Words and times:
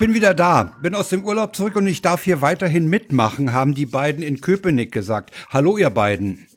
bin 0.00 0.14
wieder 0.14 0.34
da. 0.34 0.76
Bin 0.82 0.94
aus 0.94 1.10
dem 1.10 1.24
Urlaub 1.24 1.54
zurück 1.54 1.76
und 1.76 1.86
ich 1.86 2.00
darf 2.00 2.24
hier 2.24 2.40
weiterhin 2.40 2.88
mitmachen, 2.88 3.52
haben 3.52 3.74
die 3.74 3.86
beiden 3.86 4.22
in 4.22 4.40
Köpenick 4.40 4.90
gesagt. 4.90 5.30
Hallo, 5.50 5.76
ihr 5.76 5.90
beiden. 5.90 6.48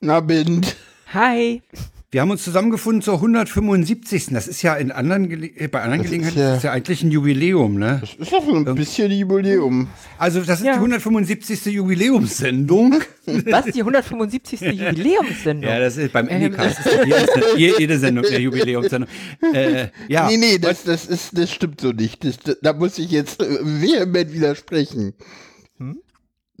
Na, 0.00 0.20
Bind. 0.20 0.76
Hi. 1.12 1.62
Wir 2.12 2.22
haben 2.22 2.30
uns 2.32 2.42
zusammengefunden 2.42 3.02
zur 3.02 3.14
175. 3.14 4.26
Das 4.32 4.48
ist 4.48 4.62
ja 4.62 4.74
in 4.74 4.90
anderen 4.90 5.28
Gele 5.28 5.46
äh, 5.46 5.68
bei 5.68 5.80
anderen 5.82 6.00
Das 6.02 6.10
Gelegenheiten 6.10 6.38
ist 6.38 6.42
ja- 6.44 6.56
ist 6.56 6.62
ja 6.64 6.72
eigentlich 6.72 7.04
ein 7.04 7.12
Jubiläum, 7.12 7.78
ne? 7.78 7.98
Das 8.00 8.14
ist 8.14 8.32
doch 8.32 8.44
so 8.44 8.52
ein 8.52 8.64
bisschen 8.74 9.12
Jubiläum. 9.12 9.86
Also 10.18 10.40
das 10.40 10.58
ist 10.58 10.66
Ja. 10.66 10.72
die 10.72 10.78
175. 10.80 11.66
Jubiläumssendung. 11.66 12.94
Was? 13.26 13.66
Die 13.66 13.78
175. 13.80 14.60
Jubiläumssendung? 14.60 15.70
Ja, 15.70 15.78
das 15.78 15.96
ist 15.98 16.12
beim 16.12 16.28
Ähm. 16.28 16.46
Anycast. 16.46 16.80
ist 16.80 16.88
jede, 17.56 17.78
jede 17.78 17.98
Sendung 18.00 18.24
eine 18.24 18.38
Jubiläumssendung. 18.40 19.08
Äh, 19.54 19.86
ja. 20.08 20.26
Nee, 20.26 20.36
nee, 20.36 20.58
das, 20.58 20.82
das, 20.82 21.06
ist, 21.06 21.38
das 21.38 21.52
stimmt 21.52 21.80
so 21.80 21.92
nicht. 21.92 22.24
Das, 22.24 22.38
das, 22.40 22.56
da 22.60 22.72
muss 22.72 22.98
ich 22.98 23.12
jetzt 23.12 23.40
äh, 23.40 23.46
vehement 23.62 24.32
widersprechen. 24.32 25.14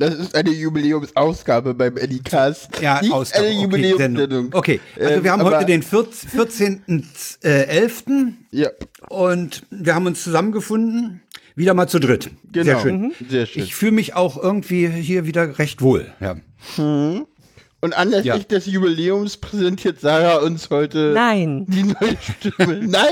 Das 0.00 0.14
ist 0.14 0.34
eine 0.34 0.48
Jubiläumsausgabe 0.50 1.74
beim 1.74 1.96
Anycast. 1.98 2.70
Ja, 2.80 3.02
nicht 3.02 3.12
Ausgabe. 3.12 3.44
eine 3.44 3.54
Okay, 3.54 3.62
Jubiläumssendung. 3.64 4.30
Sendung. 4.30 4.48
okay, 4.54 4.80
also 4.98 5.10
Ähm, 5.14 5.24
wir 5.24 5.32
haben 5.32 5.42
heute 5.42 5.66
den 5.66 5.82
14.11. 5.82 8.32
Ja, 8.50 8.70
und 9.08 9.66
wir 9.70 9.94
haben 9.94 10.06
uns 10.06 10.24
zusammengefunden. 10.24 11.20
Wieder 11.54 11.74
mal 11.74 11.86
zu 11.88 11.98
dritt. 11.98 12.30
genau. 12.50 12.64
Sehr 12.64 12.80
schön. 12.80 13.12
Sehr 13.28 13.44
schön. 13.44 13.62
Ich 13.62 13.74
fühle 13.74 13.92
mich 13.92 14.14
auch 14.14 14.42
irgendwie 14.42 14.88
hier 14.88 15.26
wieder 15.26 15.58
recht 15.58 15.82
wohl. 15.82 16.10
Ja. 16.20 16.36
Und 16.78 17.92
anlässlich 17.94 18.24
Ja. 18.24 18.38
des 18.38 18.64
Jubiläums 18.66 19.36
präsentiert 19.36 20.00
Sarah 20.00 20.36
uns 20.38 20.70
heute 20.70 21.12
Nein. 21.14 21.66
die 21.68 21.82
neue 21.82 22.16
Stimme. 22.38 22.76
Nein? 22.86 23.04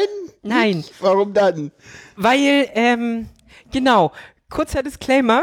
Nein. 0.42 0.84
Warum 1.00 1.34
dann? 1.34 1.70
Weil, 2.16 2.68
ähm, 2.74 3.26
genau, 3.72 4.12
kurzer 4.48 4.82
Disclaimer. 4.82 5.42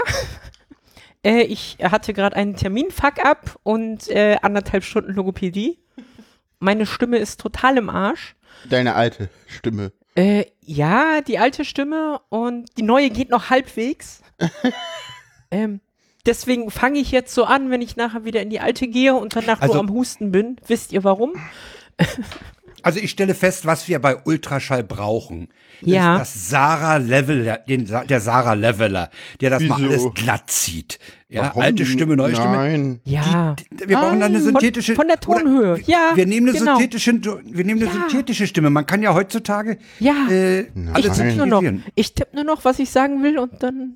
Äh, 1.26 1.42
ich 1.42 1.78
hatte 1.82 2.14
gerade 2.14 2.36
einen 2.36 2.56
Termin-Fuck-up 2.56 3.60
und 3.64 4.08
äh, 4.10 4.38
anderthalb 4.42 4.84
Stunden 4.84 5.12
Logopädie. 5.14 5.80
Meine 6.60 6.86
Stimme 6.86 7.18
ist 7.18 7.40
total 7.42 7.78
im 7.78 7.90
Arsch. 7.90 8.36
Deine 8.70 8.94
alte 8.96 9.30
Stimme. 9.48 9.92
Äh, 10.16 10.46
ja, 10.62 11.22
die 11.22 11.40
alte 11.40 11.66
Stimme 11.66 12.22
und 12.30 12.70
die 12.78 12.84
neue 12.84 13.10
geht 13.10 13.30
noch 13.30 13.50
halbwegs. 13.50 14.22
ähm, 15.52 15.82
deswegen 16.26 16.70
fange 16.70 17.00
ich 17.00 17.12
jetzt 17.12 17.34
so 17.34 17.44
an, 17.46 17.72
wenn 17.72 17.82
ich 17.82 17.98
nachher 17.98 18.24
wieder 18.24 18.42
in 18.42 18.50
die 18.52 18.60
alte 18.60 18.88
gehe 18.88 19.16
und 19.16 19.36
danach 19.36 19.62
Also- 19.62 19.74
nur 19.74 19.84
am 19.84 19.90
Husten 19.90 20.32
bin. 20.32 20.58
Wisst 20.68 20.94
ihr 20.94 21.04
warum? 21.04 21.34
Also 22.84 23.00
ich 23.00 23.10
stelle 23.10 23.34
fest, 23.34 23.66
was 23.66 23.88
wir 23.88 24.00
bei 24.00 24.16
Ultraschall 24.26 24.84
brauchen. 24.84 25.50
Ja. 25.82 26.16
Ist 26.18 26.22
das 26.36 26.50
Sarah 26.50 26.98
Leveler, 26.98 27.58
den, 27.68 27.86
Sa- 27.86 28.04
der 28.04 28.20
Sarah 28.22 28.54
Leveler, 28.54 29.10
der 29.42 29.50
das 29.52 29.64
mal 29.64 29.78
Wieso? 29.80 29.90
alles 29.90 30.14
glatt 30.14 30.44
zieht. 30.50 31.00
Ja, 31.28 31.44
Warum? 31.44 31.62
alte 31.64 31.86
Stimme, 31.86 32.16
neue 32.16 32.36
Stimme. 32.36 32.52
Nein. 32.56 33.00
Ja. 33.04 33.56
Wir 33.72 33.98
brauchen 33.98 34.20
dann 34.20 34.34
eine 34.36 34.40
Von- 34.40 34.54
synthetische. 34.54 34.96
von 34.96 35.08
der 35.08 35.20
Tonhöhe. 35.20 35.74
Oder 35.74 35.82
Ja, 35.86 36.12
Wir 36.16 36.26
nehmen 36.26 36.50
eine 36.50 36.58
genau. 36.58 36.78
synthetische, 36.78 37.14
wir 37.44 37.66
nehmen 37.66 37.82
eine 37.82 37.90
Ja. 37.92 38.10
synthetische 38.10 38.48
Stimme. 38.48 38.70
Man 38.70 38.86
kann 38.86 39.02
ja 39.02 39.14
heutzutage 39.14 39.78
Ja. 40.00 40.14
äh, 40.30 40.62
ich 40.98 41.10
tippe 41.10 41.36
nur 41.36 41.46
noch. 41.48 41.64
Ich 41.96 42.14
tippe 42.14 42.36
nur 42.36 42.46
noch, 42.46 42.64
was 42.66 42.80
ich 42.80 42.90
sagen 42.90 43.24
will 43.24 43.38
und 43.40 43.62
dann. 43.64 43.96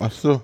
Ach 0.00 0.10
so. 0.12 0.42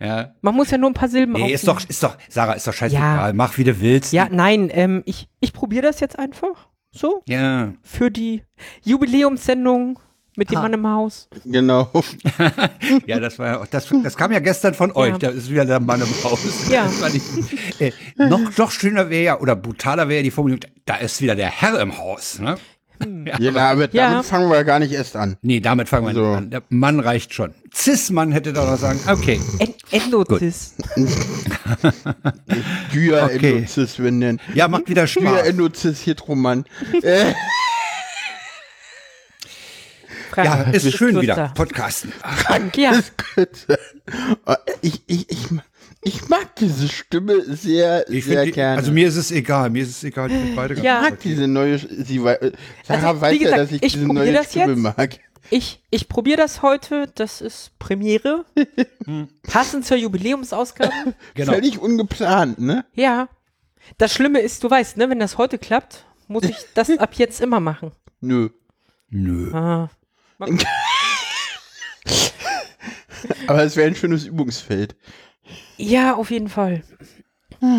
Ja. 0.00 0.34
Man 0.40 0.56
muss 0.56 0.70
ja 0.72 0.78
nur 0.78 0.90
ein 0.90 0.94
paar 0.94 1.08
Silben 1.08 1.34
Nee, 1.34 1.52
ist 1.52 1.68
doch, 1.68 1.80
ist 1.88 2.02
doch, 2.02 2.16
Sarah, 2.28 2.54
ist 2.54 2.66
doch 2.66 2.72
scheißegal. 2.72 3.32
Mach 3.34 3.56
wie 3.56 3.62
du 3.64 3.80
willst. 3.80 4.12
Ja, 4.12 4.28
nein, 4.32 4.68
ähm, 4.72 5.02
ich, 5.06 5.28
ich 5.38 5.52
probiere 5.52 5.82
das 5.82 6.00
jetzt 6.00 6.18
einfach. 6.18 6.68
So. 6.92 7.22
Ja. 7.26 7.72
Für 7.82 8.10
die 8.10 8.42
Jubiläumssendung 8.84 9.98
mit 10.36 10.50
dem 10.50 10.58
Ha. 10.58 10.62
Mann 10.62 10.72
im 10.72 10.86
Haus. 10.86 11.28
Genau. 11.44 11.90
Ja, 13.06 13.20
das 13.20 13.38
war 13.38 13.46
ja 13.46 13.60
auch, 13.60 13.66
das, 13.66 13.88
das 14.02 14.16
kam 14.16 14.32
ja 14.32 14.38
gestern 14.38 14.74
von 14.74 14.92
euch. 14.92 15.16
Da 15.18 15.28
ist 15.28 15.50
wieder 15.50 15.64
der 15.64 15.80
Mann 15.80 16.00
im 16.00 16.24
Haus. 16.24 16.68
Ja. 16.70 16.88
Nicht, 17.12 17.80
äh, 17.80 17.92
noch, 18.16 18.56
noch 18.56 18.70
schöner 18.70 19.10
wäre 19.10 19.24
ja, 19.24 19.40
oder 19.40 19.56
brutaler 19.56 20.08
wäre 20.08 20.18
ja 20.18 20.22
die 20.22 20.30
Formulierung, 20.30 20.64
da 20.84 20.96
ist 20.96 21.20
wieder 21.20 21.34
der 21.34 21.48
Herr 21.50 21.80
im 21.80 21.96
Haus. 21.98 22.38
Ne? 22.38 22.56
Ja, 23.38 23.50
na, 23.52 23.70
aber 23.70 23.88
Ja. 23.92 24.10
damit 24.10 24.26
fangen 24.26 24.50
wir 24.50 24.64
gar 24.64 24.78
nicht 24.78 24.92
erst 24.92 25.16
an. 25.16 25.36
Nee, 25.42 25.60
damit 25.60 25.88
fangen 25.88 26.06
wir 26.06 26.14
So. 26.14 26.20
nicht 26.26 26.36
an. 26.38 26.50
Der 26.50 26.62
Mann 26.68 27.00
reicht 27.00 27.32
schon. 27.34 27.54
Cis-Mann 27.74 28.32
hätte 28.32 28.52
doch 28.52 28.68
noch 28.70 28.78
sagen, 28.78 29.00
okay. 29.08 29.40
En 29.58 29.74
Endozis. 29.90 30.74
Dia 32.92 33.24
Okay. 33.24 33.52
Endozis, 33.58 33.98
wir 33.98 34.10
nennen. 34.10 34.40
Ja, 34.54 34.68
macht 34.68 34.88
wieder 34.88 35.06
Spaß. 35.06 35.46
Endozis 35.46 36.04
Heteroman. 36.06 36.64
äh, 37.02 37.32
Ja, 40.36 40.62
ist 40.62 40.90
schön 40.96 41.20
wieder. 41.20 41.52
Podcasten. 41.54 42.12
Ja, 42.74 42.92
Oh, 44.46 44.54
ich, 44.80 45.02
ich, 45.06 45.30
ich, 45.30 45.38
ich 46.04 46.28
mag 46.28 46.54
diese 46.56 46.88
Stimme 46.88 47.42
sehr, 47.54 48.08
Ich 48.10 48.24
sehr 48.24 48.44
die- 48.44 48.50
gerne. 48.52 48.76
also 48.78 48.90
mir 48.92 49.06
ist 49.08 49.16
es 49.16 49.30
egal. 49.30 49.70
Mir 49.70 49.82
ist 49.84 49.90
es 49.90 50.04
egal. 50.04 50.30
Ich 50.30 50.36
bin 50.42 50.56
beide 50.56 50.74
Ja. 50.82 51.04
ich 51.04 51.10
mag 51.10 51.20
diese 51.20 51.46
neue, 51.46 51.78
sie, 51.78 52.16
äh, 52.18 52.52
Sarah 52.86 53.08
Also, 53.10 53.20
weiß 53.20 53.32
ja, 53.38 53.38
gesagt, 53.44 53.60
dass 53.60 53.70
ich, 53.72 53.82
ich 53.82 53.92
diese 53.92 54.06
neue 54.06 54.32
das 54.32 54.50
Stimme 54.50 54.72
jetzt. 54.72 54.78
mag. 54.98 55.18
ich, 55.50 55.82
ich 55.90 56.08
probiere 56.08 56.38
das 56.38 56.62
heute. 56.62 57.08
Das 57.14 57.40
ist 57.40 57.78
Premiere. 57.78 58.44
Passend 59.44 59.86
zur 59.86 59.96
Jubiläumsausgabe. 59.96 60.92
Genau. 61.34 61.52
Völlig 61.52 61.78
ungeplant, 61.78 62.58
ne? 62.58 62.84
Ja. 62.94 63.28
Das 63.98 64.12
Schlimme 64.12 64.40
ist, 64.40 64.62
du 64.64 64.70
weißt, 64.70 64.96
ne, 64.96 65.08
wenn 65.10 65.18
das 65.20 65.38
heute 65.38 65.58
klappt, 65.58 66.04
muss 66.28 66.44
ich 66.44 66.56
das 66.74 66.90
ab 66.98 67.14
jetzt 67.14 67.40
immer 67.40 67.60
machen. 67.60 67.92
Nö. 68.20 68.48
Nö. 69.08 69.52
Ah. 69.52 69.90
Aber 73.46 73.62
es 73.62 73.76
wäre 73.76 73.88
ein 73.88 73.94
schönes 73.96 74.24
Übungsfeld. 74.24 74.96
Ja, 75.76 76.14
auf 76.14 76.30
jeden 76.30 76.48
Fall. 76.48 76.82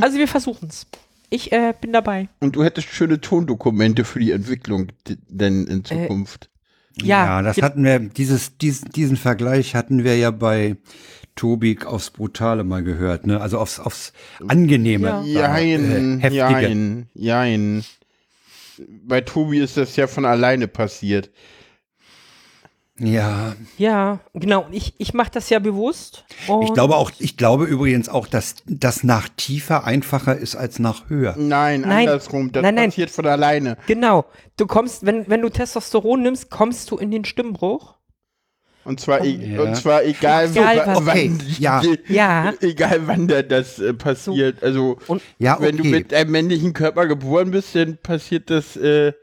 Also 0.01 0.17
wir 0.17 0.27
versuchen's. 0.27 0.87
Ich 1.29 1.51
äh, 1.51 1.73
bin 1.79 1.91
dabei. 1.91 2.29
Und 2.39 2.55
du 2.55 2.63
hättest 2.63 2.89
schöne 2.89 3.19
Tondokumente 3.19 4.05
für 4.05 4.19
die 4.19 4.31
Entwicklung 4.31 4.91
denn 5.27 5.67
Äh, 5.67 5.71
in 5.71 5.85
Zukunft. 5.85 6.49
Ja, 6.95 7.25
Ja, 7.25 7.41
das 7.41 7.61
hatten 7.61 7.83
wir, 7.83 7.99
dieses, 7.99 8.57
diesen, 8.57 8.89
diesen 8.89 9.17
Vergleich 9.17 9.73
hatten 9.73 10.03
wir 10.03 10.15
ja 10.15 10.29
bei 10.29 10.77
Tobi 11.35 11.79
aufs 11.83 12.11
Brutale 12.11 12.63
mal 12.63 12.83
gehört, 12.83 13.25
ne? 13.25 13.41
Also 13.41 13.57
aufs, 13.57 13.79
aufs 13.79 14.13
Angenehme. 14.47 15.23
Ja. 15.25 15.57
Jein, 15.57 16.19
äh, 16.19 16.21
heftige. 16.21 16.35
jein, 16.35 17.09
jein. 17.15 17.83
Bei 19.03 19.21
Tobi 19.21 19.59
ist 19.59 19.77
das 19.77 19.95
ja 19.95 20.07
von 20.07 20.25
alleine 20.25 20.67
passiert. 20.67 21.31
Ja, 22.99 23.55
Ja, 23.77 24.19
genau. 24.35 24.67
Ich, 24.71 24.93
ich 24.99 25.13
mache 25.15 25.31
das 25.31 25.49
ja 25.49 25.57
bewusst. 25.57 26.25
Und 26.47 26.63
ich 26.63 26.73
glaube 26.73 26.95
auch, 26.95 27.11
ich 27.17 27.37
glaube 27.37 27.65
übrigens 27.65 28.07
auch, 28.07 28.27
dass 28.27 28.55
das 28.67 29.03
nach 29.03 29.29
tiefer 29.35 29.83
einfacher 29.85 30.37
ist 30.37 30.55
als 30.55 30.77
nach 30.77 31.09
höher. 31.09 31.35
Nein, 31.37 31.81
Nein. 31.81 32.07
andersrum. 32.07 32.51
Das 32.51 32.61
Nein, 32.61 32.75
nein. 32.75 32.89
passiert 32.89 33.09
von 33.09 33.25
alleine. 33.25 33.77
Genau. 33.87 34.25
Du 34.57 34.67
kommst, 34.67 35.05
wenn, 35.07 35.27
wenn 35.27 35.41
du 35.41 35.49
Testosteron 35.49 36.21
nimmst, 36.21 36.51
kommst 36.51 36.91
du 36.91 36.97
in 36.97 37.09
den 37.09 37.25
Stimmbruch. 37.25 37.95
Und 38.85 38.99
zwar, 38.99 39.23
e 39.23 39.55
Ja. 39.55 39.61
und 39.61 39.75
zwar 39.75 40.03
egal, 40.03 40.49
Egal 40.51 40.95
wo. 40.95 40.99
Okay, 40.99 41.31
ja. 41.57 41.81
Ja. 42.07 42.53
egal 42.61 43.07
wann 43.07 43.27
da 43.27 43.41
das 43.41 43.79
äh, 43.79 43.93
passiert. 43.93 44.61
Also 44.61 44.97
Und 45.07 45.21
Ja, 45.39 45.57
wenn 45.61 45.77
du 45.77 45.83
okay. 45.83 45.91
mit 45.91 46.13
einem 46.13 46.31
männlichen 46.31 46.73
Körper 46.73 47.07
geboren 47.07 47.51
bist, 47.51 47.73
dann 47.75 47.97
passiert 47.97 48.49
das. 48.51 48.75
Äh, 48.75 49.13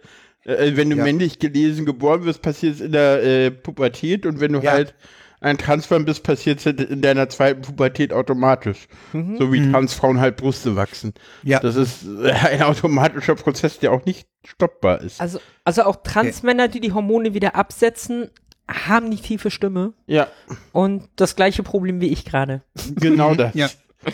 äh, 0.44 0.76
wenn 0.76 0.90
du 0.90 0.96
Ja. 0.96 1.04
männlich 1.04 1.38
gelesen 1.38 1.87
geboren 1.87 2.25
wirst, 2.25 2.42
passiert 2.42 2.75
es 2.76 2.81
in 2.81 2.92
der 2.92 3.22
äh, 3.22 3.50
Pubertät 3.50 4.26
und 4.26 4.40
wenn 4.40 4.52
du 4.52 4.60
Ja. 4.60 4.72
halt 4.72 4.94
ein 5.42 5.56
Transmann 5.56 6.04
bist, 6.04 6.22
passiert 6.22 6.58
es 6.58 6.66
in 6.66 7.00
deiner 7.00 7.31
zweiten 7.31 7.62
Pubertät 7.62 8.12
automatisch. 8.12 8.88
So 9.12 9.50
wie 9.52 9.70
Transfrauen 9.70 10.20
halt 10.20 10.37
Brüste 10.37 10.76
wachsen. 10.76 11.14
Mhm. 11.42 11.48
Ja. 11.50 11.60
Das 11.60 11.76
ist 11.76 12.04
äh, 12.22 12.31
ein 12.32 12.62
automatischer 12.62 13.37
Prozess, 13.37 13.78
der 13.78 13.92
auch 13.92 14.04
nicht 14.04 14.28
stoppbar 14.46 15.00
ist. 15.00 15.19
also, 15.20 15.40
also 15.64 15.84
auch 15.84 15.96
Transmänner, 16.02 16.69
die 16.69 16.81
die 16.81 16.92
Hormone 16.92 17.32
wieder 17.32 17.54
absetzen, 17.54 18.28
haben 18.69 19.10
die 19.10 19.16
tiefe 19.16 19.50
Stimme. 19.50 19.94
ja, 20.06 20.28
Und 20.72 21.08
das 21.16 21.37
gleiche 21.37 21.62
Problem 21.62 22.00
wie 22.02 22.08
ich 22.08 22.25
gerade. 22.26 22.62
genau 22.96 23.34
das. 23.34 23.54
Ja, 23.54 23.69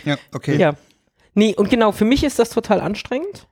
ja, 0.04 0.16
okay. 0.32 0.56
Ja. 0.56 0.74
Nee, 1.34 1.54
und 1.56 1.68
genau, 1.70 1.90
für 1.92 2.04
mich 2.04 2.22
ist 2.24 2.38
das 2.38 2.50
total 2.50 2.80
anstrengend, 2.80 3.48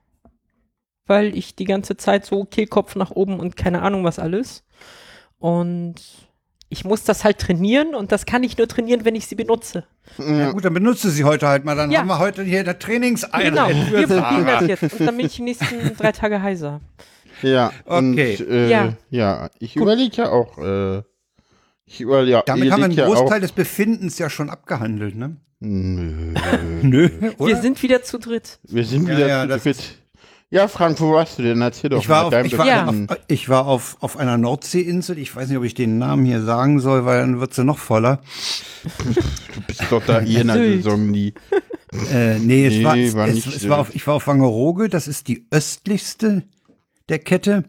weil 1.07 1.35
ich 1.37 1.55
die 1.55 1.65
ganze 1.65 1.97
Zeit 1.97 2.25
so 2.25 2.45
Kehlkopf 2.45 2.95
nach 2.95 3.11
oben 3.11 3.39
und 3.39 3.55
keine 3.55 3.81
Ahnung 3.81 4.03
was 4.03 4.19
alles. 4.19 4.63
Und 5.37 5.95
ich 6.69 6.83
muss 6.83 7.03
das 7.03 7.23
halt 7.23 7.37
trainieren 7.39 7.93
und 7.95 8.11
das 8.11 8.25
kann 8.25 8.43
ich 8.43 8.57
nur 8.57 8.67
trainieren, 8.67 9.05
wenn 9.05 9.15
ich 9.15 9.27
sie 9.27 9.35
benutze. 9.35 9.85
Ja, 10.17 10.51
gut, 10.51 10.65
dann 10.65 10.73
benutze 10.73 11.09
sie 11.11 11.23
heute 11.23 11.47
halt 11.47 11.63
mal. 11.65 11.75
Dann 11.75 11.91
Ja. 11.91 11.99
haben 11.99 12.07
wir 12.07 12.19
heute 12.19 12.43
hier 12.43 12.61
eine 12.61 12.77
Trainingseinheit 12.77 13.45
Genau, 13.49 13.67
wir 13.69 14.07
probieren 14.07 14.45
das 14.45 14.67
jetzt. 14.81 14.99
Und 14.99 15.05
dann 15.05 15.17
bin 15.17 15.25
ich 15.27 15.35
die 15.35 15.43
nächsten 15.43 15.65
drei 15.97 16.11
Tage 16.11 16.41
heiser. 16.41 16.81
Ja, 17.41 17.71
Okay. 17.85 18.37
und 18.39 18.49
äh, 18.49 18.69
Ja. 18.69 18.93
ja. 19.09 19.49
ich 19.59 19.75
überlege 19.75 20.15
ja 20.17 20.29
auch, 20.31 20.57
äh, 20.57 21.03
ich 21.85 22.01
überlege 22.01 22.41
Damit 22.45 22.71
haben 22.71 22.79
wir 22.79 22.85
einen 22.85 22.93
ja 22.93 23.05
Großteil 23.05 23.37
auch, 23.37 23.41
des 23.41 23.51
Befindens 23.51 24.17
ja 24.17 24.29
schon 24.29 24.49
abgehandelt, 24.49 25.15
ne? 25.15 25.35
Nö, 25.59 26.33
Nö, 26.81 27.09
Wir 27.37 27.57
sind 27.57 27.81
wieder 27.83 28.01
zu 28.03 28.17
dritt. 28.17 28.59
wir 28.63 28.85
sind 28.85 29.07
Ja, 29.07 29.15
wieder 29.17 29.27
ja, 29.27 29.41
zu 29.43 29.59
dritt. 29.59 29.77
Ja, 30.51 30.67
Frank, 30.67 30.99
wo 31.01 31.13
warst 31.13 31.39
du 31.39 31.43
denn? 31.43 31.61
Erzähl 31.61 31.89
doch 31.89 31.99
Ich 31.99 32.07
war, 32.07 32.21
mal 32.21 32.25
auf, 32.27 32.31
dein 32.31 32.45
ich 32.45 32.57
war, 32.57 32.67
Ja. 32.67 32.85
Auf, 32.85 32.95
ich 33.27 33.49
war 33.49 33.65
auf, 33.65 33.97
auf 33.99 34.17
einer 34.17 34.37
Nordseeinsel. 34.37 35.17
Ich 35.17 35.35
weiß 35.35 35.49
nicht, 35.49 35.57
ob 35.57 35.63
ich 35.63 35.73
den 35.73 35.97
Namen 35.97 36.23
hier 36.23 36.41
sagen 36.43 36.79
soll, 36.79 37.05
weil 37.05 37.19
dann 37.19 37.39
wird 37.39 37.53
sie 37.53 37.63
noch 37.63 37.79
voller. 37.79 38.21
Du 38.83 39.61
bist 39.67 39.83
doch 39.89 40.05
da 40.05 40.21
eh 40.21 40.41
in 40.41 40.47
der. 40.47 40.55
Saison 40.57 41.09
nie. 41.09 41.33
Äh, 42.11 42.37
nee, 42.39 42.67
es 42.67 42.73
Nee, 42.73 42.83
war, 42.83 42.95
war 43.21 43.27
es, 43.27 43.35
nicht 43.35 43.47
es 43.47 43.69
war 43.69 43.79
auf, 43.79 43.95
ich 43.95 44.05
war 44.05 44.15
auf 44.15 44.27
Wangerooge. 44.27 44.87
Das 44.89 45.07
ist 45.07 45.27
die 45.27 45.47
östlichste 45.49 46.43
der 47.09 47.19
Kette. 47.19 47.63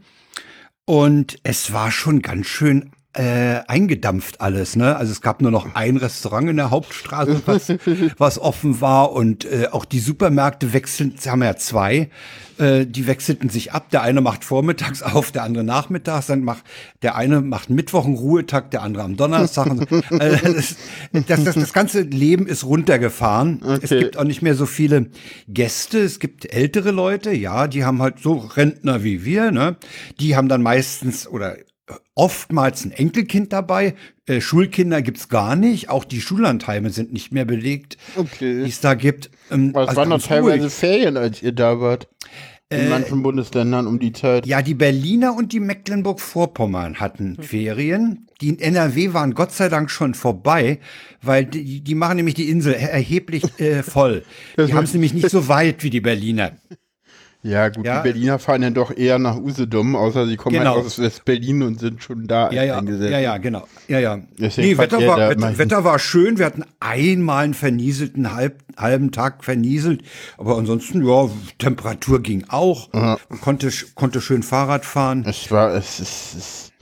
Und 0.84 1.38
es 1.42 1.72
war 1.72 1.90
schon 1.90 2.22
ganz 2.22 2.46
schön 2.46 2.92
äh, 3.16 3.62
eingedampft 3.66 4.40
alles, 4.40 4.76
ne? 4.76 4.96
Also 4.96 5.12
es 5.12 5.20
gab 5.20 5.40
nur 5.42 5.50
noch 5.50 5.74
ein 5.74 5.96
Restaurant 5.96 6.48
in 6.50 6.56
der 6.56 6.70
Hauptstraße, 6.70 7.42
was, 7.46 7.72
was 8.18 8.38
offen 8.38 8.80
war 8.80 9.12
und 9.12 9.44
äh, 9.44 9.68
auch 9.72 9.84
die 9.84 10.00
Supermärkte 10.00 10.72
wechseln, 10.72 11.14
sie 11.18 11.30
haben 11.30 11.42
ja 11.42 11.56
zwei, 11.56 12.10
äh, 12.58 12.86
die 12.86 13.06
wechselten 13.06 13.48
sich 13.48 13.72
ab. 13.72 13.90
Der 13.90 14.02
eine 14.02 14.20
macht 14.20 14.44
vormittags 14.44 15.02
auf, 15.02 15.32
der 15.32 15.42
andere 15.44 15.64
nachmittags, 15.64 16.26
dann 16.26 16.44
macht 16.44 16.64
der 17.02 17.16
eine 17.16 17.40
macht 17.40 17.70
Mittwoch 17.70 18.04
einen 18.04 18.16
Ruhetag, 18.16 18.70
der 18.70 18.82
andere 18.82 19.04
am 19.04 19.16
Donnerstag. 19.16 19.66
Und 19.70 19.88
so. 19.88 19.96
äh, 20.16 20.38
das, 20.54 20.76
das, 21.12 21.44
das, 21.44 21.54
das 21.54 21.72
ganze 21.72 22.02
Leben 22.02 22.46
ist 22.46 22.64
runtergefahren. 22.64 23.62
Es 23.82 23.90
Okay. 23.90 24.00
gibt 24.00 24.16
auch 24.18 24.24
nicht 24.24 24.42
mehr 24.42 24.54
so 24.54 24.66
viele 24.66 25.06
Gäste. 25.48 25.98
Es 26.00 26.18
gibt 26.18 26.52
ältere 26.52 26.90
Leute, 26.90 27.32
ja, 27.32 27.66
die 27.68 27.84
haben 27.84 28.02
halt 28.02 28.18
so 28.20 28.34
Rentner 28.34 29.04
wie 29.04 29.24
wir, 29.24 29.50
ne? 29.52 29.76
Die 30.20 30.36
haben 30.36 30.48
dann 30.48 30.62
meistens 30.62 31.26
oder 31.28 31.56
oftmals 32.14 32.84
ein 32.84 32.92
Enkelkind 32.92 33.52
dabei. 33.52 33.94
Äh, 34.26 34.40
Schulkinder 34.40 35.02
gibt's 35.02 35.28
gar 35.28 35.56
nicht. 35.56 35.88
Auch 35.88 36.04
die 36.04 36.20
Schullandheime 36.20 36.90
sind 36.90 37.12
nicht 37.12 37.32
mehr 37.32 37.44
belegt, 37.44 37.96
Okay. 38.16 38.64
die 38.64 38.68
es 38.70 38.80
da 38.80 38.94
gibt. 38.94 39.30
Ähm, 39.50 39.70
Aber 39.74 39.82
es 39.82 39.88
also 39.90 40.00
waren 40.00 40.08
noch 40.08 40.22
teilweise 40.22 40.64
ruhig. 40.64 40.72
Ferien, 40.72 41.16
als 41.16 41.42
ihr 41.42 41.52
da 41.52 41.80
wart. 41.80 42.08
In 42.68 42.88
manchen 42.88 43.22
Bundesländern 43.22 43.86
um 43.86 44.00
die 44.00 44.12
Zeit. 44.12 44.44
Ja, 44.44 44.60
die 44.60 44.74
Berliner 44.74 45.36
und 45.36 45.52
die 45.52 45.60
Mecklenburg-Vorpommern 45.60 46.98
hatten 46.98 47.40
Ferien. 47.40 48.26
Die 48.40 48.48
in 48.48 48.58
NRW 48.58 49.12
waren 49.12 49.34
Gott 49.34 49.52
sei 49.52 49.68
Dank 49.68 49.88
schon 49.88 50.14
vorbei, 50.14 50.80
weil 51.22 51.44
die, 51.46 51.80
die 51.82 51.94
machen 51.94 52.16
nämlich 52.16 52.34
die 52.34 52.50
Insel 52.50 52.74
erheblich 52.74 53.44
äh, 53.60 53.84
voll. 53.84 54.24
Die 54.58 54.74
haben 54.74 54.82
es 54.84 54.92
nämlich 54.92 55.14
nicht 55.14 55.30
so 55.30 55.46
weit 55.46 55.84
wie 55.84 55.90
die 55.90 56.00
Berliner. 56.00 56.56
Ja, 57.46 57.68
gut, 57.68 57.86
Ja. 57.86 57.98
die 58.02 58.10
Berliner 58.10 58.38
fahren 58.38 58.62
ja 58.62 58.70
doch 58.70 58.96
eher 58.96 59.18
nach 59.18 59.36
Usedom, 59.36 59.94
außer 59.94 60.26
sie 60.26 60.36
kommen 60.36 60.58
Genau. 60.58 60.74
halt 60.76 60.86
aus 60.86 60.98
West-Berlin 60.98 61.62
und 61.62 61.78
sind 61.78 62.02
schon 62.02 62.26
da 62.26 62.50
Ja, 62.50 62.64
ja, 62.64 62.78
eingesetzt. 62.78 63.12
ja, 63.12 63.18
ja, 63.20 63.38
genau. 63.38 63.66
Ja, 63.88 63.98
ja. 64.00 64.18
Deswegen 64.38 64.68
Nee, 64.68 64.78
Wetter 64.78 65.06
war, 65.06 65.30
Wetter. 65.30 65.58
Wetter 65.58 65.84
war 65.84 65.98
schön. 65.98 66.38
Wir 66.38 66.46
hatten 66.46 66.64
einmal 66.80 67.44
einen 67.44 67.54
vernieselten 67.54 68.34
halb, 68.34 68.58
halben 68.76 69.12
Tag 69.12 69.44
vernieselt. 69.44 70.02
Aber 70.38 70.58
ansonsten, 70.58 71.06
ja, 71.06 71.28
Temperatur 71.58 72.20
ging 72.20 72.44
auch. 72.48 72.92
Man 72.92 73.18
konnte, 73.40 73.70
konnte 73.94 74.20
schön 74.20 74.42
Fahrrad 74.42 74.84
fahren. 74.84 75.24
Es 75.28 75.50
war, 75.52 75.72
es 75.74 76.00
ist, 76.00 76.34
es, 76.36 76.72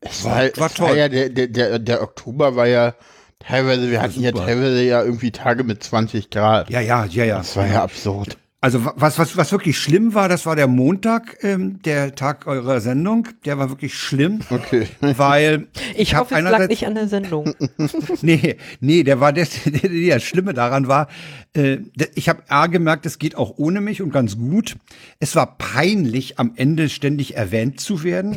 es 0.00 0.24
War- 0.24 0.32
war, 0.32 0.36
war 0.38 0.46
es 0.46 0.58
war 0.60 0.70
toll. 0.74 0.96
ja, 0.96 1.08
der, 1.08 1.28
der, 1.28 1.78
der, 1.78 2.02
Oktober 2.02 2.56
war 2.56 2.66
ja 2.66 2.94
teilweise, 3.40 3.90
wir 3.90 4.00
hatten 4.02 4.20
ja 4.20 4.32
teilweise 4.32 4.82
ja 4.82 5.02
irgendwie 5.02 5.30
Tage 5.30 5.62
mit 5.64 5.82
20 5.82 6.30
Grad. 6.30 6.70
Ja, 6.70 6.80
ja, 6.80 7.04
ja, 7.04 7.24
ja. 7.24 7.38
Das 7.38 7.56
war 7.56 7.66
ja 7.66 7.82
absurd. 7.84 8.36
Also 8.60 8.84
wa- 8.84 8.94
was, 8.96 9.20
was, 9.20 9.36
was 9.36 9.52
wirklich 9.52 9.78
schlimm 9.78 10.14
war, 10.14 10.28
das 10.28 10.44
war 10.44 10.56
der 10.56 10.66
Montag, 10.66 11.38
ähm, 11.44 11.80
der 11.82 12.16
Tag 12.16 12.48
eurer 12.48 12.80
Sendung. 12.80 13.28
Der 13.44 13.56
war 13.56 13.68
wirklich 13.70 13.94
schlimm. 13.94 14.40
Okay. 14.50 14.88
Weil 15.00 15.68
Ich 15.96 16.14
hab 16.14 16.22
hoffe, 16.22 16.34
es 16.34 16.42
lag 16.42 16.66
nicht 16.66 16.84
an 16.86 16.96
der 16.96 17.06
Sendung. 17.06 17.54
Nee, 18.22 18.56
nee, 18.80 19.04
der 19.04 19.20
war 19.20 19.32
das, 19.32 19.50
das 19.64 20.22
Schlimme 20.24 20.54
daran 20.54 20.88
war, 20.88 21.06
äh, 21.54 21.78
ich 22.16 22.28
habe 22.28 22.42
A 22.48 22.66
gemerkt, 22.66 23.06
es 23.06 23.20
geht 23.20 23.36
auch 23.36 23.54
ohne 23.58 23.80
mich 23.80 24.02
und 24.02 24.10
ganz 24.12 24.36
gut. 24.36 24.74
Es 25.20 25.36
war 25.36 25.56
peinlich, 25.56 26.40
am 26.40 26.52
Ende 26.56 26.88
ständig 26.88 27.36
erwähnt 27.36 27.78
zu 27.80 28.02
werden. 28.02 28.36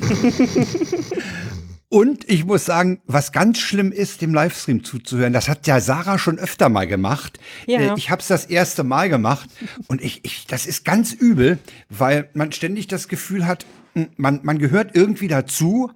Und 1.91 2.29
ich 2.29 2.45
muss 2.45 2.63
sagen, 2.63 3.01
was 3.05 3.33
ganz 3.33 3.59
schlimm 3.59 3.91
ist, 3.91 4.21
dem 4.21 4.33
Livestream 4.33 4.81
zuzuhören, 4.85 5.33
das 5.33 5.49
hat 5.49 5.67
ja 5.67 5.81
Sarah 5.81 6.17
schon 6.17 6.39
öfter 6.39 6.69
mal 6.69 6.87
gemacht. 6.87 7.37
Ja. 7.67 7.81
Äh, 7.81 7.93
Ich 7.97 8.09
habe 8.09 8.21
es 8.21 8.29
das 8.29 8.45
erste 8.45 8.85
Mal 8.85 9.09
gemacht 9.09 9.49
und 9.89 10.01
ich, 10.01 10.21
ich, 10.23 10.47
das 10.47 10.65
ist 10.67 10.85
ganz 10.85 11.11
übel, 11.11 11.59
weil 11.89 12.29
man 12.33 12.53
ständig 12.53 12.87
das 12.87 13.09
Gefühl 13.09 13.45
hat, 13.45 13.65
m, 13.93 14.07
man, 14.15 14.39
man 14.43 14.57
gehört 14.57 14.95
irgendwie 14.95 15.27
dazu, 15.27 15.91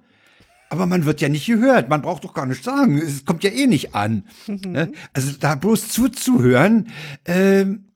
aber 0.68 0.84
man 0.84 1.06
wird 1.06 1.22
ja 1.22 1.30
nicht 1.30 1.46
gehört. 1.46 1.88
Man 1.88 2.02
braucht 2.02 2.24
doch 2.24 2.34
gar 2.34 2.44
nicht 2.44 2.62
sagen. 2.62 2.98
Es 2.98 3.24
kommt 3.24 3.42
ja 3.42 3.50
eh 3.50 3.66
nicht 3.66 3.94
an. 3.94 4.24
Ne? 4.48 4.92
Also 5.14 5.32
da 5.40 5.54
bloß 5.54 5.88
zuzuhören, 5.88 6.88
ähm, 7.24 7.86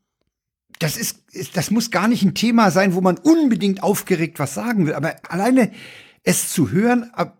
das 0.79 0.97
ist, 0.97 1.19
ist, 1.33 1.55
das 1.59 1.71
muss 1.71 1.91
gar 1.91 2.09
nicht 2.09 2.23
ein 2.23 2.35
Thema 2.35 2.71
sein, 2.71 2.95
wo 2.95 3.03
man 3.03 3.19
unbedingt 3.19 3.83
aufgeregt 3.83 4.39
was 4.39 4.55
sagen 4.55 4.87
will. 4.87 4.95
Aber 4.95 5.17
alleine 5.29 5.71
es 6.23 6.51
zu 6.51 6.71
hören, 6.71 7.11
ab- 7.13 7.37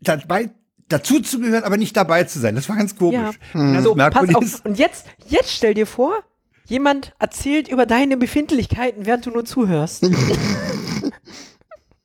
dabei 0.00 0.50
dazu 0.88 1.20
zu 1.20 1.40
gehören, 1.40 1.64
aber 1.64 1.76
nicht 1.76 1.96
dabei 1.96 2.24
zu 2.24 2.38
sein, 2.38 2.54
das 2.54 2.68
war 2.68 2.76
ganz 2.76 2.96
komisch. 2.96 3.38
Ja. 3.54 3.60
Ganz 3.72 3.84
So, 3.84 3.90
pass 3.94 3.96
merkwürdig. 3.96 4.36
auf. 4.36 4.64
Und 4.64 4.78
jetzt, 4.78 5.06
jetzt 5.26 5.50
stell 5.50 5.74
dir 5.74 5.86
vor, 5.86 6.22
jemand 6.66 7.12
erzählt 7.18 7.68
über 7.68 7.86
deine 7.86 8.16
Befindlichkeiten, 8.16 9.06
während 9.06 9.26
du 9.26 9.30
nur 9.30 9.44
zuhörst. 9.44 10.08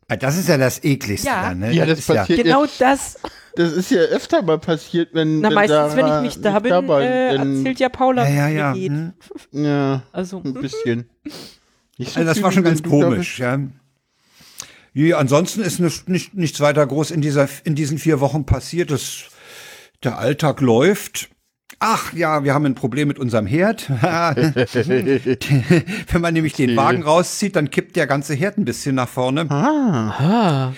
Ah, 0.08 0.18
Das 0.18 0.38
ist 0.38 0.50
ja 0.50 0.58
das 0.58 0.84
ekligste. 0.84 1.28
Ja. 1.28 1.42
dann, 1.50 1.60
ne? 1.60 1.72
Ja, 1.72 1.86
das 1.86 2.00
ist 2.00 2.10
ja, 2.10 2.16
passiert 2.16 2.44
genau 2.44 2.66
das. 2.80 3.18
Das 3.56 3.72
ist 3.72 3.92
ja 3.92 4.02
öfter 4.02 4.42
mal 4.42 4.60
passiert, 4.60 5.14
wenn. 5.14 5.40
Na, 5.40 5.48
wenn 5.48 5.56
meistens, 5.56 5.96
wenn 5.96 6.06
ich 6.06 6.22
nicht 6.22 6.44
da 6.46 6.52
nicht 6.52 6.64
bin, 6.64 6.70
dabei 6.70 7.06
äh, 7.06 7.36
erzählt 7.38 7.80
ja 7.80 7.88
Paula, 7.88 8.28
ja, 8.28 8.50
ja, 8.50 8.74
ja. 8.74 8.90
hm. 8.90 9.14
Ja, 9.54 10.04
Also, 10.12 10.42
ein 10.44 10.54
bisschen. 10.54 11.10
Nicht 11.98 12.12
so 12.12 12.20
Also 12.20 12.28
das 12.28 12.38
viel, 12.38 12.44
war 12.44 12.52
schon 12.52 12.64
ganz 12.64 12.84
komisch, 12.84 13.40
ja. 13.40 13.58
Ja, 14.94 15.18
ansonsten 15.18 15.62
ist 15.62 15.80
nicht, 15.80 16.10
nicht, 16.10 16.34
nichts 16.34 16.60
weiter 16.60 16.86
groß 16.86 17.12
in, 17.12 17.22
dieser, 17.22 17.48
in 17.64 17.76
diesen 17.76 17.98
vier 17.98 18.20
Wochen 18.20 18.46
passiert. 18.46 18.92
Das, 18.92 19.24
der 20.04 20.18
Alltag 20.18 20.62
läuft. 20.62 21.30
Ach 21.84 22.14
ja, 22.14 22.44
wir 22.44 22.54
haben 22.54 22.68
ein 22.68 22.76
Problem 22.76 23.08
mit 23.08 23.18
unserem 23.18 23.48
Herd. 23.48 23.90
Wenn 26.12 26.22
man 26.22 26.34
nämlich 26.34 26.54
den 26.54 26.76
Wagen 26.76 27.02
rauszieht, 27.02 27.56
dann 27.56 27.72
kippt 27.72 27.96
der 27.96 28.06
ganze 28.06 28.36
Herd 28.36 28.60
ein 28.60 28.66
bisschen 28.66 28.94
nach 28.94 29.10
vorne. 29.10 29.50
ah, 29.50 30.74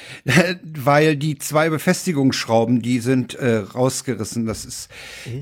Weil 0.63 1.17
die 1.17 1.37
zwei 1.37 1.69
Befestigungsschrauben, 1.69 2.81
die 2.81 2.99
sind 2.99 3.35
äh, 3.35 3.57
rausgerissen. 3.57 4.45
Das 4.45 4.63
ist 4.63 4.87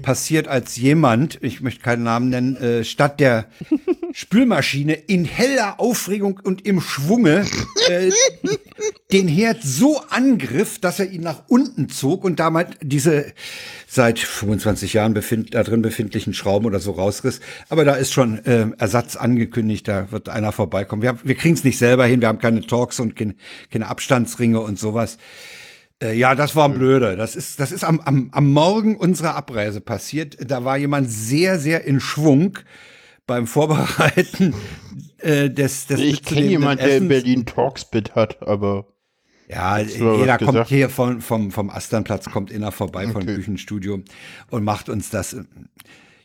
passiert, 0.02 0.48
als 0.48 0.78
jemand, 0.78 1.38
ich 1.44 1.62
möchte 1.62 1.84
keinen 1.84 2.04
Namen 2.04 2.30
nennen, 2.30 2.56
äh, 2.56 2.84
statt 2.84 3.20
der 3.20 3.46
Spülmaschine 4.14 4.94
in 4.94 5.26
heller 5.26 5.80
Aufregung 5.80 6.40
und 6.44 6.66
im 6.66 6.82
Schwunge 6.82 7.46
äh, 7.90 8.12
den 9.12 9.28
Herd 9.28 9.62
so 9.64 10.02
angriff, 10.10 10.80
dass 10.80 11.00
er 11.00 11.10
ihn 11.12 11.22
nach 11.22 11.44
unten 11.48 11.90
zog 11.90 12.24
und 12.24 12.40
damit 12.40 12.78
diese 12.82 13.34
seit 13.88 14.20
25 14.20 14.94
Jahren 14.94 15.14
befind, 15.14 15.54
da 15.54 15.64
drin 15.64 15.82
befindlichen 15.82 16.34
Schrauben 16.34 16.66
oder 16.66 16.80
so 16.80 16.92
rausriss. 16.92 17.40
Aber 17.70 17.84
da 17.86 17.96
ist 17.96 18.14
schon 18.14 18.44
äh, 18.46 18.68
Ersatz 18.78 19.16
angekündigt, 19.16 19.88
da 19.88 20.12
wird 20.12 20.30
einer 20.30 20.52
vorbeikommen. 20.52 21.02
Wir, 21.02 21.10
haben- 21.10 21.20
wir 21.24 21.36
kriegen 21.36 21.56
es 21.56 21.64
nicht 21.64 21.78
selber 21.78 22.06
hin, 22.06 22.22
wir 22.22 22.28
haben 22.28 22.40
keine 22.40 22.62
Talks 22.62 23.00
und 23.00 23.16
keine, 23.16 23.36
keine 23.72 23.88
Abstandsringe 23.88 24.60
und 24.62 24.80
sowas. 24.80 25.18
Äh, 26.02 26.18
ja, 26.18 26.36
das 26.36 26.56
war 26.56 26.70
blöde. 26.70 27.16
Das 27.18 27.36
ist, 27.36 27.60
das 27.60 27.72
ist 27.72 27.84
am, 27.84 28.00
am, 28.02 28.30
am 28.32 28.52
Morgen 28.52 28.96
unserer 28.96 29.36
Abreise 29.36 29.82
passiert. 29.82 30.38
Da 30.50 30.64
war 30.64 30.78
jemand 30.78 31.12
sehr, 31.12 31.60
sehr 31.60 31.84
in 31.86 32.00
Schwung 32.00 32.58
beim 33.28 33.48
Vorbereiten 33.48 34.54
äh, 35.20 35.50
des, 35.50 35.88
des 35.88 36.00
Ich 36.00 36.24
kenne 36.24 36.48
jemanden, 36.48 36.84
der 36.86 36.98
in. 36.98 37.08
Berlin 37.08 37.46
Talkspit 37.46 38.16
hat, 38.16 38.42
aber. 38.42 38.88
Ja, 39.48 39.80
mal 40.00 40.16
jeder 40.18 40.38
kommt 40.38 40.52
gesagt? 40.52 40.70
hier 40.70 40.90
von, 40.90 41.20
vom, 41.20 41.52
vom 41.52 41.70
Asternplatz, 41.70 42.30
kommt 42.30 42.52
inner 42.52 42.72
vorbei 42.72 43.08
vom 43.08 43.24
Okay. 43.24 43.36
Küchenstudio 43.36 44.02
und 44.50 44.64
macht 44.64 44.88
uns 44.88 45.10
das. 45.10 45.36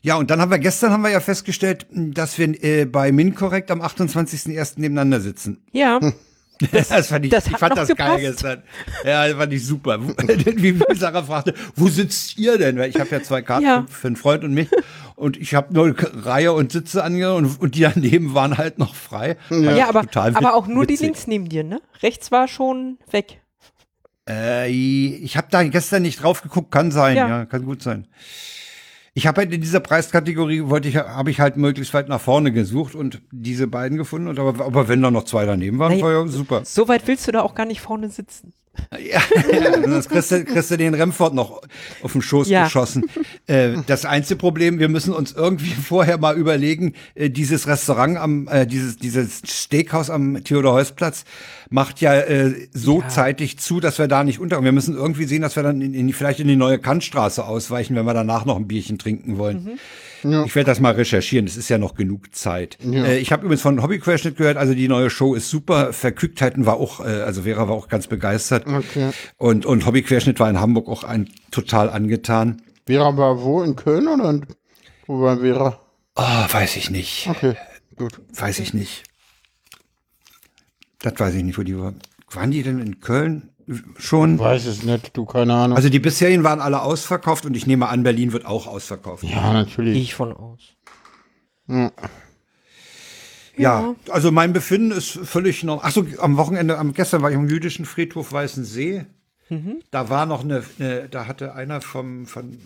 Ja, 0.01 0.15
und 0.15 0.31
dann 0.31 0.39
haben 0.39 0.51
wir, 0.51 0.59
gestern 0.59 0.91
haben 0.91 1.03
wir 1.03 1.09
ja 1.09 1.19
festgestellt, 1.19 1.85
dass 1.91 2.37
wir 2.37 2.63
äh, 2.63 2.85
bei 2.85 3.11
MinCorrect 3.11 3.69
am 3.71 3.81
28.01. 3.81 4.79
nebeneinander 4.79 5.19
sitzen. 5.19 5.65
ja. 5.73 5.99
Das, 6.71 7.07
fand 7.07 7.25
ich, 7.25 7.31
das 7.31 7.47
ich 7.47 7.57
fand 7.57 7.77
das 7.77 7.87
geil 7.89 8.17
gepasst. 8.17 8.21
gestern. 8.43 8.63
Ja, 9.05 9.27
das 9.27 9.37
fand 9.37 9.53
ich 9.53 9.65
super. 9.65 9.99
Wie 10.07 10.79
Sarah 10.95 11.23
fragte, 11.23 11.53
wo 11.75 11.87
sitzt 11.87 12.37
ihr 12.37 12.57
denn? 12.57 12.77
Weil 12.77 12.89
ich 12.89 12.99
habe 12.99 13.09
ja 13.11 13.21
zwei 13.21 13.41
Karten 13.41 13.65
Ja. 13.65 13.85
für 13.89 14.07
einen 14.07 14.15
Freund 14.15 14.43
und 14.43 14.53
mich. 14.53 14.69
Und 15.15 15.37
ich 15.37 15.55
habe 15.55 15.73
nur 15.73 15.95
Reihe 15.97 16.53
und 16.53 16.71
Sitze 16.71 17.03
angehört 17.03 17.37
und, 17.37 17.61
und 17.61 17.75
die 17.75 17.81
daneben 17.81 18.33
waren 18.33 18.57
halt 18.57 18.77
noch 18.77 18.93
frei. 18.95 19.37
Ja, 19.49 19.89
aber, 19.89 20.01
Total 20.03 20.35
aber 20.35 20.53
auch 20.55 20.67
nur 20.67 20.85
die 20.85 20.93
witzig. 20.93 21.05
links 21.05 21.27
neben 21.27 21.49
dir, 21.49 21.63
ne? 21.63 21.81
Rechts 22.03 22.31
war 22.31 22.47
schon 22.47 22.97
weg. 23.11 23.41
Äh, 24.29 24.69
ich 24.69 25.37
habe 25.37 25.47
da 25.49 25.63
gestern 25.63 26.01
nicht 26.03 26.21
drauf 26.21 26.41
geguckt, 26.41 26.71
kann 26.71 26.91
sein, 26.91 27.15
ja, 27.17 27.27
Ja. 27.29 27.45
kann 27.45 27.63
gut 27.65 27.81
sein. 27.81 28.07
Ich 29.17 29.25
habe 29.25 29.41
halt 29.41 29.51
in 29.51 29.61
dieser 29.61 29.79
Preiskategorie 29.79 30.65
wollte 30.65 30.89
ich, 30.89 30.97
habe 30.97 31.31
ich 31.31 31.39
halt 31.39 31.57
möglichst 31.57 31.91
weit 31.95 32.07
nach 32.07 32.21
vorne 32.21 32.51
gesucht 32.51 32.93
und 32.93 33.19
diese 33.31 33.65
beiden 33.65 33.97
gefunden. 33.97 34.27
Und 34.27 34.37
aber, 34.37 34.63
aber 34.63 34.87
wenn 34.89 35.01
da 35.01 35.09
noch 35.09 35.23
zwei 35.23 35.43
daneben 35.47 35.79
waren, 35.79 35.93
Naja. 35.93 36.03
war 36.05 36.11
ja 36.11 36.27
super. 36.27 36.61
So 36.65 36.87
weit 36.87 37.07
willst 37.07 37.27
du 37.27 37.31
da 37.31 37.41
auch 37.41 37.55
gar 37.55 37.65
nicht 37.65 37.81
vorne 37.81 38.11
sitzen. 38.11 38.53
Ja, 38.91 39.21
ja 39.51 39.83
sonst 39.83 40.09
kriegst 40.09 40.31
du, 40.31 40.43
kriegst 40.45 40.71
du 40.71 40.77
den 40.77 40.93
Remford 40.93 41.33
noch 41.33 41.61
auf 42.01 42.11
den 42.13 42.21
Schoß 42.21 42.49
Ja. 42.49 42.65
geschossen. 42.65 43.03
Äh, 43.49 43.77
das 43.87 44.03
einzige 44.03 44.37
Problem, 44.37 44.77
wir 44.77 44.89
müssen 44.89 45.13
uns 45.13 45.31
irgendwie 45.31 45.69
vorher 45.87 46.17
mal 46.17 46.35
überlegen, 46.35 46.93
äh, 47.15 47.29
dieses 47.29 47.65
Restaurant 47.65 48.17
am, 48.17 48.49
äh, 48.49 48.67
dieses, 48.67 48.97
dieses 48.97 49.41
Steakhouse 49.45 50.09
am 50.09 50.43
Theodor-Heuss-Platz 50.43 51.23
macht 51.69 52.01
ja 52.01 52.13
äh, 52.13 52.67
so 52.73 52.99
Ja. 53.01 53.07
zeitig 53.07 53.57
zu, 53.57 53.79
dass 53.79 53.99
wir 53.99 54.09
da 54.09 54.25
nicht 54.25 54.39
unter. 54.39 54.61
Wir 54.65 54.73
müssen 54.73 54.95
irgendwie 54.95 55.23
sehen, 55.23 55.41
dass 55.43 55.55
wir 55.55 55.63
dann 55.63 55.79
in, 55.81 55.93
in, 55.93 56.11
vielleicht 56.11 56.41
in 56.41 56.49
die 56.49 56.57
neue 56.57 56.77
Kantstraße 56.77 57.45
ausweichen, 57.45 57.95
wenn 57.95 58.05
wir 58.05 58.13
danach 58.13 58.43
noch 58.43 58.57
ein 58.57 58.67
Bierchen 58.67 58.97
trinken 58.97 59.37
wollen. 59.37 59.79
Ich 60.23 60.55
werde 60.55 60.65
das 60.65 60.79
mal 60.79 60.93
recherchieren, 60.93 61.45
es 61.45 61.57
ist 61.57 61.69
ja 61.69 61.77
noch 61.77 61.95
genug 61.95 62.35
Zeit. 62.35 62.77
Äh, 62.83 63.19
ich 63.19 63.31
habe 63.31 63.43
übrigens 63.43 63.61
von 63.61 63.81
Hobbyquerschnitt 63.81 64.37
gehört, 64.37 64.57
also 64.57 64.73
die 64.73 64.87
neue 64.87 65.09
Show 65.09 65.35
ist 65.35 65.49
super. 65.49 65.93
Verkücktheiten 65.93 66.65
war 66.65 66.77
auch, 66.77 66.99
äh, 66.99 67.21
also 67.21 67.43
Vera 67.43 67.67
war 67.67 67.75
auch 67.75 67.87
ganz 67.87 68.07
begeistert. 68.07 68.65
Okay. 68.67 69.11
Und, 69.37 69.65
und 69.65 69.85
Hobbyquerschnitt 69.85 70.39
war 70.39 70.49
in 70.49 70.59
Hamburg 70.59 70.87
auch 70.87 71.03
ein 71.03 71.29
total 71.51 71.89
angetan. 71.89 72.61
Vera 72.85 73.17
war 73.17 73.41
wo? 73.41 73.61
In 73.63 73.75
Köln 73.75 74.07
oder 74.07 74.29
in, 74.29 74.45
wo 75.05 75.21
war 75.21 75.39
Vera? 75.39 75.79
Oh, 76.15 76.21
weiß 76.21 76.77
ich 76.77 76.89
nicht. 76.89 77.27
Okay, 77.29 77.55
gut. 77.95 78.19
Weiß 78.33 78.59
ich 78.59 78.73
nicht. 78.73 79.03
Das 80.99 81.13
weiß 81.19 81.35
ich 81.35 81.43
nicht, 81.43 81.57
wo 81.57 81.63
die 81.63 81.77
waren. 81.77 81.99
Waren 82.31 82.51
die 82.51 82.63
denn 82.63 82.79
in 82.79 82.99
Köln 82.99 83.49
schon? 83.97 84.39
Weiß 84.39 84.65
es 84.65 84.83
nicht, 84.83 85.15
du, 85.15 85.25
keine 85.25 85.53
Ahnung. 85.53 85.77
Also 85.77 85.89
die 85.89 85.99
bisherigen 85.99 86.43
waren 86.43 86.61
alle 86.61 86.81
ausverkauft 86.81 87.45
und 87.45 87.55
ich 87.55 87.67
nehme 87.67 87.89
an, 87.89 88.03
Berlin 88.03 88.33
wird 88.33 88.45
auch 88.45 88.67
ausverkauft. 88.67 89.23
ja, 89.23 89.53
natürlich. 89.53 89.93
Gehe 89.93 90.03
ich 90.03 90.15
von 90.15 90.33
aus. 90.33 90.59
Ja. 91.67 91.91
Ja, 93.59 93.95
also 94.09 94.31
mein 94.31 94.53
Befinden 94.53 94.91
ist 94.91 95.09
völlig 95.09 95.63
noch. 95.63 95.83
Achso, 95.83 96.05
am 96.19 96.37
Wochenende, 96.37 96.77
am 96.77 96.93
gestern 96.93 97.23
war 97.23 97.31
ich 97.31 97.37
am 97.37 97.49
jüdischen 97.49 97.85
Friedhof 97.85 98.31
Weißensee. 98.31 99.07
Da 99.91 100.09
war 100.09 100.25
noch 100.25 100.43
eine, 100.43 100.63
eine, 100.77 101.07
da 101.09 101.25
hatte 101.25 101.55
einer 101.55 101.81
vom, 101.81 102.25
von, 102.25 102.57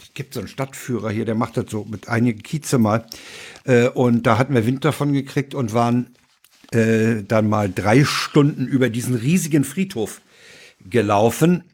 es 0.00 0.14
gibt 0.14 0.34
so 0.34 0.40
einen 0.40 0.48
Stadtführer 0.48 1.10
hier, 1.10 1.24
der 1.24 1.34
macht 1.34 1.56
das 1.56 1.66
so 1.68 1.84
mit 1.84 2.08
einigen 2.08 2.42
Kieze 2.42 2.78
mal. 2.78 3.04
Äh, 3.64 3.88
und 3.88 4.26
da 4.26 4.38
hatten 4.38 4.54
wir 4.54 4.64
Wind 4.64 4.84
davon 4.84 5.12
gekriegt 5.12 5.54
und 5.54 5.74
waren 5.74 6.14
äh, 6.72 7.22
dann 7.26 7.48
mal 7.48 7.70
drei 7.70 8.04
Stunden 8.04 8.66
über 8.66 8.90
diesen 8.90 9.16
riesigen 9.16 9.64
Friedhof 9.64 10.20
gelaufen. 10.88 11.64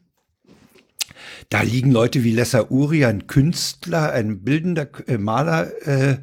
Da 1.49 1.61
liegen 1.61 1.91
Leute 1.91 2.23
wie 2.25 2.33
Lesser 2.33 2.71
Uri, 2.71 3.05
ein 3.05 3.27
Künstler, 3.27 4.11
ein 4.11 4.43
bildender 4.43 4.87
äh, 5.07 5.17
Maler. 5.17 5.71
Äh, 5.87 6.17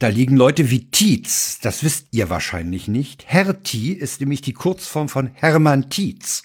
da 0.00 0.08
liegen 0.08 0.36
Leute 0.36 0.70
wie 0.70 0.90
Tietz. 0.90 1.60
Das 1.60 1.84
wisst 1.84 2.08
ihr 2.10 2.30
wahrscheinlich 2.30 2.88
nicht. 2.88 3.24
Hertie 3.28 3.92
ist 3.92 4.20
nämlich 4.20 4.40
die 4.40 4.54
Kurzform 4.54 5.08
von 5.08 5.30
Hermann 5.34 5.88
Tietz. 5.88 6.42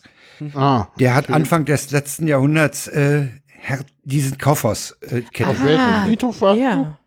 Ah, 0.53 0.87
Der 0.99 1.15
hat 1.15 1.29
Anfang 1.29 1.65
des 1.65 1.91
letzten 1.91 2.27
Jahrhunderts 2.27 2.87
äh, 2.87 3.27
diesen 4.03 4.37
Kaufhaus 4.37 4.97
äh, 5.01 5.21
kennt. 5.21 5.49
auf 5.49 5.63
welchem 5.63 6.05
Friedhof 6.05 6.41
warst 6.41 6.59
Ja. 6.61 6.97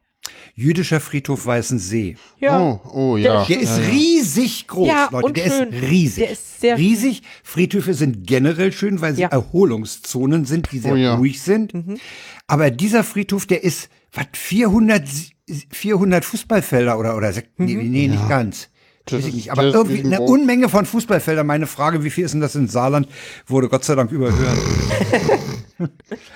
Jüdischer 0.57 1.01
Friedhof 1.01 1.47
Weißensee. 1.47 2.17
Ja. 2.39 2.61
Oh, 2.61 2.81
oh 2.93 3.17
ja. 3.17 3.45
Der 3.45 3.61
ist 3.61 3.79
riesig 3.91 4.69
groß, 4.69 4.87
Ja, 4.89 5.09
Leute. 5.11 5.27
und 5.27 5.37
Der 5.37 5.51
schön. 5.51 5.69
ist 5.73 5.83
riesig. 5.83 6.25
Der 6.25 6.31
ist 6.31 6.61
sehr 6.61 6.79
riesig. 6.79 7.23
Friedhöfe 7.43 7.93
sind 7.95 8.27
generell 8.27 8.73
schön, 8.73 9.01
weil 9.01 9.15
sie 9.17 9.23
Ja. 9.23 9.29
Erholungszonen 9.29 10.45
sind, 10.45 10.71
die 10.71 10.79
sehr 10.79 10.93
Oh 10.93 10.97
ja. 10.97 11.15
ruhig 11.17 11.43
sind. 11.43 11.75
Mhm. 11.75 11.97
Aber 12.47 12.71
dieser 12.71 13.03
Friedhof, 13.03 13.47
der 13.47 13.65
ist, 13.65 13.89
was, 14.13 14.27
400, 14.33 15.03
400 15.73 16.25
Fußballfelder 16.25 16.99
oder, 16.99 17.17
oder, 17.17 17.31
sek- 17.33 17.49
nee, 17.57 17.75
Mhm. 17.75 17.91
nee, 17.91 18.09
nicht 18.09 18.29
ganz. 18.29 18.69
Das 19.07 19.19
Weiß 19.19 19.27
ich 19.27 19.35
nicht. 19.35 19.51
Aber 19.53 19.65
irgendwie 19.65 20.03
eine. 20.03 20.21
Unmenge 20.23 20.69
von 20.71 20.87
Fußballfeldern. 20.87 21.47
Meine 21.47 21.67
Frage, 21.67 22.05
wie 22.05 22.11
viel 22.11 22.25
ist 22.25 22.33
denn 22.33 22.41
das 22.41 22.55
in 22.55 22.69
Saarland, 22.69 23.07
wurde 23.47 23.69
Gott 23.69 23.85
sei 23.85 23.97
Dank 23.97 24.11
überhört. 24.13 24.57
Nee, 25.79 25.89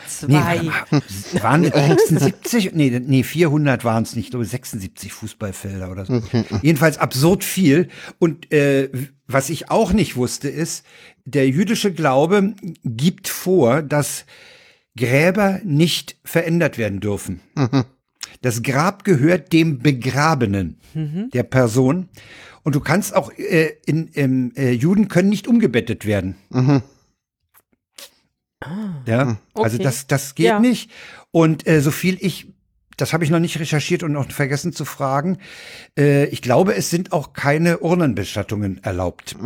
Zwei. 0.06 0.62
mal. 0.62 1.02
waren 1.40 1.64
es 1.72 1.74
76? 1.74 2.72
Nee, 2.74 3.00
nee 3.04 3.22
400 3.22 3.84
waren 3.84 4.02
es 4.02 4.16
nicht. 4.16 4.26
Ich 4.26 4.30
glaube 4.30 4.44
76 4.44 5.12
Fußballfelder 5.12 5.90
oder 5.90 6.04
so. 6.04 6.22
Jedenfalls 6.62 6.98
absurd 6.98 7.44
viel. 7.44 7.88
Und 8.18 8.50
äh, 8.52 8.90
was 9.26 9.50
ich 9.50 9.70
auch 9.70 9.92
nicht 9.92 10.16
wusste, 10.16 10.48
ist, 10.48 10.84
der 11.24 11.48
jüdische 11.48 11.92
Glaube 11.92 12.54
gibt 12.84 13.28
vor, 13.28 13.82
dass 13.82 14.24
Gräber 14.96 15.60
nicht 15.64 16.16
verändert 16.24 16.78
werden 16.78 17.00
dürfen. 17.00 17.40
Das 18.40 18.62
Grab 18.62 19.02
gehört 19.02 19.52
dem 19.52 19.80
Begrabenen, 19.80 20.78
der 20.94 21.42
Person. 21.42 22.08
Und 22.62 22.76
du 22.76 22.80
kannst 22.80 23.16
auch, 23.16 23.32
äh, 23.32 23.72
in, 23.84 24.08
im, 24.08 24.52
äh, 24.54 24.70
Juden 24.70 25.08
können 25.08 25.28
nicht 25.28 25.48
umgebettet 25.48 26.06
werden. 26.06 26.36
Ja, 29.06 29.36
also 29.54 29.76
okay. 29.76 29.82
das, 29.84 30.06
das 30.06 30.34
geht 30.34 30.46
Ja. 30.46 30.58
nicht. 30.58 30.90
Und 31.30 31.66
äh, 31.66 31.80
so 31.80 31.90
viel 31.90 32.16
ich, 32.20 32.52
das 32.96 33.12
habe 33.12 33.22
ich 33.24 33.30
noch 33.30 33.38
nicht 33.38 33.58
recherchiert 33.60 34.02
und 34.02 34.12
noch 34.12 34.30
vergessen 34.32 34.72
zu 34.72 34.84
fragen. 34.84 35.38
Äh, 35.96 36.26
ich 36.26 36.42
glaube, 36.42 36.74
es 36.74 36.90
sind 36.90 37.12
auch 37.12 37.32
keine 37.32 37.78
Urnenbestattungen 37.78 38.82
erlaubt. 38.82 39.36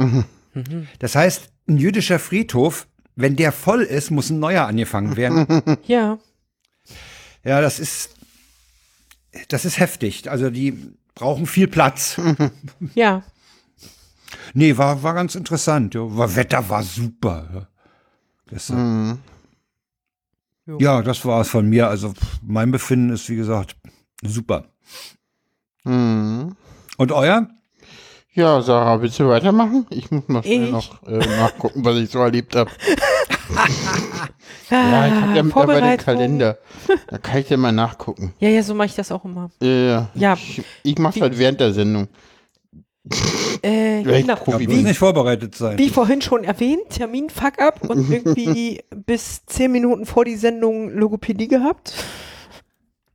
Das 0.98 1.14
heißt, 1.14 1.50
ein 1.68 1.76
jüdischer 1.76 2.18
Friedhof, 2.18 2.86
wenn 3.14 3.36
der 3.36 3.52
voll 3.52 3.82
ist, 3.82 4.10
muss 4.10 4.30
ein 4.30 4.38
neuer 4.38 4.66
angefangen 4.66 5.16
werden. 5.16 5.62
Ja. 5.86 6.18
ja, 7.44 7.60
das 7.60 7.78
ist, 7.80 8.14
das 9.48 9.64
ist 9.66 9.78
heftig. 9.78 10.30
Also 10.30 10.48
die 10.50 10.78
brauchen 11.14 11.46
viel 11.46 11.68
Platz. 11.68 12.18
Ja. 12.94 13.22
Nee, 14.54 14.76
war, 14.78 15.02
war 15.02 15.12
ganz 15.14 15.34
interessant. 15.34 15.94
Ja, 15.94 16.00
war, 16.16 16.34
Wetter 16.36 16.68
war 16.70 16.82
super. 16.82 17.68
Jo. 20.66 20.78
Ja, 20.78 21.02
das 21.02 21.24
war 21.24 21.40
es 21.40 21.48
von 21.48 21.68
mir. 21.68 21.88
Also 21.88 22.12
mein 22.42 22.70
Befinden 22.70 23.10
ist, 23.10 23.28
wie 23.28 23.36
gesagt, 23.36 23.76
super. 24.22 24.64
Mhm. 25.84 26.54
Und 26.96 27.12
euer? 27.12 27.48
Ja, 28.34 28.62
Sarah, 28.62 29.00
willst 29.02 29.18
du 29.18 29.28
weitermachen? 29.28 29.86
Ich 29.90 30.10
muss 30.10 30.26
mal 30.28 30.42
schnell 30.42 30.70
noch 30.70 31.02
äh, 31.06 31.18
nachgucken, 31.18 31.84
was 31.84 31.96
ich 31.96 32.10
so 32.10 32.20
erlebt 32.20 32.54
habe. 32.56 32.70
Ja, 34.70 35.06
ich 35.06 35.12
habe 35.12 35.36
ja 35.36 35.42
mittlerweile 35.42 35.42
den 35.42 35.50
Vorbereitung. 35.50 36.04
Kalender. 36.06 36.58
Da 37.08 37.18
kann 37.18 37.38
ich 37.40 37.50
ja 37.50 37.58
mal 37.58 37.72
nachgucken. 37.72 38.32
Ja, 38.38 38.48
ja, 38.48 38.62
so 38.62 38.74
mache 38.74 38.86
ich 38.86 38.94
das 38.94 39.12
auch 39.12 39.22
immer. 39.26 39.50
Ja, 39.60 40.08
Ja. 40.14 40.32
ich, 40.32 40.62
ich 40.82 40.98
mache 40.98 41.20
halt 41.20 41.36
während 41.38 41.60
der 41.60 41.74
Sendung. 41.74 42.08
Äh, 43.62 44.02
Echt 44.06 44.26
genau. 44.26 44.38
Musst 44.46 44.68
nicht 44.68 44.98
vorbereitet 44.98 45.54
sein. 45.54 45.78
Wie 45.78 45.88
vorhin 45.88 46.22
schon 46.22 46.44
erwähnt, 46.44 46.90
Termin 46.90 47.30
fuck 47.30 47.60
up 47.60 47.88
und 47.88 48.10
irgendwie 48.12 48.82
bis 48.94 49.44
zehn 49.46 49.72
Minuten 49.72 50.06
vor 50.06 50.24
die 50.24 50.36
Sendung 50.36 50.90
Logopädie 50.90 51.48
gehabt. 51.48 51.94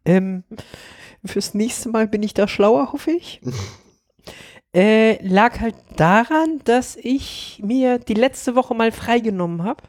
Ähm, 0.06 0.44
fürs 1.24 1.54
nächste 1.54 1.90
Mal 1.90 2.08
bin 2.08 2.24
ich 2.24 2.34
da 2.34 2.48
schlauer, 2.48 2.92
hoffe 2.94 3.12
ich. 3.12 3.42
Äh, 4.76 5.26
lag 5.26 5.60
halt 5.60 5.76
daran, 5.96 6.60
dass 6.66 6.98
ich 6.98 7.60
mir 7.64 7.98
die 7.98 8.14
letzte 8.14 8.54
Woche 8.54 8.76
mal 8.76 8.92
freigenommen 8.92 9.64
habe. 9.64 9.82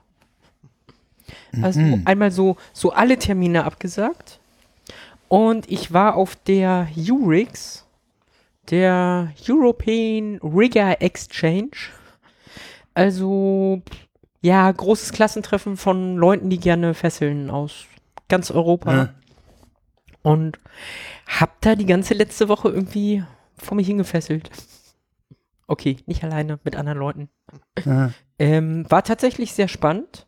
Also 1.60 1.80
einmal 2.04 2.30
so, 2.30 2.56
so 2.72 2.92
alle 2.92 3.18
Termine 3.18 3.64
abgesagt. 3.64 4.40
Und 5.26 5.70
ich 5.70 5.92
war 5.92 6.14
auf 6.14 6.36
der 6.36 6.88
URIX, 6.96 7.84
der 8.70 9.32
European 9.48 10.38
Rigger 10.42 11.00
Exchange. 11.00 11.70
Also, 12.94 13.82
ja, 14.40 14.70
großes 14.70 15.12
Klassentreffen 15.12 15.76
von 15.76 16.16
Leuten, 16.16 16.50
die 16.50 16.58
gerne 16.58 16.94
fesseln 16.94 17.50
aus 17.50 17.86
ganz 18.28 18.50
Europa. 18.50 18.94
Ja. 18.94 19.14
Und 20.22 20.58
hab 21.26 21.60
da 21.60 21.74
die 21.74 21.86
ganze 21.86 22.14
letzte 22.14 22.48
Woche 22.48 22.68
irgendwie 22.68 23.24
vor 23.56 23.76
mich 23.76 23.86
hingefesselt. 23.86 24.50
Okay, 25.66 25.98
nicht 26.06 26.24
alleine, 26.24 26.58
mit 26.64 26.76
anderen 26.76 26.98
Leuten. 26.98 27.28
Ja. 27.84 28.12
Ähm, 28.38 28.90
war 28.90 29.04
tatsächlich 29.04 29.52
sehr 29.52 29.68
spannend. 29.68 30.26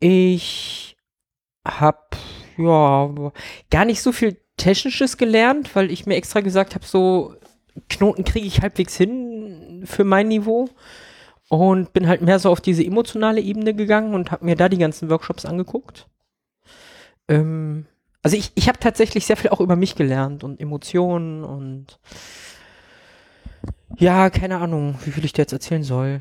Ich 0.00 0.96
hab 1.66 2.16
ja 2.56 3.32
gar 3.70 3.84
nicht 3.84 4.02
so 4.02 4.12
viel 4.12 4.40
Technisches 4.58 5.16
gelernt, 5.16 5.74
weil 5.74 5.90
ich 5.90 6.04
mir 6.04 6.16
extra 6.16 6.40
gesagt 6.40 6.74
habe, 6.74 6.84
so 6.84 7.34
Knoten 7.88 8.24
kriege 8.24 8.46
ich 8.46 8.60
halbwegs 8.60 8.96
hin 8.96 9.82
für 9.86 10.04
mein 10.04 10.28
Niveau 10.28 10.68
und 11.48 11.92
bin 11.92 12.06
halt 12.08 12.20
mehr 12.20 12.38
so 12.38 12.50
auf 12.50 12.60
diese 12.60 12.84
emotionale 12.84 13.40
Ebene 13.40 13.74
gegangen 13.74 14.14
und 14.14 14.30
habe 14.30 14.44
mir 14.44 14.56
da 14.56 14.68
die 14.68 14.78
ganzen 14.78 15.08
Workshops 15.08 15.46
angeguckt. 15.46 16.06
Ähm, 17.28 17.86
also 18.22 18.36
ich, 18.36 18.52
ich 18.56 18.68
habe 18.68 18.78
tatsächlich 18.78 19.24
sehr 19.26 19.36
viel 19.36 19.50
auch 19.50 19.60
über 19.60 19.76
mich 19.76 19.94
gelernt 19.94 20.44
und 20.44 20.60
Emotionen 20.60 21.44
und 21.44 21.98
ja, 23.96 24.28
keine 24.30 24.58
Ahnung, 24.58 24.96
wie 25.04 25.10
viel 25.10 25.24
ich 25.24 25.32
dir 25.32 25.42
jetzt 25.42 25.52
erzählen 25.52 25.82
soll. 25.82 26.20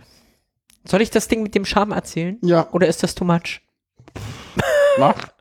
Soll 0.86 1.01
ich 1.01 1.10
das 1.10 1.27
Ding 1.27 1.44
mit 1.44 1.53
dem 1.53 1.65
Charme 1.65 1.91
erzählen? 1.91 2.38
Ja, 2.41 2.70
Oder 2.72 2.88
ist 2.88 3.03
das 3.03 3.15
too 3.15 3.25
much? 3.25 3.62
mach. 4.98 5.27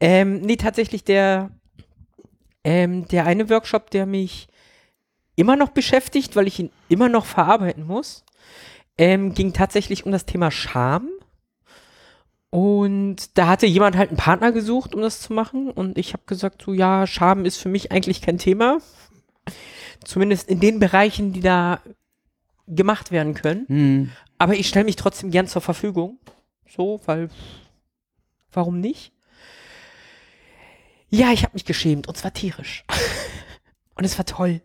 Ähm, 0.00 0.42
nee, 0.42 0.54
tatsächlich 0.54 1.02
der, 1.02 1.50
ähm, 2.68 3.08
der 3.08 3.24
eine 3.24 3.48
Workshop, 3.48 3.90
der 3.90 4.04
mich 4.04 4.46
immer 5.36 5.56
noch 5.56 5.70
beschäftigt, 5.70 6.36
weil 6.36 6.46
ich 6.46 6.58
ihn 6.58 6.70
immer 6.90 7.08
noch 7.08 7.24
verarbeiten 7.24 7.86
muss, 7.86 8.26
ähm, 8.98 9.32
ging 9.32 9.54
tatsächlich 9.54 10.04
um 10.04 10.12
das 10.12 10.26
Thema 10.26 10.50
Scham. 10.50 11.08
Und 12.50 13.38
da 13.38 13.48
hatte 13.48 13.64
jemand 13.64 13.96
halt 13.96 14.10
einen 14.10 14.18
Partner 14.18 14.52
gesucht, 14.52 14.94
um 14.94 15.00
das 15.00 15.22
zu 15.22 15.32
machen. 15.32 15.70
Und 15.70 15.96
ich 15.96 16.12
habe 16.12 16.24
gesagt, 16.26 16.60
so 16.60 16.74
ja, 16.74 17.06
Scham 17.06 17.46
ist 17.46 17.56
für 17.56 17.70
mich 17.70 17.90
eigentlich 17.90 18.20
kein 18.20 18.36
Thema. 18.36 18.80
Zumindest 20.04 20.50
in 20.50 20.60
den 20.60 20.78
Bereichen, 20.78 21.32
die 21.32 21.40
da 21.40 21.80
gemacht 22.66 23.10
werden 23.10 23.32
können. 23.32 23.66
Hm. 23.68 24.10
Aber 24.36 24.56
ich 24.56 24.68
stelle 24.68 24.84
mich 24.84 24.96
trotzdem 24.96 25.30
gern 25.30 25.46
zur 25.46 25.62
Verfügung. 25.62 26.18
So, 26.68 27.00
weil 27.06 27.30
warum 28.52 28.78
nicht? 28.78 29.12
Ja, 31.10 31.32
ich 31.32 31.42
habe 31.42 31.54
mich 31.54 31.64
geschämt 31.64 32.08
und 32.08 32.16
zwar 32.16 32.32
tierisch. 32.32 32.84
und 33.94 34.04
es 34.04 34.18
war 34.18 34.26
toll. 34.26 34.60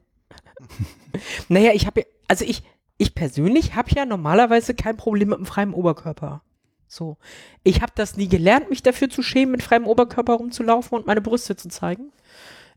naja, 1.48 1.72
ich 1.74 1.86
habe 1.86 2.02
ja, 2.02 2.06
also 2.28 2.46
ich, 2.46 2.64
ich 2.98 3.16
persönlich 3.16 3.76
habe 3.76 3.92
ja 3.96 4.06
normalerweise 4.06 4.74
kein 4.74 4.98
Problem 4.98 5.30
mit 5.30 5.38
dem 5.40 5.46
freien 5.46 5.74
Oberkörper. 5.74 6.42
So. 6.88 7.18
Ich 7.64 7.82
habe 7.82 7.92
das 7.96 8.18
nie 8.18 8.28
gelernt, 8.28 8.70
mich 8.70 8.84
dafür 8.84 9.10
zu 9.10 9.24
schämen, 9.24 9.52
mit 9.52 9.64
freiem 9.64 9.88
Oberkörper 9.88 10.34
rumzulaufen 10.34 10.98
und 10.98 11.08
meine 11.08 11.22
Brüste 11.22 11.56
zu 11.56 11.70
zeigen. 11.70 12.12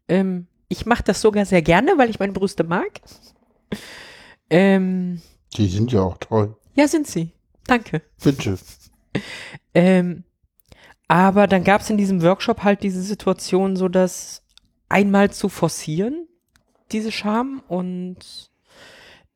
Ähm, 0.08 0.46
ich 0.68 0.86
mache 0.86 1.02
das 1.02 1.20
sogar 1.20 1.44
sehr 1.44 1.62
gerne, 1.62 1.92
weil 1.96 2.10
ich 2.10 2.18
meine 2.18 2.32
Brüste 2.32 2.64
mag. 2.64 3.00
Ähm, 4.48 5.20
Die 5.56 5.68
sind 5.68 5.92
ja 5.92 6.00
auch 6.02 6.18
toll. 6.18 6.56
ja, 6.74 6.88
sind 6.88 7.06
sie. 7.06 7.32
Danke. 7.66 8.02
Bitte. 8.22 8.58
Ähm, 9.74 10.24
aber 11.08 11.46
dann 11.46 11.64
gab 11.64 11.80
es 11.80 11.90
in 11.90 11.96
diesem 11.96 12.22
Workshop 12.22 12.62
halt 12.62 12.82
diese 12.82 13.02
Situation, 13.02 13.76
so 13.76 13.88
dass 13.88 14.42
einmal 14.88 15.30
zu 15.30 15.48
forcieren, 15.48 16.26
diese 16.92 17.12
Scham 17.12 17.62
und 17.68 18.50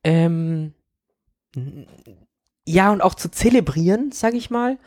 ähm, 0.04 0.74
ja, 2.66 2.92
und 2.92 3.02
auch 3.02 3.14
zu 3.14 3.30
zelebrieren, 3.30 4.12
sag 4.12 4.34
ich 4.34 4.50
mal. 4.50 4.78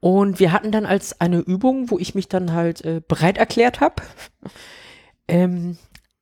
Und 0.00 0.38
wir 0.38 0.52
hatten 0.52 0.70
dann 0.72 0.86
als 0.86 1.20
eine 1.20 1.38
Übung, 1.38 1.90
wo 1.90 1.98
ich 1.98 2.14
mich 2.14 2.28
dann 2.28 2.52
halt 2.52 2.84
äh, 2.84 3.00
bereit 3.06 3.38
erklärt 3.38 3.80
habe. 3.80 4.02
Ähm, 5.28 5.76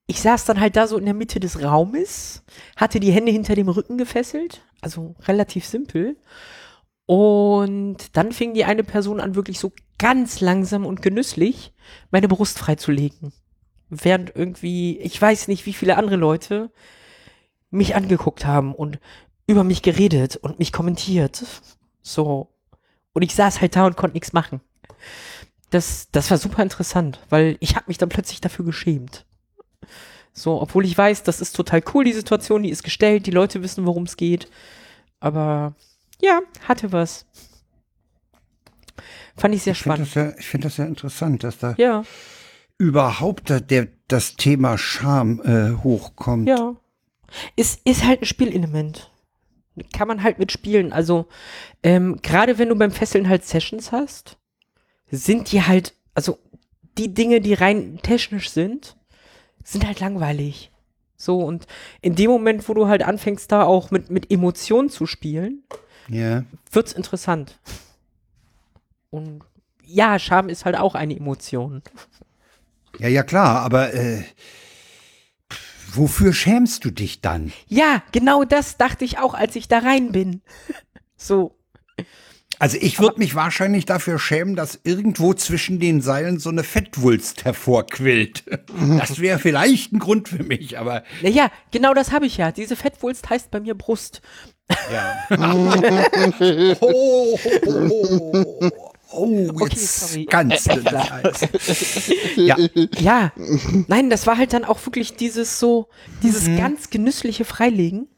ich 0.07 0.23
saß 0.23 0.47
dann 0.47 0.59
halt 0.61 0.77
da 0.77 0.87
so 0.87 0.97
in 0.97 1.05
der 1.05 1.13
Mitte 1.13 1.39
des 1.39 1.63
Raumes, 1.63 2.43
hatte 2.75 3.01
die 3.01 3.13
Hände 3.13 3.31
hinter 3.31 3.55
dem 3.55 3.69
Rücken 3.69 3.99
gefesselt, 3.99 4.63
also 4.81 5.15
relativ 5.27 5.67
simpel. 5.67 6.17
Und 7.05 8.17
dann 8.17 8.33
fing 8.33 8.55
die 8.55 8.65
eine 8.65 8.83
Person 8.83 9.21
an, 9.21 9.35
wirklich 9.35 9.59
so 9.59 9.73
ganz 9.99 10.41
langsam 10.41 10.87
und 10.87 11.03
genüsslich 11.03 11.73
meine 12.11 12.29
Brust 12.29 12.59
freizulegen. 12.59 13.33
Während 13.91 14.35
irgendwie, 14.35 14.99
ich 14.99 15.21
weiß 15.21 15.49
nicht, 15.49 15.67
wie 15.67 15.73
viele 15.73 15.97
andere 15.97 16.17
Leute 16.17 16.71
mich 17.71 17.95
angeguckt 17.95 18.47
haben 18.47 18.75
und 18.75 18.99
über 19.47 19.65
mich 19.65 19.83
geredet 19.83 20.37
und 20.37 20.59
mich 20.59 20.73
kommentiert. 20.73 21.45
So. 22.03 22.49
Und 23.13 23.23
ich 23.23 23.35
saß 23.35 23.61
halt 23.61 23.77
da 23.77 23.87
und 23.87 23.97
konnte 23.97 24.17
nichts 24.17 24.33
machen. 24.33 24.61
Das, 25.71 26.09
das 26.13 26.31
war 26.31 26.39
super 26.39 26.63
interessant, 26.63 27.21
weil 27.31 27.57
ich 27.61 27.77
habe 27.77 27.87
mich 27.89 27.99
dann 27.99 28.09
plötzlich 28.09 28.41
dafür 28.41 28.65
geschämt. 28.65 29.27
So, 30.33 30.61
obwohl 30.61 30.85
ich 30.85 30.97
weiß, 30.97 31.23
das 31.23 31.41
ist 31.41 31.55
total 31.55 31.83
cool, 31.95 32.05
die 32.05 32.13
Situation, 32.13 32.65
die 32.65 32.71
ist 32.71 32.83
gestellt, 32.83 33.27
die 33.27 33.31
Leute 33.31 33.63
wissen, 33.63 33.87
worum 33.87 34.05
es 34.05 34.17
geht. 34.17 34.49
Aber 35.21 35.75
ja, 36.21 36.41
hatte 36.67 36.93
was. 36.93 37.27
Fand 39.37 39.55
ich 39.55 39.63
sehr 39.63 39.73
Ich 39.73 39.83
finde 39.83 39.97
spannend. 40.05 40.17
das, 40.17 40.35
ja, 40.35 40.39
ich 40.39 40.47
find 40.47 40.65
das 40.65 40.77
ja 40.77 40.85
interessant, 40.85 41.43
dass 41.45 41.59
da 41.59 41.75
Ja, 41.79 42.05
überhaupt 42.79 43.51
da 43.51 43.61
der, 43.61 43.89
das 44.09 44.37
Thema 44.37 44.79
Scham 44.79 45.41
äh, 45.45 45.83
hochkommt. 45.83 46.49
ja. 46.49 46.77
Ist, 47.57 47.81
ist 47.85 48.05
halt 48.05 48.23
ein 48.23 48.27
Spielelement. 48.27 49.11
Kann 49.93 50.07
man 50.07 50.23
halt 50.23 50.39
mitspielen. 50.39 50.93
Also, 50.93 51.27
ähm, 51.83 52.21
gerade 52.23 52.59
wenn 52.59 52.69
du 52.69 52.77
beim 52.77 52.93
Fesseln 52.93 53.29
halt 53.29 53.45
Sessions 53.45 53.91
hast, 53.91 54.37
sind 55.11 55.51
die 55.51 55.63
halt, 55.63 55.95
also 56.15 56.39
die 56.97 57.13
Dinge, 57.13 57.41
die 57.41 57.55
rein 57.55 57.99
technisch 58.03 58.51
sind, 58.51 58.97
sind 59.65 59.85
halt 59.85 59.99
langweilig. 59.99 60.71
So, 61.17 61.41
und 61.41 61.67
in 62.03 62.15
dem 62.15 62.31
Moment, 62.31 62.69
wo 62.69 62.75
du 62.75 62.87
halt 62.87 63.03
anfängst, 63.03 63.51
da 63.51 63.65
auch 63.65 63.91
mit, 63.91 64.11
mit 64.11 64.31
Emotionen 64.31 64.91
zu 64.91 65.07
spielen, 65.07 65.65
Ja. 66.09 66.45
wird's 66.71 66.93
interessant. 66.93 67.59
Und 69.15 69.43
ja, 69.85 70.19
Scham 70.19 70.49
ist 70.49 70.65
halt 70.65 70.77
auch 70.77 70.97
eine 70.97 71.17
Emotion. 71.17 71.83
Ja, 72.99 73.07
ja, 73.07 73.23
klar, 73.23 73.61
aber 73.61 73.95
äh, 73.95 74.25
wofür 75.93 76.33
schämst 76.33 76.85
du 76.85 76.91
dich 76.91 77.21
dann? 77.21 77.53
Ja, 77.69 78.03
genau 78.11 78.43
das 78.43 78.77
dachte 78.77 79.05
ich 79.05 79.19
auch, 79.19 79.35
als 79.35 79.55
ich 79.55 79.69
da 79.69 79.79
rein 79.79 80.13
bin. 80.13 80.43
So. 81.17 81.57
Also 82.59 82.77
ich 82.79 83.01
würde 83.01 83.19
mich 83.19 83.35
wahrscheinlich 83.35 83.87
dafür 83.87 84.19
schämen, 84.19 84.57
dass 84.57 84.79
irgendwo 84.83 85.33
zwischen 85.33 85.79
den 85.79 86.03
Seilen 86.03 86.39
so 86.39 86.51
eine 86.51 86.65
Fettwulst 86.65 87.45
hervorquillt. 87.47 88.45
Das 88.99 89.21
wäre 89.21 89.39
vielleicht 89.39 89.93
ein 89.93 90.01
Grund 90.01 90.29
für 90.29 90.43
mich, 90.43 90.77
aber 90.79 91.03
Naja, 91.23 91.51
genau 91.71 91.95
das 91.95 92.13
habe 92.13 92.27
ich 92.27 92.37
ja. 92.37 92.53
Diese 92.53 92.77
Fettwulst 92.77 93.31
heißt 93.31 93.51
bei 93.53 93.61
mir 93.61 93.75
Brust. 93.75 94.21
ja. 94.93 95.17
oh, 96.81 97.39
oh, 97.67 98.61
oh, 98.61 98.71
oh, 99.15 99.49
Okay, 99.55 99.71
jetzt 99.71 100.01
sorry. 100.11 100.25
ganz 100.27 100.67
Äh, 100.67 100.75
dünnes 100.75 101.11
Eis. 101.11 102.09
Ja, 102.37 102.57
Ja. 102.99 103.33
Nein, 103.89 104.11
das 104.11 104.27
war 104.27 104.37
halt 104.37 104.53
dann 104.53 104.65
auch 104.65 104.85
wirklich 104.87 105.15
dieses 105.17 105.59
so, 105.59 105.89
dieses 106.23 106.47
ganz 106.59 106.91
genüssliche 106.91 107.45
Freilegen. 107.45 108.09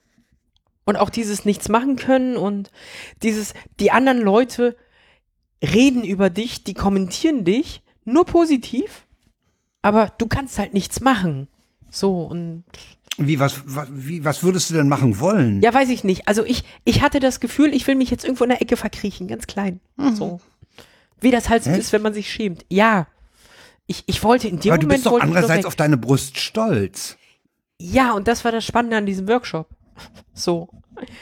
Und 0.88 0.96
auch 0.96 1.10
dieses 1.10 1.44
Nichts 1.44 1.68
machen 1.68 1.96
können 1.96 2.36
und 2.36 2.70
dieses, 3.24 3.54
die 3.80 3.90
anderen 3.90 4.20
Leute 4.20 4.76
reden 5.60 6.04
über 6.04 6.30
dich, 6.30 6.62
die 6.62 6.74
kommentieren 6.74 7.44
dich, 7.44 7.82
nur 8.04 8.24
positiv, 8.24 9.04
aber 9.82 10.12
du 10.16 10.28
kannst 10.28 10.60
halt 10.60 10.74
nichts 10.74 11.00
machen. 11.00 11.48
So, 11.90 12.22
und 12.22 12.62
wie 13.18 13.40
was, 13.40 13.62
was, 13.64 13.88
wie, 13.90 14.24
was 14.24 14.42
würdest 14.44 14.70
du 14.70 14.74
denn 14.74 14.88
machen 14.88 15.18
wollen? 15.18 15.60
Ja, 15.62 15.72
weiß 15.72 15.88
ich 15.88 16.04
nicht. 16.04 16.28
Also 16.28 16.44
ich, 16.44 16.62
ich 16.84 17.02
hatte 17.02 17.18
das 17.18 17.40
Gefühl, 17.40 17.74
ich 17.74 17.86
will 17.86 17.94
mich 17.94 18.10
jetzt 18.10 18.24
irgendwo 18.24 18.44
in 18.44 18.50
der 18.50 18.62
Ecke 18.62 18.76
verkriechen, 18.76 19.26
ganz 19.26 19.46
klein. 19.46 19.80
So. 20.14 20.40
Wie 21.20 21.30
das 21.30 21.48
halt 21.48 21.64
so 21.64 21.70
Echt? 21.70 21.80
ist, 21.80 21.92
wenn 21.92 22.02
man 22.02 22.14
sich 22.14 22.30
schämt. 22.30 22.64
Ja. 22.68 23.06
Ich, 23.86 24.04
ich 24.06 24.22
wollte 24.24 24.48
in 24.48 24.58
dem 24.60 24.72
aber 24.72 24.78
du 24.80 24.86
Moment 24.86 25.04
bist 25.04 25.06
doch 25.06 25.20
andererseits 25.20 25.64
auf 25.66 25.76
deine 25.76 25.96
Brust 25.96 26.38
stolz. 26.38 27.16
Ja, 27.80 28.12
und 28.12 28.26
das 28.28 28.44
war 28.44 28.52
das 28.52 28.64
Spannende 28.64 28.96
an 28.96 29.06
diesem 29.06 29.28
Workshop. 29.28 29.68
So. 30.34 30.68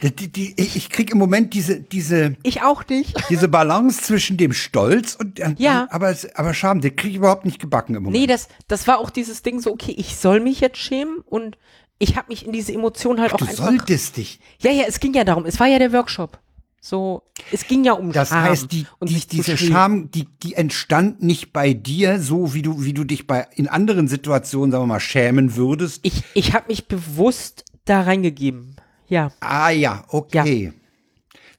Die, 0.03 0.29
die, 0.29 0.55
ich 0.61 0.89
krieg 0.91 1.11
im 1.13 1.19
Moment 1.19 1.55
diese, 1.55 1.81
diese, 1.81 2.37
Ich 2.43 2.63
auch 2.63 2.85
nicht. 2.89 3.15
diese 3.31 3.47
Balance 3.49 4.03
zwischen 4.03 4.37
dem 4.37 4.53
Stolz 4.53 5.15
und, 5.15 5.39
äh, 5.41 5.55
Ja. 5.59 5.87
aber, 5.91 6.11
es- 6.11 6.33
aber 6.35 6.53
Scham, 6.55 6.81
den 6.81 6.95
krieg 6.97 7.11
ich 7.11 7.17
überhaupt 7.19 7.45
nicht 7.45 7.61
gebacken 7.61 7.95
im 7.95 8.03
Moment. 8.05 8.21
Nee, 8.21 8.27
das, 8.27 8.49
das 8.67 8.87
war 8.89 8.99
auch 8.99 9.11
dieses 9.11 9.43
Ding 9.43 9.61
so, 9.61 9.73
okay, 9.73 9.93
ich 9.97 10.17
soll 10.17 10.41
mich 10.41 10.59
jetzt 10.61 10.79
schämen 10.79 11.19
und 11.27 11.57
ich 12.01 12.17
habe 12.17 12.29
mich 12.29 12.45
in 12.47 12.51
diese 12.53 12.73
Emotion 12.73 13.21
halt 13.21 13.33
auch 13.33 13.39
du 13.39 13.45
einfach. 13.47 13.67
solltest 13.67 14.17
dich. 14.17 14.41
Ja, 14.61 14.71
ja, 14.73 14.85
es 14.89 14.99
ging 15.01 15.15
ja 15.15 15.23
darum. 15.25 15.45
Es 15.47 15.59
war 15.61 15.67
ja 15.69 15.79
der 15.79 15.93
Workshop. 15.93 16.39
So, 16.87 17.23
es 17.51 17.67
ging 17.67 17.83
ja 17.85 17.95
um 17.95 18.13
Das 18.13 18.29
Scham 18.29 18.43
heißt, 18.43 18.71
die, 18.71 18.87
die, 19.03 19.27
diese. 19.27 19.57
Scham, 19.57 20.11
die, 20.11 20.29
die 20.43 20.53
entstand 20.53 21.23
nicht 21.23 21.51
bei 21.51 21.73
dir, 21.73 22.21
so 22.21 22.53
wie 22.53 22.61
du, 22.61 22.85
wie 22.85 22.93
du 22.93 23.05
dich 23.05 23.27
bei 23.27 23.47
in 23.55 23.69
anderen 23.69 24.07
Situationen, 24.07 24.71
sagen 24.71 24.83
wir 24.83 24.89
mal, 24.89 25.01
schämen 25.01 25.57
würdest. 25.57 26.01
Ich, 26.03 26.23
ich 26.35 26.53
habe 26.53 26.67
mich 26.69 26.87
bewusst 26.87 27.65
da 27.87 28.03
reingegeben. 28.03 28.77
Ja, 29.09 29.33
Ah 29.41 29.71
ja, 29.71 30.05
okay. 30.09 30.75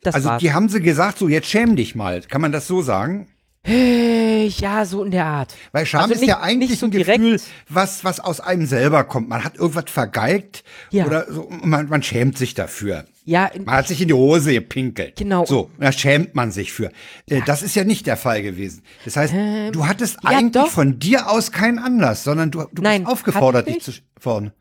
das 0.03 0.13
also 0.13 0.29
war's. 0.29 0.41
die 0.41 0.53
haben 0.53 0.69
sie 0.69 0.79
gesagt, 0.79 1.17
so 1.17 1.27
jetzt 1.27 1.47
schäm 1.47 1.75
dich 1.75 1.95
mal. 1.95 2.21
Kann 2.21 2.41
man 2.41 2.51
das 2.51 2.67
so 2.67 2.83
sagen? 2.83 3.27
Äh, 3.67 4.45
ja, 4.47 4.85
so 4.85 5.03
in 5.03 5.11
der 5.11 5.25
Art. 5.25 5.55
Weil 5.71 5.85
Scham 5.85 6.01
Also 6.01 6.13
ist 6.13 6.19
nicht- 6.21 6.29
ja 6.29 6.39
eigentlich 6.41 6.77
so 6.77 6.85
ein 6.85 6.91
direkt. 6.91 7.19
Gefühl, 7.19 7.39
was, 7.69 8.03
was 8.03 8.19
aus 8.19 8.39
einem 8.39 8.65
selber 8.67 9.03
kommt. 9.03 9.27
Man 9.29 9.43
hat 9.43 9.55
irgendwas 9.57 9.85
vergeigt 9.87 10.63
Ja. 10.91 11.05
oder 11.07 11.31
so, 11.31 11.49
man, 11.63 11.89
man 11.89 12.03
schämt 12.03 12.37
sich 12.37 12.53
dafür. 12.53 13.05
Ja, 13.27 13.49
Man 13.63 13.75
hat 13.77 13.87
sich 13.87 13.99
in 14.01 14.07
die 14.07 14.13
Hose 14.13 14.53
gepinkelt. 14.53 15.15
Genau. 15.15 15.45
So, 15.47 15.71
da 15.79 15.91
schämt 15.91 16.35
man 16.35 16.51
sich 16.51 16.71
für. 16.71 16.91
Äh, 17.27 17.41
Das 17.47 17.63
ist 17.63 17.75
ja 17.75 17.83
nicht 17.83 18.05
der 18.05 18.17
Fall 18.17 18.43
gewesen. 18.43 18.83
Das 19.03 19.17
heißt, 19.17 19.33
du 19.71 19.87
hattest 19.87 20.17
ja, 20.23 20.29
eigentlich 20.29 20.63
doch. 20.63 20.69
von 20.69 20.99
dir 20.99 21.27
aus 21.29 21.51
keinen 21.51 21.79
Anlass, 21.79 22.23
sondern 22.23 22.51
du, 22.51 22.65
du 22.71 22.83
Nein, 22.83 23.01
bist 23.05 23.11
aufgefordert, 23.13 23.67
dich 23.67 23.77
ich 23.77 23.83
zu 23.83 23.91
vorne. 24.19 24.53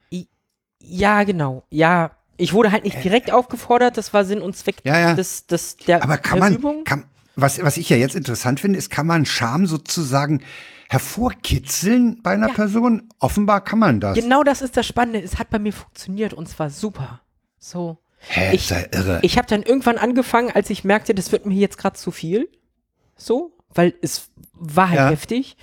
ja, 0.80 1.24
genau. 1.24 1.64
Ja, 1.70 2.12
ich 2.38 2.52
wurde 2.54 2.72
halt 2.72 2.84
nicht 2.84 3.04
direkt 3.04 3.30
aufgefordert. 3.32 3.96
Das 3.98 4.14
war 4.14 4.24
Sinn 4.24 4.40
und 4.40 4.56
Zweck 4.56 4.76
Ja, 4.84 4.98
ja. 4.98 5.14
Des, 5.14 5.46
des, 5.46 5.76
der, 5.76 6.02
Aber 6.02 6.16
kann 6.16 6.38
der 6.40 6.44
man, 6.50 6.54
Übung. 6.56 6.84
kann, 6.84 7.04
was, 7.36 7.62
was 7.62 7.76
ich 7.76 7.88
ja 7.88 7.96
jetzt 7.96 8.14
interessant 8.14 8.60
finde, 8.60 8.78
ist, 8.78 8.90
kann 8.90 9.06
man 9.06 9.26
Scham 9.26 9.66
sozusagen 9.66 10.42
hervorkitzeln 10.88 12.20
bei 12.22 12.32
einer 12.32 12.48
Ja. 12.48 12.54
Person? 12.54 13.08
Offenbar 13.18 13.62
kann 13.62 13.78
man 13.78 14.00
das. 14.00 14.14
Genau 14.14 14.42
das 14.42 14.62
ist 14.62 14.76
das 14.76 14.86
Spannende. 14.86 15.20
Es 15.22 15.38
hat 15.38 15.50
bei 15.50 15.58
mir 15.58 15.72
funktioniert 15.72 16.34
und 16.34 16.48
zwar 16.48 16.70
super. 16.70 17.20
So. 17.58 17.98
Hä, 18.18 18.54
Ich- 18.54 18.70
ja 18.70 18.78
irre. 18.92 19.18
Ich 19.22 19.36
habe 19.36 19.46
dann 19.46 19.62
irgendwann 19.62 19.98
angefangen, 19.98 20.50
als 20.50 20.70
ich 20.70 20.84
merkte, 20.84 21.14
das 21.14 21.30
wird 21.32 21.46
mir 21.46 21.54
jetzt 21.54 21.78
gerade 21.78 21.96
zu 21.96 22.10
viel. 22.10 22.48
So, 23.16 23.56
weil 23.74 23.94
es 24.02 24.30
war 24.54 24.88
halt 24.88 24.98
Ja. 24.98 25.10
heftig, 25.10 25.56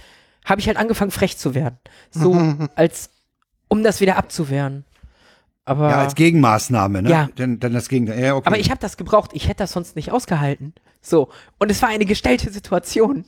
habe 0.45 0.61
ich 0.61 0.67
halt 0.67 0.77
angefangen, 0.77 1.11
frech 1.11 1.37
zu 1.37 1.55
werden. 1.55 1.77
So, 2.11 2.33
als 2.75 3.09
um 3.67 3.83
das 3.83 3.99
wieder 4.01 4.17
abzuwehren. 4.17 4.85
Aber, 5.65 5.89
Ja, 5.89 5.99
als 6.01 6.15
Gegenmaßnahme, 6.15 7.01
ne? 7.03 7.09
Ja. 7.09 7.29
Denn, 7.37 7.59
denn 7.59 7.73
das 7.73 7.87
Gegenteil. 7.87 8.19
Ja, 8.23 8.35
okay. 8.35 8.47
aber 8.47 8.57
ich 8.59 8.69
habe 8.69 8.79
das 8.79 8.97
gebraucht. 8.97 9.31
Ich 9.33 9.47
hätte 9.47 9.59
das 9.59 9.71
sonst 9.71 9.95
nicht 9.95 10.11
ausgehalten. 10.11 10.73
So. 11.01 11.29
Und 11.59 11.71
es 11.71 11.81
war 11.81 11.89
eine 11.89 12.05
gestellte 12.05 12.51
Situation. 12.51 13.25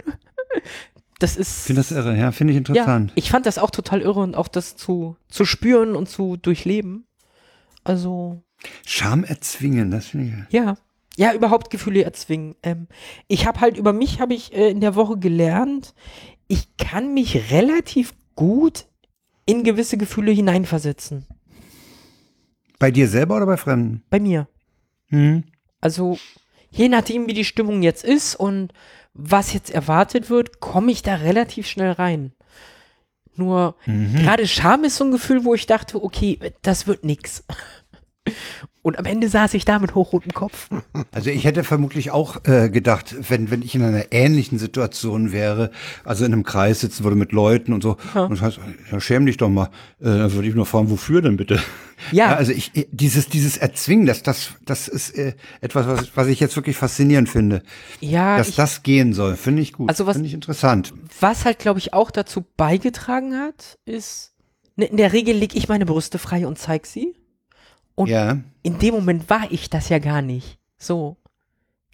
Das 1.19 1.37
ist. 1.37 1.67
finde 1.67 1.81
das 1.81 1.91
irre, 1.91 2.17
ja, 2.17 2.31
finde 2.31 2.51
ich 2.51 2.55
ja, 2.55 2.59
interessant. 2.59 3.11
ich 3.15 3.31
fand 3.31 3.45
das 3.45 3.57
auch 3.57 3.71
total 3.71 4.01
irre 4.01 4.19
und 4.19 4.35
auch 4.35 4.47
das 4.47 4.75
zu, 4.75 5.15
zu 5.29 5.45
spüren 5.45 5.95
und 5.95 6.09
zu 6.09 6.35
durchleben. 6.35 7.05
Also, 7.83 8.43
Scham 8.85 9.23
erzwingen, 9.23 9.91
das 9.91 10.07
finde 10.07 10.45
ich. 10.47 10.53
ja. 10.53 10.75
Ja, 11.15 11.31
überhaupt 11.33 11.69
Gefühle 11.69 12.03
erzwingen. 12.03 12.55
Ähm, 12.63 12.87
ich 13.27 13.45
habe 13.45 13.61
halt 13.61 13.77
über 13.77 13.93
mich, 13.93 14.19
habe 14.19 14.33
ich 14.33 14.51
äh, 14.51 14.71
in 14.71 14.81
der 14.81 14.95
Woche 14.95 15.17
gelernt, 15.19 15.93
ich 16.47 16.75
kann 16.77 17.13
mich 17.13 17.51
relativ 17.51 18.15
gut 18.35 18.87
in 19.45 19.63
gewisse 19.63 19.97
Gefühle 19.97 20.31
hineinversetzen. 20.31 21.27
Bei 22.79 22.89
dir 22.89 23.07
selber 23.07 23.37
oder 23.37 23.45
bei 23.45 23.57
Fremden? 23.57 24.03
Bei 24.09 24.19
mir. 24.19 24.47
Hm. 25.09 25.43
Also, 25.81 26.17
je 26.73 26.89
nachdem, 26.89 27.27
wie 27.27 27.33
die 27.33 27.45
Stimmung 27.45 27.83
jetzt 27.83 28.03
ist 28.03 28.35
und 28.35 28.73
was 29.13 29.53
jetzt 29.53 29.69
erwartet 29.69 30.29
wird, 30.29 30.59
komme 30.59 30.91
ich 30.91 31.03
da 31.03 31.15
relativ 31.15 31.67
schnell 31.67 31.91
rein. 31.91 32.33
Nur, 33.35 33.75
gerade 34.15 34.47
Scham 34.47 34.83
ist 34.83 34.97
so 34.97 35.05
ein 35.05 35.11
Gefühl, 35.11 35.43
wo 35.45 35.53
ich 35.53 35.65
dachte, 35.65 36.03
okay, 36.03 36.39
das 36.61 36.87
wird 36.87 37.03
nix. 37.03 37.43
Und 38.83 38.99
am 38.99 39.05
Ende 39.05 39.29
saß 39.29 39.53
ich 39.53 39.63
da 39.63 39.79
mit 39.79 39.95
hochrotem 39.95 40.33
Kopf. 40.33 40.67
Also 41.13 41.29
ich 41.29 41.45
hätte 41.45 41.63
vermutlich 41.63 42.11
auch 42.11 42.43
äh, 42.43 42.69
gedacht, 42.69 43.15
wenn, 43.29 43.49
wenn 43.49 43.61
ich 43.61 43.73
in 43.75 43.81
einer 43.81 44.11
ähnlichen 44.11 44.59
Situation 44.59 45.31
wäre, 45.31 45.71
also 46.03 46.25
in 46.25 46.33
einem 46.33 46.43
Kreis 46.43 46.81
sitzen 46.81 47.05
würde 47.05 47.15
mit 47.15 47.31
Leuten 47.31 47.71
und 47.71 47.81
so, 47.81 47.95
und 48.13 48.31
das 48.31 48.41
heißt, 48.41 48.59
ja, 48.91 48.99
schäm 48.99 49.25
dich 49.25 49.37
doch 49.37 49.47
mal, 49.47 49.67
äh, 50.01 50.05
dann 50.05 50.33
würde 50.33 50.49
ich 50.49 50.53
nur 50.53 50.65
fragen, 50.65 50.89
wofür 50.89 51.21
denn 51.21 51.37
bitte? 51.37 51.61
Ja. 52.11 52.35
also 52.35 52.51
ich, 52.51 52.75
äh, 52.75 52.85
dieses, 52.91 53.27
dieses 53.29 53.55
Erzwingen, 53.55 54.05
das, 54.05 54.21
das, 54.21 54.49
das 54.65 54.89
ist 54.89 55.17
äh, 55.17 55.33
etwas, 55.61 55.87
was, 55.87 56.11
was 56.17 56.27
ich 56.27 56.41
jetzt 56.41 56.57
wirklich 56.57 56.75
faszinierend 56.75 57.29
finde. 57.29 57.63
Ja, 58.01 58.37
dass 58.37 58.49
ich, 58.49 58.55
das 58.57 58.83
gehen 58.83 59.13
soll, 59.13 59.37
finde 59.37 59.61
ich 59.61 59.71
gut. 59.71 59.87
Also 59.87 60.05
was- 60.05 60.17
finde 60.17 60.27
ich 60.27 60.33
interessant. 60.33 60.93
was 61.21 61.45
halt, 61.45 61.57
glaube 61.59 61.79
ich, 61.79 61.93
auch 61.93 62.11
dazu 62.11 62.43
beigetragen 62.57 63.37
hat, 63.39 63.77
ist, 63.85 64.33
ne, 64.75 64.85
in 64.85 64.97
der 64.97 65.13
Regel 65.13 65.35
lege 65.37 65.57
ich 65.57 65.69
meine 65.69 65.85
Brüste 65.85 66.19
frei 66.19 66.45
und 66.45 66.59
zeig 66.59 66.85
sie. 66.85 67.15
Und 67.95 68.09
Ja. 68.09 68.39
in 68.63 68.79
dem 68.79 68.93
Moment 68.95 69.29
war 69.29 69.51
ich 69.51 69.69
das 69.69 69.89
ja 69.89 69.99
gar 69.99 70.21
nicht. 70.21 70.57
So. 70.77 71.17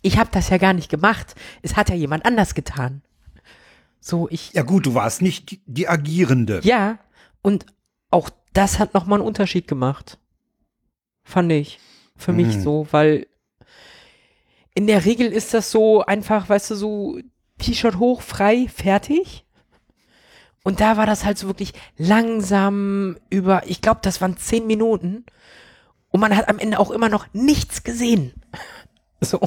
Ich 0.02 0.18
habe 0.18 0.30
das 0.32 0.50
ja 0.50 0.58
gar 0.58 0.74
nicht 0.74 0.90
gemacht. 0.90 1.36
Es 1.62 1.76
hat 1.76 1.90
ja 1.90 1.96
jemand 1.96 2.26
anders 2.26 2.54
getan. 2.56 3.02
So, 4.00 4.30
ich. 4.30 4.54
Ja 4.54 4.64
gut, 4.64 4.86
du 4.86 4.94
warst 4.94 5.22
nicht 5.22 5.60
die, 5.66 5.88
Agierende. 5.90 6.62
Ja, 6.64 7.00
und 7.42 7.66
auch 8.12 8.30
das 8.54 8.80
hat 8.80 8.94
nochmal 8.94 9.20
einen 9.20 9.28
Unterschied 9.28 9.68
gemacht. 9.68 10.18
Fand 11.24 11.52
ich. 11.52 11.80
Für 12.16 12.32
mich 12.34 12.56
Mhm. 12.58 12.62
so, 12.62 12.88
weil 12.92 13.28
in 14.74 14.88
der 14.88 15.04
Regel 15.06 15.28
ist 15.32 15.54
das 15.54 15.70
so 15.72 16.02
einfach, 16.06 16.48
weißt 16.50 16.72
du, 16.72 16.76
so 16.76 17.20
T-Shirt 17.58 17.98
hoch, 17.98 18.22
frei, 18.22 18.68
fertig. 18.74 19.46
Und 20.64 20.80
da 20.80 20.96
war 20.98 21.06
das 21.06 21.26
halt 21.26 21.38
so 21.38 21.48
wirklich 21.48 21.74
langsam 21.98 23.18
über, 23.30 23.68
ich 23.68 23.82
glaube, 23.82 24.00
das 24.04 24.22
waren 24.22 24.38
zehn 24.38 24.66
Minuten. 24.68 25.26
Und 26.12 26.20
man 26.20 26.36
hat 26.36 26.50
am 26.50 26.60
Ende 26.60 26.80
auch 26.80 26.92
immer 26.92 27.10
noch 27.10 27.28
nichts 27.34 27.84
gesehen. 27.84 28.34
So. 29.22 29.40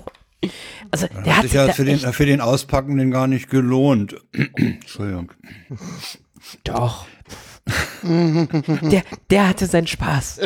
Also, 0.90 1.06
der 1.06 1.18
Hat 1.24 1.36
hat 1.36 1.42
sich 1.44 1.52
ja 1.52 1.72
für 1.72 1.84
den, 1.84 1.98
für 1.98 2.26
den 2.26 2.40
Auspackenden 2.40 3.10
gar 3.10 3.26
nicht 3.26 3.48
gelohnt. 3.48 4.16
Entschuldigung. 4.56 5.32
Doch. 6.64 7.06
der, 8.02 9.02
der 9.30 9.48
hatte 9.48 9.66
seinen 9.66 9.86
Spaß. 9.86 10.40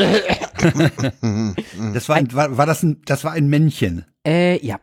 Das 1.95 2.09
war, 2.09 2.17
ein, 2.17 2.33
war, 2.35 2.57
war 2.59 2.67
das 2.67 2.83
ein, 2.83 3.01
das 3.07 3.25
war 3.25 3.33
ein 3.33 3.49
Männchen. 3.49 4.05
Äh, 4.27 4.65
ja. 4.65 4.81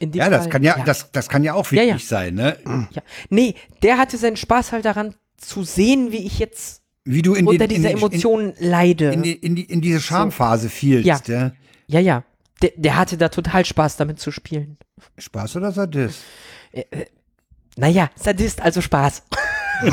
Ja, 0.00 0.30
das 0.30 0.44
Fall, 0.44 0.52
kann 0.52 0.62
ja, 0.62 0.82
Das, 0.84 1.12
das 1.12 1.28
kann 1.28 1.44
ja 1.44 1.52
auch 1.52 1.70
Ja, 1.70 1.82
wichtig 1.82 2.02
ja. 2.02 2.08
sein, 2.08 2.34
ne? 2.34 2.56
ja. 2.92 3.02
Nee, 3.28 3.54
der 3.82 3.98
hatte 3.98 4.16
seinen 4.16 4.36
Spaß 4.36 4.72
halt 4.72 4.86
daran 4.86 5.14
zu 5.36 5.62
sehen, 5.62 6.10
wie 6.12 6.24
ich 6.26 6.38
jetzt 6.38 6.79
Wie 7.04 7.22
du 7.22 7.34
in 7.34 7.46
unter 7.46 7.66
dieser 7.66 7.90
in, 7.90 7.96
Emotion 7.96 8.52
leide. 8.58 9.12
in, 9.12 9.22
die, 9.22 9.32
in, 9.32 9.56
die, 9.56 9.64
in 9.64 9.80
diese 9.80 10.00
Schamphase 10.00 10.68
fielst, 10.68 11.06
Ja. 11.28 11.52
ja. 11.86 12.00
ja. 12.00 12.24
Der, 12.62 12.72
der 12.76 12.96
hatte 12.96 13.16
da 13.16 13.30
total 13.30 13.64
Spaß 13.64 13.96
damit 13.96 14.20
zu 14.20 14.30
spielen. 14.30 14.76
Spaß 15.16 15.56
oder 15.56 15.72
Sadist? 15.72 16.22
Naja, 17.76 18.10
Sadist, 18.16 18.60
also 18.60 18.80
Spaß. 18.80 19.22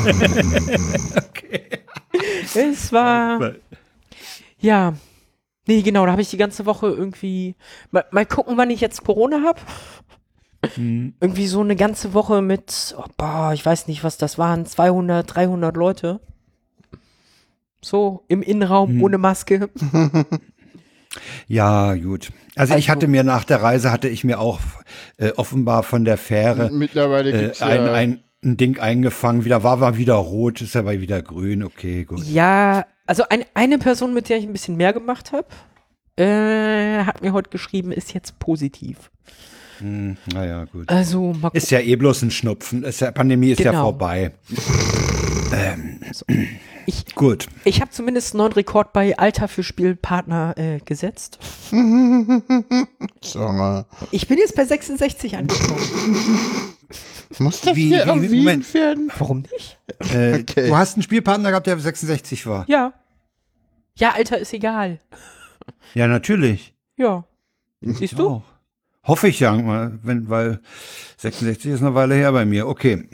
Es 2.54 2.92
war. 2.92 3.52
Ja. 4.58 4.94
Nee, 5.66 5.82
genau, 5.82 6.06
da 6.06 6.12
habe 6.12 6.22
ich 6.22 6.30
die 6.30 6.36
ganze 6.36 6.66
Woche 6.66 6.88
irgendwie. 6.88 7.54
Mal, 7.90 8.04
mal 8.10 8.26
gucken, 8.26 8.56
wann 8.56 8.70
ich 8.70 8.80
jetzt 8.80 9.04
Corona 9.04 9.42
habe. 9.44 9.60
Irgendwie 10.76 11.46
so 11.46 11.60
eine 11.60 11.76
ganze 11.76 12.14
Woche 12.14 12.42
mit, 12.42 12.94
oh, 12.98 13.04
boah, 13.16 13.52
ich 13.54 13.64
weiß 13.64 13.86
nicht, 13.86 14.02
was 14.02 14.18
das 14.18 14.38
waren, 14.38 14.66
200, 14.66 15.34
300 15.34 15.76
Leute. 15.76 16.20
So 17.80 18.24
im 18.28 18.42
Innenraum 18.42 19.02
ohne 19.02 19.18
Maske. 19.18 19.68
Ja, 21.46 21.94
gut. 21.94 22.28
Also, 22.54 22.74
ich 22.74 22.84
Also- 22.84 22.88
hatte 22.92 23.08
mir 23.08 23.24
nach 23.24 23.44
der 23.44 23.62
Reise, 23.62 23.90
hatte 23.90 24.08
ich 24.08 24.24
mir 24.24 24.38
auch 24.38 24.60
äh, 25.16 25.30
offenbar 25.32 25.82
von 25.82 26.04
der 26.04 26.18
Fähre 26.18 26.70
Mittlerweile 26.70 27.30
äh, 27.30 27.62
ein, 27.62 27.86
ja, 27.86 27.92
ein, 27.94 28.20
ein 28.44 28.56
Ding 28.58 28.78
eingefangen. 28.78 29.44
Wieder 29.46 29.64
war, 29.64 29.80
war 29.80 29.96
wieder 29.96 30.14
rot, 30.14 30.60
ist 30.60 30.76
aber 30.76 31.00
wieder 31.00 31.22
grün. 31.22 31.62
Okay, 31.64 32.04
gut. 32.04 32.22
Ja, 32.24 32.84
also 33.06 33.24
ein, 33.30 33.44
eine 33.54 33.78
Person, 33.78 34.12
mit 34.12 34.28
der 34.28 34.36
ich 34.36 34.44
ein 34.44 34.52
bisschen 34.52 34.76
mehr 34.76 34.92
gemacht 34.92 35.32
habe, 35.32 35.46
äh, 36.22 37.04
hat 37.04 37.22
mir 37.22 37.32
heute 37.32 37.48
geschrieben, 37.50 37.90
ist 37.90 38.12
jetzt 38.12 38.38
positiv. 38.38 39.10
Hm, 39.78 40.18
naja, 40.32 40.66
gut. 40.66 40.90
Also 40.90 41.32
mal 41.32 41.50
Ist 41.54 41.70
ja 41.70 41.80
eh 41.80 41.96
bloß 41.96 42.22
ein 42.22 42.30
Schnupfen. 42.30 42.84
Ist 42.84 43.00
ja, 43.00 43.10
Pandemie 43.12 43.50
ist 43.52 43.60
ja 43.60 43.70
Genau. 43.70 43.84
vorbei. 43.84 44.32
Ich, 46.88 47.14
Gut. 47.14 47.48
ich 47.64 47.82
habe 47.82 47.90
zumindest 47.90 48.32
einen 48.32 48.38
neuen 48.38 48.52
Rekord 48.52 48.94
bei 48.94 49.18
Alter 49.18 49.46
für 49.46 49.62
Spielpartner 49.62 50.54
äh, 50.56 50.78
gesetzt. 50.82 51.38
Sorry. 53.20 53.84
Ich 54.10 54.26
bin 54.26 54.38
jetzt 54.38 54.56
bei 54.56 54.64
66 54.64 55.36
angekommen. 55.36 55.78
Muss 57.40 57.60
das 57.60 57.76
Wie- 57.76 57.88
hier 57.88 58.06
wie- 58.06 58.08
erwähnt 58.08 58.32
Moment. 58.32 58.72
werden? 58.72 59.12
Warum 59.18 59.40
nicht? 59.52 59.78
Äh, 60.14 60.40
Okay. 60.40 60.68
Du 60.68 60.76
hast 60.76 60.94
einen 60.94 61.02
Spielpartner 61.02 61.50
gehabt, 61.50 61.66
der 61.66 61.78
66 61.78 62.46
war. 62.46 62.64
Ja. 62.68 62.94
Ja, 63.96 64.12
Alter 64.14 64.38
ist 64.38 64.54
egal. 64.54 64.98
Ja, 65.92 66.06
natürlich. 66.06 66.72
Ja. 66.96 67.24
Siehst 67.82 68.18
du? 68.18 68.28
Auch. 68.28 68.42
Hoffe 69.04 69.28
ich 69.28 69.40
ja 69.40 69.52
mal, 69.52 69.98
wenn, 70.02 70.30
weil 70.30 70.60
66 71.18 71.70
ist 71.72 71.80
eine 71.82 71.94
Weile 71.94 72.14
her 72.14 72.32
bei 72.32 72.46
mir. 72.46 72.66
Okay. 72.66 73.08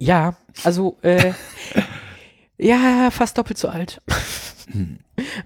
Ja, 0.00 0.36
also, 0.64 0.96
äh, 1.02 1.32
ja, 2.58 3.10
fast 3.10 3.38
doppelt 3.38 3.58
so 3.58 3.68
alt. 3.68 4.00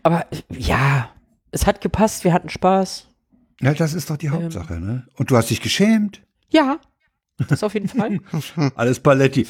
Aber 0.03 0.27
ja, 0.51 1.11
es 1.51 1.67
hat 1.67 1.81
gepasst, 1.81 2.25
wir 2.25 2.33
hatten 2.33 2.49
Spaß. 2.49 3.09
Ja, 3.61 3.75
das 3.75 3.95
ist 3.95 4.11
doch 4.11 4.15
Ähm. 4.15 4.19
die 4.19 4.31
Hauptsache, 4.31 4.75
ne? 4.81 5.07
Und 5.17 5.31
du 5.31 5.37
hast 5.37 5.51
dich 5.51 5.61
geschämt. 5.61 6.23
Ja, 6.51 6.79
das 7.49 7.63
auf 7.63 7.75
jeden 7.75 7.89
Fall. 7.89 8.21
Alles 8.75 9.01
Paletti. 9.01 9.47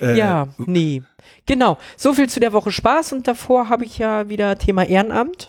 Äh, 0.00 0.16
Ja, 0.16 0.48
nee. 0.58 1.02
Genau. 1.46 1.78
So 1.96 2.14
viel 2.14 2.28
zu 2.28 2.40
der 2.40 2.52
Woche 2.52 2.70
Spaß 2.72 3.12
und 3.12 3.26
davor 3.28 3.68
habe 3.68 3.84
ich 3.84 3.98
ja 3.98 4.28
wieder 4.28 4.56
Thema 4.58 4.84
Ehrenamt. 4.84 5.48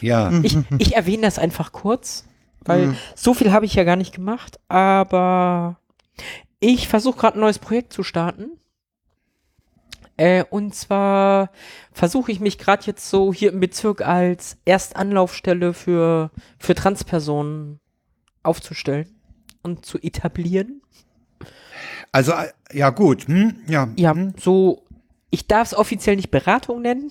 Ja. 0.00 0.30
Ich, 0.42 0.56
ich 0.78 0.94
erwähne 0.94 1.22
das 1.22 1.38
einfach 1.38 1.72
kurz, 1.72 2.24
weil 2.60 2.94
so 3.14 3.32
viel 3.32 3.52
habe 3.52 3.64
ich 3.64 3.74
ja 3.74 3.84
gar 3.84 3.96
nicht 3.96 4.14
gemacht, 4.14 4.60
aber 4.68 5.78
ich 6.60 6.88
versuche 6.88 7.18
gerade 7.18 7.38
ein 7.38 7.40
neues 7.40 7.58
Projekt 7.58 7.92
zu 7.94 8.02
starten. 8.02 8.50
Äh, 10.16 10.44
und 10.48 10.74
zwar 10.74 11.50
versuche 11.92 12.32
ich 12.32 12.40
mich 12.40 12.58
gerade 12.58 12.84
jetzt 12.86 13.10
so 13.10 13.32
hier 13.32 13.52
im 13.52 13.60
Bezirk 13.60 14.00
als 14.00 14.56
Erstanlaufstelle 14.64 15.74
für, 15.74 16.30
für 16.58 16.74
Transpersonen 16.74 17.80
aufzustellen 18.42 19.14
und 19.62 19.84
zu 19.84 19.98
etablieren. 19.98 20.80
Also, 22.12 22.32
äh, 22.32 22.48
ja, 22.72 22.90
gut. 22.90 23.28
Hm? 23.28 23.56
Ja. 23.68 23.88
Ja, 23.96 24.14
Hm? 24.14 24.32
so, 24.38 24.82
ich 25.30 25.46
darf 25.46 25.68
es 25.72 25.76
offiziell 25.76 26.16
nicht 26.16 26.30
Beratung 26.30 26.80
nennen, 26.82 27.10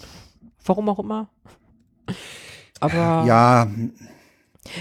warum 0.66 0.90
auch 0.90 1.00
immer. 1.00 1.30
Aber 2.80 3.24
Ja, 3.26 3.68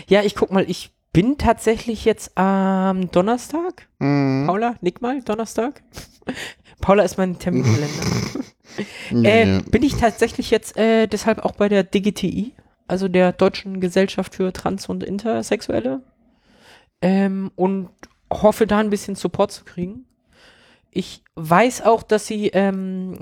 Ja, 0.09 0.23
ich 0.23 0.35
guck 0.35 0.51
mal, 0.51 0.69
ich 0.69 0.93
bin 1.13 1.37
tatsächlich 1.37 2.05
jetzt 2.07 2.37
am 2.39 3.11
Donnerstag. 3.11 3.87
Mhm. 3.99 4.45
Paula, 4.47 4.77
nick 4.81 5.03
mal, 5.03 5.21
Donnerstag. 5.23 5.83
Paula 6.81 7.03
ist 7.05 7.19
mein 7.19 7.39
Terminkalender. 7.39 7.89
Äh. 9.13 9.61
Bin 9.71 9.85
ich 9.85 9.95
tatsächlich 9.95 10.51
jetzt 10.51 10.77
äh, 10.77 11.07
deshalb 11.07 11.39
auch 11.45 11.53
bei 11.53 11.69
der 11.69 11.85
DGTI, 11.85 12.53
also 12.89 13.07
der 13.07 13.31
Deutschen 13.33 13.79
Gesellschaft 13.81 14.35
für 14.35 14.53
Trans- 14.53 14.89
und 14.89 15.05
Intersexuelle. 15.05 16.03
Ähm, 17.01 17.53
und 17.55 17.91
hoffe 18.33 18.67
da 18.67 18.79
ein 18.79 18.91
bisschen 18.91 19.15
Support 19.15 19.53
zu 19.53 19.65
kriegen. 19.65 20.07
Ich 20.91 21.23
weiß 21.37 21.83
auch, 21.83 22.03
dass 22.03 22.27
sie 22.27 22.49
ähm, 22.49 23.17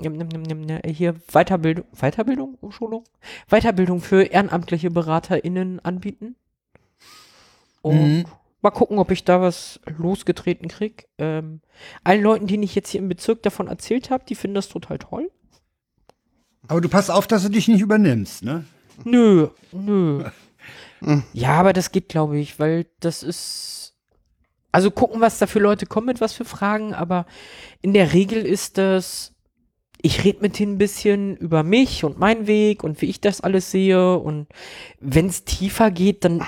hier 0.85 1.13
Weiterbildung, 1.31 1.85
Weiterbildung, 1.91 2.57
Schulung, 2.69 3.03
Weiterbildung 3.49 3.99
für 4.01 4.23
ehrenamtliche 4.23 4.89
BeraterInnen 4.89 5.79
anbieten. 5.81 6.35
Und 7.81 8.17
Mhm. 8.19 8.25
Mal 8.63 8.71
gucken, 8.71 8.97
ob 8.97 9.11
ich 9.11 9.23
da 9.23 9.41
was 9.41 9.79
losgetreten 9.97 10.67
krieg. 10.67 11.07
Ähm, 11.17 11.61
allen 12.03 12.23
Leuten, 12.23 12.47
denen 12.47 12.63
ich 12.63 12.75
jetzt 12.75 12.89
hier 12.89 13.01
im 13.01 13.09
Bezirk 13.09 13.43
davon 13.43 13.67
erzählt 13.67 14.09
habe, 14.09 14.23
die 14.27 14.35
finden 14.35 14.55
das 14.55 14.69
total 14.69 14.97
toll. 14.97 15.29
Aber 16.67 16.81
du 16.81 16.89
passt 16.89 17.11
auf, 17.11 17.27
dass 17.27 17.43
du 17.43 17.49
dich 17.49 17.67
nicht 17.67 17.81
übernimmst, 17.81 18.43
ne? 18.43 18.65
Nö, 19.03 19.49
nö. 19.71 20.23
Ja, 21.33 21.55
aber 21.55 21.73
das 21.73 21.91
geht, 21.91 22.07
glaube 22.07 22.39
ich, 22.39 22.59
weil 22.59 22.85
das 23.01 23.23
ist. 23.23 23.93
Also 24.71 24.89
gucken, 24.89 25.19
was 25.19 25.37
da 25.37 25.47
für 25.47 25.59
Leute 25.59 25.85
kommen, 25.85 26.07
mit 26.07 26.21
was 26.21 26.31
für 26.31 26.45
Fragen, 26.45 26.93
aber 26.93 27.25
in 27.81 27.91
der 27.91 28.13
Regel 28.13 28.45
ist 28.45 28.77
das. 28.77 29.33
Ich 30.01 30.23
rede 30.23 30.39
mit 30.39 30.57
denen 30.57 30.75
ein 30.75 30.77
bisschen 30.77 31.35
über 31.35 31.63
mich 31.63 32.05
und 32.05 32.19
meinen 32.19 32.47
Weg 32.47 32.85
und 32.85 33.01
wie 33.01 33.07
ich 33.07 33.19
das 33.19 33.41
alles 33.41 33.69
sehe. 33.69 34.17
Und 34.17 34.47
wenn 35.01 35.25
es 35.25 35.43
tiefer 35.43 35.91
geht, 35.91 36.23
dann 36.23 36.45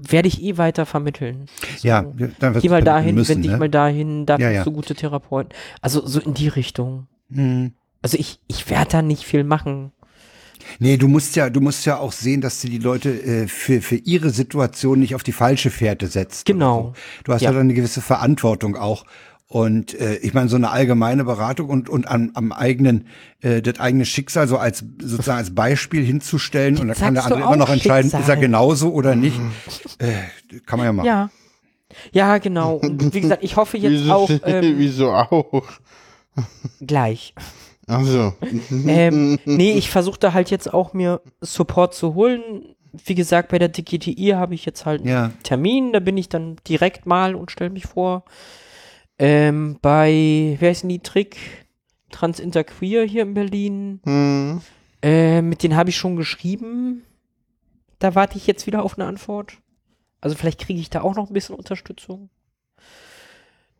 werde 0.00 0.28
ich 0.28 0.42
eh 0.42 0.56
weiter 0.58 0.86
vermitteln. 0.86 1.46
So. 1.78 1.88
Ja, 1.88 2.04
dann 2.38 2.58
Geh 2.60 2.68
mal 2.68 2.82
dahin, 2.82 3.14
müssen, 3.14 3.36
wend 3.36 3.44
dich 3.44 3.52
ne? 3.52 3.58
mal 3.58 3.68
dahin, 3.68 4.26
da 4.26 4.34
Ja, 4.38 4.48
bist 4.48 4.56
ja. 4.56 4.64
du 4.64 4.72
gute 4.72 4.94
Therapeuten. 4.94 5.52
Also 5.80 6.06
so 6.06 6.20
in 6.20 6.34
die 6.34 6.48
Richtung. 6.48 7.06
Mhm. 7.28 7.72
Also 8.02 8.16
ich, 8.18 8.40
ich 8.46 8.68
werde 8.70 8.90
da 8.90 9.02
nicht 9.02 9.24
viel 9.24 9.44
machen. 9.44 9.92
Nee, 10.78 10.96
du 10.96 11.08
musst 11.08 11.36
ja, 11.36 11.50
du 11.50 11.60
musst 11.60 11.86
ja 11.86 11.98
auch 11.98 12.12
sehen, 12.12 12.40
dass 12.40 12.60
du 12.60 12.68
die 12.68 12.78
Leute 12.78 13.10
äh, 13.10 13.48
für, 13.48 13.80
für 13.80 13.96
ihre 13.96 14.30
Situation 14.30 14.98
nicht 15.00 15.14
auf 15.14 15.22
die 15.22 15.32
falsche 15.32 15.70
Fährte 15.70 16.08
setzt. 16.08 16.46
Genau. 16.46 16.82
So. 16.82 16.92
Du 17.24 17.32
hast 17.32 17.42
ja. 17.42 17.50
Ja. 17.50 17.52
dann 17.52 17.62
eine 17.66 17.74
gewisse 17.74 18.00
Verantwortung 18.02 18.76
auch. 18.76 19.04
Und 19.50 19.94
äh, 19.98 20.16
ich 20.18 20.34
meine, 20.34 20.48
so 20.50 20.56
eine 20.56 20.70
allgemeine 20.70 21.24
Beratung 21.24 21.70
und, 21.70 21.88
und 21.88 22.06
am, 22.06 22.30
am 22.34 22.52
eigenen, 22.52 23.06
äh, 23.40 23.62
das 23.62 23.80
eigene 23.80 24.04
Schicksal 24.04 24.46
so 24.46 24.58
als 24.58 24.84
sozusagen 25.00 25.38
als 25.38 25.54
Beispiel 25.54 26.04
hinzustellen 26.04 26.76
und 26.78 26.88
dann 26.88 26.96
kann 26.96 27.14
der 27.14 27.24
andere 27.24 27.40
immer 27.40 27.56
noch 27.56 27.70
entscheiden, 27.70 28.08
ist 28.08 28.12
er 28.14 28.18
Schicksal. 28.20 28.36
genauso 28.40 28.68
genauso 28.68 28.92
oder 28.92 29.16
nicht. 29.16 29.40
Äh, 29.98 30.12
kann 30.66 30.78
man 30.78 30.86
ja 30.86 30.92
machen. 30.92 31.06
Ja. 31.06 31.30
Ja, 32.12 32.36
genau. 32.38 32.74
Und 32.76 33.14
wie 33.14 33.20
gesagt, 33.22 33.42
ich 33.42 33.56
hoffe 33.56 33.78
jetzt 33.78 33.92
Wieso, 33.92 34.12
auch 34.12 34.30
ähm, 34.44 34.74
wieso 34.76 35.10
auch? 35.12 35.62
gleich. 36.80 37.34
Also, 37.86 38.34
ähm, 38.70 39.38
nee, 39.46 39.72
ich 39.72 39.88
versuche 39.88 40.20
da 40.20 40.34
halt 40.34 40.50
jetzt 40.50 40.72
auch 40.72 40.92
mir 40.92 41.22
Support 41.40 41.94
zu 41.94 42.14
holen. 42.14 42.42
Wie 42.92 43.14
gesagt, 43.14 43.48
bei 43.48 43.58
der 43.58 43.70
DGTI 43.70 44.32
habe 44.34 44.54
ich 44.54 44.66
jetzt 44.66 44.84
halt 44.84 45.00
einen 45.00 45.10
Ja. 45.10 45.30
Termin, 45.42 45.92
da 45.94 46.00
bin 46.00 46.18
ich 46.18 46.28
dann 46.28 46.56
direkt 46.68 47.06
mal 47.06 47.34
und 47.34 47.50
stelle 47.50 47.70
mich 47.70 47.86
vor. 47.86 48.24
Ähm, 49.18 49.78
bei, 49.82 50.56
wer 50.60 50.70
ist 50.70 50.82
denn 50.82 50.90
die 50.90 51.00
Trick? 51.00 51.66
Transinterqueer 52.10 53.04
hier 53.04 53.22
in 53.22 53.34
Berlin. 53.34 54.00
hm, 54.04 54.60
Äh, 55.02 55.42
mit 55.42 55.62
denen 55.62 55.76
habe 55.76 55.90
ich 55.90 55.96
schon 55.96 56.16
geschrieben. 56.16 57.04
Da 57.98 58.14
warte 58.14 58.36
ich 58.36 58.46
jetzt 58.46 58.66
wieder 58.66 58.82
auf 58.82 58.98
eine 58.98 59.06
Antwort. 59.06 59.58
Also 60.20 60.36
vielleicht 60.36 60.60
kriege 60.60 60.80
ich 60.80 60.90
da 60.90 61.02
auch 61.02 61.14
noch 61.14 61.28
ein 61.28 61.32
bisschen 61.34 61.54
Unterstützung. 61.54 62.30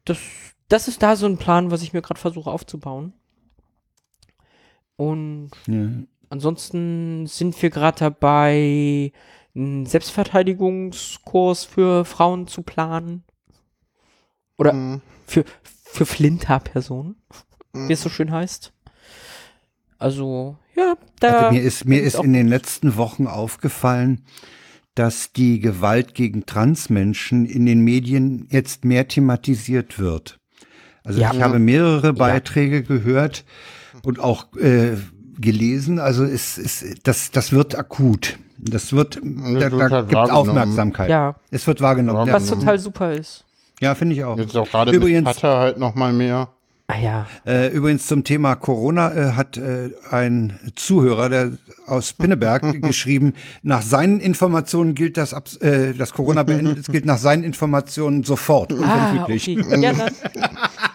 Das, 0.05 0.19
das 0.69 0.89
ist 0.89 1.03
da 1.03 1.17
so 1.17 1.27
ein 1.27 1.39
Plan, 1.39 1.71
was 1.71 1.83
ich 1.83 1.93
mir 1.93 2.03
gerade 2.03 2.21
versuche 2.21 2.51
aufzubauen. 2.51 3.13
Und 4.97 5.51
Ja. 5.67 5.89
ansonsten 6.31 7.27
sind 7.27 7.61
wir 7.63 7.71
gerade 7.71 7.99
dabei, 7.99 9.13
einen 9.55 9.87
Selbstverteidigungskurs 9.87 11.65
für 11.65 12.05
Frauen 12.05 12.47
zu 12.47 12.63
planen. 12.63 13.25
Oder 14.57 14.73
hm. 14.73 15.01
Für, 15.29 15.45
für 15.63 16.07
Flinter-Personen, 16.07 17.17
wie 17.75 17.93
es 17.93 18.03
so 18.03 18.09
schön 18.09 18.31
heißt. 18.33 18.73
Also, 19.99 20.57
ja, 20.75 20.95
da. 21.21 21.29
Also 21.29 21.53
mir 21.53 21.63
ist, 21.63 21.85
mir 21.85 22.03
ist 22.03 22.17
in 22.23 22.33
den 22.33 22.49
letzten 22.49 22.97
Wochen 22.97 23.27
aufgefallen, 23.27 24.25
dass 24.95 25.33
die 25.33 25.61
Gewalt 25.61 26.15
gegen 26.15 26.47
Transmenschen 26.47 27.47
in 27.47 27.67
den 27.67 27.83
Medien 27.83 28.47
jetzt 28.51 28.85
mehr 28.85 29.07
thematisiert 29.09 29.99
wird. 29.99 30.39
Also 31.05 31.21
Ja. 31.21 31.33
ich 31.33 31.41
habe 31.43 31.59
mehrere 31.59 32.13
Beiträge 32.13 32.83
gehört 32.83 33.45
und 34.05 34.19
auch 34.21 34.53
äh, 34.57 34.97
gelesen. 35.39 35.99
Also 35.99 36.25
es 36.25 36.59
ist, 36.59 37.07
das, 37.07 37.31
das 37.31 37.53
wird 37.53 37.77
akut. 37.77 38.39
Das 38.59 38.93
wird, 38.93 39.17
da, 39.17 39.23
wird 39.23 39.73
da 39.73 39.91
halt 39.91 40.09
gibt. 40.09 40.17
Aufmerksamkeit. 40.31 41.09
Ja. 41.09 41.37
Es 41.51 41.67
wird 41.67 41.81
wahrgenommen. 41.81 42.27
Ja, 42.27 42.33
Was 42.33 42.47
total 42.47 42.79
super 42.79 43.13
ist. 43.13 43.45
Ja 43.81 43.95
finde 43.95 44.15
ich 44.15 44.25
auch. 44.25 44.39
Jetzt 44.39 44.57
auch 44.57 44.69
gerade 44.69 44.93
mit 44.93 45.01
Übrigens, 45.01 45.25
Vater 45.25 45.59
halt 45.59 45.79
noch 45.79 45.95
mal 45.95 46.13
mehr. 46.13 46.49
Ah 46.91 46.99
ja. 46.99 47.27
Äh, 47.47 47.69
übrigens 47.69 48.07
zum 48.07 48.25
Thema 48.25 48.55
Corona 48.55 49.13
äh, 49.15 49.33
hat 49.33 49.59
äh, 49.59 49.91
ein 50.11 50.59
Zuhörer, 50.75 51.29
der 51.29 51.53
aus 51.87 52.15
Pinneberg 52.15 52.81
geschrieben, 52.83 53.35
nach 53.63 53.83
seinen 53.83 54.21
Informationen 54.21 54.95
gilt 54.95 55.19
das, 55.19 55.35
abs- 55.35 55.59
äh, 55.59 55.93
das 55.93 56.15
Corona 56.15 56.45
beendet 56.45 56.79
ist, 56.79 56.91
gilt 56.91 57.05
nach 57.05 57.19
seinen 57.19 57.45
Informationen 57.45 58.25
sofort. 58.25 58.73
Ah, 58.73 59.23
okay. 59.23 59.37
Ja, 59.81 59.93
dann, 59.93 60.09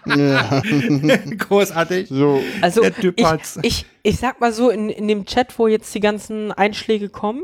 Großartig. 1.37 2.09
So, 2.09 2.41
also 2.61 2.81
Der 2.81 2.95
Typ 2.95 3.19
ich, 3.19 3.27
ich, 3.61 3.85
ich 4.01 4.17
sag 4.17 4.41
mal 4.41 4.51
so, 4.51 4.71
in, 4.71 4.89
in 4.89 5.07
dem 5.07 5.25
Chat, 5.25 5.57
wo 5.59 5.67
jetzt 5.67 5.93
die 5.93 5.99
ganzen 5.99 6.51
Einschläge 6.51 7.09
kommen, 7.09 7.43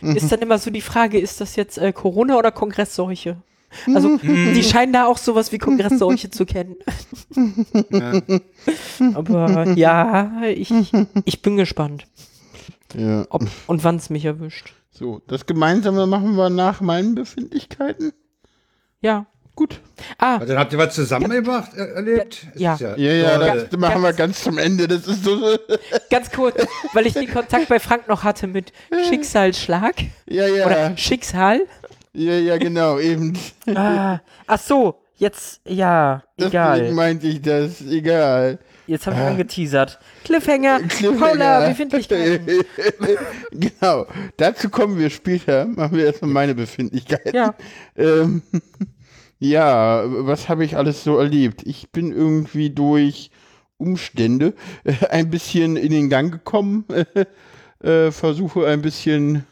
ist 0.00 0.32
dann 0.32 0.40
immer 0.40 0.58
so 0.58 0.70
die 0.70 0.80
Frage, 0.80 1.18
ist 1.20 1.42
das 1.42 1.56
jetzt 1.56 1.76
äh, 1.76 1.92
Corona 1.92 2.38
oder 2.38 2.52
Kongressseuche? 2.52 3.36
Also, 3.86 4.16
die 4.18 4.62
scheinen 4.62 4.92
da 4.92 5.06
auch 5.06 5.18
sowas 5.18 5.52
wie 5.52 5.58
Kongressseuche 5.58 6.30
zu 6.30 6.44
kennen. 6.46 6.76
Aber 9.14 9.72
ja, 9.76 10.42
ich, 10.46 10.72
ich 11.24 11.42
bin 11.42 11.56
gespannt, 11.56 12.06
ja. 12.94 13.26
ob 13.30 13.46
und 13.66 13.84
wann 13.84 13.96
es 13.96 14.10
mich 14.10 14.24
erwischt. 14.24 14.74
So, 14.90 15.22
das 15.26 15.46
Gemeinsame 15.46 16.06
machen 16.06 16.36
wir 16.36 16.50
nach 16.50 16.80
meinen 16.80 17.14
Befindlichkeiten. 17.14 18.12
Ja, 19.00 19.24
gut. 19.54 19.80
Ah, 20.18 20.36
Also, 20.38 20.56
habt 20.58 20.72
ihr 20.72 20.78
was 20.78 20.94
zusammen 20.94 21.30
gemacht, 21.30 21.70
er 21.74 21.88
erlebt? 21.94 22.46
Ja. 22.54 22.76
Ja, 22.76 22.96
ja, 22.96 23.38
toll. 23.38 23.68
das 23.70 23.80
machen 23.80 24.02
wir 24.02 24.12
ganz 24.12 24.42
zum 24.42 24.58
Ende. 24.58 24.88
Das 24.88 25.06
ist 25.06 25.24
so. 25.24 25.38
ganz 26.10 26.30
kurz, 26.30 26.66
weil 26.92 27.06
ich 27.06 27.14
den 27.14 27.30
Kontakt 27.30 27.68
bei 27.68 27.78
Frank 27.80 28.08
noch 28.08 28.24
hatte 28.24 28.46
mit 28.46 28.72
Schicksalsschlag 29.08 29.94
Ja, 30.26 30.46
ja. 30.46 30.66
oder 30.66 30.96
Schicksal. 30.98 31.60
Ja, 32.12 32.32
ja, 32.34 32.56
genau, 32.58 32.98
eben. 32.98 33.36
Ah, 33.74 34.20
ach 34.46 34.58
so, 34.60 35.00
jetzt, 35.16 35.60
ja, 35.64 36.22
Deswegen 36.38 36.50
egal. 36.50 36.92
meinte 36.92 37.26
ich 37.28 37.40
das, 37.40 37.80
egal. 37.82 38.58
Jetzt 38.86 39.06
habe 39.06 39.16
ich 39.16 39.22
angeteasert. 39.22 40.00
Cliffhanger, 40.24 40.80
Cliffhanger. 40.80 41.18
Paula, 41.28 41.68
Befindlichkeiten. 41.68 42.64
genau, 43.52 44.06
dazu 44.36 44.68
kommen 44.68 44.98
wir 44.98 45.10
später. 45.10 45.66
Machen 45.66 45.96
wir 45.96 46.06
erstmal 46.06 46.32
meine 46.32 46.56
Befindlichkeiten. 46.56 47.32
Ja, 47.32 47.54
Ähm, 47.96 48.42
ja, 49.38 50.02
was 50.06 50.48
habe 50.48 50.64
ich 50.64 50.76
alles 50.76 51.04
so 51.04 51.18
erlebt? 51.18 51.62
Ich 51.64 51.92
bin 51.92 52.10
irgendwie 52.10 52.70
durch 52.70 53.30
Umstände 53.76 54.54
äh, 54.82 55.06
ein 55.06 55.30
bisschen 55.30 55.76
in 55.76 55.92
den 55.92 56.10
Gang 56.10 56.32
gekommen, 56.32 56.84
äh, 57.82 58.10
versuche 58.10 58.66
ein 58.66 58.82
bisschen 58.82 59.46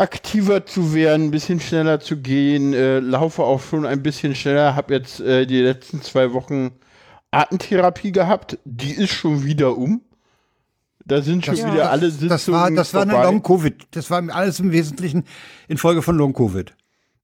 aktiver 0.00 0.64
zu 0.66 0.94
werden, 0.94 1.26
ein 1.26 1.30
bisschen 1.30 1.60
schneller 1.60 2.00
zu 2.00 2.16
gehen, 2.16 2.72
äh, 2.72 3.00
laufe 3.00 3.42
auch 3.42 3.60
schon 3.60 3.84
ein 3.86 4.02
bisschen 4.02 4.34
schneller, 4.34 4.74
habe 4.74 4.94
jetzt 4.94 5.20
äh, 5.20 5.46
die 5.46 5.60
letzten 5.60 6.02
zwei 6.02 6.32
Wochen 6.32 6.72
Atemtherapie 7.30 8.10
gehabt, 8.12 8.58
die 8.64 8.92
ist 8.92 9.12
schon 9.12 9.44
wieder 9.44 9.76
um. 9.76 10.00
Da 11.04 11.22
sind 11.22 11.44
schon 11.44 11.56
Ja. 11.56 11.72
wieder 11.72 11.90
alle 11.90 12.08
Das 12.08 12.18
Sitzungen 12.20 12.60
war, 12.60 12.70
das 12.70 12.94
war 12.94 13.02
eine 13.02 13.12
vorbei. 13.12 13.26
Long-Covid. 13.26 13.74
Das 13.92 14.10
war 14.10 14.22
alles 14.30 14.60
im 14.60 14.72
Wesentlichen 14.72 15.24
infolge 15.68 16.02
von 16.02 16.16
Long-Covid. 16.16 16.72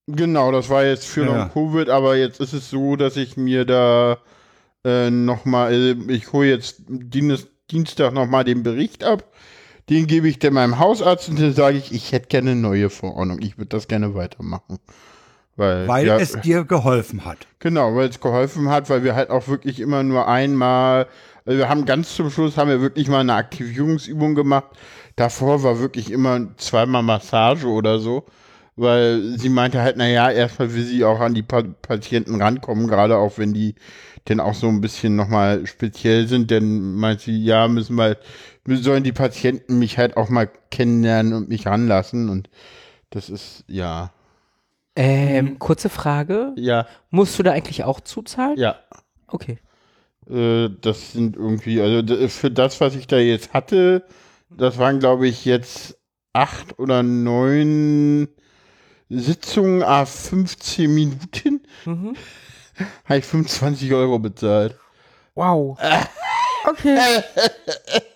Genau, 0.08 0.52
das 0.52 0.68
war 0.68 0.84
jetzt 0.84 1.06
für 1.06 1.24
Ja. 1.24 1.36
Long 1.36 1.50
Covid, 1.52 1.88
aber 1.88 2.16
jetzt 2.16 2.40
ist 2.40 2.52
es 2.52 2.70
so, 2.70 2.96
dass 2.96 3.16
ich 3.16 3.36
mir 3.36 3.64
da 3.64 4.18
äh, 4.84 5.10
nochmal, 5.10 5.72
äh, 5.72 6.12
ich 6.12 6.32
hole 6.32 6.48
jetzt 6.48 6.82
Dienst, 6.88 7.48
Dienstag 7.70 8.12
nochmal 8.12 8.44
den 8.44 8.62
Bericht 8.62 9.02
ab. 9.02 9.24
Den 9.88 10.06
gebe 10.06 10.28
ich 10.28 10.38
dann 10.38 10.54
meinem 10.54 10.78
Hausarzt 10.78 11.28
und 11.28 11.40
dann 11.40 11.52
sage 11.52 11.78
ich, 11.78 11.92
ich 11.92 12.12
hätte 12.12 12.28
gerne 12.28 12.52
eine 12.52 12.60
neue 12.60 12.90
Verordnung. 12.90 13.40
Ich 13.40 13.56
würde 13.56 13.68
das 13.68 13.86
gerne 13.86 14.14
weitermachen. 14.14 14.78
Weil, 15.56 15.88
Weil 15.88 16.06
ja, 16.06 16.18
es 16.18 16.32
dir 16.40 16.64
geholfen 16.64 17.24
hat. 17.24 17.46
Genau, 17.60 17.94
weil 17.94 18.08
es 18.10 18.20
geholfen 18.20 18.68
hat, 18.68 18.90
weil 18.90 19.04
wir 19.04 19.14
halt 19.14 19.30
auch 19.30 19.48
wirklich 19.48 19.80
immer 19.80 20.02
nur 20.02 20.28
einmal, 20.28 21.06
also 21.46 21.58
wir 21.58 21.68
haben 21.68 21.86
ganz 21.86 22.14
zum 22.14 22.30
Schluss 22.30 22.58
haben 22.58 22.68
wir 22.68 22.82
wirklich 22.82 23.08
mal 23.08 23.20
eine 23.20 23.34
Aktivierungsübung 23.34 24.34
gemacht. 24.34 24.76
Davor 25.14 25.62
war 25.62 25.78
wirklich 25.80 26.10
immer 26.10 26.54
zweimal 26.58 27.02
Massage 27.02 27.66
oder 27.66 27.98
so, 28.00 28.26
weil 28.76 29.38
sie 29.38 29.48
meinte 29.48 29.80
halt, 29.80 29.96
naja, 29.96 30.30
erstmal 30.30 30.74
will 30.74 30.84
sie 30.84 31.04
auch 31.04 31.20
an 31.20 31.32
die 31.32 31.42
pa 31.42 31.62
Patienten 31.62 32.42
rankommen, 32.42 32.86
gerade 32.86 33.16
auch 33.16 33.38
wenn 33.38 33.54
die 33.54 33.76
denn 34.28 34.40
auch 34.40 34.54
so 34.54 34.68
ein 34.68 34.80
bisschen 34.82 35.16
nochmal 35.16 35.66
speziell 35.66 36.26
sind, 36.26 36.50
dann 36.50 36.96
meint 36.96 37.20
sie, 37.20 37.42
ja, 37.42 37.68
müssen 37.68 37.96
wir, 37.96 38.18
sollen 38.68 39.04
die 39.04 39.12
Patienten 39.12 39.78
mich 39.78 39.98
halt 39.98 40.16
auch 40.16 40.28
mal 40.28 40.48
kennenlernen 40.70 41.32
und 41.32 41.48
mich 41.48 41.66
ranlassen 41.66 42.28
und 42.28 42.48
das 43.10 43.30
ist, 43.30 43.64
ja, 43.68 44.12
ähm, 44.96 45.58
kurze 45.58 45.88
Frage. 45.90 46.52
ja, 46.56 46.86
Musst 47.10 47.38
du 47.38 47.42
da 47.42 47.52
eigentlich 47.52 47.84
auch 47.84 48.00
zuzahlen? 48.00 48.58
ja. 48.58 48.76
Okay. 49.28 49.58
Äh, 50.30 50.70
das 50.80 51.12
sind 51.12 51.36
irgendwie, 51.36 51.80
also 51.80 52.28
für 52.28 52.50
das, 52.50 52.80
was 52.80 52.94
ich 52.94 53.06
da 53.06 53.18
jetzt 53.18 53.52
hatte, 53.52 54.04
das 54.50 54.78
waren, 54.78 55.00
glaube 55.00 55.26
ich, 55.28 55.44
jetzt 55.44 55.98
acht 56.32 56.78
oder 56.78 57.02
neun 57.02 58.28
Sitzungen, 59.08 59.82
a 59.82 60.04
15 60.06 60.92
Minuten, 60.92 61.60
Mhm. 61.84 62.14
habe 63.04 63.18
ich 63.18 63.24
25 63.24 63.92
Euro 63.94 64.18
bezahlt. 64.18 64.76
Wow. 65.34 65.78
Okay. 66.68 66.98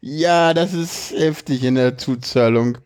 Ja, 0.00 0.54
das 0.54 0.74
ist 0.74 1.12
heftig 1.12 1.64
in 1.64 1.74
der 1.74 1.98
Zuzahlung. 1.98 2.78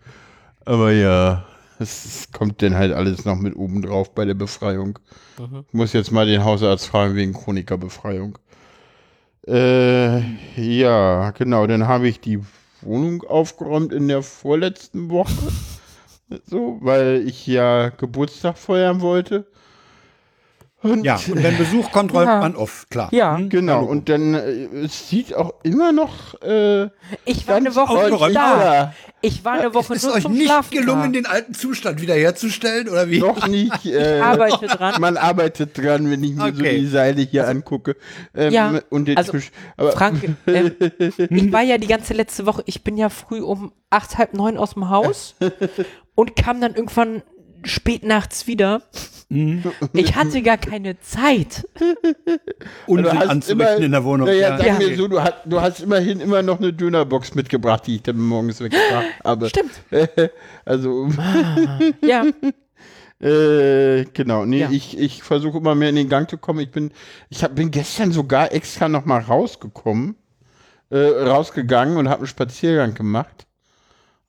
Aber 0.64 0.92
ja, 0.92 1.44
es 1.79 2.29
kommt 2.33 2.62
dann 2.62 2.75
halt 2.75 2.92
alles 2.92 3.25
noch 3.25 3.37
mit 3.37 3.57
oben 3.57 3.83
drauf 3.83 4.14
bei 4.14 4.25
der 4.25 4.35
Befreiung. 4.35 4.99
Mhm. 5.38 5.64
Ich 5.68 5.75
muss 5.75 5.92
jetzt 5.92 6.12
mal 6.12 6.27
den 6.27 6.44
Hausarzt 6.44 6.87
fragen 6.87 7.16
wegen 7.16 7.35
Chronikerbefreiung. 7.35 8.38
Äh, 9.47 10.20
ja, 10.57 11.31
genau, 11.33 11.66
dann 11.66 11.87
habe 11.87 12.09
ich 12.09 12.20
die 12.20 12.40
Wohnung 12.81 13.23
aufgeräumt 13.25 13.92
in 13.92 14.09
der 14.09 14.23
vorletzten 14.23 15.11
Woche. 15.11 15.53
So, 16.47 16.79
weil 16.81 17.23
ich 17.27 17.47
ja 17.47 17.90
Geburtstag 17.90 18.57
feiern 18.57 19.03
wollte. 19.03 19.47
Und 20.85 21.03
Ja, 21.03 21.14
und 21.16 21.42
wenn 21.42 21.57
Besuch 21.57 21.90
kommt, 21.92 22.12
räumt 22.12 22.27
Ja. 22.27 22.40
man 22.40 22.57
auf, 22.57 22.87
klar. 22.90 23.09
Ja. 23.11 23.38
Hm? 23.38 23.49
Genau, 23.49 23.85
und 23.85 24.11
dann, 24.11 24.35
äh, 24.35 24.66
es 24.85 25.09
sieht 25.09 25.35
auch 25.35 25.55
immer 25.62 25.92
noch 25.92 26.40
äh, 26.42 26.90
Ich 27.25 27.49
war 27.49 27.57
eine 27.57 27.75
Woche 27.75 28.11
nicht 28.11 28.37
da. 28.37 28.75
Ja, 28.75 28.94
Ich 29.23 29.44
war 29.47 29.55
eine 29.55 29.73
Woche 29.73 29.94
Ist 29.94 30.05
nur 30.05 30.12
euch 30.14 30.23
zum 30.23 30.33
nicht 30.35 30.44
Schlafen 30.44 30.70
gelungen, 30.77 31.12
da. 31.14 31.20
den 31.20 31.27
alten 31.27 31.55
Zustand 31.55 32.03
wiederherzustellen, 32.03 32.90
oder 32.90 33.09
wie? 33.09 33.18
noch 33.18 33.47
nicht. 33.49 33.87
Äh, 33.87 34.18
Ich 34.18 34.23
arbeite 34.23 34.66
dran. 34.66 35.01
Man 35.01 35.16
arbeitet 35.16 35.77
dran, 35.79 36.11
wenn 36.11 36.23
ich 36.23 36.35
mir 36.35 36.53
so 36.53 36.61
Okay. 36.61 36.81
die 36.81 36.87
Seile 36.87 37.23
hier 37.23 37.49
angucke. 37.49 37.97
Ähm, 38.35 38.53
Ja, 38.53 38.81
und 38.90 39.07
den 39.09 39.16
also, 39.16 39.33
Tisch. 39.33 39.51
Aber 39.79 39.92
Frank, 39.92 40.37
ähm, 40.47 40.73
ich 41.31 41.51
war 41.51 41.62
ja 41.62 41.79
die 41.79 41.87
ganze 41.87 42.12
letzte 42.12 42.44
Woche, 42.44 42.62
ich 42.66 42.85
bin 42.85 42.99
ja 42.99 43.09
früh 43.09 43.40
um 43.40 43.73
acht, 43.88 44.18
halb 44.18 44.35
neun 44.35 44.59
aus 44.59 44.75
dem 44.75 44.90
Haus 44.90 45.35
und 46.14 46.37
kam 46.37 46.61
dann 46.61 46.75
irgendwann 46.75 47.23
spät 47.62 48.05
nachts 48.05 48.47
wieder. 48.47 48.83
Mhm. 49.35 49.62
Ich 49.92 50.14
hatte 50.14 50.40
gar 50.42 50.59
keine 50.59 50.99
Zeit. 51.01 51.66
Unsinn 52.87 53.05
du 53.05 53.12
hast 53.18 53.29
anzurichten 53.29 53.77
immer- 53.77 53.85
in 53.85 53.92
der 53.92 54.05
Wohnung. 54.05 54.27
Naja, 54.29 54.57
sag 54.57 54.66
Ja. 54.66 54.75
mir 54.79 54.97
so, 54.97 55.09
du 55.09 55.20
hast, 55.20 55.35
du 55.44 55.61
hast 55.61 55.81
immerhin 55.81 56.20
immer 56.20 56.42
noch 56.42 56.59
eine 56.59 56.73
Dönerbox 56.73 57.35
mitgebracht, 57.35 57.87
die 57.87 57.97
ich 57.97 58.03
dann 58.03 58.18
morgens 58.18 58.61
weggebracht 58.61 59.07
habe. 59.25 59.49
Stimmt. 59.49 59.73
Also, 60.64 61.09
Ja, 62.01 62.25
äh, 63.20 64.05
genau. 64.12 64.44
Nee, 64.44 64.61
Ja. 64.61 64.70
ich, 64.70 64.99
ich 64.99 65.23
versuche 65.23 65.59
immer 65.59 65.75
mehr 65.75 65.90
in 65.90 65.97
den 65.97 66.09
Gang 66.09 66.29
zu 66.29 66.38
kommen. 66.38 66.61
Ich 66.61 66.70
bin, 66.70 66.90
ich 67.29 67.42
hab, 67.44 67.55
bin 67.55 67.70
gestern 67.70 68.12
sogar 68.12 68.53
extra 68.53 68.88
noch 68.88 69.05
mal 69.05 69.20
rausgekommen, 69.20 70.16
äh, 70.90 70.99
rausgegangen 70.99 71.97
und 71.97 72.09
habe 72.09 72.18
einen 72.20 72.27
Spaziergang 72.27 72.94
gemacht. 72.94 73.47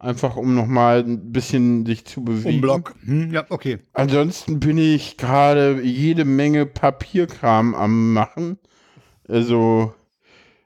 Einfach 0.06 0.36
um 0.36 0.54
noch 0.54 0.68
mal 0.68 1.00
ein 1.00 1.32
bisschen 1.32 1.84
sich 1.84 2.06
zu 2.06 2.24
bewegen. 2.24 2.58
Um 2.58 2.62
Block. 2.62 2.94
Hm, 3.06 3.34
ja, 3.34 3.44
okay. 3.50 3.80
Ansonsten 3.94 4.60
bin 4.60 4.78
ich 4.78 5.18
gerade 5.18 5.82
jede 5.82 6.26
Menge 6.26 6.68
Papierkram 6.68 7.74
am 7.74 8.14
machen. 8.14 8.60
Also 9.28 9.96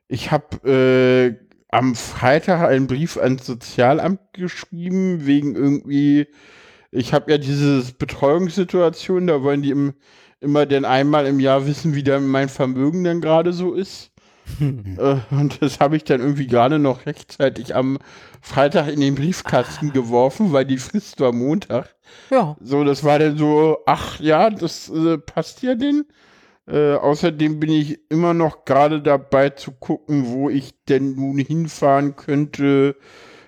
ich 0.09 0.31
habe 0.31 0.67
äh, 0.67 1.45
am 1.69 1.95
Freitag 1.95 2.67
einen 2.67 2.87
Brief 2.87 3.15
ans 3.15 3.45
Sozialamt 3.45 4.19
geschrieben 4.33 5.25
wegen 5.25 5.55
irgendwie. 5.55 6.27
Ich 6.91 7.13
habe 7.13 7.31
ja 7.31 7.37
diese 7.37 7.93
Betreuungssituation, 7.93 9.27
da 9.27 9.41
wollen 9.41 9.61
die 9.61 9.71
im, 9.71 9.93
immer 10.41 10.65
denn 10.65 10.83
einmal 10.83 11.25
im 11.25 11.39
Jahr 11.39 11.65
wissen, 11.65 11.95
wie 11.95 12.03
dann 12.03 12.27
mein 12.27 12.49
Vermögen 12.49 13.05
denn 13.05 13.21
gerade 13.21 13.53
so 13.53 13.73
ist. 13.73 14.11
Äh, 14.59 15.17
und 15.31 15.61
das 15.61 15.79
habe 15.79 15.95
ich 15.95 16.03
dann 16.03 16.19
irgendwie 16.21 16.47
gerade 16.47 16.79
noch 16.79 17.05
rechtzeitig 17.05 17.75
am 17.75 17.97
Freitag 18.41 18.87
in 18.89 18.99
den 18.99 19.15
Briefkasten 19.15 19.93
geworfen, 19.93 20.51
weil 20.51 20.65
die 20.65 20.77
Frist 20.77 21.19
war 21.19 21.31
Montag. 21.31 21.95
ja. 22.29 22.55
So, 22.61 22.83
das 22.83 23.03
war 23.03 23.19
dann 23.19 23.37
so, 23.37 23.77
ach 23.85 24.19
ja, 24.19 24.49
das 24.49 24.89
äh, 24.89 25.17
passt 25.17 25.61
ja 25.61 25.75
denn. 25.75 26.05
Äh, 26.67 26.93
außerdem 26.95 27.59
bin 27.59 27.71
ich 27.71 27.99
immer 28.09 28.33
noch 28.33 28.65
gerade 28.65 29.01
dabei 29.01 29.49
zu 29.51 29.71
gucken, 29.71 30.27
wo 30.27 30.49
ich 30.49 30.73
denn 30.87 31.15
nun 31.15 31.37
hinfahren 31.39 32.15
könnte, 32.15 32.95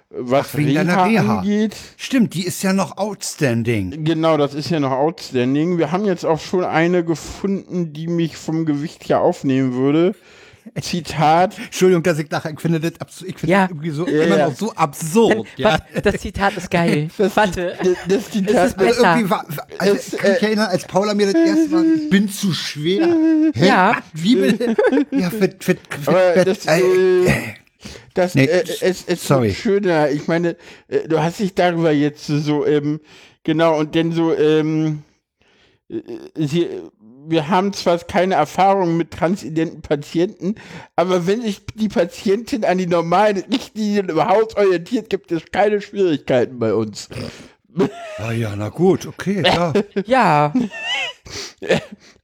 was 0.09 0.49
Ach, 0.53 0.57
wegen 0.57 0.77
Reha 0.77 1.03
Reha. 1.05 1.39
angeht. 1.39 1.75
Stimmt, 1.97 2.33
die 2.33 2.45
ist 2.45 2.63
ja 2.63 2.73
noch 2.73 2.97
outstanding. 2.97 4.03
Genau, 4.03 4.37
das 4.37 4.53
ist 4.53 4.69
ja 4.69 4.79
noch 4.79 4.91
outstanding. 4.91 5.77
Wir 5.77 5.91
haben 5.91 6.05
jetzt 6.05 6.25
auch 6.25 6.39
schon 6.39 6.63
eine 6.65 7.05
gefunden, 7.05 7.93
die 7.93 8.07
mich 8.07 8.35
vom 8.37 8.65
Gewicht 8.65 9.07
her 9.07 9.21
aufnehmen 9.21 9.73
würde. 9.73 10.15
Zitat, 10.81 11.57
Entschuldigung, 11.57 12.03
dass 12.03 12.19
ich 12.19 12.29
nachher, 12.29 12.51
ich 12.51 12.59
finde 12.59 12.79
das, 12.79 12.99
abs- 12.99 13.23
ich 13.23 13.37
finde 13.37 13.51
Ja. 13.51 13.61
das 13.63 13.71
irgendwie 13.71 13.89
so, 13.89 14.07
Ja, 14.07 14.23
immer 14.23 14.37
ja. 14.37 14.49
noch 14.49 14.55
so 14.55 14.71
absurd. 14.73 15.47
Ja. 15.57 15.79
Das 16.03 16.21
Zitat 16.21 16.55
ist 16.57 16.69
geil. 16.71 17.09
das, 17.17 17.35
Warte. 17.35 17.75
das, 17.79 17.87
das 18.07 18.31
Zitat, 18.31 18.49
ist 18.49 18.57
Also 18.57 18.75
besser. 18.77 19.01
irgendwie 19.15 19.29
war, 19.29 19.45
also 19.77 19.95
ich 19.95 20.17
kann 20.17 20.31
mich 20.31 20.41
äh, 20.41 20.45
erinnern, 20.45 20.67
als 20.69 20.85
Paula 20.85 21.13
mir 21.13 21.25
das 21.31 21.35
erste 21.35 21.69
Mal, 21.69 21.85
ich 21.95 22.09
bin 22.09 22.29
zu 22.29 22.53
schwer. 22.53 23.07
Hä? 23.53 23.65
Ja. 23.67 23.97
Wie 24.13 24.35
bitte? 24.35 24.75
Ja, 25.11 25.29
für, 25.29 25.77
Aber 26.05 26.33
für 26.33 26.45
das, 26.45 26.65
äh, 26.67 27.25
Das 28.13 28.35
Nee, 28.35 28.45
äh, 28.45 28.63
es, 28.81 29.05
es 29.07 29.27
sorry. 29.27 29.47
wird 29.47 29.57
schöner. 29.57 30.09
Ich 30.11 30.27
meine, 30.27 30.55
äh, 30.89 31.07
du 31.07 31.19
hast 31.21 31.39
dich 31.39 31.55
darüber 31.55 31.91
jetzt 31.91 32.27
so, 32.27 32.65
ähm, 32.65 32.99
genau, 33.43 33.79
und 33.79 33.95
dann 33.95 34.11
so, 34.11 34.35
ähm, 34.37 35.01
äh, 35.89 36.01
sie, 36.35 36.67
wir 37.27 37.49
haben 37.49 37.73
zwar 37.73 37.97
keine 37.99 38.35
Erfahrung 38.35 38.97
mit 38.97 39.11
transidenten 39.11 39.81
Patienten, 39.81 40.55
aber 40.95 41.27
wenn 41.27 41.41
sich 41.41 41.65
die 41.75 41.89
Patientin 41.89 42.65
an 42.65 42.77
die 42.77 42.87
normalen 42.87 43.43
Richtlinien 43.51 44.09
im 44.09 44.25
Haus 44.25 44.55
orientiert, 44.55 45.09
gibt 45.09 45.31
es 45.31 45.43
keine 45.51 45.81
Schwierigkeiten 45.81 46.59
bei 46.59 46.73
uns. 46.73 47.09
ah 48.17 48.31
ja, 48.31 48.55
na 48.55 48.69
gut, 48.69 49.05
okay, 49.05 49.43
ja. 49.45 49.73
Ja, 50.05 50.53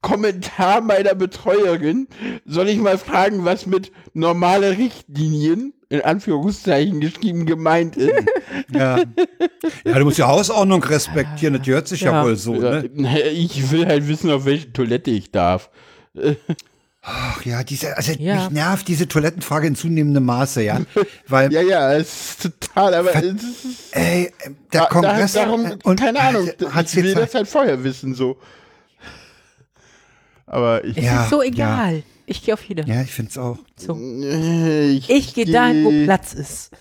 Kommentar 0.02 0.82
meiner 0.82 1.16
Betreuerin. 1.16 2.08
Soll 2.46 2.70
ich 2.70 2.78
mal 2.78 2.98
fragen, 2.98 3.46
was 3.46 3.66
mit 3.66 3.92
normale 4.14 4.78
Richtlinien 4.78 5.74
in 5.90 6.02
Anführungszeichen 6.02 7.00
geschrieben 7.00 7.46
gemeint 7.46 7.96
ist? 7.96 8.12
ja. 8.74 8.98
Ja, 9.86 10.00
du 10.00 10.04
musst 10.06 10.18
die 10.18 10.24
Hausordnung 10.24 10.84
respektieren, 10.84 11.54
das 11.56 11.64
gehört 11.66 11.88
sich 11.88 12.02
ja, 12.02 12.12
Ja. 12.12 12.24
wohl 12.24 12.36
so, 12.36 12.56
Ja, 12.56 12.82
ne? 12.94 13.20
ich 13.30 13.72
will 13.72 13.86
halt 13.86 14.08
wissen, 14.08 14.30
auf 14.32 14.46
welche 14.46 14.72
Toilette 14.74 15.12
ich 15.12 15.32
darf. 15.32 15.70
Ach 17.02 17.46
ja, 17.46 17.64
diese, 17.64 17.96
also 17.96 18.12
Ja. 18.20 18.36
mich 18.36 18.50
nervt 18.50 18.88
diese 18.90 19.08
Toilettenfrage 19.08 19.68
in 19.68 19.76
zunehmendem 19.76 20.26
Maße, 20.26 20.62
ja. 20.64 20.82
Weil, 21.28 21.54
Ja, 21.54 21.62
ja, 21.62 21.94
es 21.94 22.32
ist 22.32 22.42
total, 22.42 22.94
aber 22.96 23.16
es 23.16 23.24
ist, 23.24 23.46
ey, 23.92 24.34
der 24.74 24.82
da, 24.82 24.86
Kongress 24.88 25.34
da, 25.34 25.46
darum, 25.46 25.72
und 25.84 26.00
keine 26.00 26.20
Ahnung, 26.20 26.50
ich 26.50 26.96
will 26.98 27.06
jetzt 27.06 27.18
das 27.18 27.34
halt 27.34 27.48
vorher 27.48 27.82
wissen, 27.86 28.14
so. 28.14 28.38
Aber 30.46 30.84
ich, 30.84 30.98
es 30.98 31.06
Ja, 31.06 31.24
ist 31.24 31.30
so 31.30 31.42
egal. 31.42 32.04
Ich 32.30 32.44
gehe 32.44 32.54
auf 32.54 32.64
jede. 32.64 32.84
Ja, 32.84 33.02
ich 33.02 33.12
find's 33.12 33.38
auch. 33.38 33.58
So. 33.78 33.96
äh, 33.98 34.90
ich, 34.92 35.10
Ich 35.10 35.34
gehe 35.34 35.46
dahin, 35.46 35.84
wo 35.86 35.90
geh- 35.90 36.04
Platz 36.04 36.34
ist. 36.34 36.72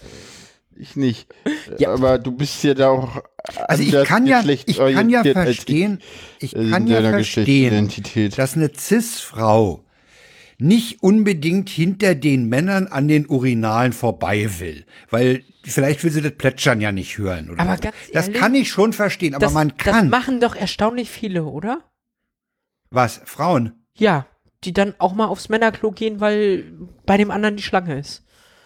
Ich 0.78 0.94
nicht. 0.96 1.32
Ja. 1.78 1.94
Aber 1.94 2.18
du 2.18 2.32
bist 2.32 2.62
ja 2.64 2.74
da 2.74 2.90
auch. 2.90 3.22
Also 3.68 3.82
ich 3.82 3.92
kann 4.06 4.26
ja, 4.26 4.42
ich 4.44 4.76
kann 4.76 5.08
ja 5.08 5.22
verstehen, 5.22 6.00
ich 6.40 6.54
äh, 6.54 6.68
kann 6.68 6.86
ja 6.88 7.00
verstehen, 7.00 7.88
dass 8.36 8.56
eine 8.56 8.70
Cis-Frau 8.76 9.84
nicht 10.58 11.02
unbedingt 11.02 11.68
hinter 11.70 12.14
den 12.14 12.48
Männern 12.48 12.88
an 12.88 13.08
den 13.08 13.26
Urinalen 13.26 13.92
vorbei 13.92 14.50
will, 14.58 14.84
weil 15.10 15.44
vielleicht 15.64 16.02
will 16.02 16.10
sie 16.10 16.22
das 16.22 16.32
Plätschern 16.32 16.80
ja 16.80 16.92
nicht 16.92 17.16
hören. 17.18 17.50
Oder 17.50 17.60
Aber 17.62 17.76
so. 17.76 17.82
ganz 17.82 17.94
das 18.12 18.26
ehrlich, 18.28 18.40
kann 18.40 18.54
ich 18.54 18.68
schon 18.70 18.92
verstehen, 18.92 19.34
aber 19.34 19.46
Das, 19.46 19.54
man 19.54 19.68
das 19.68 19.78
kann. 19.78 20.08
machen 20.10 20.40
doch 20.40 20.56
erstaunlich 20.56 21.08
viele, 21.08 21.44
oder? 21.44 21.84
Was? 22.90 23.20
Frauen? 23.24 23.72
Ja, 23.96 24.26
die 24.64 24.72
dann 24.72 24.94
auch 24.98 25.14
mal 25.14 25.26
aufs 25.26 25.48
Männerklo 25.48 25.92
gehen, 25.92 26.20
weil 26.20 26.64
bei 27.04 27.16
dem 27.16 27.30
anderen 27.30 27.56
die 27.56 27.62
Schlange 27.62 27.98
ist. 27.98 28.22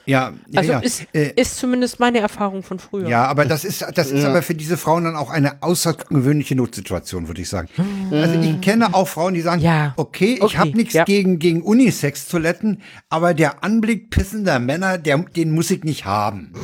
Ja, 0.07 0.33
ja, 0.49 0.59
Also 0.61 0.73
ja. 0.73 0.79
ist, 0.81 1.07
Äh, 1.13 1.35
ist 1.37 1.59
zumindest 1.59 2.01
meine 2.01 2.19
Erfahrung 2.21 2.63
von 2.63 2.79
früher. 2.79 3.07
Ja, 3.09 3.27
aber 3.27 3.45
das 3.45 3.65
ist, 3.65 3.85
das 3.95 4.11
ist 4.11 4.25
aber 4.25 4.43
für 4.43 4.55
diese 4.55 4.77
Frauen 4.79 5.05
dann 5.05 5.15
auch 5.15 5.31
eine 5.31 5.63
außergewöhnliche 5.63 6.57
Notsituation, 6.57 7.29
würde 7.29 7.43
ich 7.43 7.49
sagen. 7.49 7.69
Also 8.11 8.41
ich 8.41 8.61
kenne 8.63 8.95
auch 8.95 9.07
Frauen, 9.07 9.35
die 9.35 9.43
sagen, 9.43 9.61
Ja. 9.61 9.93
okay, 9.99 10.35
ich 10.37 10.43
Okay, 10.43 10.57
habe 10.57 10.71
nichts 10.71 10.95
ja. 10.95 11.05
gegen, 11.05 11.39
gegen 11.39 11.63
Unisex-Toiletten, 11.63 12.83
aber 13.09 13.35
der 13.35 13.63
Anblick 13.63 14.11
pissender 14.11 14.59
Männer, 14.59 14.97
der, 14.99 15.19
den 15.19 15.53
muss 15.53 15.71
ich 15.71 15.85
nicht 15.85 16.07
haben. 16.07 16.55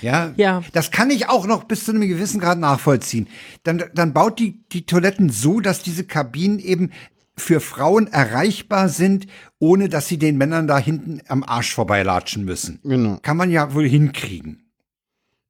Ja, 0.00 0.32
Ja. 0.36 0.62
das 0.72 0.90
kann 0.90 1.10
ich 1.10 1.28
auch 1.28 1.46
noch 1.46 1.64
bis 1.64 1.84
zu 1.84 1.90
einem 1.92 2.08
gewissen 2.08 2.40
Grad 2.40 2.58
nachvollziehen. 2.58 3.26
Dann, 3.64 3.84
dann 3.94 4.12
baut 4.12 4.38
die, 4.38 4.62
die 4.72 4.86
Toiletten 4.86 5.28
so, 5.30 5.60
dass 5.60 5.82
diese 5.82 6.04
Kabinen 6.04 6.58
eben 6.58 6.90
für 7.36 7.60
Frauen 7.60 8.06
erreichbar 8.06 8.88
sind, 8.88 9.26
ohne 9.58 9.88
dass 9.88 10.08
sie 10.08 10.18
den 10.18 10.38
Männern 10.38 10.66
da 10.66 10.78
hinten 10.78 11.20
am 11.28 11.42
Arsch 11.42 11.74
vorbeilatschen 11.74 12.44
müssen. 12.44 12.80
Genau. 12.84 13.18
Kann 13.22 13.36
man 13.36 13.50
ja 13.50 13.74
wohl 13.74 13.88
hinkriegen. 13.88 14.70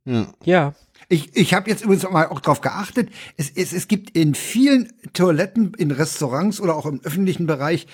Ja. 0.04 0.26
Ja. 0.44 0.74
Ich, 1.08 1.36
ich 1.36 1.52
habe 1.52 1.68
jetzt 1.68 1.84
übrigens 1.84 2.04
auch 2.04 2.10
mal 2.10 2.26
auch 2.28 2.40
drauf 2.40 2.60
geachtet. 2.60 3.10
Es, 3.36 3.50
es, 3.50 3.72
es 3.72 3.88
gibt 3.88 4.16
in 4.16 4.34
vielen 4.34 4.92
Toiletten, 5.12 5.74
in 5.74 5.90
Restaurants 5.90 6.60
oder 6.60 6.76
auch 6.76 6.86
im 6.86 7.00
öffentlichen 7.04 7.46
Bereich, 7.46 7.86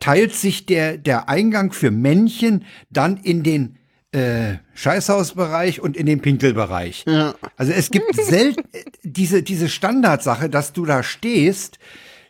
teilt 0.00 0.34
sich 0.34 0.66
der, 0.66 0.98
der 0.98 1.28
Eingang 1.28 1.72
für 1.72 1.90
Männchen 1.90 2.64
dann 2.90 3.16
in 3.16 3.42
den 3.42 3.78
äh, 4.12 4.56
Scheißhausbereich 4.74 5.80
und 5.80 5.96
in 5.96 6.06
den 6.06 6.20
Pinkelbereich. 6.20 7.04
Ja. 7.06 7.34
Also 7.56 7.72
es 7.72 7.90
gibt 7.90 8.14
selten 8.22 8.64
äh, 8.72 8.84
diese, 9.02 9.42
diese 9.42 9.68
Standardsache, 9.68 10.50
dass 10.50 10.72
du 10.72 10.84
da 10.84 11.02
stehst 11.02 11.78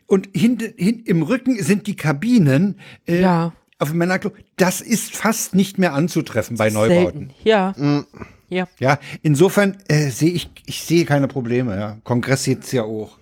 und 0.08 0.28
hinten 0.34 0.72
hin, 0.76 1.02
im 1.06 1.22
Rücken 1.22 1.62
sind 1.62 1.86
die 1.86 1.94
Kabinen. 1.94 2.80
Äh, 3.06 3.20
Ja. 3.20 3.52
Auf 3.78 3.90
dem 3.90 3.98
Männerklo. 3.98 4.32
Das 4.56 4.80
ist 4.80 5.14
fast 5.14 5.54
nicht 5.54 5.78
mehr 5.78 5.94
anzutreffen 5.94 6.56
bei 6.56 6.68
Neubauten. 6.68 7.30
Selten. 7.30 7.34
Ja. 7.44 7.74
Ja. 8.48 8.66
Ja, 8.80 8.98
insofern 9.22 9.76
äh, 9.86 10.08
sehe 10.08 10.32
ich, 10.32 10.50
ich 10.66 10.82
sehe 10.82 11.04
keine 11.04 11.28
Probleme. 11.28 11.76
Ja. 11.78 11.98
Kongress 12.02 12.46
jetzt 12.46 12.72
ja 12.72 12.82
auch. 12.82 13.18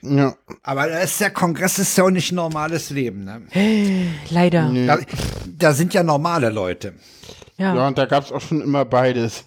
Ja. 0.00 0.34
Aber 0.62 0.88
das 0.88 1.10
ist 1.12 1.20
der 1.20 1.30
Kongress 1.30 1.78
ist 1.78 1.98
ja 1.98 2.04
auch 2.04 2.10
nicht 2.10 2.32
ein 2.32 2.36
normales 2.36 2.88
Leben. 2.90 3.24
Ne? 3.24 3.42
Leider. 4.30 4.72
Da, 4.86 4.98
da 5.58 5.72
sind 5.74 5.92
ja 5.92 6.02
normale 6.02 6.48
Leute. 6.48 6.94
Ja. 7.58 7.74
ja, 7.74 7.86
und 7.88 7.98
da 7.98 8.06
gab 8.06 8.24
es 8.24 8.32
auch 8.32 8.40
schon 8.40 8.62
immer 8.62 8.84
beides. 8.86 9.44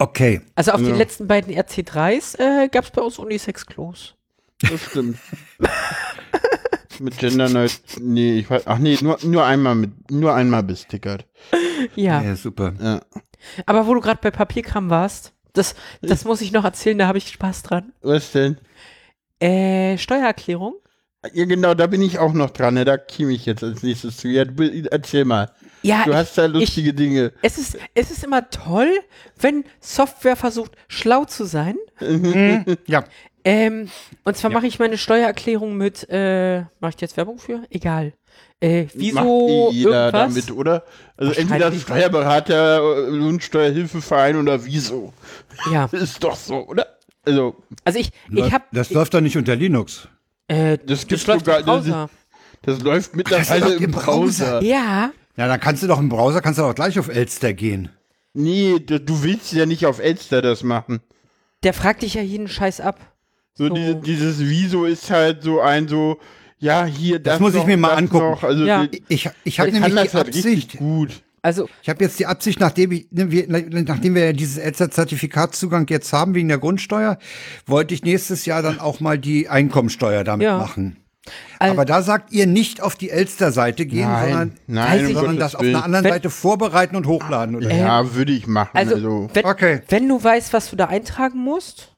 Okay. 0.00 0.40
Also 0.54 0.72
auf 0.72 0.80
Ja. 0.80 0.86
den 0.86 0.96
letzten 0.96 1.26
beiden 1.26 1.54
RC3s 1.54 2.38
äh, 2.38 2.68
gab 2.68 2.84
es 2.84 2.90
bei 2.90 3.02
uns 3.02 3.18
Unisex-Klos. 3.18 4.14
Das 4.62 4.80
stimmt. 4.82 5.18
mit 7.00 7.18
Gender 7.18 7.50
Night. 7.50 7.80
Nee, 8.00 8.38
ich 8.38 8.48
weiß. 8.50 8.62
Ach 8.66 8.78
nee, 8.78 8.96
nur, 9.02 9.18
nur 9.22 9.44
einmal 9.44 9.74
mit, 9.74 10.10
nur 10.10 10.34
einmal 10.34 10.62
bestickert. 10.62 11.26
Ja. 11.96 12.22
Ja, 12.22 12.34
super. 12.34 12.72
Ja. 12.80 13.02
Aber 13.66 13.86
wo 13.86 13.92
du 13.94 14.00
gerade 14.00 14.20
bei 14.22 14.30
Papierkram 14.30 14.88
warst, 14.88 15.34
das, 15.52 15.74
das 16.00 16.24
muss 16.24 16.40
ich 16.40 16.52
noch 16.52 16.64
erzählen, 16.64 16.96
da 16.96 17.06
habe 17.06 17.18
ich 17.18 17.28
Spaß 17.28 17.62
dran. 17.62 17.92
Was 18.00 18.32
denn? 18.32 18.56
Äh, 19.38 19.98
Steuererklärung? 19.98 20.76
Ja, 21.34 21.44
genau, 21.44 21.74
da 21.74 21.86
bin 21.86 22.00
ich 22.00 22.18
auch 22.18 22.32
noch 22.32 22.50
dran. 22.50 22.74
Ne? 22.74 22.86
Da 22.86 22.96
käme 22.96 23.32
ich 23.32 23.44
jetzt 23.44 23.62
als 23.62 23.82
nächstes 23.82 24.16
zu. 24.16 24.28
Ja, 24.28 24.44
erzähl 24.90 25.26
mal. 25.26 25.50
Ja, 25.82 26.02
Du 26.04 26.10
ich- 26.10 26.16
hast 26.16 26.36
da 26.38 26.46
lustige 26.46 26.92
Dinge. 26.94 27.32
es 27.42 27.56
ist, 27.58 27.78
es 27.94 28.10
ist 28.10 28.22
immer 28.24 28.50
toll, 28.50 28.90
wenn 29.38 29.64
Software 29.80 30.36
versucht, 30.36 30.72
schlau 30.88 31.24
zu 31.24 31.44
sein. 31.44 31.76
Ja. 32.86 33.04
Ähm, 33.44 33.88
und 34.24 34.36
zwar 34.36 34.50
mache 34.50 34.66
ich 34.66 34.78
meine 34.78 34.98
Steuererklärung 34.98 35.74
mit, 35.76 36.06
äh, 36.10 36.60
mache 36.80 36.92
ich 36.94 37.00
jetzt 37.00 37.16
Werbung 37.16 37.38
für? 37.38 37.62
Egal. 37.70 38.12
Äh, 38.60 38.86
wieso 38.92 39.14
Macht 39.14 39.26
eh 39.26 39.70
jeder 39.78 39.90
irgendwas? 40.12 40.12
damit, 40.34 40.50
oder? 40.50 40.84
Also 41.16 41.32
entweder. 41.32 41.72
Steuerberater, 41.72 42.80
Lohnsteuerhilfeverein 43.08 44.36
oder 44.36 44.62
wieso. 44.64 45.14
Ja, 45.72 45.86
Ist 45.92 46.22
doch 46.22 46.36
so, 46.36 46.66
oder? 46.68 46.86
Also, 47.24 47.56
also 47.84 47.98
ich, 47.98 48.10
ich 48.30 48.52
habe, 48.52 48.64
das 48.72 48.90
läuft 48.90 49.14
doch 49.14 49.20
nicht 49.22 49.36
unter 49.38 49.56
Linux. 49.56 50.08
äh, 50.48 50.76
das 50.84 51.06
gibt 51.06 51.26
läuft 51.26 51.46
sogar, 51.46 51.60
im 51.60 51.64
Browser. 51.66 52.10
das 52.62 52.80
läuft 52.80 53.08
das 53.10 53.14
mittlerweile 53.16 53.60
läuft 53.64 53.76
im 53.78 53.84
im 53.84 53.90
Browser. 53.92 54.50
Browser. 54.60 54.62
Ja, 54.62 55.10
Ja, 55.36 55.46
dann 55.48 55.60
kannst 55.60 55.82
du 55.82 55.86
doch 55.86 55.98
im 55.98 56.08
Browser, 56.08 56.40
kannst 56.40 56.58
du 56.58 56.62
doch 56.62 56.74
gleich 56.74 56.98
auf 56.98 57.08
Elster 57.08 57.52
gehen. 57.54 57.88
Nee, 58.34 58.78
du, 58.78 59.22
willst 59.22 59.52
ja 59.52 59.66
nicht 59.66 59.86
auf 59.86 59.98
Elster 59.98 60.42
das 60.42 60.62
machen. 60.62 61.00
der 61.62 61.72
fragt 61.74 62.02
dich 62.02 62.14
ja 62.14 62.22
jeden 62.22 62.48
Scheiß 62.48 62.80
ab. 62.80 63.00
So, 63.54 63.68
So. 63.68 63.74
Diese, 63.74 63.94
dieses 63.96 64.38
Wieso 64.40 64.84
ist 64.84 65.10
halt 65.10 65.42
so 65.42 65.60
ein 65.60 65.88
so, 65.88 66.18
ja, 66.58 66.84
hier, 66.84 67.18
das, 67.18 67.40
muss 67.40 67.52
ich 67.54 67.58
noch, 67.60 67.66
mir 67.66 67.76
mal 67.76 67.88
das 67.90 67.98
angucken. 67.98 68.30
Noch. 68.30 68.42
Also, 68.44 68.64
Ja. 68.64 68.86
die- 68.86 69.02
Ich, 69.08 69.28
ich 69.44 69.58
habe 69.60 69.68
ich 69.70 69.74
nämlich 69.74 69.94
das 69.94 70.10
die 70.10 70.16
halt 70.16 70.28
Absicht, 70.28 70.76
gut. 70.78 71.22
Also, 71.42 71.68
ich 71.82 71.88
habe 71.88 72.04
jetzt 72.04 72.18
die 72.18 72.26
Absicht, 72.26 72.60
nachdem, 72.60 72.92
ich, 72.92 73.08
ne, 73.10 73.30
wir, 73.30 73.46
nachdem 73.48 74.14
wir 74.14 74.26
ja 74.26 74.32
dieses 74.34 74.58
Elster-Zertifikatszugang 74.58 75.86
jetzt 75.88 76.12
haben 76.12 76.34
wegen 76.34 76.48
der 76.48 76.58
Grundsteuer, 76.58 77.18
wollte 77.66 77.94
ich 77.94 78.02
nächstes 78.04 78.44
Jahr 78.44 78.60
dann 78.62 78.78
auch 78.78 79.00
mal 79.00 79.18
die 79.18 79.48
Einkommensteuer 79.48 80.22
damit 80.22 80.44
Ja. 80.44 80.58
machen. 80.58 80.96
Also- 81.58 81.72
Aber 81.74 81.84
da 81.84 82.02
sagt 82.02 82.32
ihr 82.32 82.46
nicht 82.46 82.80
auf 82.80 82.96
die 82.96 83.10
Elster-Seite 83.10 83.84
gehen, 83.86 84.08
sondern, 84.08 84.56
Nein, 84.66 85.00
um 85.00 85.06
ich- 85.08 85.14
sondern 85.14 85.36
Gottes 85.36 85.38
das 85.38 85.54
auf 85.54 85.60
einer 85.60 85.68
Willen. 85.72 85.82
anderen 85.82 86.04
Wenn- 86.04 86.12
Seite 86.12 86.30
vorbereiten 86.30 86.96
und 86.96 87.06
hochladen. 87.06 87.56
Oder? 87.56 87.72
Ja, 87.74 88.14
würde 88.14 88.32
ich 88.32 88.46
machen. 88.46 88.70
also, 88.74 88.94
Also, 88.94 89.30
wenn, 89.34 89.44
Okay. 89.44 89.82
wenn 89.88 90.08
du 90.08 90.22
weißt, 90.22 90.52
was 90.52 90.70
du 90.70 90.76
da 90.76 90.86
eintragen 90.86 91.38
musst, 91.38 91.94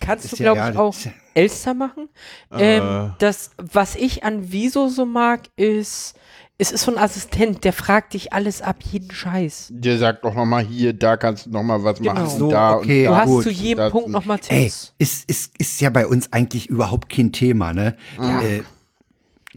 kannst 0.00 0.32
du, 0.32 0.42
ja- 0.42 0.54
glaube 0.54 0.70
ich, 0.72 0.78
auch 0.78 0.96
Elster 1.34 1.74
machen. 1.74 2.08
Äh. 2.50 2.78
Ähm, 2.78 3.14
das, 3.18 3.50
was 3.58 3.94
ich 3.94 4.24
an 4.24 4.50
Wieso 4.50 4.88
so 4.88 5.04
mag, 5.04 5.40
ist, 5.56 6.14
es 6.58 6.72
ist 6.72 6.84
so 6.84 6.92
ein 6.92 6.98
Assistent, 6.98 7.64
der 7.64 7.72
fragt 7.72 8.14
dich 8.14 8.32
alles 8.32 8.62
ab, 8.62 8.76
jeden 8.90 9.10
Scheiß. 9.10 9.68
der 9.70 9.98
sagt 9.98 10.24
doch 10.24 10.34
nochmal 10.34 10.64
hier, 10.64 10.92
da 10.94 11.16
kannst 11.16 11.46
du 11.46 11.50
nochmal 11.50 11.84
was 11.84 11.98
Genau. 11.98 12.14
machen. 12.14 12.38
So, 12.38 12.50
da 12.50 12.76
okay. 12.76 13.06
und 13.06 13.06
Du 13.06 13.10
da. 13.10 13.16
Ja, 13.16 13.20
hast 13.20 13.26
gut, 13.28 13.42
zu 13.44 13.50
jedem 13.50 13.78
das- 13.78 13.92
Punkt 13.92 14.08
nochmal 14.10 14.38
Ey, 14.48 14.64
Tipps. 14.64 14.94
ist, 14.98 15.28
ist, 15.28 15.52
ist 15.58 15.80
ja 15.80 15.90
bei 15.90 16.06
uns 16.06 16.32
eigentlich 16.32 16.68
überhaupt 16.68 17.10
kein 17.10 17.32
Thema, 17.32 17.72
ne? 17.74 17.96
Äh, 18.18 18.62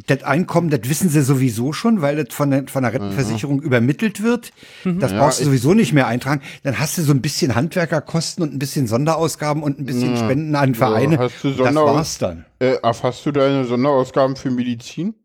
das 0.08 0.24
Einkommen, 0.24 0.70
das 0.70 0.82
wissen 0.86 1.10
sie 1.10 1.22
sowieso 1.22 1.74
schon, 1.74 2.02
weil 2.02 2.24
das 2.24 2.34
von 2.34 2.52
der, 2.52 2.68
von 2.70 2.84
der 2.84 2.94
Rentenversicherung 2.94 3.62
übermittelt 3.62 4.24
wird. 4.24 4.52
Das 4.86 5.12
brauchst 5.12 5.42
du 5.42 5.44
sowieso 5.46 5.74
nicht 5.74 5.92
mehr 5.92 6.08
eintragen. 6.08 6.42
Dann 6.64 6.80
hast 6.80 6.98
du 6.98 7.02
so 7.02 7.12
ein 7.12 7.22
bisschen 7.22 7.54
Handwerkerkosten 7.54 8.42
und 8.44 8.54
ein 8.54 8.60
bisschen 8.60 8.88
Sonderausgaben 8.88 9.62
und 9.62 9.78
ein 9.78 9.86
bisschen 9.86 10.16
Spenden 10.16 10.56
an 10.56 10.74
Vereine. 10.74 11.18
hast 11.18 11.44
du 11.44 11.50
Und 11.50 11.60
das 11.60 11.68
Sonderaus- 11.68 11.96
war's 11.96 12.18
dann. 12.18 12.46
Äh, 12.60 12.78
ach, 12.82 13.04
hast 13.04 13.26
du 13.26 13.34
deine 13.34 13.66
Sonderausgaben 13.66 14.38
für 14.38 14.52
Medizin? 14.52 15.16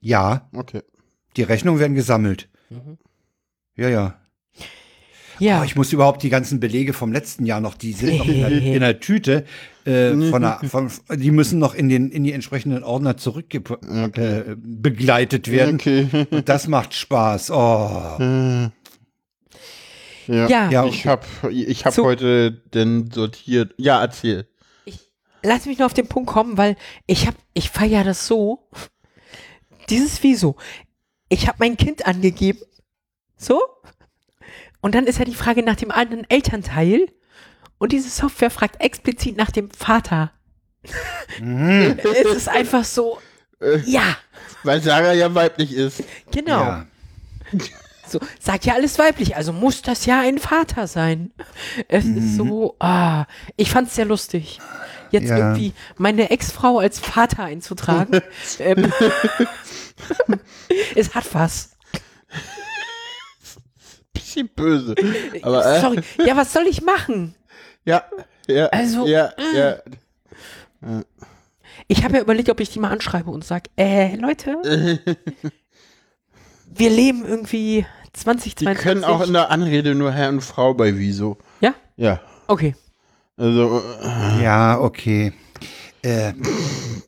Ja, 0.00 0.48
Okay. 0.54 0.82
Die 1.36 1.42
Rechnungen 1.42 1.80
werden 1.80 1.94
gesammelt. 1.94 2.48
Ja, 3.76 3.88
ja. 3.88 4.16
Ja, 5.38 5.62
Oh, 5.62 5.64
ich 5.64 5.74
muss 5.74 5.90
überhaupt 5.92 6.22
die 6.22 6.28
ganzen 6.28 6.60
Belege 6.60 6.92
vom 6.92 7.12
letzten 7.12 7.46
Jahr 7.46 7.62
noch, 7.62 7.74
die 7.74 7.94
sind 7.94 8.18
noch 8.18 8.28
in 8.28 8.40
der, 8.40 8.50
in 8.74 8.80
der 8.80 9.00
Tüte, 9.00 9.46
äh, 9.86 10.10
von 10.30 10.42
der, 10.42 10.60
von, 10.68 10.90
die 11.16 11.30
müssen 11.30 11.58
noch 11.58 11.74
in 11.74 11.88
den 11.88 12.10
in 12.10 12.24
die 12.24 12.32
entsprechenden 12.32 12.84
Ordner 12.84 13.16
zurück 13.16 13.46
äh, 13.54 14.44
begleitet 14.58 15.50
werden. 15.50 15.76
Okay. 15.76 16.26
Und 16.30 16.48
das 16.50 16.68
macht 16.68 16.92
Spaß. 16.92 17.50
Oh. 17.52 17.54
ja. 20.26 20.46
ja. 20.46 20.70
Ja, 20.70 20.84
Ich 20.84 21.06
habe 21.06 21.26
ich 21.50 21.86
hab 21.86 21.94
So. 21.94 22.04
heute 22.04 22.52
denn 22.74 23.10
sortiert. 23.10 23.72
Ja, 23.78 24.02
erzähl. 24.02 24.46
lass 25.42 25.64
mich 25.64 25.78
nur 25.78 25.86
auf 25.86 25.94
den 25.94 26.06
Punkt 26.06 26.28
kommen, 26.28 26.58
weil 26.58 26.76
ich 27.06 27.26
hab, 27.26 27.34
ich 27.54 27.70
feiere 27.70 28.04
das 28.04 28.26
so. 28.26 28.68
Dieses 29.88 30.22
Wieso. 30.22 30.56
Ich 31.30 31.48
habe 31.48 31.56
mein 31.60 31.76
Kind 31.78 32.06
angegeben. 32.06 32.60
So. 33.38 33.62
Und 34.82 34.94
dann 34.94 35.06
ist 35.06 35.18
ja 35.18 35.24
die 35.24 35.34
Frage 35.34 35.62
nach 35.62 35.76
dem 35.76 35.90
anderen 35.90 36.28
Elternteil. 36.28 37.06
Und 37.78 37.92
diese 37.92 38.10
Software 38.10 38.50
fragt 38.50 38.82
explizit 38.82 39.36
nach 39.38 39.50
dem 39.50 39.70
Vater. 39.70 40.32
es 41.40 42.36
ist 42.36 42.48
einfach 42.48 42.84
so. 42.84 43.18
Ja, 43.84 44.16
Weil 44.64 44.82
Sarah 44.82 45.12
ja 45.12 45.34
weiblich 45.34 45.72
ist. 45.72 46.02
genau. 46.30 46.60
Ja. 46.60 46.86
So, 48.06 48.18
sagt 48.40 48.64
ja 48.64 48.74
alles 48.74 48.98
weiblich, 48.98 49.36
also 49.36 49.52
muss 49.52 49.82
das 49.82 50.04
ja 50.04 50.20
ein 50.20 50.38
Vater 50.38 50.88
sein. 50.88 51.30
Es 51.86 52.04
ist 52.06 52.36
so, 52.36 52.74
ah, 52.80 53.26
ich 53.56 53.70
fand's 53.70 53.94
sehr 53.94 54.04
lustig. 54.04 54.58
Jetzt 55.10 55.28
Ja. 55.28 55.36
irgendwie 55.36 55.74
meine 55.96 56.30
Ex-Frau 56.30 56.78
als 56.78 56.98
Vater 56.98 57.44
einzutragen. 57.44 58.20
ähm, 58.58 58.92
es 60.96 61.14
hat 61.14 61.32
was. 61.34 61.70
Bisschen 64.12 64.48
böse. 64.48 64.94
Aber 65.42 65.64
äh, 65.76 65.80
Sorry. 65.80 66.00
Ja, 66.26 66.36
was 66.36 66.52
soll 66.52 66.66
ich 66.68 66.82
machen? 66.82 67.34
ja, 67.84 68.04
ja, 68.46 68.66
Also, 68.66 69.06
ja, 69.06 69.32
ja. 69.54 69.76
Ich 71.88 72.04
habe 72.04 72.16
ja 72.16 72.22
überlegt, 72.22 72.48
ob 72.50 72.60
ich 72.60 72.70
die 72.70 72.78
mal 72.78 72.90
anschreibe 72.90 73.30
und 73.30 73.44
sag, 73.44 73.64
äh, 73.76 74.14
Leute, 74.16 74.56
wir 76.66 76.90
leben 76.90 77.24
irgendwie 77.26 77.84
Die 78.06 78.12
2022. 78.20 78.82
können 78.82 79.04
auch 79.04 79.20
in 79.26 79.32
der 79.32 79.50
Anrede 79.50 79.94
nur 79.94 80.12
Herr 80.12 80.28
und 80.28 80.40
Frau 80.40 80.74
bei 80.74 80.96
Wieso. 80.96 81.38
Ja? 81.60 81.74
Ja. 81.96 82.20
Okay. 82.46 82.74
Also, 83.36 83.82
äh, 84.02 84.42
Ja, 84.42 84.78
okay. 84.80 85.32
Äh, 86.02 86.32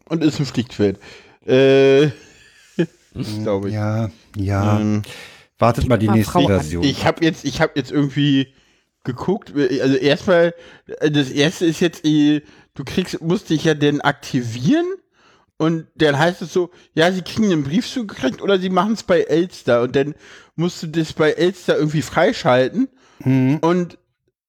und 0.08 0.22
ist 0.24 0.38
ein 0.40 0.46
Pflichtfeld. 0.46 0.98
Äh, 1.46 2.10
glaube 3.14 3.68
ich. 3.68 3.74
ja, 3.74 4.10
ja. 4.36 4.80
Ähm, 4.80 5.02
Wartet 5.58 5.88
mal 5.88 5.96
die 5.96 6.06
mal 6.06 6.14
nächste 6.14 6.32
Frau. 6.32 6.46
Version. 6.46 6.82
Ich 6.82 7.06
habe 7.06 7.24
jetzt, 7.24 7.44
ich 7.44 7.60
habe 7.60 7.72
jetzt 7.76 7.92
irgendwie 7.92 8.48
geguckt. 9.04 9.52
Also 9.56 9.94
erstmal, 9.96 10.54
das 11.00 11.30
erste 11.30 11.66
ist 11.66 11.80
jetzt, 11.80 12.04
äh, 12.04 12.42
du 12.74 12.84
kriegst, 12.84 13.20
musst 13.20 13.50
dich 13.50 13.64
ja 13.64 13.74
denn 13.74 14.00
aktivieren 14.00 14.86
und 15.58 15.86
dann 15.94 16.18
heißt 16.18 16.42
es 16.42 16.52
so, 16.52 16.70
ja, 16.94 17.12
sie 17.12 17.22
kriegen 17.22 17.52
einen 17.52 17.62
Brief 17.64 17.88
zugekriegt 17.88 18.42
oder 18.42 18.58
sie 18.58 18.70
machen 18.70 18.94
es 18.94 19.02
bei 19.04 19.20
Elster 19.20 19.82
und 19.82 19.94
dann 19.94 20.14
musst 20.56 20.82
du 20.82 20.88
das 20.88 21.12
bei 21.12 21.30
Elster 21.32 21.76
irgendwie 21.76 22.02
freischalten 22.02 22.88
und 23.60 23.98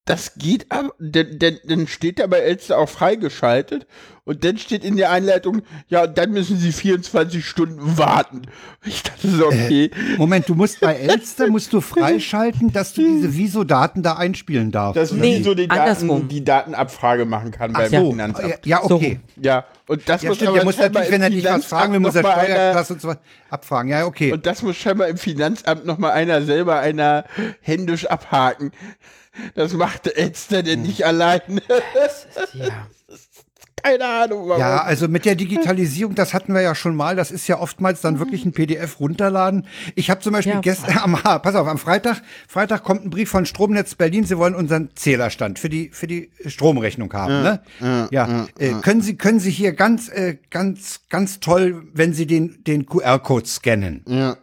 das 0.06 0.36
geht 0.36 0.66
aber, 0.70 0.92
dann, 1.00 1.40
dann, 1.40 1.58
dann 1.66 1.88
steht 1.88 2.20
da 2.20 2.28
bei 2.28 2.40
Elster 2.40 2.78
auch 2.78 2.90
freigeschaltet 2.90 3.88
Und 4.26 4.44
dann 4.44 4.58
steht 4.58 4.84
in 4.84 4.98
der 4.98 5.12
Einleitung, 5.12 5.62
ja, 5.88 6.08
dann 6.08 6.32
müssen 6.32 6.58
sie 6.58 6.72
24 6.74 7.46
Stunden 7.46 7.98
warten. 7.98 8.42
Ich 8.86 9.04
dachte 9.04 9.30
so, 9.30 9.48
okay. 9.48 9.86
Äh, 9.86 10.18
Moment, 10.18 10.48
du 10.50 10.56
musst 10.56 10.80
bei 10.82 10.94
Elster 10.96 11.48
musst 11.48 11.72
du 11.74 11.80
freischalten, 11.94 12.72
dass 12.74 12.94
du 12.94 13.02
diese 13.02 13.34
Viso-Daten 13.36 14.04
da 14.04 14.14
einspielen 14.16 14.72
darfst. 14.72 14.98
dass 14.98 15.12
Nee, 15.14 15.40
Wieso 15.40 15.54
die, 15.54 15.68
Daten, 15.68 15.80
andersrum. 15.80 16.28
die 16.28 16.44
Datenabfrage 16.44 17.26
machen 17.26 17.52
kann 17.52 17.72
beim 17.74 17.90
so, 17.90 18.12
Finanzamt. 18.12 18.66
ja, 18.66 18.84
okay. 18.84 19.20
Ja, 19.42 19.66
und 19.88 20.08
das 20.08 20.22
Ja, 20.22 20.30
muss 20.30 20.38
stimmt, 20.38 20.50
aber 20.50 20.58
der 20.58 20.66
muss 20.66 20.78
natürlich, 20.78 21.12
wenn 21.12 21.22
er 21.22 21.30
nicht 21.30 21.46
was 21.46 21.66
fragen 21.66 21.94
will, 21.94 22.00
muss 22.02 22.16
er 22.16 22.24
Steuerklasse 22.24 22.94
und 22.94 23.02
so 23.02 23.14
abfragen. 23.50 23.90
Ja, 23.92 24.06
okay. 24.06 24.32
Und 24.34 24.46
das 24.46 24.62
muss 24.64 24.76
scheinbar 24.76 25.08
im 25.08 25.18
Finanzamt 25.18 25.86
nochmal 25.86 26.12
einer 26.12 26.42
selber 26.44 26.80
einer 26.80 27.26
händisch 27.62 28.06
abhaken. 28.06 28.72
Das 29.56 29.74
machte 29.74 30.16
Elster 30.16 30.60
Hm. 30.60 30.66
denn 30.66 30.82
nicht 30.84 31.06
alleine. 31.06 31.44
Ja. 32.54 32.88
Keine 33.86 34.06
Ahnung 34.06 34.48
warum. 34.48 34.62
Ja, 34.62 34.84
also 34.84 35.10
mit 35.10 35.26
der 35.26 35.36
Digitalisierung, 35.36 36.16
das 36.16 36.34
hatten 36.34 36.54
wir 36.54 36.62
ja 36.62 36.74
schon 36.74 36.96
mal, 36.96 37.18
das 37.18 37.32
ist 37.32 37.48
ja 37.50 37.60
oftmals 37.60 38.00
dann 38.00 38.18
wirklich 38.18 38.46
ein 38.46 38.54
PDF 38.54 39.02
runterladen. 39.02 39.68
Ich 39.96 40.10
habe 40.10 40.22
zum 40.22 40.32
Beispiel 40.32 40.54
Ja. 40.54 40.62
gestern, 40.62 40.98
am, 41.04 41.14
pass 41.22 41.56
auf, 41.56 41.68
am 41.68 41.78
Freitag, 41.78 42.22
Freitag 42.48 42.84
kommt 42.84 43.04
ein 43.04 43.10
Brief 43.10 43.30
von 43.30 43.46
Stromnetz 43.46 43.96
Berlin, 43.96 44.24
sie 44.24 44.38
wollen 44.38 44.56
unseren 44.56 44.92
Zählerstand 44.96 45.60
für 45.60 45.68
die, 45.68 45.90
für 45.90 46.08
die 46.08 46.32
Stromrechnung 46.46 47.12
haben, 47.12 47.42
ne? 47.44 48.08
Ja, 48.12 48.46
äh, 48.58 48.72
können 48.82 49.02
Sie, 49.02 49.18
können 49.18 49.42
Sie 49.42 49.52
hier 49.52 49.74
ganz, 49.74 50.08
äh, 50.08 50.38
ganz, 50.50 51.02
ganz 51.10 51.42
toll, 51.42 51.84
wenn 51.94 52.14
Sie 52.14 52.26
den, 52.26 52.64
den 52.64 52.86
QR-Code 52.86 53.46
scannen. 53.48 54.06
Ja. 54.08 54.38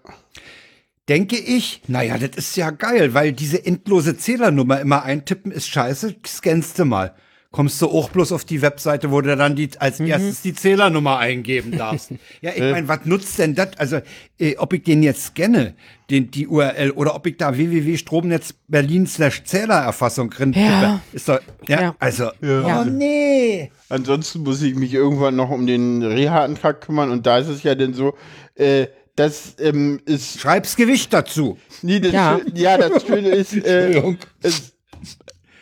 Denke 1.11 1.37
ich, 1.37 1.83
naja, 1.89 2.17
das 2.19 2.37
ist 2.37 2.57
ja 2.57 2.71
geil, 2.71 3.15
weil 3.15 3.33
diese 3.33 3.67
endlose 3.67 4.17
Zählernummer 4.17 4.81
immer 4.81 5.03
eintippen 5.03 5.51
ist 5.51 5.67
scheiße, 5.67 6.15
scannst 6.25 6.79
du 6.79 6.85
mal. 6.85 7.17
Kommst 7.51 7.83
du 7.83 7.89
auch 7.89 8.11
bloß 8.11 8.31
auf 8.31 8.45
die 8.45 8.63
Webseite, 8.63 9.11
wo 9.11 9.21
du 9.21 9.37
dann 9.37 9.57
die, 9.57 9.71
als 9.81 9.99
erstes 9.99 10.43
die 10.43 10.55
Zählernummer 10.55 11.19
eingeben 11.19 11.77
darfst. 11.77 12.13
ja, 12.41 12.53
ich 12.55 12.61
meine, 12.61 12.87
was 12.87 13.01
nutzt 13.07 13.41
denn 13.41 13.57
das? 13.57 13.71
Also, 13.77 13.99
äh, 14.39 14.57
ob 14.59 14.73
ich 14.73 14.85
den 14.85 15.03
jetzt 15.03 15.25
scanne, 15.25 15.75
den, 16.11 16.31
die 16.31 16.47
URL, 16.47 16.93
oder 16.93 17.17
ob 17.17 17.27
ich 17.27 17.39
da 17.39 17.57
www.stromnetz 17.57 18.55
Berlin 18.69 19.05
slash 19.09 19.43
Zählererfassung 19.43 20.31
drin 20.31 20.53
Ja. 20.53 20.63
tippe, 20.63 21.01
ist 21.13 21.29
doch, 21.29 21.41
ja, 21.67 21.81
Ja. 21.81 21.95
also, 21.99 22.31
Ja. 22.41 22.83
oh 22.83 22.85
nee. 22.85 23.73
Ansonsten 23.89 24.45
muss 24.45 24.63
ich 24.63 24.77
mich 24.77 24.95
irgendwann 24.95 25.35
noch 25.35 25.51
um 25.51 25.67
den 25.67 26.05
Reha-Antrag 26.05 26.81
kümmern 26.83 27.11
und 27.11 27.27
da 27.27 27.39
ist 27.39 27.49
es 27.49 27.65
ja 27.65 27.75
dann 27.75 27.95
so, 27.95 28.15
äh, 28.55 28.87
das 29.21 29.57
ähm, 29.59 30.01
ist. 30.07 30.41
Schreib's 30.41 30.77
Gewicht 30.77 31.13
dazu. 31.13 31.59
Nee, 31.83 32.01
das 32.01 32.13
Ja. 32.13 32.41
Ja, 32.55 32.79
das 32.79 33.05
Schöne 33.07 33.29
ist, 33.29 33.55
äh, 33.55 34.17
es, 34.43 34.73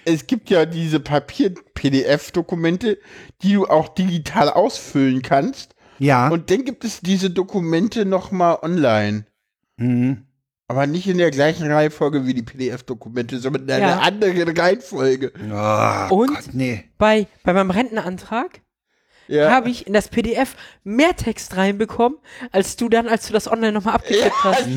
es 0.05 0.27
gibt 0.27 0.49
ja 0.51 0.65
diese 0.65 1.01
Papier-PDF-Dokumente, 1.01 2.99
die 3.43 3.55
du 3.55 3.67
auch 3.67 3.89
digital 3.89 4.49
ausfüllen 4.51 5.23
kannst. 5.23 5.75
Ja. 5.99 6.29
Und 6.29 6.51
dann 6.51 6.65
gibt 6.65 6.85
es 6.85 7.01
diese 7.01 7.31
Dokumente 7.31 8.05
nochmal 8.05 8.59
online. 8.63 9.27
Mhm. 9.77 10.25
Aber 10.69 10.87
nicht 10.87 11.09
in 11.09 11.19
der 11.19 11.31
gleichen 11.31 11.71
Reihenfolge 11.71 12.27
wie 12.27 12.35
die 12.35 12.43
PDF-Dokumente, 12.43 13.39
sondern 13.39 13.63
in 13.65 13.71
einer 13.71 13.89
Ja. 13.89 13.99
anderen 14.01 14.57
Reihenfolge. 14.57 15.33
Oh, 15.51 16.15
Und? 16.15 16.29
Gott, 16.29 16.45
nee. 16.53 16.85
Bei, 16.99 17.27
bei 17.43 17.55
meinem 17.55 17.71
Rentenantrag 17.71 18.61
Ja. 19.29 19.51
habe 19.51 19.71
ich 19.71 19.87
in 19.87 19.93
das 19.93 20.09
PDF 20.09 20.57
mehr 20.85 21.15
Text 21.17 21.57
reinbekommen, 21.57 22.19
als 22.51 22.77
du 22.77 22.89
dann, 22.89 23.09
als 23.09 23.27
du 23.27 23.33
das 23.33 23.47
online 23.51 23.73
nochmal 23.73 23.95
abgetippt 23.95 24.45
hast. 24.45 24.67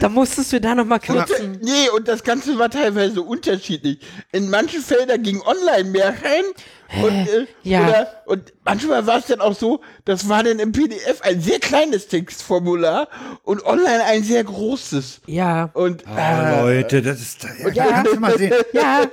Da 0.00 0.08
musstest 0.08 0.52
du 0.52 0.60
da 0.60 0.74
nochmal 0.74 0.98
kürzen. 0.98 1.60
Nee, 1.62 1.88
und 1.94 2.08
das 2.08 2.24
Ganze 2.24 2.58
war 2.58 2.68
teilweise 2.68 3.22
unterschiedlich. 3.22 4.00
In 4.32 4.50
manchen 4.50 4.80
Feldern 4.82 5.22
ging 5.22 5.40
online 5.40 5.88
mehr 5.88 6.08
rein. 6.08 7.00
Und, 7.04 7.28
äh, 7.28 7.46
Ja. 7.62 7.86
oder, 7.86 8.22
und 8.26 8.52
manchmal 8.64 9.06
war 9.06 9.18
es 9.20 9.26
dann 9.26 9.40
auch 9.40 9.54
so, 9.54 9.80
das 10.04 10.28
war 10.28 10.42
dann 10.42 10.58
im 10.58 10.72
PDF 10.72 11.20
ein 11.22 11.40
sehr 11.40 11.60
kleines 11.60 12.08
Textformular 12.08 13.06
und 13.44 13.64
online 13.64 14.02
ein 14.02 14.24
sehr 14.24 14.42
großes. 14.42 15.20
Ja, 15.26 15.70
Und 15.74 16.02
Oh, 16.08 16.18
äh, 16.18 16.60
Leute, 16.62 17.00
das 17.00 17.20
ist, 17.20 17.44
ja, 17.44 17.70
Ja. 17.72 17.86
kannst 17.86 18.14
du 18.14 18.18
mal 18.18 18.36
sehen. 18.36 18.52
ja, 18.72 19.06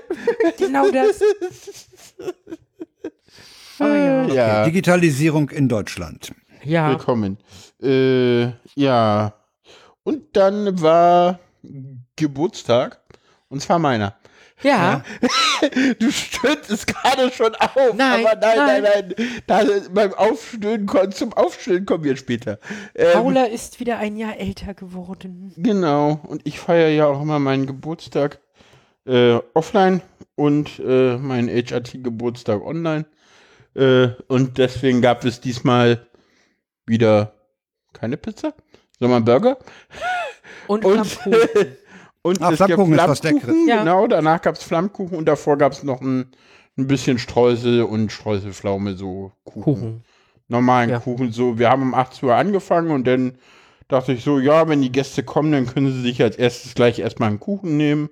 genau 0.58 0.90
das. 0.90 1.20
Oh, 3.80 3.86
ja. 3.86 4.26
ja, 4.28 4.66
Digitalisierung 4.66 5.50
in 5.50 5.68
Deutschland. 5.70 6.34
ja. 6.64 6.90
willkommen. 6.90 7.38
Äh, 7.82 8.52
ja. 8.76 9.34
Und 10.04 10.36
dann 10.36 10.82
war 10.82 11.40
Geburtstag. 12.16 13.00
Und 13.48 13.62
zwar 13.62 13.80
meiner. 13.80 14.16
Ja, 14.62 15.04
Du 16.00 16.12
stöhnst 16.12 16.70
es 16.70 16.86
gerade 16.86 17.32
schon 17.32 17.56
auf. 17.56 17.94
Nein, 17.96 18.26
aber 18.26 18.36
nein, 18.40 18.58
nein, 18.58 18.84
nein. 18.84 19.14
nein. 19.18 19.28
Da, 19.48 19.64
beim 19.94 20.14
Aufstöhnen, 20.14 20.86
kommen- 20.86 21.12
zum 21.14 21.32
Aufstöhnen 21.34 21.86
kommen 21.86 22.04
wir 22.04 22.18
später. 22.18 22.60
Ähm, 22.94 23.14
Paula 23.14 23.46
ist 23.46 23.80
wieder 23.80 23.98
ein 23.98 24.18
Jahr 24.18 24.38
älter 24.38 24.74
geworden. 24.74 25.54
Genau. 25.58 26.20
Und 26.28 26.42
ich 26.46 26.60
feiere 26.60 26.90
ja 26.90 27.08
auch 27.08 27.22
immer 27.22 27.40
meinen 27.40 27.68
Geburtstag 27.68 28.40
äh, 29.06 29.40
offline 29.54 30.02
und 30.36 30.80
äh, 30.86 31.18
meinen 31.18 31.48
HRT-Geburtstag 31.50 32.62
online. 32.62 33.06
Äh, 33.76 34.10
und 34.28 34.58
deswegen 34.58 35.02
gab 35.02 35.24
es 35.26 35.42
diesmal 35.42 36.08
wieder 36.86 37.34
keine 37.94 38.18
Pizza, 38.18 38.54
sondern 39.00 39.26
Burger. 39.26 39.58
Und, 40.68 40.86
Und, 40.86 41.06
Flammkuchen. 41.06 41.78
und 42.22 42.42
Ah, 42.42 42.52
es 42.52 42.60
gab 42.60 42.68
Flammkuchen 42.68 42.94
ist 42.94 43.08
was 43.08 43.20
Flammkuchen, 43.20 43.48
Leckeres. 43.56 43.68
Ja. 43.70 43.80
genau. 43.80 44.08
Danach 44.08 44.42
gab 44.42 44.56
es 44.56 44.64
Flammkuchen 44.64 45.18
und 45.18 45.26
davor 45.26 45.58
gab 45.58 45.72
es 45.74 45.84
noch 45.84 46.02
ein, 46.02 46.32
ein 46.78 46.88
bisschen 46.88 47.18
Streusel 47.20 47.84
und 47.84 48.12
Streuselpflaume, 48.12 48.96
so 48.96 49.32
Kuchen. 49.44 49.64
Kuchen. 49.64 50.04
Normalen 50.48 50.90
Ja. 50.90 51.00
Kuchen. 51.00 51.32
So, 51.32 51.60
wir 51.60 51.70
haben 51.70 51.84
um 51.84 51.94
8 51.94 52.24
Uhr 52.24 52.36
angefangen 52.36 52.92
und 52.92 53.06
dann 53.06 53.38
dachte 53.88 54.14
ich 54.14 54.24
so, 54.24 54.40
ja, 54.40 54.68
wenn 54.68 54.82
die 54.82 54.92
Gäste 54.92 55.24
kommen, 55.24 55.52
dann 55.52 55.66
können 55.68 55.92
sie 55.92 56.02
sich 56.02 56.22
als 56.22 56.36
erstes 56.38 56.74
gleich 56.76 57.00
erstmal 57.00 57.30
einen 57.30 57.40
Kuchen 57.40 57.78
nehmen. 57.78 58.10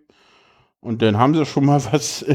Und 0.80 1.01
dann 1.01 1.18
haben 1.18 1.34
sie 1.36 1.45
schon 1.45 1.66
mal 1.66 1.82
was. 1.91 2.26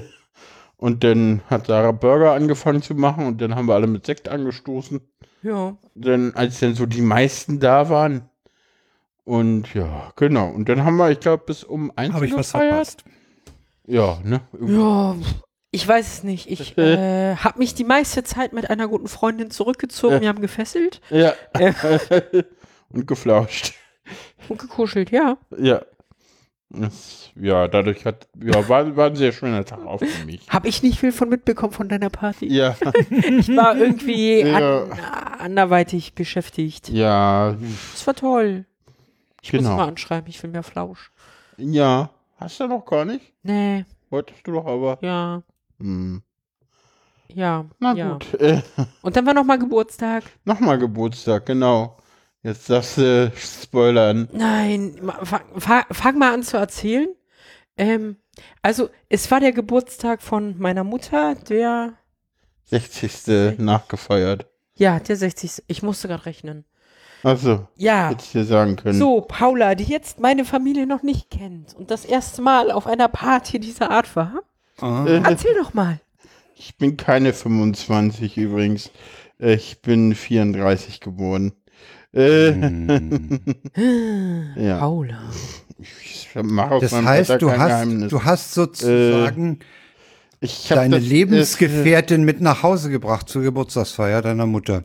Und 0.82 1.04
dann 1.04 1.42
hat 1.48 1.68
Sarah 1.68 1.92
Burger 1.92 2.32
angefangen 2.32 2.82
zu 2.82 2.96
machen 2.96 3.24
und 3.24 3.40
dann 3.40 3.54
haben 3.54 3.68
wir 3.68 3.74
alle 3.74 3.86
mit 3.86 4.04
Sekt 4.04 4.28
angestoßen. 4.28 5.00
Ja. 5.44 5.76
Dann, 5.94 6.34
als 6.34 6.58
dann 6.58 6.74
so 6.74 6.86
die 6.86 7.02
meisten 7.02 7.60
da 7.60 7.88
waren. 7.88 8.28
Und 9.22 9.72
ja, 9.74 10.12
genau. 10.16 10.48
Und 10.48 10.68
dann 10.68 10.84
haben 10.84 10.96
wir, 10.96 11.08
ich 11.12 11.20
glaube, 11.20 11.44
bis 11.46 11.62
um 11.62 11.92
eins 11.94 12.14
Habe 12.14 12.26
ich 12.26 12.34
was 12.34 12.48
gefeiert. 12.48 12.70
verpasst. 12.70 13.04
Ja, 13.86 14.18
ne? 14.24 14.40
Ja, 14.60 15.14
ich 15.70 15.86
weiß 15.86 16.14
es 16.14 16.24
nicht. 16.24 16.50
Ich 16.50 16.76
äh, 16.78 17.36
habe 17.36 17.60
mich 17.60 17.76
die 17.76 17.84
meiste 17.84 18.24
Zeit 18.24 18.52
mit 18.52 18.68
einer 18.68 18.88
guten 18.88 19.06
Freundin 19.06 19.52
zurückgezogen. 19.52 20.20
Wir 20.20 20.28
haben 20.30 20.40
gefesselt 20.40 21.00
Ja. 21.10 21.32
Äh. 21.52 22.42
und 22.88 23.06
geflauscht. 23.06 23.74
und 24.48 24.58
gekuschelt, 24.58 25.12
ja. 25.12 25.38
Ja. 25.56 25.82
Ja, 27.36 27.68
dadurch 27.68 28.04
hat, 28.06 28.28
ja, 28.42 28.66
war, 28.68 28.96
war 28.96 29.06
ein 29.08 29.16
sehr 29.16 29.32
schöner 29.32 29.64
Tag 29.64 29.84
auch 29.86 29.98
für 30.02 30.24
mich. 30.24 30.48
Habe 30.48 30.68
ich 30.68 30.82
nicht 30.82 30.98
viel 30.98 31.12
von 31.12 31.28
mitbekommen 31.28 31.72
von 31.72 31.88
deiner 31.88 32.08
Party. 32.10 32.46
Ja, 32.52 32.74
Ich 33.10 33.48
war 33.54 33.76
irgendwie 33.76 34.40
Ja. 34.40 34.84
an, 34.84 34.90
anderweitig 35.38 36.14
beschäftigt. 36.14 36.88
ja, 36.88 37.56
Das 37.92 38.06
war 38.06 38.14
toll. 38.14 38.64
Ich 39.42 39.52
muss 39.52 39.62
Genau. 39.62 39.76
mal 39.76 39.88
anschreiben, 39.88 40.28
ich 40.30 40.42
will 40.42 40.50
mehr 40.50 40.62
Flausch. 40.62 41.10
ja. 41.58 42.10
Hast 42.38 42.58
du 42.58 42.66
noch 42.66 42.84
gar 42.84 43.04
nicht? 43.04 43.32
Nee, 43.44 43.84
Wolltest 44.10 44.44
du 44.46 44.52
doch 44.52 44.66
aber. 44.66 44.98
ja, 45.00 45.42
Hm. 45.78 46.22
ja, 47.28 47.64
Na 47.78 47.94
ja. 47.94 48.12
gut. 48.14 48.26
Und 49.02 49.14
dann 49.16 49.24
war 49.26 49.32
nochmal 49.34 49.58
Geburtstag. 49.60 50.24
Nochmal 50.44 50.76
Geburtstag, 50.78 51.46
genau. 51.46 51.96
Jetzt 52.42 52.68
darfst 52.70 52.98
du 52.98 53.32
spoilern. 53.36 54.28
Nein, 54.32 55.00
fang, 55.22 55.42
fang, 55.56 55.84
fang 55.90 56.18
mal 56.18 56.34
an 56.34 56.42
zu 56.42 56.56
erzählen. 56.56 57.08
Ähm, 57.76 58.16
also, 58.62 58.90
es 59.08 59.30
war 59.30 59.40
der 59.40 59.52
Geburtstag 59.52 60.22
von 60.22 60.58
meiner 60.58 60.84
Mutter, 60.84 61.34
der, 61.36 61.94
60. 62.64 63.58
nachgefeiert. 63.58 64.46
ja, 64.74 64.98
der 64.98 65.16
60. 65.16 65.62
Ich 65.66 65.82
musste 65.82 66.08
gerade 66.08 66.26
rechnen. 66.26 66.64
Achso, 67.22 67.68
Ja, 67.76 68.08
hätte 68.08 68.24
ich 68.24 68.32
dir 68.32 68.44
sagen 68.44 68.74
können. 68.76 68.98
so, 68.98 69.20
Paula, 69.20 69.76
die 69.76 69.84
jetzt 69.84 70.18
meine 70.18 70.44
Familie 70.44 70.86
noch 70.88 71.02
nicht 71.04 71.30
kennt 71.30 71.72
und 71.74 71.90
das 71.92 72.04
erste 72.04 72.42
Mal 72.42 72.72
auf 72.72 72.86
einer 72.88 73.06
Party 73.08 73.60
dieser 73.60 73.90
Art 73.92 74.16
war. 74.16 74.42
Ah. 74.80 75.04
Erzähl 75.06 75.54
doch 75.54 75.72
mal. 75.72 76.00
Ich 76.56 76.76
bin 76.78 76.96
keine 76.96 77.32
25 77.32 78.36
übrigens. 78.38 78.90
Äh, 79.38 79.54
Ich 79.54 79.82
bin 79.82 80.14
34 80.16 80.98
geboren. 81.00 81.52
Äh, 82.14 82.50
ja, 84.56 84.78
Paula. 84.78 85.18
ich 85.78 86.28
mache 86.42 86.72
aus 86.74 86.82
Das 86.82 86.92
heißt, 86.92 87.42
du 87.42 87.50
hast, 87.50 87.58
Geheimnis. 87.68 88.10
du 88.10 88.24
hast 88.24 88.54
sozusagen 88.54 89.58
ich 90.40 90.70
hab 90.70 90.78
deine 90.78 90.96
das, 90.96 91.04
äh, 91.04 91.08
Lebensgefährtin 91.08 92.24
mit 92.24 92.40
nach 92.40 92.62
Hause 92.62 92.90
gebracht 92.90 93.28
zur 93.28 93.42
Geburtstagsfeier 93.42 94.22
deiner 94.22 94.46
Mutter. 94.46 94.82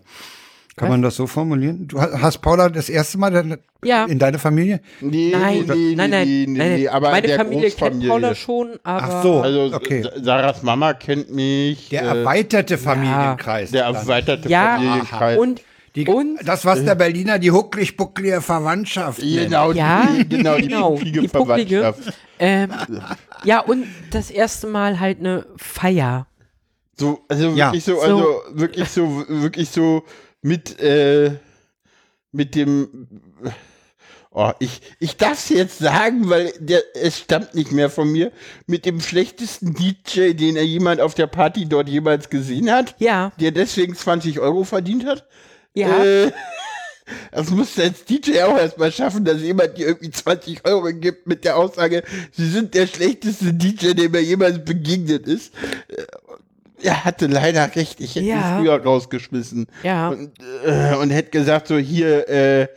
Kann 0.76 0.90
man 0.90 1.02
das 1.02 1.16
so 1.16 1.26
formulieren? 1.26 1.88
Du 1.88 2.00
ha- 2.00 2.22
hast 2.22 2.38
Paula 2.38 2.70
das 2.70 2.88
erste 2.88 3.18
Mal 3.18 3.32
deine, 3.32 3.58
Ja. 3.84 4.06
in 4.06 4.20
deine 4.20 4.38
Familie? 4.38 4.80
Nee, 5.02 5.32
Nein, 5.34 5.66
nee, 5.68 5.74
nee, 5.76 5.96
nein, 5.96 6.10
nein, 6.12 6.28
nee, 6.28 6.42
nein, 6.46 6.54
nee, 6.54 6.58
nein. 6.60 6.74
nee, 6.82 6.88
aber 6.88 7.10
Meine 7.10 7.26
der 7.28 7.38
Familie 7.40 7.72
kennt. 7.72 8.08
Paula 8.08 8.36
schon, 8.36 8.74
aber 8.84 9.04
Ach 9.04 9.24
so. 9.24 9.42
Also 9.42 9.72
Okay. 9.76 10.04
Sa- 10.04 10.24
Sarahs 10.24 10.62
Mama 10.62 10.94
kennt 10.94 11.34
mich. 11.34 11.90
Der 11.90 12.04
äh, 12.04 12.20
erweiterte 12.20 12.78
Familienkreis. 12.78 13.72
der 13.72 13.86
dann. 13.86 13.96
erweiterte 13.96 14.50
ja 14.50 14.76
Familienkreis. 14.76 15.40
und 15.40 15.62
die, 15.98 16.08
und 16.08 16.38
das, 16.46 16.64
was 16.64 16.84
der 16.86 16.96
Berliner 16.96 17.40
die 17.40 17.52
hucklig-bucklige 17.52 18.42
Verwandtschaft 18.42 19.20
nennt. 19.22 19.46
Genau, 19.50 19.72
Ja, 19.74 20.08
die, 20.18 20.30
genau, 20.30 20.56
die 20.58 20.62
genau, 20.68 20.92
bucklige 20.92 21.22
die 21.22 21.28
bucklige. 21.28 21.80
Verwandtschaft. 21.82 22.18
ähm, 22.40 22.70
ja 23.44 23.60
und 23.60 23.86
das 24.12 24.30
erste 24.32 24.68
Mal 24.68 25.00
halt 25.00 25.20
eine 25.20 25.46
Feier. 25.58 26.28
So, 27.00 27.26
also 27.28 27.50
Ja. 27.50 27.68
wirklich 27.72 27.84
so, 27.84 27.96
So. 27.96 28.02
also 28.02 28.42
wirklich 28.52 28.90
so, 28.90 29.26
wirklich 29.28 29.70
so 29.70 30.04
mit, 30.42 30.80
äh, 30.80 31.32
mit 32.32 32.54
dem, 32.56 33.08
oh, 34.32 34.52
ich, 34.60 34.82
ich 35.00 35.18
darf 35.18 35.34
es 35.34 35.50
jetzt 35.50 35.80
sagen, 35.80 36.30
weil 36.30 36.52
der, 36.60 36.82
es 36.96 37.18
stammt 37.20 37.56
nicht 37.56 37.72
mehr 37.72 37.90
von 37.90 38.12
mir, 38.12 38.32
mit 38.68 38.86
dem 38.86 39.02
schlechtesten 39.02 39.74
DJ, 39.74 40.34
den 40.34 40.56
er 40.56 40.66
jemand 40.66 41.02
auf 41.02 41.16
der 41.16 41.28
Party 41.28 41.68
dort 41.68 41.90
jemals 41.90 42.30
gesehen 42.30 42.72
hat, 42.72 42.96
Ja, 43.00 43.32
der 43.40 43.52
deswegen 43.52 43.96
20 43.96 44.40
Euro 44.40 44.64
verdient 44.64 45.06
hat. 45.06 45.28
Ja. 45.78 46.04
Äh, 46.04 46.32
das 47.32 47.50
musst 47.52 47.78
du 47.78 47.84
als 47.84 48.04
DJ 48.04 48.42
auch 48.42 48.58
erstmal 48.58 48.92
schaffen, 48.92 49.24
dass 49.24 49.42
jemand 49.42 49.78
dir 49.78 49.88
irgendwie 49.88 50.12
20 50.12 50.66
Euro 50.66 50.92
gibt 50.94 51.26
mit 51.26 51.46
der 51.46 51.56
Aussage, 51.56 52.04
sie 52.34 52.50
sind 52.50 52.74
der 52.74 52.86
schlechteste 52.88 53.54
DJ, 53.54 53.94
der 53.94 54.10
mir 54.10 54.22
jemals 54.22 54.64
begegnet 54.64 55.26
ist. 55.28 55.54
Äh, 55.88 56.04
Er 56.84 57.06
hatte 57.06 57.26
leider 57.28 57.76
recht, 57.76 58.00
ich 58.02 58.16
hätte 58.16 58.26
Ja. 58.28 58.60
ihn 58.60 58.62
früher 58.66 58.84
rausgeschmissen. 58.84 59.68
Ja. 59.84 60.10
Und, 60.10 60.32
äh, 60.66 60.96
und 60.96 61.10
hätte 61.10 61.32
gesagt, 61.32 61.68
so 61.70 61.78
hier, 61.78 62.28
äh, 62.30 62.68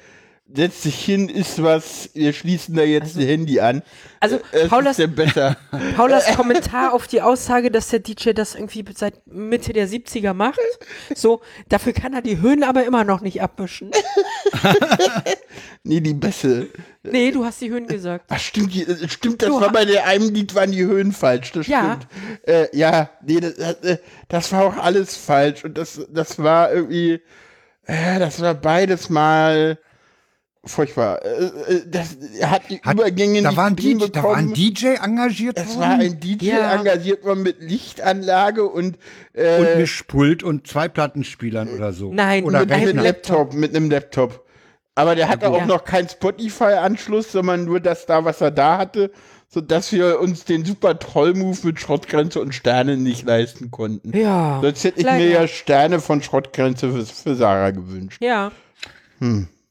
setz 0.55 0.83
dich 0.83 1.05
hin, 1.05 1.29
ist 1.29 1.63
was, 1.63 2.11
wir 2.15 2.33
schließen 2.33 2.75
da 2.75 2.83
jetzt 2.83 3.17
ein 3.17 3.27
Handy 3.27 3.61
an. 3.61 3.83
Also, 4.21 4.37
Äh, 4.53 4.63
es 4.63 4.69
Paulas-. 4.69 4.99
Paulas 5.97 6.27
Kommentar 6.37 6.93
auf 6.93 7.07
die 7.07 7.23
Aussage, 7.23 7.71
dass 7.71 7.89
der 7.89 8.01
DJ 8.01 8.31
das 8.33 8.55
irgendwie 8.55 8.85
seit 8.95 9.27
Mitte 9.27 9.73
der 9.73 9.89
70er 9.89 10.35
macht. 10.35 10.59
So, 11.15 11.41
dafür 11.69 11.93
kann 11.93 12.13
er 12.15 12.23
die 12.23 12.41
Höhen 12.41 12.65
aber 12.65 12.85
immer 12.85 13.05
noch 13.05 13.21
nicht 13.21 13.41
abwischen. 13.43 13.91
nee, 15.85 16.01
die 16.01 16.15
Bässe. 16.15 16.69
Nee, 17.03 17.31
du 17.31 17.45
hast 17.45 17.61
die 17.61 17.71
Höhen 17.71 17.87
gesagt. 17.87 18.27
Ach, 18.29 18.39
stimmt, 18.39 18.75
die, 18.75 18.83
äh, 18.83 19.09
stimmt, 19.09 19.43
das 19.43 19.49
Du 19.49 19.61
war 19.61 19.73
bei 19.73 19.85
der 19.85 20.07
einem 20.07 20.33
Lied 20.35 20.55
waren 20.55 20.73
die 20.73 20.85
Höhen 20.85 21.13
falsch, 21.13 21.53
das 21.53 21.67
Ja. 21.67 21.99
stimmt. 22.01 22.49
Äh, 22.49 22.77
ja, 22.77 23.11
nee, 23.25 23.41
das, 23.41 23.55
äh, 23.55 23.99
das 24.29 24.53
war 24.53 24.65
auch 24.65 24.77
alles 24.77 25.17
falsch 25.17 25.65
und 25.65 25.79
das, 25.79 26.01
das 26.11 26.39
war 26.39 26.73
irgendwie, 26.73 27.21
äh, 27.87 28.19
das 28.19 28.41
war 28.41 28.55
beides 28.55 29.09
mal 29.09 29.79
furchtbar. 30.65 31.25
Äh, 31.25 31.45
äh, 31.45 31.83
das, 31.91 32.17
er 32.39 32.51
hat 32.51 32.63
die 32.71 32.81
Hat- 32.83 32.95
Übergänge 32.95 33.43
da 33.43 33.49
nicht 33.49 33.57
war, 33.57 33.67
ein 33.67 33.77
DJ, 33.77 33.89
hinbekommen. 33.89 34.13
da 34.13 34.23
war 34.23 34.37
ein 34.37 34.53
DJ 34.55 34.87
engagiert 35.03 35.59
es 35.59 35.69
worden 35.69 35.81
war 35.81 35.91
ein 35.99 36.21
DJ 36.21 36.45
Ja. 36.51 36.75
engagiert 36.75 37.25
worden 37.25 37.43
mit 37.43 37.61
Lichtanlage 37.63 38.65
und, 38.69 38.99
äh, 39.33 39.59
und 39.59 39.79
Mischpult 39.81 40.43
und 40.43 40.67
zwei 40.67 40.89
Plattenspielern 40.89 41.69
oder 41.75 41.93
so. 41.93 42.13
Nein, 42.13 42.45
oder 42.45 42.61
mit 42.61 42.69
mit 42.71 42.79
einem. 42.79 42.99
Laptop, 43.05 43.55
mit 43.55 43.75
einem 43.75 43.91
Laptop. 43.91 44.45
Aber 44.95 45.15
der 45.15 45.29
hatte 45.29 45.49
auch 45.49 45.59
Ja. 45.59 45.67
noch 45.67 45.85
keinen 45.85 46.09
Spotify-Anschluss, 46.09 47.33
sondern 47.33 47.65
nur 47.65 47.81
das 47.81 48.05
da, 48.07 48.25
was 48.25 48.41
er 48.43 48.51
da 48.51 48.77
hatte, 48.77 49.11
sodass 49.49 49.93
wir 49.93 50.21
uns 50.21 50.45
den 50.45 50.65
super 50.65 50.99
Troll-Move 50.99 51.59
mit 51.63 51.81
Schrottgrenze 51.81 52.41
und 52.41 52.55
Sternen 52.55 53.03
nicht 53.03 53.25
leisten 53.25 53.71
konnten. 53.71 54.15
Ja. 54.17 54.59
Sonst 54.63 54.85
hätte 54.85 54.99
ich 55.01 55.07
leider. 55.07 55.25
mir 55.25 55.31
ja 55.31 55.49
Sterne 55.49 56.01
von 56.01 56.23
Schrottgrenze 56.23 56.93
für, 56.93 57.07
für 57.07 57.35
Sarah 57.35 57.71
gewünscht. 57.71 58.19
Ja. 58.23 58.53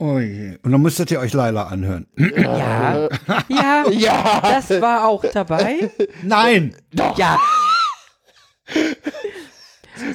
Oh 0.01 0.17
je. 0.17 0.57
Und 0.63 0.71
dann 0.71 0.81
müsstet 0.81 1.11
ihr 1.11 1.19
euch 1.19 1.33
Laila 1.33 1.63
anhören. 1.67 2.07
Ja. 2.17 3.09
Ja. 3.49 3.83
Ja, 3.89 4.41
Das 4.41 4.81
war 4.81 5.05
auch 5.07 5.23
dabei. 5.33 5.91
Nein! 6.23 6.73
Ja. 7.17 7.37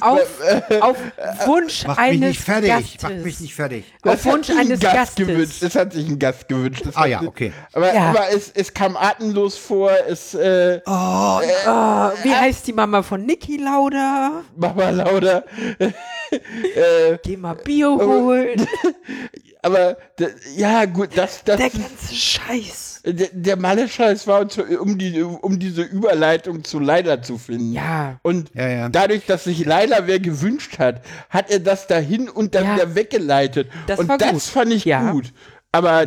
Auf, 0.01 0.39
auf 0.81 0.97
Wunsch 1.45 1.83
Mach 1.85 1.97
mich 1.97 2.05
eines 2.05 2.29
nicht 2.29 2.41
fertig. 2.41 2.69
Gastes. 2.69 3.03
Mach 3.03 3.09
mich 3.11 3.39
nicht 3.39 3.53
fertig. 3.53 3.85
Auf 4.01 4.25
Wunsch 4.25 4.49
eines 4.49 4.79
Gast 4.79 4.95
Gastes. 4.95 5.27
gewünscht. 5.27 5.61
Es 5.61 5.75
hat 5.75 5.93
sich 5.93 6.07
ein 6.09 6.17
Gast 6.17 6.47
gewünscht. 6.47 6.81
Das 6.85 6.95
Ah 6.95 7.05
ja, 7.05 7.21
okay. 7.21 7.53
Aber, 7.73 7.93
Ja. 7.93 8.09
aber 8.09 8.29
es, 8.33 8.51
es 8.55 8.73
kam 8.73 8.97
atemlos 8.97 9.55
vor. 9.57 9.91
Es 10.07 10.33
äh, 10.33 10.81
Oh, 10.87 11.39
wie 12.23 12.33
heißt 12.33 12.65
die 12.65 12.73
Mama 12.73 13.03
von 13.03 13.23
Niki 13.27 13.57
Lauda? 13.57 14.41
Mama 14.55 14.89
Lauda. 14.89 15.43
Geh 17.23 17.37
mal 17.37 17.53
Bio 17.55 17.99
holen. 17.99 18.65
Aber 19.65 19.97
ja, 20.55 20.85
gut, 20.85 21.09
das, 21.15 21.43
das 21.43 21.57
Der 21.57 21.71
ganze 21.71 22.13
Scheiß. 22.13 23.01
Der, 23.03 23.29
der 23.31 23.55
Malle-Scheiß 23.57 24.27
war, 24.27 24.45
um, 24.79 24.97
die, 24.99 25.23
um 25.23 25.57
diese 25.57 25.81
Überleitung 25.81 26.63
zu 26.63 26.77
Leider 26.79 27.23
zu 27.23 27.39
finden. 27.39 27.73
Ja. 27.73 28.19
Und 28.21 28.51
Ja, 28.53 28.67
ja. 28.67 28.89
dadurch, 28.89 29.25
dass 29.25 29.45
sich 29.45 29.65
Leider 29.65 30.05
wer 30.05 30.19
gewünscht 30.19 30.77
hat, 30.77 31.01
hat 31.31 31.49
er 31.49 31.59
das 31.59 31.87
dahin 31.87 32.29
und 32.29 32.53
dann 32.53 32.65
Ja. 32.65 32.75
wieder 32.75 32.93
weggeleitet. 32.95 33.69
Das 33.87 33.99
und 33.99 34.07
war 34.07 34.19
das 34.19 34.31
gut. 34.33 34.41
fand 34.43 34.71
ich 34.71 34.85
Ja. 34.85 35.11
gut. 35.11 35.33
Aber 35.71 36.05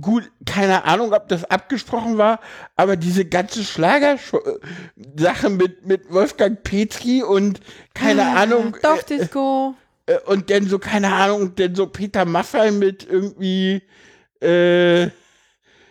gut, 0.00 0.30
keine 0.46 0.84
Ahnung, 0.84 1.12
ob 1.12 1.28
das 1.28 1.44
abgesprochen 1.44 2.16
war, 2.18 2.40
aber 2.76 2.96
diese 2.96 3.24
ganze 3.26 3.62
Schlagersache 3.62 5.50
mit, 5.50 5.86
mit 5.86 6.10
Wolfgang 6.12 6.62
Petri 6.62 7.22
und 7.22 7.60
keine 7.94 8.36
Ahnung. 8.36 8.76
Dorf 8.82 9.04
Disco. 9.04 9.74
Äh, 10.06 10.18
und 10.26 10.50
dann 10.50 10.66
so, 10.66 10.78
keine 10.78 11.12
Ahnung, 11.12 11.54
dann 11.56 11.74
so 11.74 11.86
Peter 11.86 12.24
Maffay 12.24 12.70
mit 12.70 13.06
irgendwie, 13.08 13.82
äh, 14.40 15.08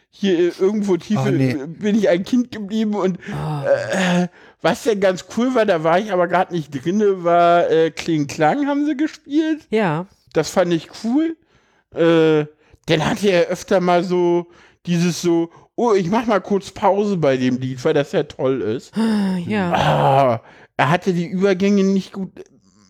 hier 0.09 0.59
irgendwo 0.59 0.95
tief 0.95 1.20
Oh, 1.26 1.30
nee. 1.30 1.55
bin 1.68 1.95
ich 1.97 2.07
ein 2.07 2.24
Kind 2.24 2.51
geblieben 2.51 2.95
und 2.95 3.20
äh, 3.20 4.28
was 4.61 4.84
denn 4.84 5.01
ganz 5.01 5.26
cool 5.36 5.53
war, 5.55 5.66
da 5.66 5.84
war 5.84 5.99
ich 5.99 6.13
aber 6.13 6.28
gerade 6.28 6.53
nicht 6.53 6.72
drinne, 6.72 7.26
war 7.26 7.70
äh, 7.70 7.91
Kling 7.91 8.28
Klang 8.28 8.66
haben 8.66 8.86
sie 8.86 8.95
gespielt. 8.95 9.68
Ja. 9.72 10.07
Das 10.32 10.49
fand 10.49 10.72
ich 10.72 10.89
cool. 11.03 11.36
Äh, 11.93 12.45
dann 12.86 13.05
hatte 13.05 13.28
er 13.30 13.47
öfter 13.47 13.82
mal 13.82 14.03
so 14.05 14.47
dieses 14.86 15.22
so, 15.22 15.49
oh, 15.76 15.93
ich 15.93 16.09
mach 16.09 16.26
mal 16.28 16.39
kurz 16.39 16.72
Pause 16.72 17.18
bei 17.18 17.36
dem 17.36 17.57
Lied, 17.57 17.84
weil 17.84 17.93
das 17.93 18.13
ja 18.13 18.24
toll 18.24 18.61
ist. 18.61 18.93
Ja. 19.45 19.74
Ah, 19.74 20.41
er 20.78 20.89
hatte 20.89 21.11
die 21.13 21.28
Übergänge 21.28 21.84
nicht 21.84 22.13
gut. 22.13 22.30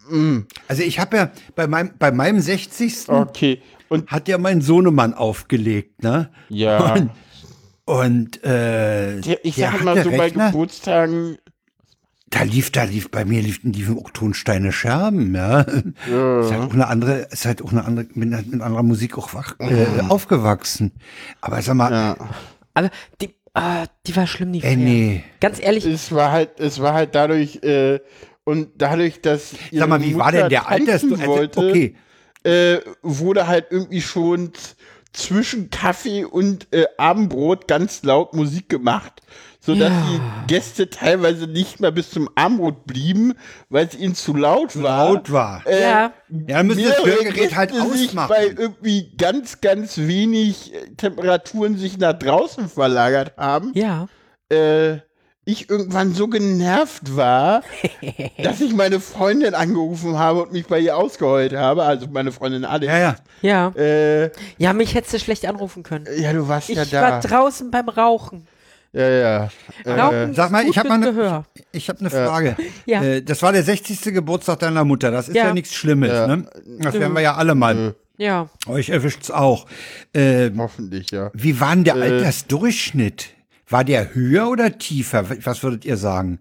Mm, 0.10 0.40
Also 0.68 0.84
ich 0.84 1.00
habe 1.00 1.18
ja 1.18 1.32
bei 1.56 1.68
meinem, 1.68 1.92
bei 1.98 2.12
meinem 2.12 2.40
60. 2.40 3.10
okay. 3.10 3.62
Und 3.88 4.10
hat 4.12 4.28
ja 4.28 4.38
mein 4.38 4.62
Sohnemann 4.62 5.14
aufgelegt, 5.14 6.04
ne? 6.04 6.30
ja. 6.50 6.94
Und, 6.94 7.12
und 7.86 8.44
äh, 8.44 9.22
Der, 9.22 9.46
ich 9.46 9.56
sag 9.56 9.84
mal 9.84 10.04
so 10.04 10.10
bei 10.10 10.22
Rechner, 10.22 10.48
Geburtstagen, 10.48 11.38
da 12.32 12.42
lief, 12.42 12.72
da 12.72 12.84
lief, 12.84 13.12
bei 13.12 13.24
mir 13.24 13.42
liefen, 13.42 13.72
liefen 13.72 13.98
auch 14.00 14.10
Tonsteine 14.10 14.72
Scherben, 14.72 15.36
ja. 15.36 15.62
Ist 15.62 16.52
halt 16.52 16.62
auch 16.70 16.74
eine 16.74 16.88
andere, 16.88 17.28
ist 17.32 17.46
halt 17.46 17.62
auch 17.62 17.72
eine 17.72 17.86
andere, 17.86 18.08
mit, 18.14 18.30
mit 18.52 18.62
anderer 18.62 18.84
Musik 18.84 19.18
auch 19.18 19.34
wach, 19.34 19.56
äh, 19.60 19.86
aufgewachsen. 20.10 20.92
Aber 21.42 21.62
sag 21.62 21.76
mal, 21.76 21.92
ja. 21.92 22.18
Aber 22.74 22.90
die, 23.22 23.36
ah, 23.54 23.86
die 24.08 24.16
war 24.16 24.28
schlimm, 24.28 24.52
die 24.52 24.64
ey, 24.64 24.76
nee. 24.76 25.24
Ganz 25.40 25.62
ehrlich, 25.62 25.86
es 25.86 26.12
war 26.12 26.32
halt, 26.32 26.60
es 26.60 26.82
war 26.82 26.94
halt 26.94 27.14
dadurch, 27.16 27.64
äh, 27.64 28.00
und 28.46 28.70
dadurch, 28.78 29.22
dass 29.22 29.54
ihre 29.72 29.82
Sag 29.82 29.90
mal, 29.90 30.02
wie 30.02 30.16
war 30.16 30.28
Mutter 30.28 30.38
denn 30.42 30.50
der 30.50 30.70
Alters? 30.70 31.02
tanzen 31.02 31.20
Also, 31.20 31.28
wollte, 31.28 31.60
okay. 31.60 31.96
äh, 32.44 32.80
wurde 33.02 33.48
halt 33.48 33.66
irgendwie 33.72 34.02
schon 34.02 34.54
zwischen 35.12 35.70
Kaffee 35.70 36.24
und 36.26 36.68
äh, 36.74 36.86
Abendbrot 36.98 37.68
ganz 37.68 38.04
laut 38.04 38.34
Musik 38.34 38.68
gemacht, 38.70 39.22
sodass 39.62 39.90
Ja. 39.92 40.04
die 40.12 40.48
Gäste 40.54 40.90
teilweise 40.90 41.48
nicht 41.48 41.80
mehr 41.80 41.92
bis 41.92 42.10
zum 42.10 42.30
Abendbrot 42.36 42.86
blieben, 42.86 43.34
weil 43.70 43.88
es 43.88 43.96
ihnen 43.96 44.14
zu 44.14 44.36
laut 44.36 44.76
war. 44.84 45.14
Laut 45.14 45.32
war. 45.32 45.64
Äh, 45.66 45.82
ja. 45.82 45.90
Ja, 46.30 46.58
dann 46.58 46.68
müssen 46.68 46.84
das 46.84 47.04
Hörgerät 47.06 47.56
halt 47.56 47.72
ausmachen. 47.72 48.28
bei 48.30 48.48
irgendwie 48.48 49.16
ganz, 49.18 49.62
ganz 49.62 49.98
wenig 49.98 50.74
äh, 50.74 50.90
Temperaturen 50.98 51.78
sich 51.78 51.98
nach 51.98 52.14
draußen 52.14 52.68
verlagert 52.68 53.38
haben. 53.38 53.72
Ja. 53.74 54.08
Äh, 54.50 54.98
ich 55.46 55.70
irgendwann 55.70 56.14
so 56.14 56.28
genervt 56.28 57.16
war, 57.16 57.62
dass 58.44 58.62
ich 58.62 58.74
meine 58.74 59.00
Freundin 59.00 59.54
angerufen 59.54 60.18
habe 60.18 60.42
und 60.44 60.52
mich 60.52 60.66
bei 60.68 60.80
ihr 60.80 60.98
ausgeheult 60.98 61.54
habe. 61.54 61.84
Also 61.84 62.08
meine 62.12 62.32
Freundin 62.32 62.66
Alex. 62.66 62.92
Ja, 62.92 62.98
ja. 63.00 63.16
Ja. 63.42 63.68
Äh, 63.82 64.32
Ja, 64.58 64.74
mich 64.74 64.96
hättest 64.96 65.14
du 65.14 65.20
schlecht 65.20 65.46
anrufen 65.46 65.84
können. 65.84 66.06
ja, 66.18 66.34
du 66.34 66.48
warst 66.48 66.70
Ich 66.70 66.78
ja 66.92 67.02
war 67.02 67.22
da. 67.22 67.28
draußen 67.28 67.70
beim 67.72 67.90
Rauchen. 67.90 68.48
Ja, 68.92 69.10
ja. 69.10 69.50
Rauchen 69.86 70.34
Sag 70.34 70.52
mal, 70.52 70.62
ist 70.62 70.70
ich 70.70 70.76
gut 70.76 70.78
habe 70.78 70.90
mal 70.90 71.00
fürs 71.02 71.10
eine, 71.10 71.18
Gehör. 71.24 71.44
ich 71.74 71.90
hab 71.90 72.00
eine 72.00 72.10
Frage. 72.10 72.56
Ja. 72.86 73.04
Äh, 73.04 73.22
das 73.22 73.42
war 73.42 73.52
der 73.52 73.62
60. 73.64 74.02
Geburtstag 74.14 74.60
deiner 74.60 74.86
Mutter. 74.86 75.12
Das 75.12 75.28
ist 75.28 75.36
ja, 75.36 75.48
Ja. 75.48 75.54
nichts 75.54 75.74
Schlimmes, 75.76 76.10
Ja. 76.12 76.28
ne? 76.28 76.46
Das 76.80 76.94
werden 76.94 77.14
wir 77.14 77.22
ja 77.22 77.36
alle 77.36 77.56
mal. 77.56 77.94
Ja. 78.18 78.48
Euch 78.68 78.90
erwischt's 78.90 79.30
auch. 79.30 79.66
Ähm, 80.14 80.60
Hoffentlich, 80.62 81.12
ja. 81.12 81.30
wie 81.34 81.60
war 81.60 81.76
denn 81.76 81.84
der 81.84 81.96
Altersdurchschnitt? 81.96 83.28
War 83.70 83.84
der 83.84 84.14
höher 84.14 84.50
oder 84.50 84.78
tiefer? 84.78 85.26
Was 85.46 85.64
würdet 85.64 85.86
ihr 85.86 85.98
sagen? 85.98 86.40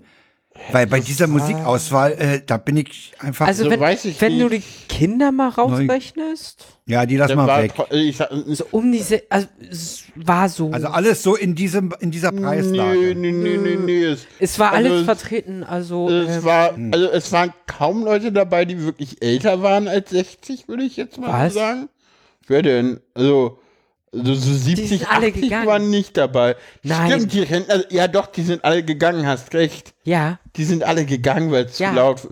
Weil 0.71 0.87
bei 0.87 1.01
dieser 1.01 1.27
Musikauswahl, 1.27 2.13
äh, 2.13 2.41
da 2.47 2.59
bin 2.59 2.77
ich 2.77 3.13
einfach. 3.19 3.49
Also 3.49 3.65
So 3.65 3.71
wenn, 3.71 3.81
weiß 3.81 4.05
ich 4.05 4.21
wenn 4.21 4.39
du 4.39 4.49
die. 4.49 4.63
Kinder 4.89 5.33
mal 5.33 5.49
rausrechnest, 5.49 6.65
ja, 6.87 7.05
die 7.07 7.17
lass 7.17 7.35
mal 7.35 7.65
weg. 7.65 7.73
ich 7.91 8.17
sag, 8.17 8.31
so 8.47 8.65
um 8.71 8.93
diese, 8.93 9.23
also 9.29 9.49
es 9.69 10.05
war 10.15 10.49
so. 10.49 10.71
Also 10.71 10.87
alles 10.87 11.25
so 11.25 11.35
in 11.35 11.57
diesem, 11.57 11.93
in 11.99 12.13
dieser 12.13 12.31
Preislage. 12.31 13.17
Nee, 13.17 13.33
nee, 13.33 13.33
nee, 13.33 13.57
nee, 13.57 13.77
nee. 13.85 14.05
Es, 14.05 14.27
es 14.39 14.59
war 14.61 14.71
also 14.73 14.89
alles 14.91 15.01
es- 15.01 15.05
vertreten, 15.07 15.65
also 15.65 16.09
es 16.09 16.37
ähm, 16.37 16.45
war, 16.45 16.75
also 16.93 17.11
es 17.11 17.33
waren 17.33 17.53
kaum 17.67 18.05
Leute 18.05 18.31
dabei, 18.31 18.65
die 18.65 18.81
wirklich 18.81 19.21
älter 19.21 19.61
waren 19.63 19.89
als 19.89 20.11
60, 20.11 20.69
würde 20.69 20.85
ich 20.85 20.97
jetzt 20.97 21.19
mal 21.19 21.47
Was? 21.47 21.55
sagen. 21.55 21.89
Wer 22.47 22.63
denn? 22.63 23.01
Also, 23.15 23.59
also 24.17 24.35
so 24.35 24.53
70, 24.55 24.89
sind 24.89 25.11
alle 25.11 25.29
80 25.29 25.43
gegangen. 25.43 25.67
waren 25.67 25.91
nicht 25.91 26.17
dabei. 26.17 26.57
Nein. 26.83 27.11
Stimmt, 27.11 27.33
die 27.33 27.43
Rentner, 27.43 27.85
ja 27.93 28.09
doch, 28.09 28.27
die 28.27 28.43
sind 28.43 28.65
alle 28.65 28.83
gegangen, 28.83 29.27
hast 29.27 29.55
recht. 29.55 29.95
ja, 30.05 30.39
Die 30.57 30.65
sind 30.65 30.83
alle 30.85 31.05
gegangen, 31.05 31.51
weil 31.53 31.65
es 31.67 31.79
Ja. 31.79 31.91
zu 31.91 31.95
laut. 31.97 32.29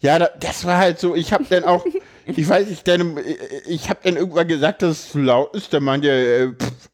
Ja, 0.00 0.18
da, 0.18 0.30
das 0.40 0.64
war 0.64 0.78
halt 0.78 0.98
so, 0.98 1.14
ich 1.14 1.32
habe 1.32 1.44
dann 1.48 1.64
auch, 1.64 1.84
ich 2.26 2.48
weiß 2.48 2.68
nicht, 2.68 2.86
dann, 2.88 3.18
ich 3.66 3.88
habe 3.88 4.00
dann 4.02 4.16
irgendwann 4.16 4.48
gesagt, 4.48 4.82
dass 4.82 4.90
es 5.04 5.08
zu 5.12 5.18
laut 5.18 5.54
ist. 5.54 5.72
Der 5.72 5.80
meinte, 5.80 6.08
äh, 6.10 6.48
pff, 6.52 6.88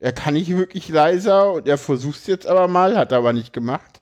er 0.00 0.12
kann 0.12 0.34
nicht 0.34 0.54
wirklich 0.56 0.88
leiser 0.88 1.52
und 1.52 1.68
er 1.68 1.78
versucht 1.78 2.20
es 2.20 2.26
jetzt 2.26 2.46
aber 2.46 2.68
mal, 2.68 2.96
hat 2.96 3.12
er 3.12 3.18
aber 3.18 3.32
nicht 3.32 3.52
gemacht. 3.52 4.00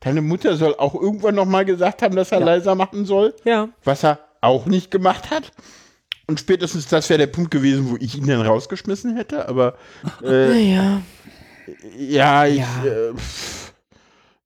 Deine 0.00 0.20
Mutter 0.20 0.56
soll 0.56 0.74
auch 0.76 0.94
irgendwann 0.94 1.34
noch 1.34 1.46
mal 1.46 1.64
gesagt 1.64 2.02
haben, 2.02 2.14
dass 2.14 2.30
er 2.32 2.40
leiser 2.40 2.74
machen 2.74 3.06
soll, 3.06 3.34
ja. 3.44 3.68
was 3.84 4.04
er 4.04 4.18
auch 4.42 4.66
nicht 4.66 4.90
gemacht 4.90 5.30
hat. 5.30 5.50
Und 6.26 6.40
spätestens 6.40 6.88
das 6.88 7.08
wäre 7.10 7.18
der 7.18 7.26
Punkt 7.26 7.50
gewesen, 7.50 7.90
wo 7.90 7.96
ich 8.00 8.16
ihn 8.16 8.26
dann 8.26 8.40
rausgeschmissen 8.40 9.16
hätte. 9.16 9.48
Aber 9.48 9.76
äh, 10.22 10.48
Naja, 10.48 11.02
ja, 11.96 12.46
ich, 12.46 12.58
Ja. 12.58 12.84
Äh, 12.84 13.12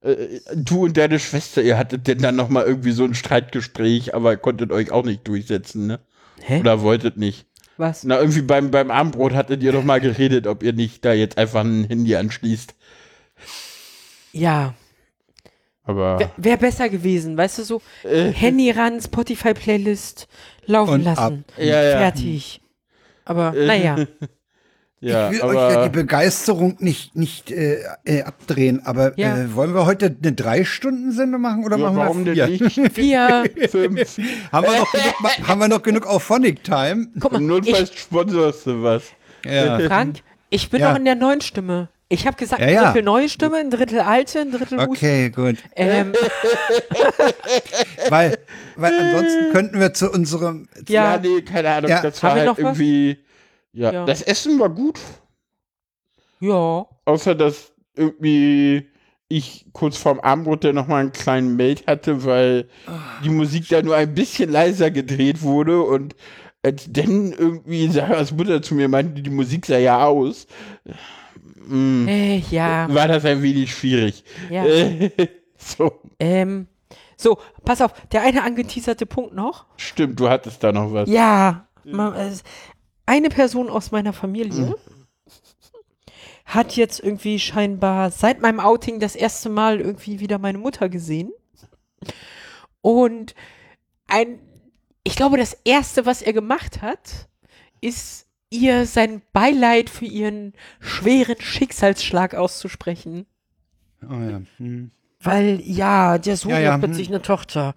äh, 0.03 0.41
du 0.55 0.85
und 0.85 0.97
deine 0.97 1.19
Schwester, 1.19 1.63
ihr 1.63 1.79
hattet 1.79 2.07
denn 2.07 2.19
dann 2.19 2.37
noch 2.37 2.49
mal 2.49 2.65
irgendwie 2.65 2.93
so 2.93 3.05
ein 3.05 3.15
Streitgespräch, 3.15 4.15
aber 4.15 4.37
konntet 4.37 4.73
euch 4.73 4.91
auch 4.93 5.05
nicht 5.05 5.27
durchsetzen, 5.27 5.87
ne? 5.87 6.01
hä? 6.41 6.61
Oder 6.61 6.83
wolltet 6.83 7.17
nicht? 7.17 7.47
Was? 7.77 8.05
Na, 8.05 8.19
irgendwie 8.19 8.43
beim, 8.43 8.71
beim 8.71 8.91
Abendbrot 8.91 9.35
hattet 9.35 9.63
ihr 9.63 9.73
doch 9.73 9.85
mal 9.85 10.01
geredet, 10.01 10.47
ob 10.47 10.63
ihr 10.63 10.73
nicht 10.73 11.05
da 11.05 11.13
jetzt 11.13 11.39
einfach 11.39 11.61
ein 11.61 11.85
Handy 11.85 12.17
anschließt. 12.17 12.75
Ja, 14.33 14.75
Aber 15.89 16.19
wäre 16.21 16.31
wär 16.37 16.57
besser 16.59 16.89
gewesen, 16.89 17.37
weißt 17.37 17.59
du, 17.59 17.63
so 17.65 17.83
Äh. 18.05 18.31
Handy 18.33 18.71
ran, 18.71 19.01
Spotify-Playlist 19.01 20.29
laufen 20.67 20.95
Und 20.95 21.05
lassen. 21.05 21.45
Ja, 21.57 21.83
ja. 21.83 21.99
Fertig. 21.99 22.61
Aber 23.25 23.55
Äh. 23.57 23.67
naja, 23.67 23.97
ja, 25.01 25.31
ich 25.31 25.37
will 25.43 25.43
euch 25.49 25.55
ja 25.55 25.85
die 25.89 25.97
Begeisterung 25.97 26.77
nicht, 26.81 27.17
nicht 27.17 27.51
äh, 27.51 27.83
äh, 28.05 28.23
abdrehen, 28.23 28.85
aber 28.85 29.13
Ja. 29.19 29.37
äh, 29.37 29.55
wollen 29.55 29.73
wir 29.75 29.87
heute 29.87 30.15
eine 30.23 30.33
Drei-Stunden-Sendung 30.33 31.41
machen 31.41 31.65
oder 31.65 31.77
ja, 31.79 31.85
machen 31.85 31.97
warum 31.97 32.25
wir 32.27 32.35
denn 32.35 32.59
vier? 32.59 32.83
nicht? 32.85 32.93
vier. 32.95 33.45
Fünf. 33.71 34.19
Haben 34.53 34.67
wir 34.67 34.79
noch 34.79 34.93
genug, 34.93 35.21
ma- 35.21 35.49
haben 35.49 35.61
wir 35.61 35.69
noch 35.69 35.83
genug 35.83 36.07
Auphonic 36.07 36.65
Time? 36.65 37.09
Guck 37.21 37.33
mal, 37.33 37.41
Notfalls 37.41 37.91
ich, 37.91 37.99
sponsorst 38.01 38.67
du 38.67 38.83
was. 38.83 39.05
Ja. 39.45 39.79
Frank, 39.81 40.19
ich 40.51 40.69
bin 40.69 40.81
Ja. 40.81 40.91
noch 40.91 40.99
in 40.99 41.05
der 41.05 41.15
neuen 41.15 41.41
Stimme. 41.41 41.89
Ich 42.11 42.27
habe 42.27 42.37
gesagt, 42.37 42.61
Ja, 42.63 42.67
ein 42.69 42.73
ja. 42.75 42.85
Drittel 42.87 43.03
neue 43.03 43.29
Stimme, 43.29 43.59
ein 43.59 43.71
Drittel 43.71 44.01
alte, 44.01 44.41
ein 44.41 44.51
Drittel 44.51 44.79
Husten. 44.79 44.91
Okay, 44.91 45.31
gut. 45.31 45.57
Ähm, 45.77 46.13
Weil, 48.09 48.39
weil 48.77 48.93
ansonsten 48.99 49.53
könnten 49.53 49.81
wir 49.81 49.93
zu 49.95 50.11
unserem. 50.11 50.69
Ja, 50.89 51.15
ja, 51.15 51.21
nee, 51.21 51.43
keine 51.43 51.71
Ahnung, 51.71 51.91
Ja. 51.91 52.01
das 52.03 52.23
war 52.23 52.33
halt 52.33 52.59
irgendwie. 52.59 53.19
Ja, 53.73 53.93
Ja. 53.93 54.05
das 54.07 54.23
Essen 54.23 54.59
war 54.59 54.71
gut. 54.71 54.99
ja. 56.41 56.87
Außer 57.05 57.35
dass 57.35 57.73
irgendwie 57.97 58.89
ich 59.29 59.67
kurz 59.73 59.97
vorm 59.99 60.21
Abendbrot 60.21 60.65
dann 60.65 60.75
nochmal 60.75 61.01
einen 61.03 61.13
kleinen 61.13 61.57
Meld 61.57 61.87
hatte, 61.87 62.25
weil 62.25 62.69
die 63.25 63.29
Musik 63.29 63.69
da 63.69 63.83
nur 63.83 63.97
ein 63.97 64.15
bisschen 64.15 64.51
leiser 64.51 64.91
gedreht 64.91 65.43
wurde 65.43 65.83
und 65.83 66.15
als 66.63 66.91
dann 66.91 67.33
irgendwie 67.33 67.89
Sarahs 67.91 68.33
Mutter 68.33 68.63
zu 68.63 68.75
mir 68.75 68.89
meinte, 68.89 69.21
die 69.23 69.31
Musik 69.31 69.67
sei 69.67 69.81
ja 69.83 70.03
aus, 70.05 70.47
mm, 71.57 72.09
Äh, 72.09 72.39
ja, 72.51 72.93
war 72.93 73.09
das 73.09 73.25
ein 73.25 73.43
wenig 73.43 73.75
schwierig. 73.75 74.25
ja. 74.51 74.65
Äh, 74.67 75.11
so, 75.59 76.01
Ähm, 76.19 76.67
so, 77.17 77.39
pass 77.65 77.81
auf, 77.81 77.93
der 78.13 78.23
eine 78.23 78.43
angeteaserte 78.45 79.07
Punkt 79.07 79.35
noch. 79.35 79.67
stimmt, 79.77 80.21
du 80.21 80.29
hattest 80.29 80.63
da 80.63 80.71
noch 80.73 80.93
was. 80.93 81.09
Ja, 81.09 81.67
ma- 81.85 82.17
es- 82.17 82.45
eine 83.07 83.29
Person 83.29 83.69
aus 83.71 83.91
meiner 83.91 84.13
Familie 84.13 84.75
hat 86.45 86.77
jetzt 86.77 87.01
irgendwie 87.01 87.39
scheinbar 87.39 88.11
seit 88.11 88.41
meinem 88.41 88.61
Outing 88.61 89.01
das 89.01 89.17
erste 89.17 89.49
Mal 89.49 89.81
irgendwie 89.81 90.21
wieder 90.21 90.39
meine 90.39 90.59
Mutter 90.59 90.89
gesehen. 90.89 91.31
Und 92.81 93.35
ein, 94.07 94.39
ich 95.05 95.17
glaube, 95.17 95.37
das 95.37 95.55
erste, 95.65 96.07
was 96.07 96.23
er 96.23 96.33
gemacht 96.33 96.81
hat, 96.81 97.29
ist 97.81 98.28
ihr 98.51 98.87
sein 98.87 99.23
Beileid 99.33 99.91
für 99.91 100.07
ihren 100.07 100.53
schweren 100.81 101.41
Schicksalsschlag 101.41 102.35
auszusprechen. 102.35 103.27
Oh 104.03 104.15
ja. 104.15 104.43
Hm. 104.59 104.91
Weil, 105.21 105.61
ja, 105.65 106.17
der 106.19 106.37
Sohn 106.37 106.53
Ja, 106.53 106.61
ja, 106.61 106.73
hat 106.75 106.81
plötzlich 106.81 107.09
eine 107.09 107.21
Tochter. 107.23 107.75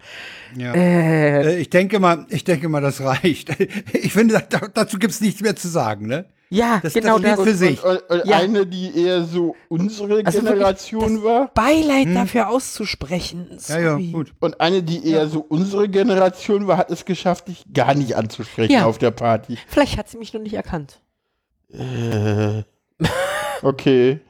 ja. 0.56 0.72
Äh, 0.74 1.42
Äh, 1.56 1.60
ich 1.60 1.70
denke 1.70 1.98
mal, 1.98 2.26
ich 2.30 2.44
denke 2.44 2.68
mal, 2.68 2.80
das 2.80 3.00
reicht. 3.00 3.50
Ich 3.92 4.12
finde, 4.12 4.42
da, 4.48 4.60
dazu 4.72 4.98
gibt's 4.98 5.20
nichts 5.20 5.40
mehr 5.40 5.56
zu 5.56 5.68
sagen, 5.68 6.06
ne? 6.06 6.26
Ja, 6.52 6.80
Das- 6.82 6.92
genau 6.92 7.18
das 7.18 7.36
das. 7.36 7.44
für 7.48 7.54
sich. 7.54 7.82
Und, 7.82 8.00
und 8.10 8.26
Ja. 8.26 8.36
eine, 8.38 8.66
die 8.66 8.96
eher 8.96 9.24
so 9.24 9.56
unsere 9.68 10.24
Also 10.24 10.40
Generation 10.40 11.22
war. 11.24 11.48
Beileid 11.54 12.14
dafür 12.14 12.48
auszusprechen. 12.48 13.46
Hm. 13.50 13.58
Ja, 13.68 13.78
ja, 13.78 13.90
Sorry. 13.92 14.10
gut. 14.12 14.32
Und 14.40 14.60
eine, 14.60 14.82
die 14.82 15.06
eher 15.06 15.28
so 15.28 15.40
unsere 15.40 15.88
Generation 15.88 16.66
war, 16.66 16.76
hat 16.76 16.90
es 16.90 17.04
geschafft, 17.04 17.48
dich 17.48 17.64
gar 17.72 17.94
nicht 17.94 18.16
anzusprechen 18.16 18.72
Ja. 18.72 18.84
auf 18.86 18.98
der 18.98 19.10
Party. 19.10 19.56
Vielleicht 19.68 19.96
hat 19.98 20.08
sie 20.08 20.18
mich 20.18 20.32
noch 20.32 20.40
nicht 20.40 20.54
erkannt. 20.54 21.00
Äh, 21.72 22.62
okay, 23.62 24.20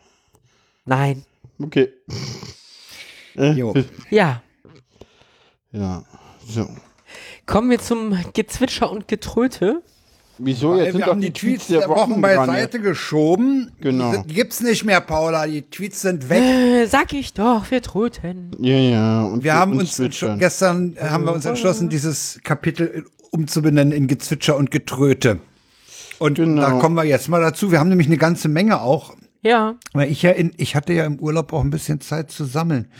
Nein. 0.85 1.25
okay. 1.61 1.93
Jo. 3.35 3.75
Ja. 4.11 4.43
Ja, 5.73 6.05
so. 6.47 6.69
Kommen 7.47 7.71
wir 7.71 7.79
zum 7.81 8.17
Gezwitscher 8.35 8.91
und 8.93 9.09
Getröte. 9.09 9.83
Wieso? 10.39 10.75
Jetzt 10.77 10.87
sind 10.93 10.95
wir 11.01 11.01
doch 11.07 11.13
haben 11.13 11.21
die 11.21 11.33
Tweets 11.33 11.67
der 11.69 11.81
der 11.81 11.89
Wochen 11.91 12.21
beiseite 12.21 12.81
geschoben. 12.81 13.71
Genau. 13.81 14.17
Die 14.27 14.35
gibt's 14.35 14.61
nicht 14.61 14.85
mehr, 14.85 15.01
Paula. 15.01 15.47
Die 15.47 15.63
Tweets 15.63 16.03
sind 16.03 16.29
weg. 16.29 16.41
Äh, 16.43 16.87
sag 16.87 17.13
ich 17.13 17.35
doch, 17.35 17.71
wir 17.71 17.83
tröten. 17.83 18.51
Ja, 18.59 18.77
ja. 18.77 19.23
Und 19.25 19.45
Wir 19.45 19.55
haben 19.55 19.77
uns 19.79 19.93
zwitschern. 19.97 20.39
gestern 20.39 20.97
äh, 20.97 21.05
haben 21.05 21.25
wir 21.25 21.33
uns 21.33 21.45
entschlossen, 21.45 21.89
dieses 21.91 22.41
Kapitel 22.43 23.05
umzubenennen 23.31 23.93
in 23.93 24.07
Gezwitscher 24.09 24.57
und 24.57 24.71
Getröte. 24.71 25.39
Und 26.19 26.35
Genau. 26.37 26.63
da 26.63 26.71
kommen 26.79 26.95
wir 26.97 27.05
jetzt 27.05 27.29
mal 27.29 27.41
dazu. 27.41 27.71
Wir 27.71 27.79
haben 27.81 27.89
nämlich 27.89 28.07
eine 28.09 28.17
ganze 28.19 28.49
Menge 28.49 28.81
auch, 28.81 29.15
Ja. 29.43 29.75
weil 29.93 30.11
ich 30.11 30.23
ja 30.23 30.31
in, 30.31 30.53
ich 30.57 30.75
hatte 30.77 30.93
ja 30.93 31.05
im 31.05 31.19
Urlaub 31.19 31.53
auch 31.53 31.63
ein 31.63 31.71
bisschen 31.71 32.01
Zeit 32.01 32.31
zu 32.31 32.45
sammeln. 32.45 32.91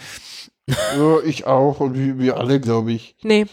Ja, 0.69 1.19
ich 1.25 1.47
auch 1.47 1.81
und 1.81 1.95
wir, 1.99 2.19
wir 2.19 2.37
alle, 2.37 2.61
glaube 2.61 2.93
ich. 2.93 3.17
Nee. 3.23 3.47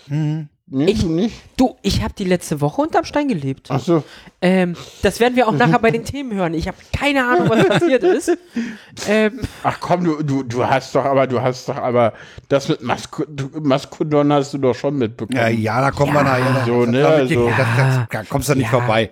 Nee, 0.71 0.91
Ich- 0.91 1.01
du 1.01 1.09
nicht? 1.09 1.35
Du, 1.57 1.75
ich 1.81 2.03
habe 2.03 2.13
die 2.17 2.25
letzte 2.25 2.61
Woche 2.61 2.81
unterm 2.81 3.03
Stein 3.03 3.27
gelebt. 3.27 3.67
Ach 3.69 3.79
so. 3.79 4.03
Ähm, 4.41 4.75
das 5.01 5.19
werden 5.19 5.35
wir 5.35 5.47
auch 5.47 5.51
nachher 5.57 5.79
bei 5.79 5.89
den 5.91 6.05
Themen 6.05 6.33
hören. 6.33 6.53
Ich 6.53 6.67
habe 6.67 6.77
keine 6.95 7.25
Ahnung, 7.27 7.49
was 7.49 7.67
passiert 7.67 8.03
ist. 8.03 8.37
Ähm, 9.07 9.39
Ach 9.63 9.79
komm, 9.79 10.03
du, 10.03 10.21
du, 10.21 10.43
du 10.43 10.65
hast 10.67 10.93
doch 10.93 11.05
aber, 11.05 11.25
du 11.25 11.41
hast 11.41 11.67
doch 11.69 11.77
aber, 11.77 12.13
das 12.49 12.67
mit 12.69 12.83
Masko 12.83 13.23
Maskodon 13.59 14.31
hast 14.31 14.53
du 14.53 14.59
doch 14.59 14.75
schon 14.75 14.97
mitbekommen. 14.97 15.37
Ja, 15.39 15.47
ja, 15.47 15.81
da 15.81 15.89
kommen 15.91 16.13
wir 16.13 16.19
Ja. 16.23 16.23
nachher 16.23 16.53
noch. 16.53 16.65
So, 16.67 16.85
ne, 16.85 17.01
da, 17.01 17.09
also- 17.09 17.49
das, 17.49 18.07
da 18.11 18.23
kommst 18.29 18.49
du 18.49 18.53
nicht 18.55 18.71
Ja. 18.71 18.79
vorbei. 18.79 19.09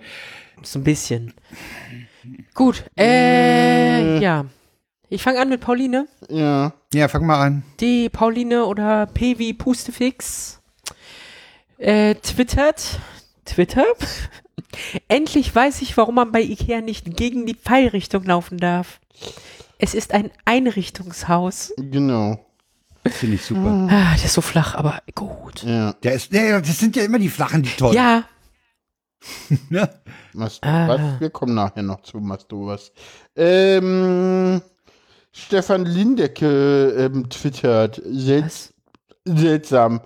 so 0.62 0.78
ein 0.78 0.84
bisschen. 0.84 1.34
Gut. 2.54 2.84
Äh, 2.98 4.18
ja. 4.20 4.44
Ich 5.08 5.22
fange 5.22 5.40
an 5.40 5.48
mit 5.48 5.60
Pauline. 5.60 6.06
Ja. 6.28 6.72
Ja, 6.92 7.08
fang 7.08 7.24
mal 7.26 7.40
an. 7.40 7.62
Die 7.80 8.08
Pauline 8.10 8.64
oder 8.66 9.06
P 9.06 9.38
wie 9.38 9.54
Pustefix 9.54 10.57
äh, 11.78 12.14
twittert. 12.16 13.00
Twitter? 13.44 13.84
Endlich 15.08 15.54
weiß 15.54 15.80
ich, 15.82 15.96
warum 15.96 16.16
man 16.16 16.32
bei 16.32 16.42
Ikea 16.42 16.80
nicht 16.82 17.16
gegen 17.16 17.46
die 17.46 17.54
Pfeilrichtung 17.54 18.24
laufen 18.24 18.58
darf. 18.58 19.00
Es 19.78 19.94
ist 19.94 20.12
ein 20.12 20.30
Einrichtungshaus. 20.44 21.72
Genau. 21.78 22.44
Finde 23.06 23.36
ich 23.36 23.42
super. 23.44 23.88
Ah, 23.90 24.14
der 24.16 24.24
ist 24.24 24.34
so 24.34 24.42
flach, 24.42 24.74
aber 24.74 25.00
gut. 25.14 25.62
Ja. 25.62 25.94
Der 26.02 26.12
ist, 26.14 26.32
ja, 26.32 26.42
ja, 26.42 26.60
das 26.60 26.78
sind 26.78 26.94
ja 26.96 27.04
immer 27.04 27.18
die 27.18 27.30
flachen, 27.30 27.62
die 27.62 27.70
toll. 27.70 27.94
Ja, 27.94 28.24
Ne? 29.70 29.88
Was, 30.34 30.60
Ah. 30.62 30.88
was? 30.88 31.20
Wir 31.20 31.30
kommen 31.30 31.54
nachher 31.54 31.82
noch 31.82 32.02
zu 32.02 32.18
Mastovas. 32.18 32.92
Ähm, 33.34 34.60
Stefan 35.32 35.84
Lindecke 35.86 36.90
ähm, 36.98 37.28
twittert. 37.28 38.00
Sel 38.04 38.44
Was? 38.44 38.72
seltsam. 39.24 40.00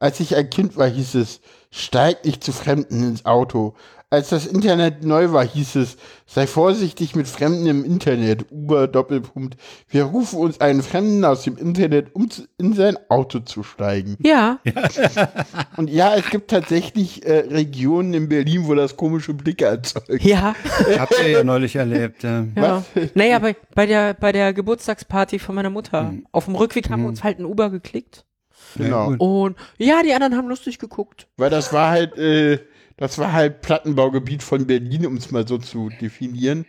Als 0.00 0.20
ich 0.20 0.36
ein 0.36 0.48
Kind 0.50 0.76
war, 0.76 0.88
hieß 0.88 1.14
es, 1.16 1.40
steig 1.70 2.24
nicht 2.24 2.44
zu 2.44 2.52
Fremden 2.52 3.02
ins 3.02 3.24
Auto. 3.24 3.74
als 4.10 4.30
das 4.30 4.46
Internet 4.46 5.04
neu 5.04 5.32
war, 5.32 5.44
hieß 5.44 5.74
es, 5.76 5.98
sei 6.24 6.46
vorsichtig 6.46 7.14
mit 7.14 7.28
Fremden 7.28 7.66
im 7.66 7.84
Internet. 7.84 8.46
Uber 8.50 8.86
Doppelpunkt. 8.88 9.58
Wir 9.88 10.04
rufen 10.04 10.38
uns 10.38 10.60
einen 10.62 10.82
Fremden 10.82 11.24
aus 11.26 11.42
dem 11.42 11.58
Internet, 11.58 12.14
um 12.14 12.30
zu, 12.30 12.44
in 12.56 12.72
sein 12.72 12.96
Auto 13.10 13.40
zu 13.40 13.62
steigen. 13.62 14.16
Ja, 14.22 14.60
Und 15.76 15.90
ja, 15.90 16.14
es 16.14 16.30
gibt 16.30 16.50
tatsächlich 16.50 17.26
äh, 17.26 17.40
Regionen 17.50 18.14
in 18.14 18.28
Berlin, 18.30 18.66
wo 18.66 18.74
das 18.74 18.96
komische 18.96 19.34
Blicke 19.34 19.66
erzeugt. 19.66 20.22
ja, 20.22 20.54
Habt 20.98 21.18
ihr 21.20 21.28
ja 21.28 21.44
neulich 21.44 21.76
erlebt. 21.76 22.22
Ja. 22.22 22.46
ja. 22.56 22.84
Naja, 23.14 23.38
bei, 23.40 23.56
bei, 23.74 23.84
der, 23.84 24.14
bei 24.14 24.32
der 24.32 24.54
Geburtstagsparty 24.54 25.38
von 25.38 25.54
meiner 25.54 25.70
Mutter. 25.70 26.04
Mhm. 26.04 26.26
Auf 26.32 26.46
dem 26.46 26.54
Rückweg 26.54 26.88
haben 26.88 27.02
wir 27.02 27.08
uns 27.08 27.24
halt 27.24 27.40
ein 27.40 27.44
Uber 27.44 27.68
geklickt. 27.68 28.24
Genau. 28.76 29.08
gut. 29.10 29.20
Und 29.20 29.56
ja, 29.78 30.02
die 30.02 30.12
anderen 30.12 30.36
haben 30.36 30.48
lustig 30.48 30.78
geguckt. 30.78 31.26
Weil 31.36 31.50
das 31.50 31.72
war 31.72 31.90
halt, 31.90 32.16
äh, 32.18 32.58
das 32.96 33.16
war 33.18 33.32
halt 33.32 33.60
Plattenbaugebiet 33.62 34.42
von 34.42 34.66
Berlin, 34.66 35.06
um 35.06 35.16
es 35.16 35.30
mal 35.30 35.46
so 35.46 35.58
zu 35.58 35.88
definieren. 36.00 36.66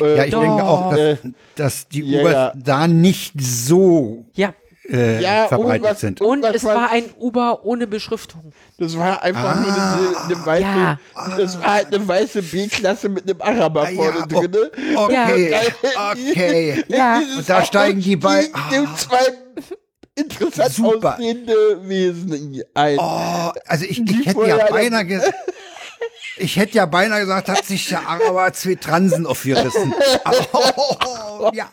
Äh, 0.00 0.16
Ja, 0.18 0.24
ich 0.24 0.30
denke 0.30 0.62
auch, 0.64 0.90
dass, 0.90 0.98
Äh, 1.00 1.16
dass 1.56 1.88
die 1.88 2.02
ja, 2.02 2.20
Ubers 2.20 2.32
ja. 2.34 2.52
da 2.54 2.86
nicht 2.86 3.32
so 3.40 4.26
Ja. 4.34 4.52
äh, 4.90 5.22
Ja, 5.22 5.46
verbreitet 5.48 5.72
irgendwas- 5.84 6.00
sind. 6.00 6.20
Und 6.20 6.42
Was 6.42 6.56
es 6.56 6.64
war- 6.64 6.74
war 6.74 6.90
ein 6.90 7.04
Uber 7.18 7.64
ohne 7.64 7.86
Beschriftung. 7.86 8.52
Das 8.78 8.98
war 8.98 9.22
einfach 9.22 9.54
nur 9.60 9.72
eine, 9.72 10.24
eine 10.34 10.46
weiße, 10.46 10.62
Ja. 10.62 10.98
das 11.38 11.58
war 11.60 11.74
halt 11.74 11.94
eine 11.94 12.06
weiße 12.06 12.42
B-Klasse 12.42 13.08
mit 13.08 13.30
einem 13.30 13.40
Araber 13.40 13.82
Ah, 13.82 13.90
vorne 13.94 14.18
ja, 14.18 14.26
drin. 14.26 14.56
oh, 14.96 15.04
okay, 15.04 15.50
Ja. 15.50 16.10
okay. 16.10 16.84
Ja. 16.88 17.22
Und 17.38 17.48
da 17.48 17.64
steigen 17.64 18.00
die 18.02 18.16
bei- 18.16 18.42
Die, 18.70 18.76
die 18.80 18.94
zwei 18.96 19.18
interessant 20.14 20.72
Super. 20.72 21.14
aussehende 21.14 21.88
Wesen 21.88 22.62
ein. 22.74 22.98
Oh, 22.98 23.52
also 23.66 23.84
ich, 23.84 24.00
ich 24.00 24.26
hätte 24.26 24.46
ja 24.46 24.66
beinahe 24.70 25.04
ge 25.04 25.20
ich 26.36 26.56
hätte 26.56 26.76
ja 26.76 26.86
beinahe 26.86 27.20
gesagt, 27.20 27.48
hat 27.48 27.64
sich 27.64 27.88
der 27.88 28.08
Araber 28.08 28.52
zwei 28.52 28.74
Transen 28.74 29.26
aufgerissen. 29.26 29.94
Aber, 30.24 30.74
oh, 31.40 31.50
ja. 31.52 31.70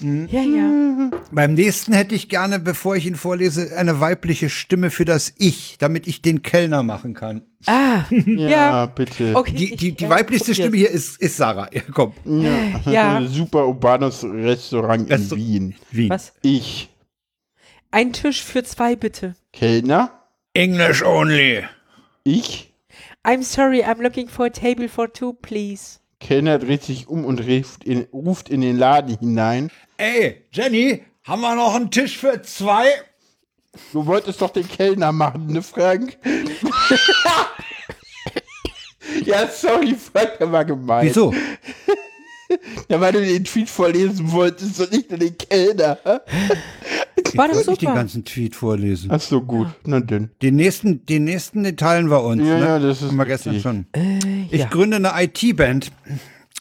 Ja, 0.00 0.42
ja. 0.42 1.10
Beim 1.32 1.54
nächsten 1.54 1.92
hätte 1.92 2.14
ich 2.14 2.28
gerne, 2.28 2.58
bevor 2.58 2.96
ich 2.96 3.06
ihn 3.06 3.14
vorlese, 3.14 3.76
eine 3.76 4.00
weibliche 4.00 4.50
Stimme 4.50 4.90
für 4.90 5.04
das 5.04 5.32
Ich, 5.38 5.76
damit 5.78 6.06
ich 6.06 6.22
den 6.22 6.42
Kellner 6.42 6.82
machen 6.82 7.14
kann. 7.14 7.42
Ah, 7.66 8.04
ja, 8.10 8.48
ja. 8.48 8.86
bitte. 8.86 9.34
okay. 9.34 9.52
Die, 9.52 9.72
ich, 9.72 9.76
die, 9.80 9.92
die 9.92 10.04
äh, 10.04 10.08
weiblichste 10.08 10.52
probier's. 10.52 10.56
Stimme 10.56 10.76
hier 10.76 10.90
ist, 10.90 11.20
ist 11.20 11.36
Sarah. 11.36 11.68
Ja, 11.72 11.82
komm. 11.92 12.12
Ja. 12.86 13.22
Super 13.26 13.66
urbanes 13.66 14.24
Restaurant 14.24 15.10
in 15.10 15.30
Wien. 15.30 15.74
Wie? 15.90 16.10
Was? 16.10 16.32
Ich, 16.42 16.90
Ein 17.90 18.12
Tisch 18.12 18.42
für 18.42 18.62
zwei, 18.62 18.94
bitte. 18.96 19.34
Kellner, 19.52 20.10
English 20.54 21.02
only. 21.02 21.64
ich, 22.24 22.74
I'm 23.24 23.42
sorry, 23.42 23.82
I'm 23.82 24.00
looking 24.00 24.28
for 24.28 24.46
a 24.46 24.50
table 24.50 24.88
for 24.88 25.12
two, 25.12 25.32
please. 25.32 25.98
Kellner 26.26 26.58
dreht 26.58 26.82
sich 26.82 27.06
um 27.06 27.24
und 27.24 27.46
ruft 27.46 27.84
in, 27.84 28.08
ruft 28.12 28.48
in 28.48 28.60
den 28.60 28.76
Laden 28.76 29.16
hinein. 29.16 29.70
Ey, 29.96 30.42
Jenny, 30.50 31.04
haben 31.22 31.40
wir 31.40 31.54
noch 31.54 31.76
einen 31.76 31.92
Tisch 31.92 32.18
für 32.18 32.42
zwei? 32.42 32.86
Du 33.92 34.04
wolltest 34.06 34.42
doch 34.42 34.50
den 34.50 34.66
Kellner 34.66 35.12
machen, 35.12 35.46
ne, 35.46 35.62
Frank? 35.62 36.18
ja, 39.24 39.46
sorry, 39.46 39.94
Frank, 39.94 40.38
der 40.40 40.50
war 40.50 40.64
gemein. 40.64 41.06
Wieso? 41.06 41.32
Ja, 42.88 43.00
weil 43.00 43.12
du 43.12 43.20
den 43.24 43.44
Tweet 43.44 43.68
vorlesen 43.68 44.30
wolltest 44.30 44.80
und 44.80 44.92
nicht 44.92 45.10
nur 45.10 45.18
den 45.18 45.36
Kellner. 45.36 45.98
War 46.04 46.20
doch 46.20 47.24
Ich 47.32 47.36
wollte 47.36 47.64
den 47.64 47.74
super. 47.80 47.94
ganzen 47.94 48.24
Tweet 48.24 48.54
vorlesen. 48.54 49.10
Ach 49.12 49.20
so, 49.20 49.40
gut. 49.42 49.68
Na 49.84 50.00
denn. 50.00 50.30
Den 50.42 50.56
nächsten, 50.56 51.04
den 51.06 51.24
nächsten 51.24 51.64
den 51.64 51.76
teilen 51.76 52.08
wir 52.10 52.22
uns. 52.22 52.42
Ja, 52.46 52.58
ne? 52.58 52.64
ja, 52.64 52.78
das 52.78 53.02
ist 53.02 53.08
Haben 53.08 53.16
wir 53.16 53.26
gestern 53.26 53.54
richtig. 53.54 53.62
schon. 53.62 53.86
Äh, 53.92 54.46
Ich 54.50 54.60
ja. 54.60 54.66
gründe 54.68 54.96
eine 54.96 55.12
IT-Band, 55.24 55.90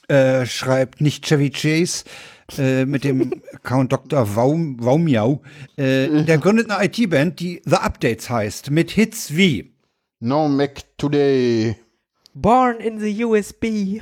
äh, 0.07 0.45
schreibt 0.45 1.01
nicht 1.01 1.25
Chevy 1.25 1.49
Chase 1.51 2.05
äh, 2.57 2.85
mit 2.85 3.03
dem 3.03 3.41
Account 3.53 3.91
Dr. 3.93 4.35
Waum, 4.35 4.83
Waumiau. 4.83 5.41
Äh, 5.77 6.23
der 6.23 6.37
gründet 6.39 6.69
eine 6.71 6.85
IT-Band, 6.85 7.39
die 7.39 7.61
The 7.65 7.75
Updates 7.77 8.29
heißt, 8.29 8.71
mit 8.71 8.91
Hits 8.91 9.35
wie 9.35 9.73
No 10.19 10.47
Mac 10.47 10.81
Today. 10.97 11.75
Born 12.33 12.77
in 12.79 12.99
the 12.99 13.23
USB. 13.23 14.01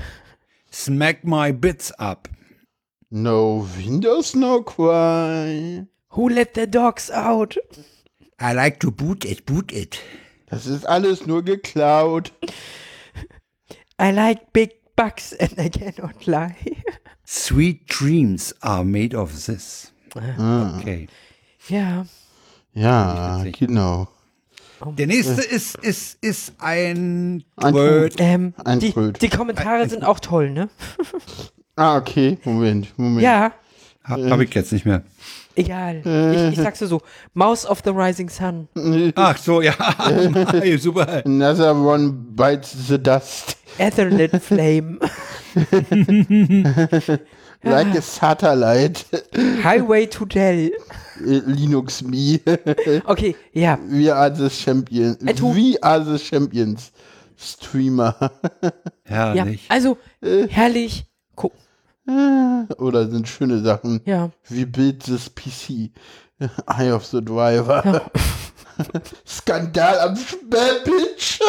Smack 0.74 1.24
My 1.24 1.52
Bits 1.52 1.92
Up, 2.00 2.28
No 3.12 3.68
Windows, 3.78 4.36
no 4.36 4.64
Cry. 4.64 5.86
Who 6.10 6.30
let 6.30 6.56
the 6.56 6.66
dogs 6.66 7.12
out? 7.12 7.56
I 8.40 8.54
like 8.54 8.80
to 8.80 8.90
boot 8.90 9.24
it, 9.24 9.46
boot 9.46 9.72
it. 9.72 10.00
Das 10.48 10.66
ist 10.66 10.86
alles 10.86 11.28
nur 11.28 11.44
geklaut. 11.44 12.32
I 14.00 14.12
like 14.12 14.52
big 14.52 14.72
bucks 14.96 15.34
and 15.34 15.60
I 15.60 15.70
cannot 15.70 16.26
lie. 16.26 16.56
Sweet 17.24 17.88
dreams 17.88 18.52
are 18.64 18.84
made 18.84 19.16
of 19.16 19.46
this. 19.46 19.94
Okay. 20.16 21.08
ja. 21.70 22.08
Ja, 22.74 23.44
genau. 23.44 24.08
Der 24.86 25.08
nächste 25.08 25.42
ist, 25.42 25.76
ist, 25.76 26.18
ist 26.22 26.54
ein 26.60 27.44
Ein 27.58 27.74
Word. 27.74 28.14
Ähm, 28.18 28.54
Ein 28.64 28.80
die, 28.80 28.90
Bröt. 28.92 29.22
die 29.22 29.30
Kommentare 29.30 29.88
sind 29.90 30.04
auch 30.04 30.20
toll, 30.20 30.50
ne? 30.52 30.70
Ah, 31.76 31.98
okay. 31.98 32.38
Moment, 32.44 32.98
Moment. 32.98 33.22
Ja, 33.24 33.54
Ha, 34.06 34.18
Hab 34.30 34.42
ich 34.42 34.54
jetzt 34.54 34.74
nicht 34.74 34.86
mehr. 34.86 35.02
egal. 35.56 36.02
Ich, 36.34 36.58
ich 36.58 36.64
sag's 36.64 36.80
dir 36.80 36.88
so. 36.88 37.02
Mouse 37.34 37.66
of 37.66 37.82
the 37.86 37.92
Rising 37.92 38.28
Sun. 38.30 38.68
Ach 39.16 39.38
so, 39.38 39.62
ja. 39.62 39.74
Super. 40.78 41.26
Another 41.26 41.74
one 41.74 42.12
bites 42.12 42.76
the 42.90 42.98
dust. 43.02 43.56
Ethernet 43.78 44.38
Flame. 44.44 45.00
Like 47.64 47.96
a 47.98 48.02
satellite. 48.02 49.06
Highway 49.64 50.06
to 50.08 50.26
Dell. 50.26 50.70
Linux 51.20 52.02
Me. 52.02 52.40
Okay, 53.06 53.36
ja. 53.54 53.78
We 53.88 54.14
are 54.14 54.34
the 54.36 54.50
champions. 54.50 55.18
Äh, 55.22 55.36
We 55.42 55.78
are 55.82 56.04
the 56.04 56.18
champions. 56.24 56.92
Streamer. 57.38 58.16
Ja, 59.10 59.34
Herrlich. 59.34 59.66
also 59.70 59.98
herrlich. 60.22 61.06
Guck. 61.36 61.52
Oder 62.78 63.10
sind 63.10 63.28
schöne 63.28 63.62
Sachen. 63.62 64.00
Ja. 64.06 64.32
We 64.50 64.66
build 64.66 65.04
this 65.04 65.30
PC. 65.30 65.92
Eye 66.68 66.92
of 66.94 67.06
the 67.06 67.22
Driver. 67.24 68.10
Skandal 69.28 70.00
am 70.00 70.16
Sperrbitch. 70.16 71.40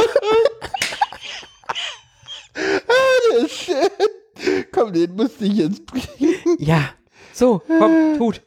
ah, 2.54 3.32
der 3.32 3.44
ist 3.44 3.52
schön. 3.52 4.64
Komm, 4.72 4.92
den 4.92 5.14
musste 5.14 5.44
ich 5.46 5.54
jetzt 5.54 5.86
bringen. 5.86 6.56
Ja. 6.58 6.90
So, 7.32 7.62
komm, 7.78 8.16
tut. 8.18 8.42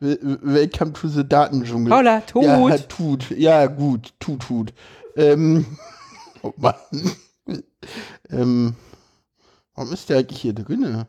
Wel- 0.00 0.38
Welcome 0.42 0.92
to 0.94 1.08
the 1.08 1.22
Datendschungel. 1.28 1.90
Paula, 1.90 2.20
tut. 2.22 2.42
Ja, 2.44 2.78
tut. 2.78 3.30
Ja, 3.30 3.66
gut. 3.66 4.12
Tut, 4.18 4.40
tut. 4.42 4.72
Ähm, 5.16 5.66
oh 6.42 6.52
Mann. 6.56 6.74
ähm, 8.30 8.74
warum 9.74 9.92
ist 9.92 10.08
der 10.08 10.18
eigentlich 10.18 10.40
hier 10.40 10.54
drin? 10.54 11.04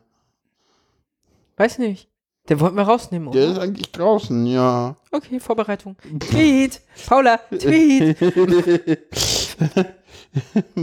Weiß 1.56 1.78
nicht. 1.78 2.08
Den 2.48 2.58
wollten 2.58 2.76
wir 2.76 2.82
rausnehmen, 2.82 3.30
Der 3.30 3.44
oder? 3.44 3.52
ist 3.52 3.58
eigentlich 3.60 3.92
draußen, 3.92 4.46
ja. 4.46 4.96
Okay, 5.12 5.38
Vorbereitung. 5.38 5.96
Tweet. 6.18 6.80
Paula, 7.06 7.38
Tweet. 7.58 8.16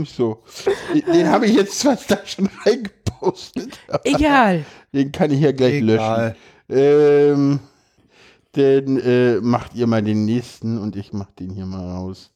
So. 0.06 0.42
Den 1.12 1.28
habe 1.28 1.46
ich 1.46 1.56
jetzt 1.56 1.80
zwar 1.80 1.98
da 2.08 2.18
schon 2.24 2.48
reingepostet, 2.64 3.78
aber 3.88 4.06
Egal. 4.06 4.64
den 4.94 5.10
kann 5.10 5.32
ich 5.32 5.40
ja 5.40 5.50
gleich 5.52 5.74
Egal. 5.82 6.36
löschen. 6.68 6.80
Ähm, 7.48 7.60
dann 8.52 8.98
äh, 8.98 9.40
macht 9.40 9.74
ihr 9.74 9.86
mal 9.86 10.02
den 10.02 10.24
nächsten 10.24 10.78
und 10.78 10.96
ich 10.96 11.12
mach 11.12 11.30
den 11.32 11.50
hier 11.50 11.66
mal 11.66 11.88
raus. 11.88 12.32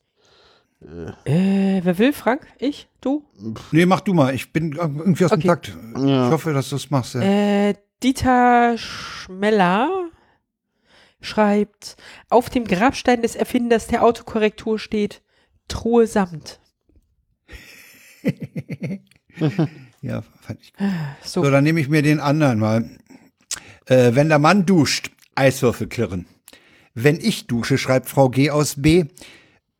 Äh, 1.24 1.80
wer 1.82 1.98
will? 1.98 2.12
Frank? 2.12 2.46
Ich? 2.58 2.88
Du? 3.00 3.24
Nee, 3.72 3.86
mach 3.86 4.00
du 4.00 4.12
mal. 4.12 4.34
Ich 4.34 4.52
bin 4.52 4.72
irgendwie 4.72 5.24
aus 5.24 5.30
dem 5.30 5.38
Okay. 5.38 5.48
Takt. 5.48 5.76
Ja. 5.96 6.26
Ich 6.26 6.32
hoffe, 6.32 6.52
dass 6.52 6.68
du 6.68 6.76
es 6.76 6.90
machst. 6.90 7.14
Ja. 7.14 7.22
Äh, 7.22 7.74
Dieter 8.02 8.76
Schmeller 8.76 10.10
schreibt, 11.22 11.96
auf 12.28 12.50
dem 12.50 12.64
Grabstein 12.64 13.22
des 13.22 13.34
Erfinders 13.34 13.86
der 13.86 14.02
Autokorrektur 14.04 14.78
steht 14.78 15.22
Truhe 15.68 16.06
Samt. 16.06 16.60
ja, 20.02 20.22
fand 20.40 20.60
ich. 20.60 20.72
So, 21.22 21.42
So, 21.42 21.50
dann 21.50 21.64
nehme 21.64 21.80
ich 21.80 21.88
mir 21.88 22.02
den 22.02 22.20
anderen 22.20 22.58
mal. 22.58 22.90
Äh, 23.86 24.14
wenn 24.14 24.28
der 24.28 24.38
Mann 24.38 24.66
duscht, 24.66 25.10
Eiswürfel 25.36 25.88
klirren. 25.88 26.26
Wenn 26.94 27.18
ich 27.20 27.46
dusche, 27.46 27.78
schreibt 27.78 28.08
Frau 28.08 28.28
G 28.28 28.50
aus 28.50 28.80
B. 28.80 29.06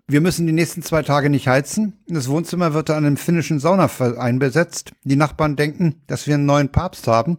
Wir 0.07 0.21
müssen 0.21 0.47
die 0.47 0.53
nächsten 0.53 0.83
zwei 0.83 1.03
Tage 1.03 1.31
nicht 1.31 1.49
heizen. 1.49 1.99
Das 2.07 2.29
Wohnzimmer 2.29 2.75
wird 2.75 2.91
an 2.91 3.07
einem 3.07 3.17
finnischen 3.17 3.59
Saunaverein 3.59 4.39
besetzt. 4.39 4.93
Die 5.05 5.17
Nachbarn 5.17 5.57
denken, 5.57 6.03
dass 6.07 6.27
wir 6.27 6.35
einen 6.35 6.45
neuen 6.45 6.71
Papst 6.71 7.07
haben. 7.07 7.39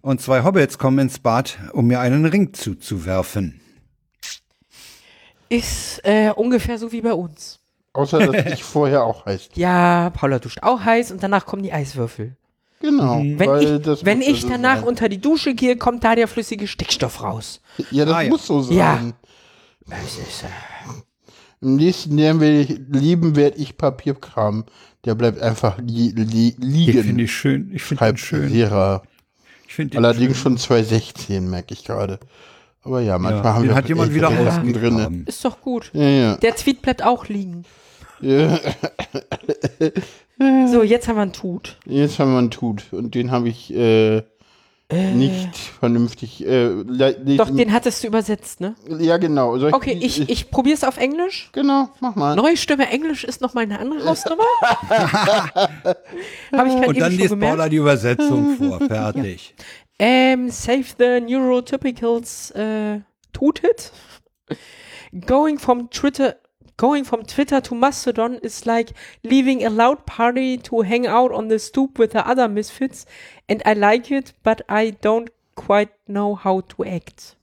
Und 0.00 0.20
zwei 0.20 0.44
Hobbits 0.44 0.78
kommen 0.78 0.98
ins 1.00 1.18
Bad, 1.18 1.58
um 1.72 1.86
mir 1.86 2.00
einen 2.00 2.24
Ring 2.26 2.52
zuzuwerfen. 2.54 3.60
ist 5.48 6.00
äh, 6.04 6.30
ungefähr 6.30 6.78
so 6.78 6.92
wie 6.92 7.00
bei 7.00 7.12
uns. 7.14 7.60
Außer, 7.94 8.18
dass 8.18 8.52
ich 8.52 8.62
vorher 8.64 9.04
auch 9.04 9.26
heiß. 9.26 9.48
Ja, 9.54 10.10
Paula 10.10 10.38
duscht 10.38 10.62
auch 10.62 10.84
heiß 10.84 11.10
und 11.12 11.22
danach 11.22 11.46
kommen 11.46 11.62
die 11.62 11.72
Eiswürfel. 11.72 12.36
Genau. 12.84 13.18
Wenn 13.20 13.38
weil 13.48 13.76
ich, 13.76 13.82
das 13.82 14.04
wenn 14.04 14.20
ich 14.20 14.46
danach 14.46 14.80
sein. 14.80 14.84
unter 14.88 15.08
die 15.08 15.20
Dusche 15.20 15.54
gehe, 15.54 15.76
kommt 15.76 16.04
da 16.04 16.14
der 16.14 16.28
flüssige 16.28 16.66
Stickstoff 16.66 17.22
raus. 17.22 17.60
Ja, 17.90 18.04
das 18.04 18.14
Ah, 18.14 18.20
ja. 18.22 18.28
muss 18.28 18.46
so 18.46 18.60
sein. 18.62 18.76
Ja. 18.76 19.00
Ist, 19.86 20.42
äh, 20.44 20.46
Im 21.60 21.76
nächsten 21.76 22.18
Jahr 22.18 22.38
werde 22.40 22.60
ich, 22.60 22.80
lieben 22.90 23.36
werde 23.36 23.58
ich 23.58 23.76
Papierkram. 23.76 24.64
Der 25.04 25.14
bleibt 25.14 25.40
einfach 25.40 25.78
li 25.78 26.10
li 26.16 26.52
Den 26.52 26.56
finde 26.56 27.02
liegen. 27.02 27.18
ich 27.18 27.32
schön. 27.32 27.70
Ich 27.74 27.82
finde 27.82 28.04
den 28.04 28.16
schön. 28.16 28.50
Vera. 28.50 29.02
Ich 29.68 29.74
finde 29.74 29.92
den 29.96 30.04
Allerdings 30.04 30.36
schön. 30.36 30.42
schon 30.42 30.58
2016, 30.58 31.48
merke 31.50 31.74
ich 31.74 31.84
gerade. 31.84 32.18
Aber 32.82 33.00
ja, 33.00 33.18
manchmal 33.18 33.44
Ja, 33.44 33.54
haben 33.54 33.64
wir 33.68 33.74
hat 33.74 33.88
jemand 33.88 34.14
wieder 34.14 34.28
drin. 34.30 35.24
ist 35.26 35.44
doch 35.44 35.60
gut. 35.60 35.90
Ja, 35.94 36.02
ja. 36.08 36.36
Der 36.36 36.54
Tweet 36.54 36.82
bleibt 36.82 37.02
auch 37.02 37.28
liegen. 37.28 37.64
Ja. 38.24 38.58
So, 40.66 40.82
jetzt 40.82 41.06
haben 41.06 41.16
wir 41.16 41.22
einen 41.22 41.32
Tut. 41.32 41.78
Jetzt 41.86 42.18
haben 42.18 42.32
wir 42.32 42.38
einen 42.38 42.50
Tut. 42.50 42.92
Und 42.92 43.14
den 43.14 43.30
habe 43.30 43.48
ich 43.48 43.72
äh, 43.72 44.22
nicht 44.90 45.56
vernünftig. 45.56 46.44
Äh, 46.44 46.70
Doch, 47.36 47.50
den 47.50 47.72
hattest 47.72 48.02
du 48.02 48.08
übersetzt, 48.08 48.60
ne? 48.60 48.74
Ja, 48.98 49.16
genau. 49.16 49.56
Soll 49.58 49.72
Okay, 49.72 49.96
ich, 50.00 50.28
ich 50.28 50.50
probier's 50.50 50.84
auf 50.84 50.98
Englisch. 50.98 51.50
Genau, 51.52 51.88
mach 52.00 52.16
mal. 52.16 52.36
Neue 52.36 52.56
Stimme 52.56 52.88
Englisch 52.90 53.24
ist 53.24 53.40
noch 53.40 53.54
mal 53.54 53.62
eine 53.62 53.78
andere 53.78 54.04
Hausnummer. 54.04 54.44
Habe 54.60 55.98
ich 56.50 56.52
gerade 56.52 56.88
Und 56.88 56.96
eben 56.96 57.00
dann 57.00 57.10
schon 57.12 57.18
liest 57.18 57.30
gemerkt. 57.30 57.56
Paula 57.56 57.68
die 57.68 57.76
Übersetzung 57.76 58.56
vor. 58.56 58.80
Fertig. 58.88 59.54
Um, 60.00 60.50
save 60.50 60.84
the 60.98 61.20
neurotypicals 61.20 62.52
uh, 62.56 63.00
tooted. 63.32 63.92
Going 65.26 65.58
from 65.58 65.88
Twitter 65.90 66.36
going 66.76 67.04
from 67.04 67.24
Twitter 67.24 67.60
to 67.60 67.74
Mastodon 67.74 68.36
is 68.42 68.66
like 68.66 68.92
leaving 69.22 69.64
a 69.64 69.70
loud 69.70 70.06
party 70.06 70.56
to 70.58 70.82
hang 70.82 71.06
out 71.06 71.32
on 71.32 71.48
the 71.48 71.58
stoop 71.58 71.98
with 71.98 72.12
the 72.12 72.26
other 72.26 72.48
misfits 72.48 73.06
and 73.48 73.62
I 73.64 73.74
like 73.74 74.10
it, 74.10 74.32
but 74.42 74.62
I 74.68 74.90
don't 74.90 75.30
quite 75.54 75.90
know 76.08 76.34
how 76.34 76.62
to 76.62 76.84
act. 76.84 77.36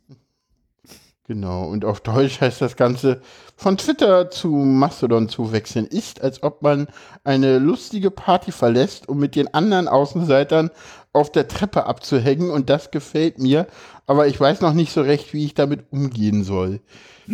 Genau. 1.27 1.69
Und 1.69 1.85
auf 1.85 2.01
Deutsch 2.01 2.41
heißt 2.41 2.61
das 2.61 2.75
Ganze, 2.75 3.21
von 3.61 3.77
Twitter 3.77 4.31
zu 4.31 4.47
Mastodon 4.49 5.29
zu 5.29 5.51
wechseln, 5.51 5.85
ist, 5.85 6.21
als 6.21 6.41
ob 6.41 6.63
man 6.63 6.87
eine 7.23 7.59
lustige 7.59 8.09
Party 8.09 8.51
verlässt, 8.51 9.07
um 9.07 9.19
mit 9.19 9.35
den 9.35 9.53
anderen 9.53 9.87
Außenseitern 9.87 10.71
auf 11.13 11.31
der 11.31 11.47
Treppe 11.47 11.85
abzuhängen. 11.85 12.49
Und 12.49 12.71
das 12.71 12.89
gefällt 12.89 13.37
mir. 13.37 13.67
Aber 14.07 14.25
ich 14.25 14.39
weiß 14.39 14.61
noch 14.61 14.73
nicht 14.73 14.91
so 14.91 15.01
recht, 15.01 15.33
wie 15.33 15.45
ich 15.45 15.53
damit 15.53 15.85
umgehen 15.91 16.43
soll. 16.43 16.79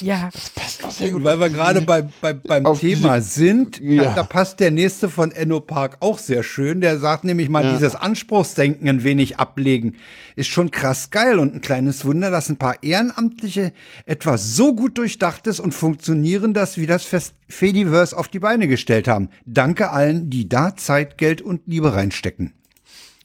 Ja, 0.00 0.30
Passt 0.54 0.84
auch 0.84 0.90
sehr 0.90 1.14
Und 1.14 1.24
weil 1.24 1.38
wir 1.40 1.48
gerade 1.50 1.80
bei, 1.82 2.02
bei, 2.20 2.32
beim 2.32 2.66
Auf 2.66 2.80
Thema 2.80 3.20
sind, 3.20 3.80
Ja. 3.80 4.04
da, 4.04 4.14
da 4.16 4.22
passt 4.24 4.60
der 4.60 4.70
nächste 4.70 5.08
von 5.08 5.32
Enno 5.32 5.60
Park 5.60 5.98
auch 6.00 6.18
sehr 6.18 6.42
schön. 6.42 6.80
Der 6.80 6.98
sagt 6.98 7.24
nämlich 7.24 7.48
mal, 7.48 7.72
dieses 7.74 7.94
Anspruchsdenken 7.94 8.88
ein 8.88 9.04
wenig 9.04 9.38
ablegen. 9.38 9.96
Ist 10.36 10.48
schon 10.50 10.70
krass 10.70 11.10
geil 11.10 11.38
und 11.38 11.54
ein 11.54 11.60
kleines 11.60 12.04
Wunder, 12.04 12.30
dass 12.30 12.48
ein 12.48 12.56
paar 12.56 12.82
Ehrenamtliche 12.82 13.72
etwas 14.06 14.41
so 14.42 14.74
gut 14.74 14.98
durchdachtes 14.98 15.60
und 15.60 15.72
funktionierendes 15.72 16.76
wie 16.76 16.86
das 16.86 17.04
Fest 17.04 17.34
Fediverse 17.48 18.16
auf 18.16 18.28
die 18.28 18.38
Beine 18.38 18.68
gestellt 18.68 19.08
haben. 19.08 19.28
Danke 19.46 19.90
allen, 19.90 20.30
die 20.30 20.48
da 20.48 20.76
Zeit, 20.76 21.18
Geld 21.18 21.42
und 21.42 21.62
Liebe 21.66 21.94
reinstecken. 21.94 22.54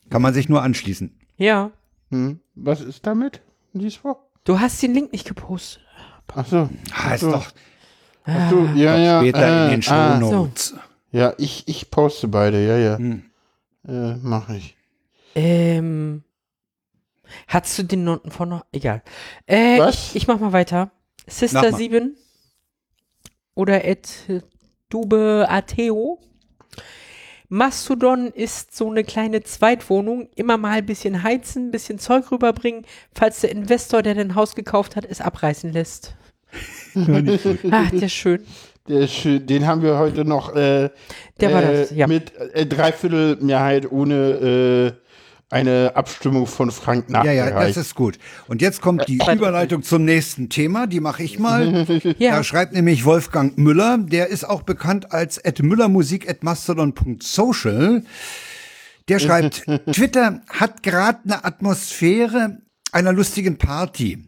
Kann 0.10 0.22
man 0.22 0.34
sich 0.34 0.50
nur 0.50 0.62
anschließen. 0.62 1.16
ja. 1.38 1.72
Hm. 2.10 2.40
Was 2.56 2.80
ist 2.80 3.06
damit? 3.06 3.42
Du 4.46 4.60
hast 4.60 4.82
den 4.82 4.94
Link 4.94 5.12
nicht 5.12 5.28
gepostet. 5.28 5.84
Achso. 6.34 6.70
Ah, 6.94 7.14
ist 7.14 7.22
so. 7.22 7.32
doch 7.32 7.52
Achso, 8.24 8.66
ja, 8.76 8.98
ja. 8.98 9.20
später 9.20 9.48
in 9.48 9.68
äh, 9.68 9.70
den 9.72 9.82
Show 9.82 9.94
ah, 9.94 10.18
Notes. 10.20 10.76
Ja, 11.12 11.34
ich, 11.38 11.68
ich 11.68 11.90
poste 11.90 12.28
beide, 12.28 12.66
ja, 12.66 12.78
ja. 12.78 12.98
Hm. 12.98 13.24
Äh, 13.88 14.16
mach 14.22 14.50
ich. 14.50 14.76
Ähm, 15.36 16.24
hast 17.48 17.78
du 17.78 17.84
den 17.84 18.04
Noten 18.04 18.32
von 18.32 18.50
noch? 18.50 18.66
Egal. 18.72 19.02
Äh, 19.46 19.80
Was? 19.80 20.10
Ich, 20.10 20.16
ich 20.18 20.28
mach 20.28 20.40
mal 20.40 20.52
weiter. 20.52 20.92
Mach 21.28 21.34
Sister 21.34 21.72
mal. 21.72 21.76
7 21.76 22.18
oder 23.54 23.86
et 23.86 24.10
Dube 24.90 25.46
Ateo. 25.50 26.20
Mastodon 27.50 28.28
ist 28.28 28.76
so 28.76 28.90
eine 28.90 29.04
kleine 29.04 29.42
Zweitwohnung. 29.44 30.30
Immer 30.36 30.58
mal 30.58 30.78
ein 30.78 30.86
bisschen 30.86 31.24
heizen, 31.24 31.68
ein 31.68 31.72
bisschen 31.72 32.00
Zeug 32.00 32.32
rüberbringen, 32.32 32.86
falls 33.14 33.42
der 33.42 33.52
Investor, 33.52 34.02
der 34.02 34.16
dein 34.16 34.36
Haus 34.36 34.56
gekauft 34.56 34.96
hat, 34.96 35.06
es 35.06 35.22
abreißen 35.22 35.72
lässt. 35.72 36.16
Ach, 37.72 37.92
der 37.92 38.04
ist 38.04 38.14
schön. 38.14 38.46
Der 38.88 39.02
ist 39.02 39.14
schön. 39.14 39.46
Den 39.46 39.68
haben 39.68 39.82
wir 39.82 39.98
heute 39.98 40.24
noch 40.24 40.56
äh, 40.56 40.90
Der 41.40 41.54
war 41.54 41.64
äh, 41.64 41.82
das, 41.82 41.92
ja. 41.92 42.08
mit 42.08 42.34
äh, 42.36 42.66
Dreiviertelmehrheit 42.66 43.92
ohne 43.92 44.96
äh, 44.96 45.07
eine 45.50 45.94
Abstimmung 45.96 46.46
von 46.46 46.72
Frank 46.72 47.06
Ja, 47.08 47.20
nachgereicht. 47.20 47.54
ja, 47.54 47.68
das 47.68 47.78
ist 47.78 47.96
gut. 47.96 48.20
Und 48.48 48.62
jetzt 48.62 48.82
kommt 48.82 49.08
die 49.08 49.16
Überleitung 49.16 49.82
zum 49.82 50.04
nächsten 50.04 50.50
Thema, 50.50 50.88
die 50.88 51.00
mache 51.00 51.24
ich 51.24 51.40
mal. 51.40 51.86
Ja. 52.20 52.36
Da 52.38 52.44
schreibt 52.44 52.74
nämlich 52.74 53.06
Wolfgang 53.06 53.58
Müller, 53.58 53.98
der 53.98 54.28
ist 54.28 54.44
auch 54.44 54.64
bekannt 54.64 55.12
als 55.14 55.44
at 55.44 55.62
müllermusik 55.62 56.30
at 56.30 56.44
mastodon.social. 56.44 58.04
Der 59.08 59.20
schreibt, 59.20 59.64
Twitter 59.92 60.42
hat 60.50 60.84
gerade 60.84 61.20
eine 61.24 61.46
Atmosphäre 61.46 62.58
einer 62.92 63.14
lustigen 63.14 63.58
Party, 63.58 64.26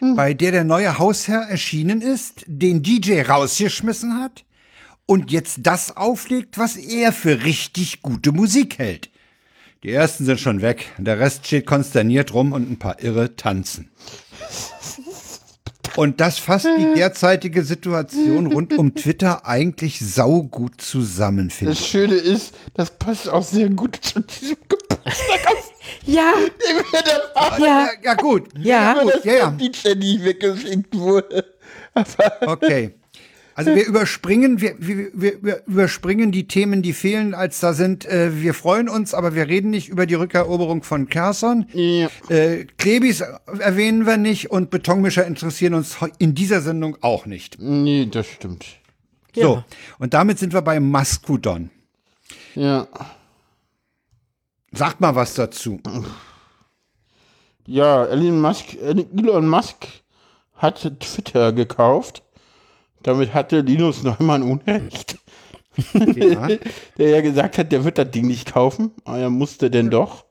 bei 0.00 0.34
der 0.34 0.52
der 0.52 0.64
neue 0.64 0.98
Hausherr 0.98 1.42
erschienen 1.48 2.00
ist, 2.02 2.44
den 2.46 2.82
DJ 2.82 3.22
rausgeschmissen 3.22 4.20
hat 4.20 4.44
und 5.06 5.30
jetzt 5.30 5.58
das 5.62 5.96
auflegt, 5.96 6.58
was 6.58 6.76
er 6.76 7.12
für 7.12 7.44
richtig 7.44 8.02
gute 8.02 8.32
Musik 8.32 8.78
hält. 8.78 9.10
Die 9.82 9.90
ersten 9.90 10.24
sind 10.24 10.38
schon 10.38 10.62
weg, 10.62 10.92
der 10.98 11.18
Rest 11.18 11.46
steht 11.46 11.66
konsterniert 11.66 12.32
rum 12.34 12.52
und 12.52 12.70
ein 12.70 12.78
paar 12.78 13.02
Irre 13.02 13.34
tanzen. 13.34 13.90
Und 15.96 16.20
das 16.20 16.38
fasst 16.38 16.68
die 16.78 16.94
derzeitige 16.94 17.64
Situation 17.64 18.46
rund 18.46 18.72
um 18.78 18.94
Twitter 18.94 19.44
eigentlich 19.46 19.98
saugut 20.00 20.80
zusammen, 20.80 21.50
finde 21.50 21.72
Das 21.74 21.80
ich. 21.82 21.88
Schöne 21.88 22.14
ist, 22.14 22.54
das 22.74 22.90
passt 22.92 23.28
auch 23.28 23.42
sehr 23.42 23.68
gut 23.70 23.98
zu 24.00 24.20
diesem 24.20 24.56
Geburtstag 24.68 25.40
Ja, 26.06 26.32
ja, 27.58 27.88
Ja, 28.02 28.14
gut. 28.14 28.48
ja. 28.58 29.04
dass 29.04 29.24
ja, 29.24 29.32
ja. 29.34 29.50
DJ 29.50 29.94
nicht 29.96 30.24
weggeschickt 30.24 30.96
wurde. 30.96 31.44
Aber 31.94 32.06
Okay. 32.46 32.94
Also 33.54 33.74
wir 33.74 33.86
überspringen, 33.86 34.60
wir, 34.60 34.74
wir, 34.78 35.10
wir, 35.42 35.62
überspringen 35.66 36.32
die 36.32 36.48
Themen, 36.48 36.82
die 36.82 36.92
fehlen, 36.92 37.34
als 37.34 37.60
da 37.60 37.74
sind. 37.74 38.06
Äh, 38.06 38.40
wir 38.40 38.54
freuen 38.54 38.88
uns, 38.88 39.12
aber 39.14 39.34
wir 39.34 39.48
reden 39.48 39.70
nicht 39.70 39.88
über 39.88 40.06
die 40.06 40.14
Rückeroberung 40.14 40.82
von 40.82 41.08
Kherson. 41.08 41.66
ja. 41.72 42.08
Äh, 42.28 42.64
Klebis 42.78 43.20
erwähnen 43.20 44.06
wir 44.06 44.16
nicht 44.16 44.50
und 44.50 44.70
Betonmischer 44.70 45.26
interessieren 45.26 45.74
uns 45.74 45.96
in 46.18 46.34
dieser 46.34 46.60
Sendung 46.60 46.96
auch 47.02 47.26
nicht. 47.26 47.58
Nee, 47.60 48.06
das 48.10 48.26
stimmt. 48.26 48.64
So, 49.34 49.40
Ja. 49.40 49.64
und 49.98 50.14
damit 50.14 50.38
sind 50.38 50.52
wir 50.52 50.62
bei 50.62 50.80
Mastodon. 50.80 51.70
Ja. 52.54 52.86
Sagt 54.72 55.00
mal 55.00 55.14
was 55.14 55.34
dazu. 55.34 55.80
Ja, 57.66 58.06
Elon 58.06 58.40
Musk, 58.40 58.74
Elon 58.80 59.48
Musk 59.48 59.86
hat 60.56 60.80
Twitter 61.00 61.52
gekauft. 61.52 62.22
Damit 63.02 63.34
hatte 63.34 63.60
Linus 63.60 64.02
Neumann 64.02 64.42
Unrecht. 64.42 65.16
Ja. 65.94 66.48
der 66.98 67.08
ja 67.08 67.20
gesagt 67.20 67.58
hat, 67.58 67.72
der 67.72 67.84
wird 67.84 67.98
das 67.98 68.10
Ding 68.10 68.26
nicht 68.26 68.52
kaufen, 68.52 68.92
aber 69.04 69.18
er 69.18 69.30
musste 69.30 69.70
denn 69.70 69.90
doch. 69.90 70.24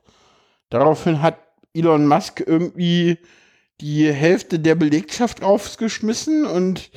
Daraufhin 0.70 1.20
hat 1.20 1.38
Elon 1.74 2.06
Musk 2.06 2.42
irgendwie 2.46 3.18
die 3.80 4.10
Hälfte 4.12 4.58
der 4.58 4.74
Belegschaft 4.76 5.42
rausgeschmissen 5.42 6.46
und 6.46 6.90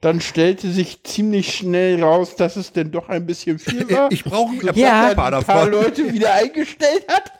dann 0.00 0.22
stellte 0.22 0.70
sich 0.70 1.02
ziemlich 1.02 1.54
schnell 1.54 2.02
raus, 2.02 2.34
dass 2.36 2.56
es 2.56 2.72
denn 2.72 2.90
doch 2.90 3.10
ein 3.10 3.26
bisschen 3.26 3.58
viel 3.58 3.88
war. 3.94 4.10
Ich 4.10 4.24
brauche 4.24 4.52
ein 4.52 4.74
Ja. 4.74 5.12
paar 5.14 5.32
ein 5.34 5.44
paar. 5.44 5.68
Leute 5.68 6.10
wieder 6.12 6.32
eingestellt 6.32 7.04
hat. 7.08 7.32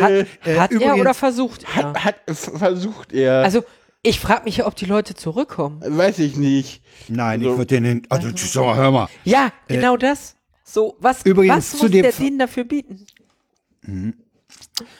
Hat, 0.00 0.10
Äh, 0.10 0.24
hat 0.58 0.70
er 0.70 0.76
übrigens- 0.76 1.00
oder 1.00 1.14
versucht 1.14 1.64
er? 1.64 1.74
hat, 1.74 2.04
hat 2.04 2.14
f- 2.26 2.52
versucht 2.54 3.12
er. 3.12 3.42
Also, 3.42 3.64
ich 4.02 4.20
frage 4.20 4.44
mich 4.44 4.58
ja, 4.58 4.66
ob 4.66 4.76
die 4.76 4.84
Leute 4.86 5.14
zurückkommen. 5.14 5.80
weiß 5.84 6.18
ich 6.20 6.36
nicht. 6.36 6.82
Nein, 7.08 7.42
So. 7.42 7.52
ich 7.52 7.58
würde 7.58 7.80
den. 7.80 8.02
Also, 8.08 8.28
sag 8.34 8.64
mal, 8.64 8.76
hör 8.76 8.90
mal. 8.90 9.08
Ja, 9.24 9.52
genau 9.66 9.96
das. 9.96 10.36
So, 10.64 10.96
was, 11.00 11.24
übrigens 11.24 11.56
was 11.56 11.70
zu 11.78 11.84
muss 11.84 11.90
dem 11.92 12.02
der 12.02 12.12
denen 12.12 12.38
dafür 12.38 12.64
bieten? 12.64 13.06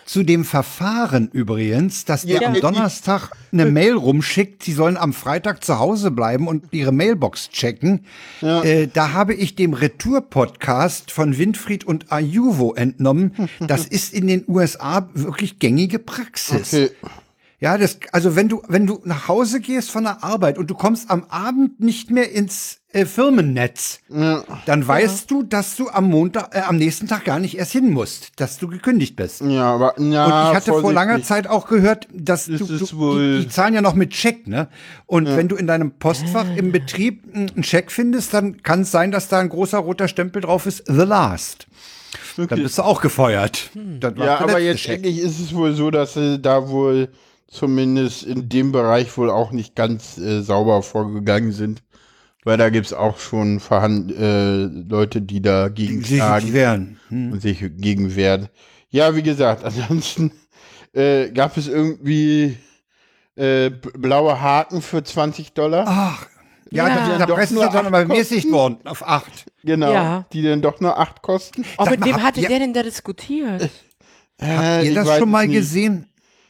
Zu 0.07 0.22
dem 0.24 0.44
Verfahren 0.44 1.28
übrigens, 1.32 2.05
dass 2.05 2.22
der 2.22 2.40
Ja. 2.42 2.49
am 2.49 2.55
Donnerstag 2.55 3.30
eine 3.53 3.66
Mail 3.66 3.94
rumschickt, 3.94 4.62
sie 4.62 4.72
sollen 4.72 4.96
am 4.96 5.12
Freitag 5.12 5.62
zu 5.62 5.78
Hause 5.78 6.11
bleiben 6.11 6.49
und 6.49 6.72
ihre 6.72 6.90
Mailbox 6.92 7.51
checken. 7.51 8.05
Äh, 8.40 8.88
da 8.92 9.12
habe 9.12 9.34
ich 9.34 9.55
dem 9.57 9.74
Retour-Podcast 9.74 11.11
von 11.12 11.36
Winfried 11.38 11.84
und 11.84 12.11
Ayuvo 12.11 12.74
entnommen. 12.74 13.32
Das 13.61 13.86
ist 13.86 14.12
in 14.14 14.26
den 14.26 14.44
USA 14.49 15.09
wirklich 15.14 15.59
gängige 15.59 15.99
Praxis. 15.99 16.72
Okay. 16.74 16.90
Ja, 17.61 17.77
das, 17.77 17.99
also 18.13 18.37
wenn 18.37 18.49
du, 18.49 18.63
wenn 18.69 18.87
du 18.87 19.01
nach 19.05 19.27
Hause 19.27 19.59
gehst 19.61 19.91
von 19.91 20.05
der 20.05 20.23
Arbeit 20.23 20.59
und 20.59 20.71
du 20.71 20.75
kommst 20.77 21.11
am 21.11 21.25
Abend 21.29 21.81
nicht 21.81 22.09
mehr 22.09 22.31
ins 22.31 22.79
äh, 22.93 23.05
Firmennetz, 23.05 23.99
Ja. 24.09 24.45
dann 24.65 24.87
weißt 24.87 25.29
du, 25.29 25.43
dass 25.43 25.75
du 25.75 25.89
am 25.89 26.05
Montag, 26.05 26.55
äh, 26.55 26.61
am 26.61 26.77
nächsten 26.77 27.09
Tag 27.09 27.25
gar 27.25 27.41
nicht 27.41 27.59
erst 27.59 27.73
hin 27.73 27.91
musst, 27.91 28.31
dass 28.41 28.59
du 28.59 28.69
gekündigt 28.69 29.17
bist. 29.17 29.41
Ja, 29.41 29.75
aber 29.75 30.01
ja, 30.01 30.25
Und 30.25 30.51
ich 30.51 30.57
hatte 30.57 30.71
vor 30.71 30.93
langer. 30.93 31.21
Zeit 31.25 31.49
auch 31.49 31.67
gehört, 31.67 32.07
dass 32.13 32.47
Das 32.47 32.59
du, 32.61 32.65
du 32.79 32.97
wohl- 32.97 33.39
die, 33.39 33.47
die 33.47 33.49
zahlen 33.49 33.75
ja 33.75 33.81
noch 33.83 33.95
mit 33.95 34.15
Scheck, 34.15 34.47
ne? 34.47 34.69
Und 35.07 35.27
wenn 35.27 35.49
du 35.49 35.57
in 35.57 35.67
deinem 35.67 35.91
Postfach 35.91 36.47
im 36.57 36.71
Betrieb 36.71 37.25
einen 37.35 37.65
Scheck 37.65 37.91
findest, 37.91 38.35
dann 38.35 38.63
kann 38.63 38.83
es 38.83 38.93
sein, 38.93 39.11
dass 39.11 39.27
da 39.29 39.41
ein 39.41 39.49
großer 39.49 39.79
roter 39.79 40.07
Stempel 40.07 40.43
drauf 40.43 40.65
ist, 40.67 40.85
The 40.87 40.93
Last. 41.03 41.67
Dann 42.37 42.63
bist 42.63 42.79
du 42.79 42.83
auch 42.83 43.01
gefeuert. 43.01 43.71
War 43.75 44.17
Ja, 44.25 44.39
aber 44.39 44.61
jetzt 44.61 44.81
Scheck. 44.83 44.99
endlich 44.99 45.19
ist 45.19 45.41
es 45.41 45.53
wohl 45.53 45.75
so, 45.75 45.91
dass 45.91 46.15
sie 46.15 46.39
da 46.41 46.69
wohl 46.69 47.09
zumindest 47.51 48.22
in 48.24 48.49
dem 48.49 48.72
Bereich 48.72 49.16
wohl 49.16 49.30
auch 49.30 49.51
nicht 49.53 49.74
ganz 49.74 50.18
äh, 50.18 50.42
sauber 50.42 50.82
vorgegangen 50.82 51.53
sind. 51.53 51.82
Weil 52.44 52.57
da 52.57 52.70
gibt's 52.70 52.92
auch 52.92 53.18
schon 53.18 53.59
vorhanden 53.61 54.11
äh, 54.16 54.88
Leute, 54.88 55.20
die 55.20 55.42
dagegen 55.42 56.03
sich 56.03 56.20
wehren. 56.53 56.99
Hm. 57.09 57.32
und 57.32 57.42
sich 57.42 57.59
gegen 57.76 58.14
wehren. 58.16 58.49
Ja, 58.90 59.14
wie 59.16 59.22
gesagt, 59.22 59.64
ansonsten 59.64 60.30
äh, 60.94 61.30
gab 61.30 61.57
es 61.57 61.68
irgendwie 61.68 62.57
äh, 63.36 63.70
blaue 63.70 64.40
Haken 64.40 64.80
für 64.82 65.03
20 65.03 65.53
Dollar. 65.53 65.84
Ach, 65.88 66.26
ja, 66.70 66.88
Ja. 66.88 67.26
Doch 67.26 67.34
presst 67.36 67.53
nur 67.53 67.66
du 67.66 67.72
dann 67.72 67.86
aber 67.86 68.05
mäßigt 68.05 68.51
worden 68.51 68.78
auf 68.84 69.07
acht. 69.07 69.46
Genau, 69.64 69.92
Ja. 69.92 70.24
die 70.32 70.42
dann 70.42 70.62
doch 70.62 70.80
nur 70.80 70.99
8 70.99 71.20
kosten. 71.22 71.64
Oh, 71.76 71.84
Sag 71.84 71.90
mit 71.92 72.05
wem 72.05 72.14
habt 72.14 72.24
hatte 72.24 72.40
ihr- 72.40 72.49
der 72.49 72.59
denn 72.61 72.72
da 72.72 72.82
diskutiert? 72.82 73.62
Habt 73.62 73.72
Äh, 74.40 74.82
ihr 74.84 74.88
ich 74.90 74.94
das 74.94 75.09
schon 75.18 75.28
es 75.28 75.32
mal 75.32 75.46
nicht. 75.46 75.57
gesehen? 75.57 76.07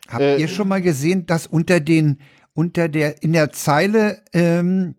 Habt 0.08 0.22
Äh, 0.22 0.38
ihr 0.38 0.48
schon 0.48 0.68
mal 0.68 0.80
gesehen, 0.82 1.26
dass 1.26 1.46
unter 1.46 1.80
den, 1.80 2.18
unter 2.54 2.88
der, 2.88 3.22
in 3.22 3.32
der 3.34 3.52
Zeile, 3.52 4.22
ähm, 4.32 4.94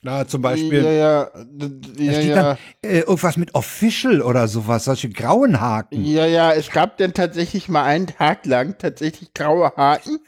na, 0.00 0.26
zum 0.28 0.42
Beispiel, 0.42 0.84
Ja, 0.84 0.90
ja, 0.92 1.24
d- 1.44 1.68
da 1.96 2.02
ja, 2.04 2.12
steht 2.12 2.28
ja. 2.28 2.34
dann 2.36 2.58
äh, 2.82 3.00
irgendwas 3.00 3.36
mit 3.36 3.54
Official 3.56 4.22
oder 4.22 4.46
sowas, 4.46 4.84
solche 4.84 5.08
grauen 5.10 5.60
Haken. 5.60 6.04
Ja, 6.04 6.24
ja, 6.24 6.52
es 6.52 6.70
gab 6.70 6.98
dann 6.98 7.14
tatsächlich 7.14 7.68
mal 7.68 7.82
einen 7.82 8.06
Tag 8.06 8.46
lang 8.46 8.76
tatsächlich 8.78 9.34
graue 9.34 9.72
Haken. 9.76 10.20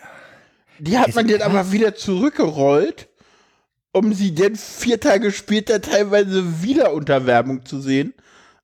Die 0.80 0.98
hat 0.98 1.14
man 1.14 1.28
dann 1.28 1.42
aber 1.42 1.70
wieder 1.70 1.94
zurückgerollt, 1.94 3.08
um 3.92 4.12
sie 4.12 4.34
dann 4.34 4.56
vier 4.56 4.98
Tage 4.98 5.30
später 5.30 5.80
teilweise 5.80 6.62
wieder 6.62 6.92
unter 6.92 7.26
Werbung 7.26 7.64
zu 7.64 7.80
sehen. 7.80 8.12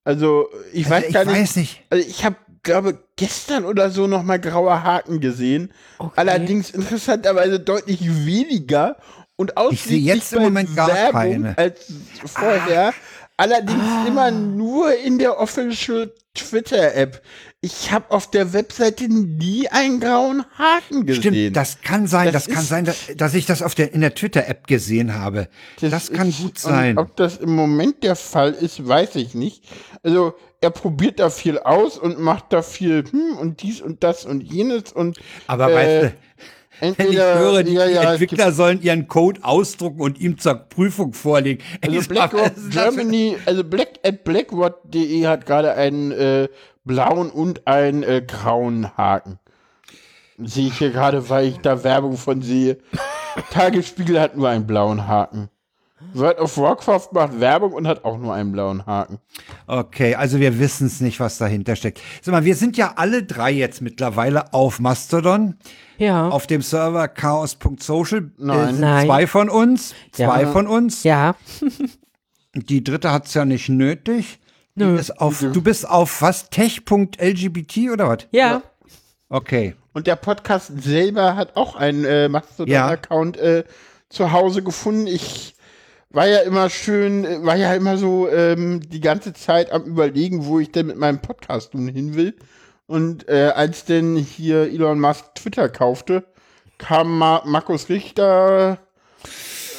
Also 0.02 0.48
ich 0.72 0.86
Also 0.86 0.90
weiß 0.90 1.04
ich 1.08 1.14
gar 1.14 1.24
nicht. 1.24 1.36
weiß 1.36 1.56
nicht. 1.56 1.82
Also 1.90 2.08
ich 2.08 2.24
habe, 2.24 2.36
glaube 2.66 2.98
gestern 3.16 3.64
oder 3.64 3.90
so 3.90 4.06
noch 4.06 4.22
mal 4.22 4.38
graue 4.38 4.82
Haken 4.82 5.20
gesehen. 5.20 5.72
Okay. 5.98 6.12
Allerdings 6.16 6.70
interessanterweise 6.70 7.58
deutlich 7.58 8.00
weniger 8.26 8.96
und 9.36 9.56
ausschließlich 9.56 10.04
jetzt 10.04 10.32
im 10.34 10.42
Moment 10.42 10.76
gar 10.76 10.88
Werbung 10.88 11.12
keine. 11.12 11.48
Ah. 11.50 11.54
als 11.62 11.92
vorher. 12.26 12.92
Allerdings 13.38 13.82
immer 14.08 14.30
nur 14.30 14.94
in 14.96 15.18
der 15.18 15.38
Official 15.38 16.10
Twitter-App. 16.34 17.22
Ich 17.60 17.90
habe 17.90 18.10
auf 18.10 18.30
der 18.30 18.52
Webseite 18.54 19.08
nie 19.08 19.68
einen 19.68 20.00
grauen 20.00 20.44
Haken 20.56 21.04
gesehen. 21.04 21.22
Stimmt, 21.22 21.56
das 21.56 21.80
kann 21.82 22.06
sein, 22.06 22.32
das, 22.32 22.44
Das 22.46 22.54
kann 22.54 22.64
sein, 22.64 22.84
dass, 22.84 22.96
dass 23.16 23.34
ich 23.34 23.44
das 23.44 23.60
auf 23.62 23.74
der, 23.74 23.92
in 23.92 24.00
der 24.00 24.14
Twitter-App 24.14 24.66
gesehen 24.66 25.14
habe. 25.14 25.48
Das, 25.80 26.12
kann 26.12 26.28
ist- 26.30 26.40
gut 26.40 26.58
sein. 26.58 26.96
Ob 26.96 27.16
das 27.16 27.36
im 27.38 27.54
Moment 27.54 28.02
der 28.02 28.16
Fall 28.16 28.52
ist, 28.52 28.86
weiß 28.86 29.16
ich 29.16 29.34
nicht. 29.34 29.64
Also 30.02 30.34
er 30.60 30.70
probiert 30.70 31.18
da 31.20 31.30
viel 31.30 31.58
aus 31.58 31.98
und 31.98 32.18
macht 32.18 32.52
da 32.52 32.62
viel 32.62 33.04
hm, 33.10 33.36
und 33.38 33.62
dies 33.62 33.80
und 33.80 34.02
das 34.02 34.24
und 34.24 34.42
jenes 34.42 34.92
und 34.92 35.18
Aber 35.46 35.70
äh, 35.70 35.74
weißt 35.74 36.02
du, 36.04 36.16
wenn 36.80 36.90
ich 36.92 36.98
entweder- 36.98 37.38
höre, 37.38 37.62
die 37.62 37.72
ja, 37.74 37.86
ja, 37.86 38.12
Entwickler 38.12 38.52
sollen 38.52 38.82
ihren 38.82 39.08
Code 39.08 39.40
ausdrucken 39.44 40.00
und 40.00 40.18
ihm 40.20 40.38
zur 40.38 40.54
Prüfung 40.54 41.12
vorlegen. 41.14 41.62
Also 41.82 42.00
das 42.14 42.30
für- 42.30 42.68
Germany, 42.70 43.36
also 43.46 43.64
Black 43.64 44.00
at 44.04 44.24
blackrod.de 44.24 45.26
hat 45.26 45.46
gerade 45.46 45.74
einen 45.74 46.12
äh, 46.12 46.48
blauen 46.84 47.30
und 47.30 47.66
einen 47.66 48.02
äh, 48.02 48.22
grauen 48.26 48.96
Haken. 48.96 49.38
Sehe 50.38 50.66
ich 50.68 50.76
hier 50.78 50.90
gerade, 50.90 51.30
weil 51.30 51.46
ich 51.46 51.58
da 51.58 51.82
Werbung 51.82 52.18
von 52.18 52.42
sehe. 52.42 52.76
Tagesspiegel 53.52 54.20
hat 54.20 54.36
nur 54.36 54.48
einen 54.50 54.66
blauen 54.66 55.08
Haken. 55.08 55.48
World 56.14 56.38
of 56.38 56.56
Warcraft 56.58 57.08
macht 57.12 57.40
Werbung 57.40 57.72
und 57.72 57.86
hat 57.86 58.04
auch 58.04 58.18
nur 58.18 58.34
einen 58.34 58.52
blauen 58.52 58.84
Haken. 58.86 59.18
Okay, 59.66 60.14
also 60.14 60.40
wir 60.40 60.58
wissen 60.58 60.86
es 60.86 61.00
nicht, 61.00 61.20
was 61.20 61.38
dahinter 61.38 61.76
steckt. 61.76 62.00
Sag 62.22 62.32
mal, 62.32 62.44
wir 62.44 62.54
sind 62.56 62.76
ja 62.76 62.94
alle 62.96 63.22
drei 63.22 63.50
jetzt 63.52 63.80
mittlerweile 63.82 64.52
auf 64.54 64.80
Mastodon, 64.80 65.56
Ja. 65.98 66.28
auf 66.28 66.46
dem 66.46 66.62
Server 66.62 67.08
chaos.social. 67.08 68.30
Nein. 68.38 68.76
Äh, 68.76 68.78
Nein. 68.80 69.06
Zwei 69.06 69.26
von 69.26 69.48
uns, 69.50 69.94
zwei 70.12 70.42
Ja. 70.42 70.52
von 70.52 70.66
uns. 70.66 71.02
ja. 71.04 71.34
Die 72.54 72.82
dritte 72.82 73.12
hat's 73.12 73.34
ja 73.34 73.44
nicht 73.44 73.68
nötig. 73.68 74.38
Nö. 74.74 74.96
Ist 74.98 75.20
auf, 75.20 75.40
du 75.40 75.62
bist 75.62 75.88
auf 75.88 76.22
was? 76.22 76.48
Tech.lgbt 76.50 77.78
oder 77.92 78.08
was? 78.08 78.18
Ja. 78.30 78.62
Okay. 79.28 79.74
Und 79.92 80.06
der 80.06 80.16
Podcast 80.16 80.72
selber 80.82 81.36
hat 81.36 81.56
auch 81.56 81.76
einen 81.76 82.04
äh, 82.04 82.28
Mastodon-Account 82.28 83.36
äh, 83.38 83.64
zu 84.08 84.32
Hause 84.32 84.62
gefunden. 84.62 85.06
Ich 85.06 85.54
war 86.16 86.26
ja 86.26 86.38
immer 86.38 86.70
schön, 86.70 87.44
war 87.44 87.56
ja 87.56 87.74
immer 87.74 87.98
so 87.98 88.26
ähm, 88.30 88.80
die 88.88 89.02
ganze 89.02 89.34
Zeit 89.34 89.70
am 89.70 89.84
überlegen, 89.84 90.46
wo 90.46 90.58
ich 90.58 90.72
denn 90.72 90.86
mit 90.86 90.96
meinem 90.96 91.20
Podcast 91.20 91.74
nun 91.74 91.88
hin 91.88 92.14
will. 92.14 92.34
Und 92.86 93.28
äh, 93.28 93.52
als 93.54 93.84
denn 93.84 94.16
hier 94.16 94.62
Elon 94.62 94.98
Musk 94.98 95.34
Twitter 95.34 95.68
kaufte, 95.68 96.24
kam 96.78 97.18
Ma 97.18 97.42
Markus 97.44 97.90
Richter, 97.90 98.78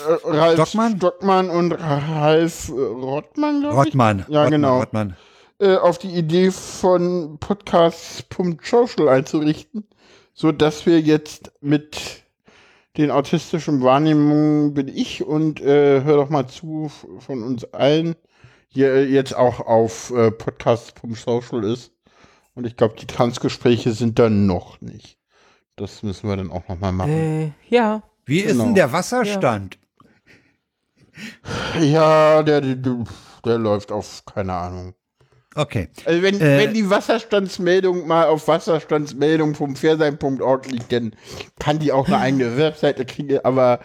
äh, 0.07 0.27
Ralf 0.29 0.53
Stockmann? 0.53 0.97
Stockmann 0.97 1.49
und 1.49 1.71
Ralf 1.71 2.69
äh, 2.69 2.73
Rottmann, 2.73 3.61
glaube 3.61 3.73
ich. 3.73 3.85
Rottmann. 3.87 4.25
Ja, 4.29 4.43
Rottmann, 4.43 4.51
genau. 4.51 4.77
Rottmann. 4.77 5.17
Äh, 5.59 5.77
auf 5.77 5.97
die 5.97 6.11
Idee 6.11 6.51
von 6.51 7.39
Podcast.social 7.39 9.09
einzurichten, 9.09 9.87
so 10.35 10.51
dass 10.51 10.85
wir 10.85 11.01
jetzt 11.01 11.51
mit 11.61 12.26
den 12.97 13.11
autistischen 13.11 13.81
Wahrnehmungen 13.81 14.73
bin 14.73 14.87
ich 14.87 15.23
und 15.23 15.61
äh, 15.61 16.03
hör 16.03 16.17
doch 16.17 16.29
mal 16.29 16.47
zu 16.47 16.89
von 17.19 17.43
uns 17.43 17.63
allen 17.73 18.15
hier 18.69 18.93
äh, 18.93 19.05
jetzt 19.05 19.35
auch 19.35 19.59
auf 19.59 20.11
äh, 20.11 20.31
Podcast.social 20.31 21.63
ist. 21.63 21.91
Und 22.55 22.65
ich 22.65 22.75
glaube, 22.75 22.95
die 22.99 23.05
Transgespräche 23.07 23.91
sind 23.93 24.17
da 24.19 24.29
noch 24.29 24.81
nicht. 24.81 25.17
Das 25.75 26.01
müssen 26.01 26.27
wir 26.27 26.37
dann 26.37 26.51
auch 26.51 26.67
noch 26.67 26.79
mal 26.79 26.91
machen. 26.91 27.11
Äh, 27.11 27.51
ja. 27.69 28.01
Wie 28.25 28.39
ist 28.39 28.53
Genau. 28.53 28.65
denn 28.65 28.75
der 28.75 28.91
Wasserstand? 28.91 29.77
Ja, 31.79 32.43
der, 32.43 32.61
der, 32.61 33.03
der 33.45 33.57
läuft 33.57 33.91
auf, 33.91 34.23
keine 34.25 34.53
Ahnung. 34.53 34.93
Okay. 35.57 35.89
Also 36.05 36.21
wenn, 36.21 36.39
Äh, 36.39 36.59
wenn 36.59 36.73
die 36.73 36.89
Wasserstandsmeldung 36.89 38.07
mal 38.07 38.27
auf 38.27 38.47
Wasserstandsmeldung 38.47 39.55
vom 39.55 39.75
Fairsein.org 39.75 40.71
liegt, 40.71 40.91
dann 40.91 41.13
kann 41.59 41.79
die 41.79 41.91
auch 41.91 42.07
eine 42.07 42.19
eigene 42.19 42.57
Webseite 42.57 43.05
kriegen, 43.05 43.39
aber 43.43 43.79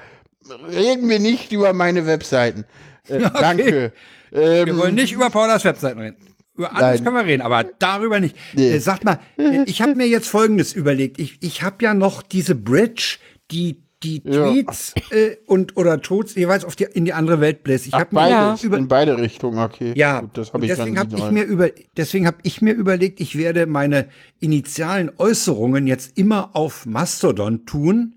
reden 0.70 1.08
wir 1.08 1.18
nicht 1.18 1.50
über 1.52 1.72
meine 1.72 2.06
Webseiten. 2.06 2.64
Äh, 3.08 3.20
Danke. 3.40 3.92
Wir 4.30 4.66
Ähm, 4.68 4.78
wollen 4.78 4.94
nicht 4.94 5.12
über 5.12 5.30
Paulas 5.30 5.64
Webseiten 5.64 5.98
reden. 6.00 6.16
Über 6.56 6.74
alles 6.76 7.00
Nein. 7.00 7.04
können 7.04 7.16
wir 7.26 7.32
reden, 7.32 7.42
aber 7.42 7.64
darüber 7.78 8.20
nicht. 8.20 8.36
Nee. 8.52 8.72
Äh, 8.72 8.78
sagt 8.78 9.04
mal, 9.04 9.18
äh, 9.38 9.62
ich 9.66 9.80
habe 9.80 9.94
mir 9.94 10.06
jetzt 10.06 10.28
Folgendes 10.28 10.74
überlegt. 10.74 11.18
Ich, 11.18 11.38
ich 11.40 11.62
habe 11.62 11.82
ja 11.84 11.94
noch 11.94 12.22
diese 12.22 12.54
Bridge, 12.54 13.16
die 13.50 13.82
die 14.02 14.22
Ja. 14.24 14.50
Tweets 14.50 14.94
äh, 15.10 15.36
und 15.46 15.76
oder 15.76 16.00
Tweets 16.00 16.34
jeweils 16.34 16.64
auf 16.64 16.76
die, 16.76 16.84
in 16.84 17.04
die 17.04 17.12
andere 17.12 17.40
Welt 17.40 17.62
bläst. 17.62 17.86
Ich 17.86 17.92
habe 17.92 18.14
mir 18.14 18.56
über, 18.62 18.76
in 18.76 18.88
beide 18.88 19.18
Richtungen, 19.18 19.58
okay. 19.58 19.92
ja, 19.96 20.20
Gut, 20.20 20.38
das 20.38 20.52
habe 20.52 20.64
ich 20.66 20.72
deswegen 20.72 20.98
habe 20.98 21.16
ich 21.16 21.30
mir 21.30 21.44
über, 21.44 21.70
deswegen 21.96 22.26
habe 22.26 22.38
ich 22.42 22.62
mir 22.62 22.74
überlegt, 22.74 23.20
ich 23.20 23.36
werde 23.36 23.66
meine 23.66 24.08
initialen 24.40 25.10
Äußerungen 25.18 25.86
jetzt 25.86 26.18
immer 26.18 26.50
auf 26.54 26.86
Mastodon 26.86 27.66
tun. 27.66 28.16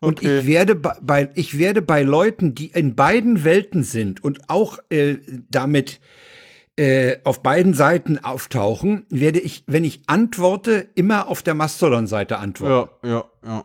Und 0.00 0.18
Okay. 0.18 0.40
ich 0.40 0.46
werde 0.46 0.74
bei, 0.74 0.96
bei, 1.00 1.30
ich 1.34 1.58
werde 1.58 1.80
bei 1.80 2.02
Leuten, 2.02 2.54
die 2.56 2.66
in 2.66 2.96
beiden 2.96 3.44
Welten 3.44 3.84
sind 3.84 4.22
und 4.24 4.48
auch 4.48 4.78
äh, 4.90 5.18
damit 5.48 6.00
äh, 6.76 7.18
auf 7.24 7.42
beiden 7.42 7.74
Seiten 7.74 8.18
auftauchen, 8.18 9.04
werde 9.10 9.38
ich, 9.38 9.62
wenn 9.66 9.84
ich 9.84 10.02
antworte, 10.06 10.88
immer 10.94 11.28
auf 11.28 11.42
der 11.42 11.54
Mastodon-Seite 11.54 12.38
antworten. 12.38 12.90
Ja, 13.04 13.08
ja, 13.10 13.24
ja. 13.46 13.64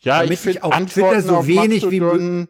Ja, 0.00 0.18
Damit 0.18 0.32
ich 0.34 0.38
finde 0.40 0.62
auf 0.64 0.72
Antworten 0.72 1.20
Twitter 1.22 1.34
so 1.42 1.46
wenig 1.46 1.90
wie 1.90 2.46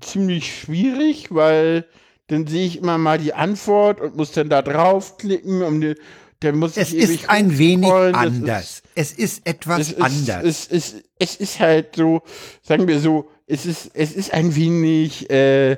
ziemlich 0.00 0.54
schwierig, 0.60 1.28
weil 1.30 1.84
dann 2.28 2.46
sehe 2.46 2.66
ich 2.66 2.78
immer 2.78 2.98
mal 2.98 3.18
die 3.18 3.34
Antwort 3.34 4.00
und 4.00 4.16
muss 4.16 4.32
dann 4.32 4.48
da 4.48 4.62
draufklicken 4.62 5.62
und 5.62 5.80
die, 5.82 5.94
dann 6.40 6.56
muss 6.58 6.76
Es 6.76 6.92
ich 6.92 7.02
ist 7.02 7.28
ein 7.28 7.58
wenig 7.58 7.90
anders. 7.90 8.82
es 8.94 9.12
ist 9.12 9.46
etwas 9.46 9.80
es 9.80 9.92
ist, 9.92 10.00
anders. 10.00 10.44
Es 10.44 10.66
ist, 10.66 10.96
es 11.18 11.36
ist 11.36 11.60
halt 11.60 11.96
so, 11.96 12.22
sagen 12.62 12.88
wir 12.88 12.98
so, 12.98 13.28
es 13.46 13.66
ist, 13.66 13.90
es 13.94 14.12
ist 14.12 14.32
ein 14.32 14.54
wenig, 14.56 15.28
äh, 15.30 15.76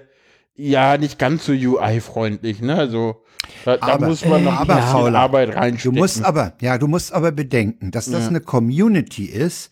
ja, 0.55 0.97
nicht 0.99 1.19
ganz 1.19 1.47
so 1.47 1.53
UI-freundlich, 1.53 2.61
ne? 2.61 2.77
Also, 2.77 3.23
da, 3.65 3.77
da 3.79 3.87
Aber- 3.95 4.07
muss 4.09 4.25
man 4.25 4.45
noch 4.45 4.53
aber, 4.53 4.77
ein 4.77 4.83
bisschen 4.85 5.17
Arbeit 5.17 5.49
Du 5.49 5.57
reinstecken. 5.57 5.99
musst 5.99 6.23
aber, 6.25 6.53
ja, 6.61 6.79
du 6.79 6.87
musst 6.87 7.13
aber 7.13 7.33
bedenken, 7.33 7.91
dass 7.91 8.07
das 8.11 8.23
Ja. 8.25 8.29
eine 8.29 8.41
Community 8.41 9.25
ist, 9.25 9.71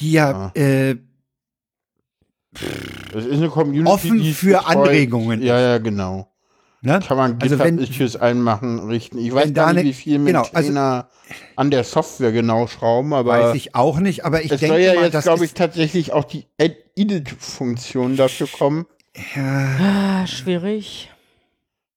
die 0.00 0.12
ja 0.12 0.50
äh, 0.54 0.96
Das 3.12 3.24
ist 3.26 3.36
eine 3.38 3.48
Community, 3.48 3.90
Offen 3.90 4.20
die 4.20 4.30
es 4.30 4.36
für 4.38 4.52
betreut. 4.58 4.66
Anregungen. 4.76 5.42
Ja, 5.42 5.60
ja, 5.60 5.78
genau. 5.78 6.26
ne? 6.82 7.00
Kann 7.06 7.16
man 7.16 7.38
Also 7.40 7.58
wenn- 7.58 7.76
GitHub-Issues 7.76 8.16
einmachen, 8.16 8.80
richten. 8.88 9.18
Ich 9.18 9.32
weiß 9.32 9.52
gar 9.52 9.72
nicht, 9.72 9.80
eine- 9.80 9.88
wie 9.88 9.92
viel 9.92 10.24
genau, 10.24 10.44
also- 10.52 10.72
an 11.56 11.70
der 11.70 11.84
Software 11.84 12.32
genau 12.32 12.66
schrauben, 12.66 13.12
aber 13.14 13.30
weiß 13.30 13.54
ich 13.54 13.74
auch 13.76 14.00
nicht, 14.00 14.24
aber 14.24 14.42
ich 14.42 14.50
es 14.50 14.60
denke 14.60 14.74
soll 14.76 14.80
ja 14.84 14.94
mal, 14.94 15.10
jetzt, 15.10 15.22
glaube 15.22 15.44
ich, 15.44 15.54
tatsächlich 15.54 16.12
auch 16.12 16.24
die 16.24 16.46
Edit-Funktion 16.58 18.16
dafür 18.16 18.48
kommen. 18.48 18.86
Ah, 19.36 20.26
schwierig. 20.26 21.10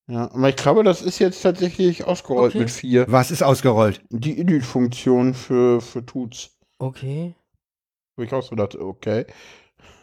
Ja, 0.07 0.29
aber 0.33 0.49
ich 0.49 0.55
glaube, 0.57 0.83
das 0.83 1.01
ist 1.01 1.17
jetzt 1.19 1.41
tatsächlich 1.41 2.03
ausgerollt 2.05 2.51
Okay. 2.51 2.59
mit 2.59 2.69
vier. 2.71 3.05
was 3.07 3.31
ist 3.31 3.41
ausgerollt? 3.41 4.01
Die 4.09 4.37
Edit-Funktion 4.37 5.33
für, 5.33 5.79
für 5.81 6.05
Tuts. 6.05 6.49
Okay. 6.77 7.33
Wo 8.15 8.23
ich 8.23 8.31
auch 8.33 8.43
so 8.43 8.55
dachte, 8.55 8.79
okay. 8.81 9.25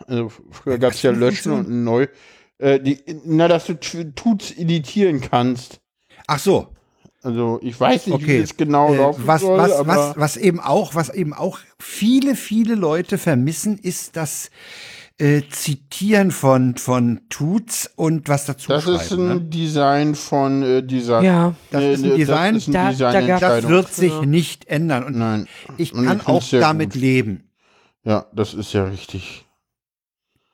Also 0.07 0.31
früher 0.51 0.79
gab 0.79 0.93
es 0.93 1.03
ja 1.03 1.11
Löschen 1.11 1.53
und 1.53 1.85
neu. 1.85 2.07
Äh, 2.59 2.81
die, 2.81 2.99
na, 3.25 3.49
dass 3.49 3.67
du 3.67 3.75
Tuts 3.81 4.51
editieren 4.53 5.21
kannst. 5.21 5.81
Ach 6.27 6.39
so, 6.39 6.69
Also 7.23 7.59
ich 7.63 7.79
weiß 7.79 8.07
nicht, 8.09 8.19
wie 8.21 8.25
Okay. 8.25 8.41
das 8.41 8.57
genau 8.57 8.93
äh, 8.93 8.97
laufen 8.97 9.27
was, 9.27 9.41
soll, 9.43 9.59
was, 9.59 9.73
aber 9.73 9.89
was, 9.89 10.17
was 10.17 10.37
eben 10.37 10.61
auch, 10.61 10.95
was 10.95 11.11
eben 11.11 11.33
auch 11.33 11.59
viele, 11.79 12.35
viele 12.35 12.75
Leute 12.75 13.19
vermissen, 13.19 13.79
ist 13.79 14.17
das 14.17 14.51
äh, 15.19 15.43
Zitieren 15.51 16.31
von, 16.31 16.77
von 16.77 17.21
Tuts 17.29 17.91
und 17.95 18.29
was 18.29 18.47
dazu 18.47 18.69
das 18.69 18.87
ist 18.87 19.13
ein 19.13 19.29
ne? 19.29 19.41
Design 19.41 20.15
von 20.15 20.63
äh, 20.63 20.83
dieser. 20.83 21.21
Ja. 21.23 21.55
Das 21.71 21.83
ist 21.85 22.05
ein 22.05 22.13
äh, 22.13 22.17
Design, 22.17 22.55
Das 22.55 22.63
ist 22.67 22.75
da- 23.01 23.09
eine 23.11 23.27
da 23.27 23.39
Das 23.39 23.69
wird 23.69 23.93
sich 23.93 24.13
Ja. 24.13 24.25
nicht 24.25 24.67
ändern 24.69 25.05
und 25.05 25.19
Nein. 25.19 25.47
ich 25.77 25.93
Und 25.95 26.07
kann 26.07 26.17
ich 26.19 26.23
find's 26.25 26.55
auch 26.55 26.61
damit 26.61 26.93
gut. 26.95 27.03
leben. 27.03 27.50
Ja, 28.05 28.27
das 28.33 28.55
ist 28.55 28.73
ja 28.73 28.85
richtig. 28.85 29.47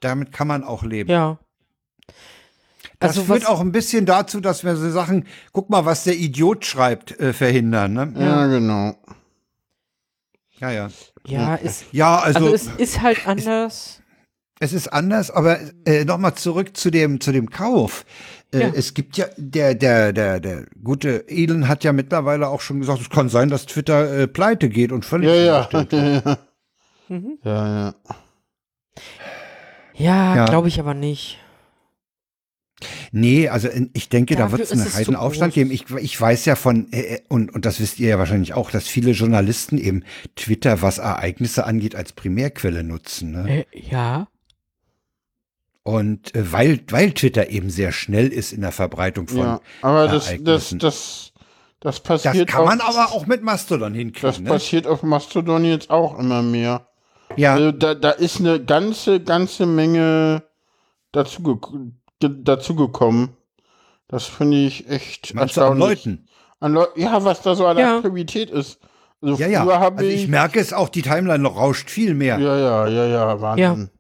Damit 0.01 0.33
kann 0.33 0.49
man 0.49 0.65
auch 0.65 0.83
leben. 0.83 1.11
Ja. 1.11 1.39
Das 2.99 3.11
Also 3.11 3.25
führt 3.25 3.47
auch 3.47 3.61
ein 3.61 3.73
bisschen 3.73 4.07
dazu, 4.07 4.41
dass 4.41 4.65
wir 4.65 4.75
so 4.77 4.91
Sachen, 4.91 5.27
guck 5.53 5.69
mal, 5.71 5.85
was 5.85 6.05
der 6.05 6.17
Idiot 6.17 6.65
schreibt, 6.65 7.19
äh, 7.21 7.33
verhindern. 7.33 7.93
Ne? 7.93 8.15
Ja, 8.19 8.47
genau. 8.47 8.97
Ja, 10.59 10.71
ja. 10.71 10.89
Ja, 11.27 11.55
ist, 11.57 11.85
Ja, 11.93 12.19
also, 12.19 12.47
also 12.47 12.55
es 12.55 12.67
ist 12.79 13.03
halt 13.03 13.27
anders. 13.27 14.01
es 14.61 14.73
ist 14.73 14.89
anders, 14.93 15.31
aber 15.31 15.59
äh, 15.85 16.05
nochmal 16.05 16.35
zurück 16.35 16.77
zu 16.77 16.91
dem, 16.91 17.21
zu 17.21 17.33
dem 17.33 17.51
Kauf. 17.51 18.05
Äh, 18.53 18.61
Ja. 18.61 18.73
Es 18.75 18.95
gibt 18.95 19.17
ja, 19.19 19.27
der, 19.37 19.75
der, 19.75 20.13
der, 20.13 20.41
der 20.41 20.67
gute 20.83 21.29
Elon 21.29 21.69
hat 21.69 21.85
ja 21.85 21.93
mittlerweile 21.93 22.49
auch 22.49 22.61
schon 22.61 22.81
gesagt, 22.81 23.01
es 23.01 23.11
kann 23.11 23.29
sein, 23.29 23.51
dass 23.51 23.67
Twitter 23.67 24.21
äh, 24.21 24.27
pleite 24.29 24.69
geht 24.69 24.93
und 24.93 25.05
völlig 25.05 25.29
Ja, 25.29 25.35
ja. 25.35 25.69
ja. 26.25 26.39
Mhm. 27.09 27.39
ja, 27.45 27.69
ja. 27.69 27.95
Ja, 29.95 30.37
Ja. 30.37 30.45
glaube 30.47 30.69
ich 30.69 30.79
aber 30.81 30.95
nicht. 30.95 31.39
Nee, 33.11 33.49
also 33.49 33.69
in- 33.69 33.89
ich 33.95 34.11
denke, 34.11 34.35
da 34.35 34.43
Dafür 34.45 34.59
wird 34.59 34.71
es 34.71 34.79
einen 34.79 34.93
Heidenaufstand 34.93 35.55
geben. 35.55 35.71
Ich, 35.71 35.89
ich 35.91 36.21
weiß 36.21 36.45
ja 36.45 36.57
von, 36.57 36.93
äh, 36.93 37.21
und, 37.29 37.55
und 37.55 37.65
das 37.65 37.81
wisst 37.81 37.99
ihr 37.99 38.09
ja 38.11 38.19
wahrscheinlich 38.19 38.53
auch, 38.53 38.71
dass 38.71 38.87
viele 38.87 39.13
Journalisten 39.13 39.79
eben 39.79 40.05
Twitter, 40.35 40.83
was 40.83 40.99
Ereignisse 40.99 41.65
angeht, 41.65 41.95
als 41.95 42.13
Primärquelle 42.13 42.85
nutzen. 42.85 43.31
Ne? 43.33 43.61
Äh, 43.61 43.65
ja. 43.73 44.29
Und 45.85 46.35
äh, 46.35 46.53
weil, 46.53 46.81
weil 46.91 47.13
Twitter 47.13 47.49
eben 47.49 47.71
sehr 47.71 47.93
schnell 47.93 48.29
ist 48.29 48.53
in 48.53 48.61
der 48.61 48.73
Verbreitung 48.73 49.29
von. 49.29 49.39
ja. 49.39 49.61
Aber 49.81 50.05
das, 50.07 50.13
das, 50.15 50.27
Ereignissen. 50.27 50.79
das, 50.81 51.33
das 51.81 52.03
Das 52.03 52.03
passiert 52.03 52.49
kann 52.51 52.65
man 52.67 52.81
auf, 52.83 52.95
aber 52.99 53.13
auch 53.13 53.27
mit 53.27 53.43
Mastodon 53.43 53.93
Das 53.95 53.99
hinkriegen. 53.99 54.45
Ne? 54.45 54.51
passiert 54.51 54.87
auf 54.87 55.03
Mastodon 55.03 55.65
jetzt 55.65 55.89
auch 55.89 56.19
immer 56.19 56.43
mehr. 56.43 56.89
Ja, 57.37 57.55
Also 57.55 57.73
da, 57.73 57.95
da 57.95 58.11
ist 58.11 58.39
eine 58.41 58.65
ganze, 58.65 59.21
ganze 59.21 59.67
Menge 59.67 60.43
dazu, 61.13 61.61
dazu 62.21 62.75
gekommen. 62.77 63.37
Das 64.09 64.27
finde 64.27 64.59
ich 64.59 64.89
echt 64.89 65.35
meinst 65.35 65.57
du 65.57 65.63
an 65.63 65.73
erstaunlich. 65.73 66.05
Leuten. 66.05 66.29
An 66.61 66.73
Leu 66.75 66.87
ja, 66.95 67.25
was 67.25 67.43
da 67.43 67.55
so 67.55 67.67
an 67.67 67.77
Ja. 67.77 67.97
Aktivität 67.97 68.51
ist. 68.51 68.79
Also 69.21 69.43
Ja, 69.43 69.49
ja. 69.49 69.67
Also 69.67 70.05
ich, 70.05 70.23
ich 70.23 70.29
merke 70.29 70.61
es 70.61 70.73
auch, 70.73 70.89
die 70.89 71.03
Timeline 71.03 71.41
noch 71.43 71.57
rauscht 71.57 71.91
viel 71.91 72.15
mehr. 72.15 72.39
ja, 72.39 72.57
ja, 72.57 72.87
ja, 72.87 73.07
ja, 73.07 73.41
Wahnsinn. 73.41 73.91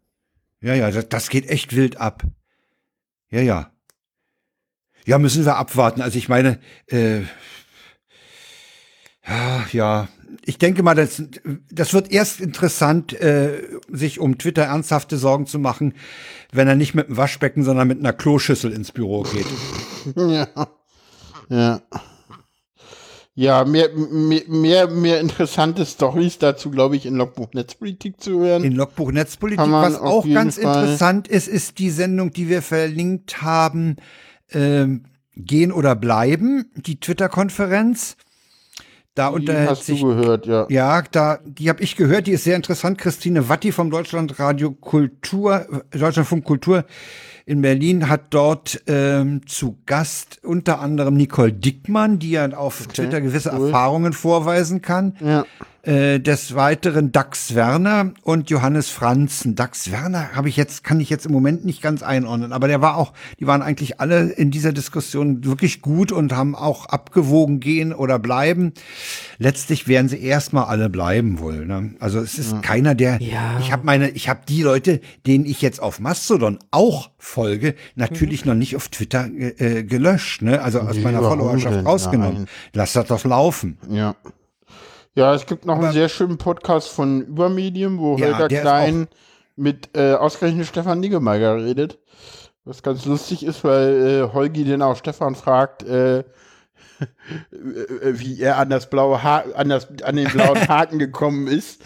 Ja, 0.60 0.74
ja, 0.74 0.90
das, 0.90 1.08
das 1.08 1.28
geht 1.28 1.48
echt 1.48 1.74
wild 1.74 2.00
ab. 2.00 2.22
Ja, 3.30 3.40
ja. 3.40 3.70
Ja, 5.04 5.18
müssen 5.18 5.44
wir 5.44 5.56
abwarten. 5.56 6.00
Also 6.00 6.18
ich 6.18 6.28
meine, 6.28 6.60
äh, 6.86 7.20
ja, 9.26 9.66
ja, 9.72 10.08
ich 10.44 10.58
denke 10.58 10.82
mal, 10.82 10.94
das, 10.94 11.22
das 11.70 11.92
wird 11.94 12.10
erst 12.10 12.40
interessant, 12.40 13.12
äh, 13.20 13.62
sich 13.90 14.20
um 14.20 14.38
Twitter 14.38 14.62
ernsthafte 14.64 15.16
Sorgen 15.16 15.46
zu 15.46 15.58
machen, 15.58 15.94
wenn 16.52 16.68
er 16.68 16.74
nicht 16.74 16.94
mit 16.94 17.06
einem 17.06 17.16
Waschbecken, 17.16 17.64
sondern 17.64 17.88
mit 17.88 17.98
einer 17.98 18.12
Kloschüssel 18.12 18.72
ins 18.72 18.92
Büro 18.92 19.22
geht. 19.22 19.46
Ja. 20.16 20.46
Ja. 21.48 21.82
Ja, 23.38 23.64
mehr, 23.66 23.90
mehr, 23.92 24.42
mehr, 24.48 24.88
mehr 24.88 25.20
interessante 25.20 25.84
Stories 25.84 26.38
dazu, 26.38 26.70
glaube 26.70 26.96
ich, 26.96 27.04
in 27.04 27.16
Logbuch 27.16 27.52
Netzpolitik 27.52 28.18
zu 28.18 28.40
hören. 28.40 28.64
In 28.64 28.72
Logbuch 28.72 29.12
Netzpolitik, 29.12 29.66
was 29.66 29.96
auch 30.00 30.26
ganz 30.26 30.58
Fall- 30.58 30.84
interessant 30.84 31.28
ist, 31.28 31.46
ist 31.46 31.78
die 31.78 31.90
Sendung, 31.90 32.30
die 32.30 32.48
wir 32.48 32.62
verlinkt 32.62 33.42
haben, 33.42 33.96
ähm, 34.52 35.04
Gehen 35.36 35.70
oder 35.70 35.94
Bleiben, 35.94 36.70
die 36.76 36.98
Twitter-Konferenz. 36.98 38.16
Da 39.16 39.30
Die 39.30 39.36
unterhält 39.36 39.70
hast 39.70 39.86
sich 39.86 39.98
du 40.00 40.08
gehört, 40.08 40.46
ja. 40.46 40.66
Ja, 40.68 41.02
da, 41.10 41.38
die 41.42 41.70
habe 41.70 41.82
ich 41.82 41.96
gehört, 41.96 42.26
die 42.26 42.32
ist 42.32 42.44
sehr 42.44 42.54
interessant. 42.54 42.98
Christine 42.98 43.48
Watti 43.48 43.72
vom 43.72 43.90
Deutschlandradio 43.90 44.72
Kultur, 44.72 45.66
Deutschlandfunk 45.90 46.44
Kultur 46.44 46.84
in 47.46 47.62
Berlin 47.62 48.10
hat 48.10 48.24
dort 48.30 48.82
ähm, 48.86 49.40
zu 49.46 49.78
Gast 49.86 50.40
unter 50.42 50.80
anderem 50.80 51.14
Nicole 51.14 51.52
Dickmann, 51.52 52.18
die 52.18 52.32
ja 52.32 52.46
auf 52.52 52.86
Twitter 52.88 53.22
gewisse 53.22 53.52
cool. 53.56 53.68
Erfahrungen 53.68 54.12
vorweisen 54.12 54.82
kann. 54.82 55.16
Ja. 55.20 55.46
Äh, 55.86 56.18
des 56.18 56.56
Weiteren 56.56 57.12
Dax 57.12 57.54
Werner 57.54 58.10
und 58.22 58.50
Johannes 58.50 58.88
Franzen. 58.88 59.54
Dax 59.54 59.92
Werner 59.92 60.32
habe 60.34 60.48
ich 60.48 60.56
jetzt, 60.56 60.82
kann 60.82 60.98
ich 60.98 61.10
jetzt 61.10 61.26
im 61.26 61.32
Moment 61.32 61.64
nicht 61.64 61.80
ganz 61.80 62.02
einordnen, 62.02 62.52
aber 62.52 62.66
der 62.66 62.80
war 62.80 62.96
auch, 62.96 63.12
die 63.38 63.46
waren 63.46 63.62
eigentlich 63.62 64.00
alle 64.00 64.30
in 64.30 64.50
dieser 64.50 64.72
Diskussion 64.72 65.44
wirklich 65.44 65.82
gut 65.82 66.10
und 66.10 66.32
haben 66.32 66.56
auch 66.56 66.86
abgewogen 66.86 67.60
gehen 67.60 67.92
oder 67.92 68.18
bleiben. 68.18 68.72
Letztlich 69.38 69.86
werden 69.86 70.08
sie 70.08 70.20
erstmal 70.20 70.64
alle 70.64 70.90
bleiben 70.90 71.38
wohl. 71.38 71.64
Ne? 71.64 71.94
Also 72.00 72.18
es 72.18 72.36
ist 72.36 72.62
keiner, 72.62 72.96
der. 72.96 73.22
Ja. 73.22 73.60
Ich 73.60 73.70
habe 73.70 73.86
meine, 73.86 74.10
ich 74.10 74.28
habe 74.28 74.40
die 74.48 74.62
Leute, 74.62 75.00
denen 75.24 75.46
ich 75.46 75.62
jetzt 75.62 75.80
auf 75.80 76.00
Mastodon 76.00 76.58
auch 76.72 77.10
folge, 77.16 77.76
natürlich 77.94 78.44
noch 78.44 78.54
nicht 78.54 78.74
auf 78.74 78.88
Twitter 78.88 79.28
äh, 79.28 79.84
gelöscht, 79.84 80.42
ne? 80.42 80.60
Also 80.62 80.80
aus 80.80 80.98
meiner 80.98 81.20
Followerschaft 81.20 81.86
rausgenommen. 81.86 82.38
Nein. 82.38 82.48
Lass 82.72 82.92
das 82.94 83.06
doch 83.06 83.24
laufen. 83.24 83.78
Ja. 83.88 84.16
Ja, 85.16 85.34
es 85.34 85.46
gibt 85.46 85.64
noch 85.64 85.76
Aber- 85.76 85.84
einen 85.84 85.92
sehr 85.94 86.08
schönen 86.10 86.36
Podcast 86.38 86.88
von 86.88 87.22
Übermedium, 87.22 87.98
wo 87.98 88.16
Ja, 88.18 88.38
ist 88.38 88.48
Klein 88.48 89.08
mit 89.56 89.88
äh, 89.96 90.12
ausgerechnet 90.12 90.66
Stefan 90.66 91.00
Niggemeier 91.00 91.56
redet. 91.56 91.98
Was 92.64 92.82
ganz 92.82 93.06
lustig 93.06 93.44
ist, 93.44 93.64
weil 93.64 94.06
äh, 94.28 94.32
Holgi 94.34 94.64
den 94.64 94.82
auch 94.82 94.96
Stefan 94.96 95.34
fragt, 95.34 95.84
äh, 95.84 96.24
wie 97.50 98.40
er 98.40 98.58
an 98.58 98.68
das 98.70 98.90
blaue 98.90 99.22
ha 99.22 99.44
an, 99.54 99.68
das, 99.70 99.88
an 100.02 100.16
den 100.16 100.28
blauen 100.28 100.56
Haken 100.68 100.98
gekommen 100.98 101.46
ist. 101.46 101.80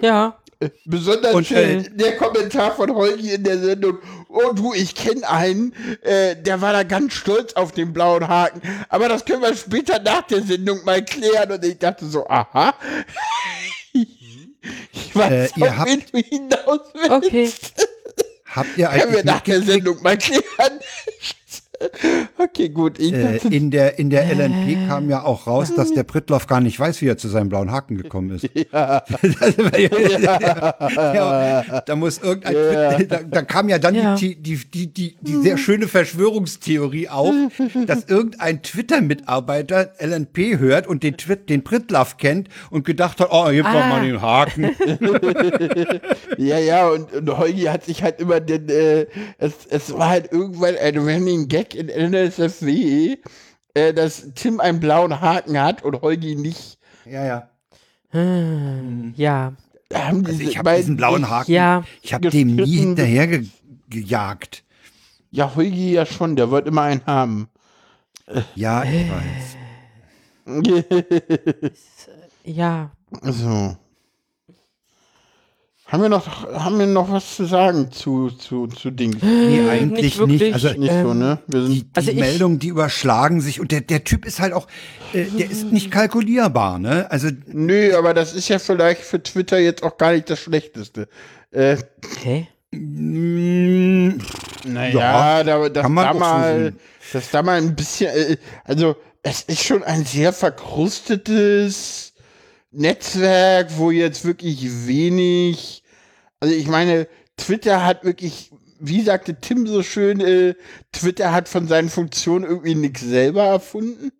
Ja. 0.00 0.38
Besonders 0.84 1.34
Und, 1.34 1.46
schön 1.46 1.84
äh, 1.84 1.90
der 1.90 2.16
Kommentar 2.16 2.74
von 2.74 2.94
Holgi 2.94 3.32
in 3.34 3.44
der 3.44 3.58
Sendung. 3.58 3.98
Oh 4.28 4.52
du, 4.52 4.72
ich 4.74 4.94
kenne 4.94 5.28
einen, 5.28 5.72
äh, 6.02 6.36
der 6.36 6.60
war 6.60 6.72
da 6.72 6.82
ganz 6.82 7.14
stolz 7.14 7.52
auf 7.54 7.72
den 7.72 7.92
blauen 7.92 8.26
Haken. 8.28 8.62
Aber 8.88 9.08
das 9.08 9.24
können 9.24 9.42
wir 9.42 9.54
später 9.56 10.00
nach 10.00 10.22
der 10.22 10.42
Sendung 10.42 10.84
mal 10.84 11.04
klären. 11.04 11.52
Und 11.52 11.64
ich 11.64 11.78
dachte 11.78 12.06
so, 12.06 12.26
aha. 12.28 12.74
ich 13.92 15.14
weiß, 15.14 15.52
Äh, 15.56 15.60
ihr 15.60 15.76
habt- 15.78 16.12
du 16.12 16.18
hinaus 16.18 16.80
willst. 16.94 17.10
Okay. 17.10 17.52
Habt 18.46 18.78
ihr 18.78 18.86
Können 18.86 18.98
wir 19.00 19.08
eigentlich 19.08 19.24
nach 19.24 19.40
der 19.40 19.62
Sendung 19.62 20.00
mal 20.02 20.16
klären. 20.16 20.78
okay, 22.38 22.68
gut. 22.68 22.98
Ich 22.98 23.12
äh, 23.12 23.36
in 23.48 23.70
der, 23.70 23.98
in 23.98 24.10
der 24.10 24.24
LNP 24.34 24.88
kam 24.88 25.08
ja 25.10 25.22
auch 25.24 25.46
raus, 25.46 25.74
dass 25.74 25.92
der 25.92 26.04
Prittloff 26.04 26.46
gar 26.46 26.60
nicht 26.60 26.78
weiß, 26.78 27.00
wie 27.02 27.08
er 27.08 27.16
zu 27.16 27.28
seinem 27.28 27.48
blauen 27.48 27.70
Haken 27.72 27.96
gekommen 27.96 28.30
ist. 28.30 28.48
ja, 28.72 29.02
ja, 31.14 31.80
da 31.80 31.96
muss 31.96 32.18
irgendein, 32.18 33.08
da, 33.08 33.18
da 33.22 33.42
kam 33.42 33.68
ja 33.68 33.78
dann 33.78 33.94
Ja. 33.94 34.14
die, 34.16 34.36
die, 34.36 34.56
die, 34.72 34.86
die, 34.92 35.16
die 35.20 35.36
sehr 35.36 35.58
schöne 35.58 35.88
Verschwörungstheorie 35.88 37.08
auf, 37.08 37.34
dass 37.86 38.04
irgendein 38.04 38.62
Twitter-Mitarbeiter 38.62 39.92
LNP 39.98 40.58
hört 40.58 40.86
und 40.86 41.02
den, 41.02 41.16
Twit, 41.16 41.48
den 41.50 41.64
Prittlaff 41.64 42.16
kennt 42.18 42.48
und 42.70 42.84
gedacht 42.84 43.20
hat, 43.20 43.28
oh, 43.30 43.48
hier 43.50 43.64
Ah. 43.64 43.88
mal 43.88 44.04
den 44.04 44.20
Haken. 44.20 44.70
ja, 46.38 46.58
ja, 46.58 46.88
und, 46.88 47.12
und 47.12 47.38
Holgi 47.38 47.62
hat 47.62 47.84
sich 47.84 48.02
halt 48.02 48.20
immer 48.20 48.40
den, 48.40 48.68
äh, 48.68 49.06
es, 49.38 49.52
es 49.70 49.92
war 49.96 50.08
halt 50.10 50.30
irgendwann 50.32 50.76
ein 50.76 50.98
Running 50.98 51.48
Gag 51.48 51.73
in 51.74 51.88
NSFW, 51.88 53.16
äh, 53.74 53.92
dass 53.94 54.32
Tim 54.34 54.60
einen 54.60 54.80
blauen 54.80 55.20
Haken 55.20 55.60
hat 55.60 55.82
und 55.82 56.00
Holgi 56.02 56.36
nicht. 56.36 56.78
Ja, 57.04 57.24
ja. 57.24 57.48
Hm, 58.10 59.14
Ja. 59.16 59.52
haben 59.92 60.24
Also 60.24 60.38
diese 60.38 60.50
ich 60.50 60.56
habe 60.58 60.64
beiden 60.64 60.80
diesen 60.82 60.96
blauen 60.96 61.28
Haken, 61.28 61.50
Ja. 61.52 61.84
ich 62.02 62.14
habe 62.14 62.30
dem 62.30 62.54
nie 62.56 62.78
hinterher 62.78 63.26
ge 63.26 63.46
gejagt. 63.90 64.64
Ja, 65.30 65.54
Holgi 65.56 65.92
ja 65.92 66.06
schon, 66.06 66.36
der 66.36 66.50
wird 66.50 66.66
immer 66.66 66.82
einen 66.82 67.04
haben. 67.06 67.48
Ja, 68.54 68.82
Äh. 68.82 69.02
ich 69.02 69.10
weiß. 69.10 69.56
Ja. 72.44 72.90
so. 73.22 73.76
Haben 75.94 76.02
wir 76.02 76.08
noch, 76.08 76.52
haben 76.52 76.78
wir 76.80 76.86
noch 76.88 77.08
was 77.12 77.36
zu 77.36 77.44
sagen 77.44 77.92
zu, 77.92 78.28
zu, 78.30 78.66
zu 78.66 78.90
Dings? 78.90 79.18
Nee, 79.22 79.60
eigentlich 79.70 80.18
nicht 80.18 80.40
nicht. 80.42 80.52
Also 80.52 80.70
Nicht 80.72 80.90
so, 80.90 81.10
Ähm, 81.12 81.18
ne? 81.20 81.38
Wir 81.46 81.62
sind, 81.62 81.72
die, 81.72 81.86
Also 81.94 82.10
die 82.10 82.16
ich- 82.16 82.20
Meldungen, 82.20 82.58
die 82.58 82.66
überschlagen 82.66 83.40
sich 83.40 83.60
und 83.60 83.70
der, 83.70 83.80
der 83.80 84.02
Typ 84.02 84.26
ist 84.26 84.40
halt 84.40 84.54
auch, 84.54 84.66
äh, 85.12 85.22
der 85.26 85.48
ist 85.48 85.70
nicht 85.70 85.92
kalkulierbar, 85.92 86.80
ne? 86.80 87.08
Also 87.12 87.28
nö, 87.46 87.96
aber 87.96 88.12
das 88.12 88.34
ist 88.34 88.48
ja 88.48 88.58
vielleicht 88.58 89.02
für 89.02 89.22
Twitter 89.22 89.60
jetzt 89.60 89.84
auch 89.84 89.96
gar 89.96 90.10
nicht 90.14 90.28
das 90.28 90.40
Schlechteste. 90.40 91.06
Äh, 91.52 91.76
Hä? 92.24 92.48
mh, 92.72 94.14
naja, 94.66 94.98
Ja, 94.98 95.44
da, 95.44 95.68
dass, 95.68 95.72
da 95.74 95.82
so 95.84 95.88
mal, 96.18 96.72
dass 97.12 97.30
da 97.30 97.42
mal 97.44 97.58
ein 97.58 97.76
bisschen, 97.76 98.08
äh, 98.08 98.36
also 98.64 98.96
es 99.22 99.42
ist 99.42 99.62
schon 99.62 99.84
ein 99.84 100.04
sehr 100.04 100.32
verkrustetes 100.32 102.14
Netzwerk, 102.76 103.68
wo 103.76 103.92
jetzt 103.92 104.24
wirklich 104.24 104.88
wenig, 104.88 105.83
also 106.44 106.54
ich 106.54 106.68
meine, 106.68 107.08
Twitter 107.38 107.86
hat 107.86 108.04
wirklich, 108.04 108.52
wie 108.78 109.00
sagte 109.00 109.40
Tim 109.40 109.66
so 109.66 109.82
schön, 109.82 110.20
äh, 110.20 110.54
Twitter 110.92 111.32
hat 111.32 111.48
von 111.48 111.66
seinen 111.66 111.88
Funktionen 111.88 112.44
irgendwie 112.44 112.74
nichts 112.74 113.00
selber 113.00 113.44
erfunden. 113.44 114.12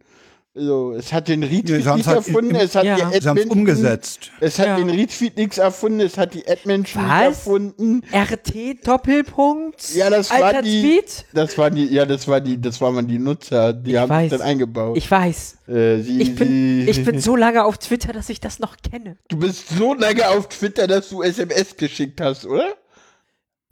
Also, 0.56 0.92
es 0.92 1.12
hat 1.12 1.26
den 1.26 1.42
Retweet 1.42 1.84
haben's 1.84 1.96
nicht 1.96 2.06
halt 2.06 2.26
erfunden, 2.28 2.54
es 2.54 2.76
hat 2.76 2.84
Ja. 2.84 2.94
die 2.94 3.00
sie 3.00 3.06
haben 3.06 3.12
es 3.18 3.26
Admin 3.26 3.48
umgesetzt. 3.50 4.30
Es 4.38 4.56
hat 4.60 4.66
Ja. 4.68 4.76
den 4.76 4.88
Retweet 4.88 5.36
nichts 5.36 5.58
erfunden, 5.58 5.98
es 5.98 6.16
hat 6.16 6.32
die 6.34 6.44
nicht 6.64 6.94
Was? 6.94 7.22
erfunden. 7.22 8.02
RT 8.12 8.74
Doppelpunkt? 8.86 9.94
Ja, 9.96 10.10
das 10.10 10.30
Alter 10.30 10.44
war 10.56 10.62
die. 10.62 10.80
Tweet? 10.80 11.24
Das 11.32 11.58
waren 11.58 11.74
die, 11.74 11.86
ja, 11.86 12.06
das 12.06 12.28
war 12.28 12.40
die, 12.40 12.60
das 12.60 12.80
waren 12.80 13.04
die 13.08 13.18
Nutzer, 13.18 13.72
die 13.72 13.90
Ich 13.92 13.96
haben 13.96 14.08
weiß. 14.10 14.30
es 14.32 14.38
dann 14.38 14.46
eingebaut. 14.46 14.96
Ich 14.96 15.10
weiß. 15.10 15.56
äh, 15.66 15.98
sie, 16.02 16.22
Ich 16.22 16.36
bin, 16.36 16.46
sie, 16.84 16.86
ich 16.88 17.04
bin 17.04 17.20
so 17.20 17.34
lange 17.34 17.64
auf 17.64 17.78
Twitter, 17.78 18.12
dass 18.12 18.28
ich 18.28 18.38
das 18.38 18.60
noch 18.60 18.76
kenne. 18.76 19.16
du 19.28 19.36
bist 19.36 19.68
so 19.76 19.92
lange 19.92 20.28
auf 20.28 20.48
Twitter, 20.48 20.86
dass 20.86 21.08
du 21.08 21.22
SMS 21.22 21.76
geschickt 21.76 22.20
hast, 22.20 22.46
oder? 22.46 22.74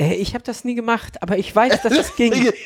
Äh, 0.01 0.15
ich 0.15 0.35
habe 0.35 0.43
das 0.43 0.65
nie 0.65 0.75
gemacht, 0.75 1.23
aber 1.23 1.39
ich 1.39 1.55
weiß, 1.55 1.81
dass 1.83 1.93
es 1.93 2.17
ging. 2.17 2.51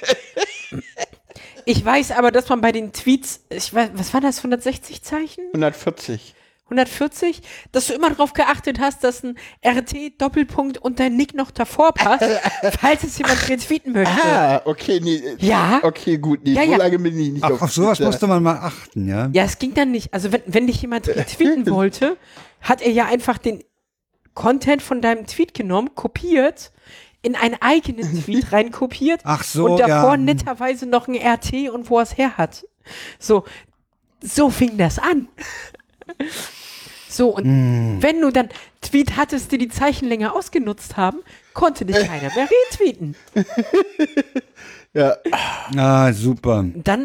Ich 1.68 1.84
weiß 1.84 2.12
aber, 2.12 2.30
dass 2.30 2.48
man 2.48 2.60
bei 2.60 2.70
den 2.72 2.92
Tweets, 2.92 3.40
ich 3.50 3.74
weiß, 3.74 3.90
was 3.94 4.14
war 4.14 4.20
das, 4.20 4.38
160 4.38 5.02
Zeichen? 5.02 5.44
140. 5.48 6.34
140? 6.66 7.42
Dass 7.72 7.88
du 7.88 7.94
immer 7.94 8.10
darauf 8.10 8.32
geachtet 8.32 8.78
hast, 8.80 9.02
dass 9.04 9.22
ein 9.24 9.36
RT-Doppelpunkt 9.64 10.78
und 10.78 11.00
dein 11.00 11.16
Nick 11.16 11.34
noch 11.34 11.50
davor 11.50 11.92
passt, 11.92 12.24
falls 12.80 13.02
es 13.04 13.18
jemand 13.18 13.48
retweeten 13.48 13.92
möchte. 13.92 14.14
Ah, 14.24 14.62
okay, 14.64 15.00
nee. 15.02 15.16
äh, 15.16 15.36
Ja. 15.40 15.80
Okay, 15.82 16.18
gut, 16.18 16.40
nee, 16.44 16.52
Ja, 16.54 16.64
so 16.64 16.70
ja. 16.70 16.76
lange 16.76 16.98
bin 17.00 17.18
ich 17.18 17.30
nicht 17.32 17.44
Ach, 17.44 17.50
auf 17.50 17.62
auf 17.62 17.72
sowas 17.72 17.98
Twitter. 17.98 18.10
musste 18.10 18.26
man 18.28 18.42
mal 18.44 18.58
achten, 18.58 19.08
ja. 19.08 19.28
Ja, 19.32 19.44
es 19.44 19.58
ging 19.58 19.74
dann 19.74 19.90
nicht. 19.90 20.14
Also 20.14 20.30
wenn, 20.32 20.42
wenn 20.46 20.66
dich 20.68 20.80
jemand 20.82 21.08
retweeten 21.08 21.66
wollte, 21.70 22.16
hat 22.60 22.80
er 22.80 22.90
ja 22.92 23.06
einfach 23.06 23.38
den 23.38 23.62
Content 24.34 24.82
von 24.82 25.00
deinem 25.00 25.26
Tweet 25.26 25.52
genommen, 25.54 25.94
kopiert, 25.96 26.70
in 27.26 27.34
einen 27.36 27.56
eigenen 27.60 28.22
Tweet 28.24 28.52
reinkopiert 28.52 29.20
Ach 29.24 29.42
so, 29.42 29.66
und 29.66 29.80
davor 29.80 30.12
ja. 30.12 30.16
netterweise 30.16 30.86
noch 30.86 31.08
ein 31.08 31.16
RT 31.16 31.70
und 31.70 31.90
wo 31.90 31.98
er 31.98 32.04
es 32.04 32.16
her 32.16 32.36
hat. 32.38 32.64
So, 33.18 33.44
so 34.22 34.48
fing 34.48 34.78
das 34.78 34.98
an. 34.98 35.28
So, 37.08 37.30
und 37.34 37.44
Hm. 37.44 37.98
wenn 38.00 38.20
du 38.20 38.30
dann 38.30 38.48
Tweet 38.80 39.16
hattest, 39.16 39.50
die 39.52 39.58
die 39.58 39.68
Zeichenlänge 39.68 40.32
ausgenutzt 40.34 40.96
haben, 40.96 41.18
konnte 41.52 41.84
dich 41.84 41.96
keiner 42.06 42.32
mehr 42.34 42.48
retweeten. 42.70 43.16
Ja, 44.94 45.16
Ah, 45.76 46.12
super. 46.12 46.64
Dann, 46.74 47.04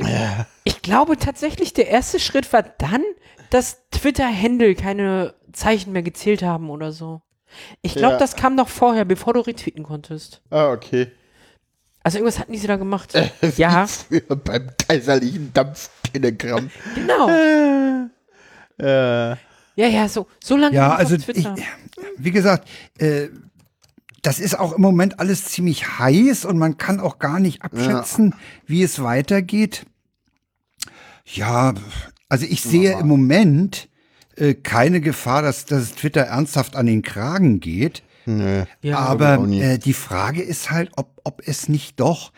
ich 0.64 0.82
glaube 0.82 1.18
tatsächlich, 1.18 1.74
der 1.74 1.88
erste 1.88 2.20
Schritt 2.20 2.52
war 2.54 2.64
dann, 2.64 3.04
dass 3.50 3.80
Twitter-Händel 3.92 4.76
keine 4.76 5.34
Zeichen 5.52 5.92
mehr 5.92 6.04
gezählt 6.04 6.42
haben 6.44 6.70
oder 6.70 6.92
so. 6.92 7.22
Ich 7.82 7.94
glaube, 7.96 8.14
Ja. 8.14 8.20
das 8.20 8.36
kam 8.36 8.56
noch 8.56 8.70
vorher, 8.70 9.06
bevor 9.06 9.34
du 9.34 9.40
retweeten 9.42 9.84
konntest. 9.84 10.42
ah, 10.50 10.72
okay. 10.72 11.12
Also 12.04 12.18
irgendwas 12.18 12.40
hatten 12.40 12.52
die 12.52 12.58
sie 12.58 12.66
da 12.68 12.78
gemacht. 12.78 13.14
Äh, 13.16 13.30
ja, 13.58 13.86
früher 13.86 14.36
beim 14.36 14.70
kaiserlichen 14.88 15.54
Dampftelegramm. 15.54 16.72
genau. 16.96 17.30
äh, 18.80 19.30
Ja, 19.78 19.88
ja, 19.88 20.08
so, 20.10 20.28
so 20.44 20.56
lange 20.58 20.76
Ja, 20.76 20.96
also 20.96 21.16
auf 21.16 21.20
ich, 21.22 21.26
Twitter. 21.44 21.56
wie 22.18 22.32
gesagt, 22.32 22.68
äh, 22.98 23.28
das 24.24 24.40
ist 24.40 24.60
auch 24.60 24.74
im 24.74 24.82
Moment 24.82 25.20
alles 25.20 25.46
ziemlich 25.46 25.98
heiß 26.00 26.46
und 26.46 26.58
man 26.58 26.78
kann 26.78 27.00
auch 27.00 27.18
gar 27.20 27.40
nicht 27.40 27.62
abschätzen, 27.64 28.36
wie 28.68 28.84
es 28.84 29.02
weitergeht. 29.02 29.86
Ja, 31.26 31.74
also 32.30 32.46
ich 32.46 32.62
sehe 32.62 33.00
im 33.00 33.08
Moment 33.08 33.90
äh, 34.36 34.54
keine 34.54 35.02
Gefahr, 35.02 35.42
dass, 35.42 35.66
dass 35.66 35.96
Twitter 35.96 36.22
ernsthaft 36.22 36.76
an 36.76 36.86
den 36.86 37.02
Kragen 37.02 37.60
geht. 37.60 38.04
nö. 38.26 38.64
ja, 38.82 39.00
Aber 39.00 39.48
äh, 39.50 39.78
die 39.78 39.94
Frage 39.94 40.42
ist 40.42 40.72
halt, 40.72 40.92
ob, 40.96 41.20
ob 41.24 41.42
es 41.46 41.70
nicht 41.70 42.00
doch 42.00 42.32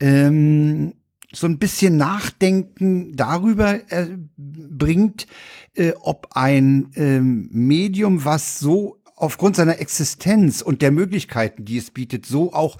ähm, 0.00 0.94
so 1.32 1.46
ein 1.46 1.58
bisschen 1.58 1.96
Nachdenken 1.96 3.14
darüber 3.14 3.74
äh, 3.90 4.06
bringt, 4.36 5.26
äh, 5.74 5.92
ob 6.00 6.28
ein 6.32 6.90
ähm, 6.96 7.48
Medium, 7.52 8.24
was 8.24 8.58
so 8.58 8.98
aufgrund 9.16 9.56
seiner 9.56 9.80
Existenz 9.80 10.62
und 10.62 10.80
der 10.80 10.92
Möglichkeiten, 10.92 11.64
die 11.64 11.78
es 11.78 11.90
bietet, 11.90 12.24
so 12.24 12.52
auch 12.52 12.78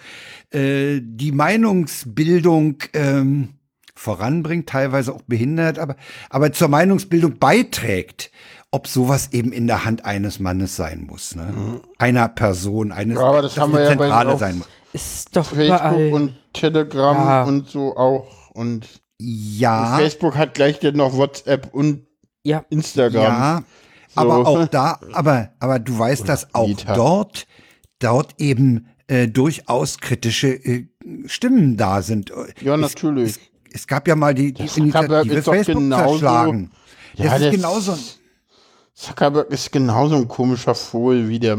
äh, 0.50 1.00
die 1.02 1.32
Meinungsbildung 1.32 2.76
ähm, 2.94 3.48
voranbringt, 3.94 4.68
teilweise 4.68 5.12
auch 5.12 5.22
behindert, 5.22 5.78
aber, 5.78 5.96
aber 6.30 6.52
zur 6.52 6.68
Meinungsbildung 6.68 7.38
beiträgt, 7.38 8.30
ob 8.70 8.86
sowas 8.86 9.30
eben 9.32 9.52
in 9.52 9.66
der 9.66 9.84
Hand 9.84 10.04
eines 10.04 10.40
Mannes 10.40 10.76
sein 10.76 11.06
muss, 11.08 11.34
ne? 11.34 11.80
Einer 11.98 12.28
Person, 12.28 12.92
eines 12.92 13.16
Ja, 13.18 13.24
aber 13.24 13.42
das 13.42 13.56
haben 13.58 13.72
wir 13.72 13.80
ja 13.82 13.88
bei- 13.94 14.06
Zentrale 14.06 14.32
auf- 14.34 14.40
sein 14.40 14.58
muss. 14.58 14.68
ist 14.92 15.34
doch 15.36 15.46
Facebook 15.46 15.66
überall. 15.80 16.12
und 16.12 16.34
Telegram 16.52 17.16
Ja. 17.16 17.42
und 17.44 17.68
so 17.68 17.96
auch. 17.96 18.50
Und 18.52 18.86
Ja, 19.20 19.96
Facebook 19.96 20.36
hat 20.36 20.54
gleich 20.54 20.78
dann 20.80 20.96
noch 20.96 21.16
WhatsApp 21.16 21.72
und 21.72 22.06
ja, 22.44 22.64
Instagram. 22.70 23.22
ja, 23.22 23.62
aber 24.14 24.46
auch 24.46 24.66
da, 24.68 25.00
aber, 25.12 25.50
aber 25.58 25.78
du 25.80 25.98
weißt, 25.98 26.28
dass 26.28 26.54
auch 26.54 26.68
Meta. 26.68 26.94
dort, 26.94 27.46
dort 27.98 28.34
eben 28.38 28.86
äh, 29.08 29.26
durchaus 29.26 29.98
kritische 29.98 30.48
äh, 30.48 30.86
Stimmen 31.26 31.76
da 31.78 32.02
sind. 32.02 32.30
Ja, 32.60 32.74
es, 32.74 32.80
natürlich. 32.80 33.30
Es, 33.30 33.40
es 33.80 33.86
gab 33.86 34.06
ja 34.06 34.14
mal 34.14 34.34
die, 34.34 34.52
die 34.52 34.68
Initiative 34.76 35.34
ist 35.34 35.44
Facebook 35.46 35.74
genauso- 35.82 36.10
zerschlagen. 36.10 36.70
Ja, 37.14 37.24
das 37.24 37.34
ist 37.34 37.44
das- 37.46 37.54
genauso. 37.54 37.98
Zuckerberg 38.98 39.50
ist 39.50 39.70
genauso 39.70 40.16
ein 40.16 40.26
komischer 40.28 40.74
Vogel 40.74 41.28
wie 41.28 41.38
der. 41.38 41.56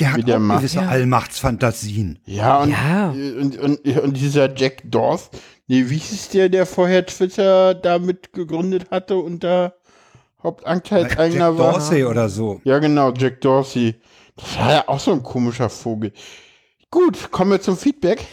Der 0.00 0.12
hat 0.12 0.26
der 0.26 0.36
auch 0.36 0.40
macht. 0.40 0.58
gewisse 0.60 0.78
Ja. 0.80 0.88
Allmachtsfantasien. 0.88 2.18
Ja, 2.24 2.62
und, 2.62 2.70
Ja. 2.70 3.10
Und, 3.10 3.58
und, 3.58 3.86
und 3.98 4.16
dieser 4.16 4.52
Jack 4.56 4.82
Dorf, 4.84 5.30
nee, 5.68 5.84
wie 5.88 5.98
hieß 5.98 6.30
der, 6.30 6.48
der 6.48 6.66
vorher 6.66 7.04
Twitter 7.06 7.74
damit 7.74 8.32
gegründet 8.32 8.90
hatte 8.90 9.16
und 9.16 9.44
da 9.44 9.74
Hauptanteilseigner 10.42 11.48
Jack 11.50 11.58
war? 11.58 11.72
Dorsey 11.74 12.04
oder 12.04 12.28
so. 12.28 12.60
Ja, 12.64 12.78
genau, 12.78 13.12
Jack 13.12 13.40
Dorsey. 13.40 13.94
Das 14.36 14.58
war 14.58 14.72
ja 14.72 14.84
auch 14.88 14.98
so 15.00 15.12
ein 15.12 15.22
komischer 15.22 15.68
Vogel. 15.70 16.12
Gut, 16.90 17.30
kommen 17.30 17.52
wir 17.52 17.60
zum 17.60 17.76
Feedback. 17.76 18.26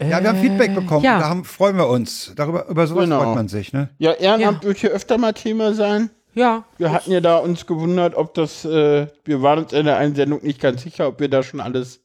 Ja, 0.00 0.20
wir 0.22 0.28
haben 0.28 0.40
Feedback 0.40 0.74
bekommen. 0.74 1.04
ja. 1.04 1.18
Da 1.18 1.28
haben, 1.28 1.44
freuen 1.44 1.76
wir 1.76 1.88
uns. 1.88 2.32
Darüber, 2.36 2.68
über 2.68 2.86
sowas 2.86 3.04
Genau. 3.04 3.22
freut 3.22 3.34
man 3.34 3.48
sich, 3.48 3.72
ne? 3.72 3.90
Ja, 3.98 4.12
Ehrenamt 4.12 4.64
wird 4.64 4.78
hier 4.78 4.90
öfter 4.90 5.18
mal 5.18 5.32
Thema 5.32 5.72
sein. 5.74 6.10
Ja. 6.34 6.64
Wir 6.78 6.92
hatten 6.92 7.10
ja 7.12 7.20
da 7.20 7.38
uns 7.38 7.66
gewundert, 7.66 8.14
ob 8.14 8.34
das, 8.34 8.64
äh, 8.64 9.06
wir 9.24 9.42
waren 9.42 9.60
uns 9.64 9.72
in 9.72 9.86
der 9.86 9.96
einen 9.98 10.14
Sendung 10.14 10.42
nicht 10.42 10.60
ganz 10.60 10.82
sicher, 10.82 11.08
ob 11.08 11.20
wir 11.20 11.28
da 11.28 11.42
schon 11.42 11.60
alles 11.60 12.00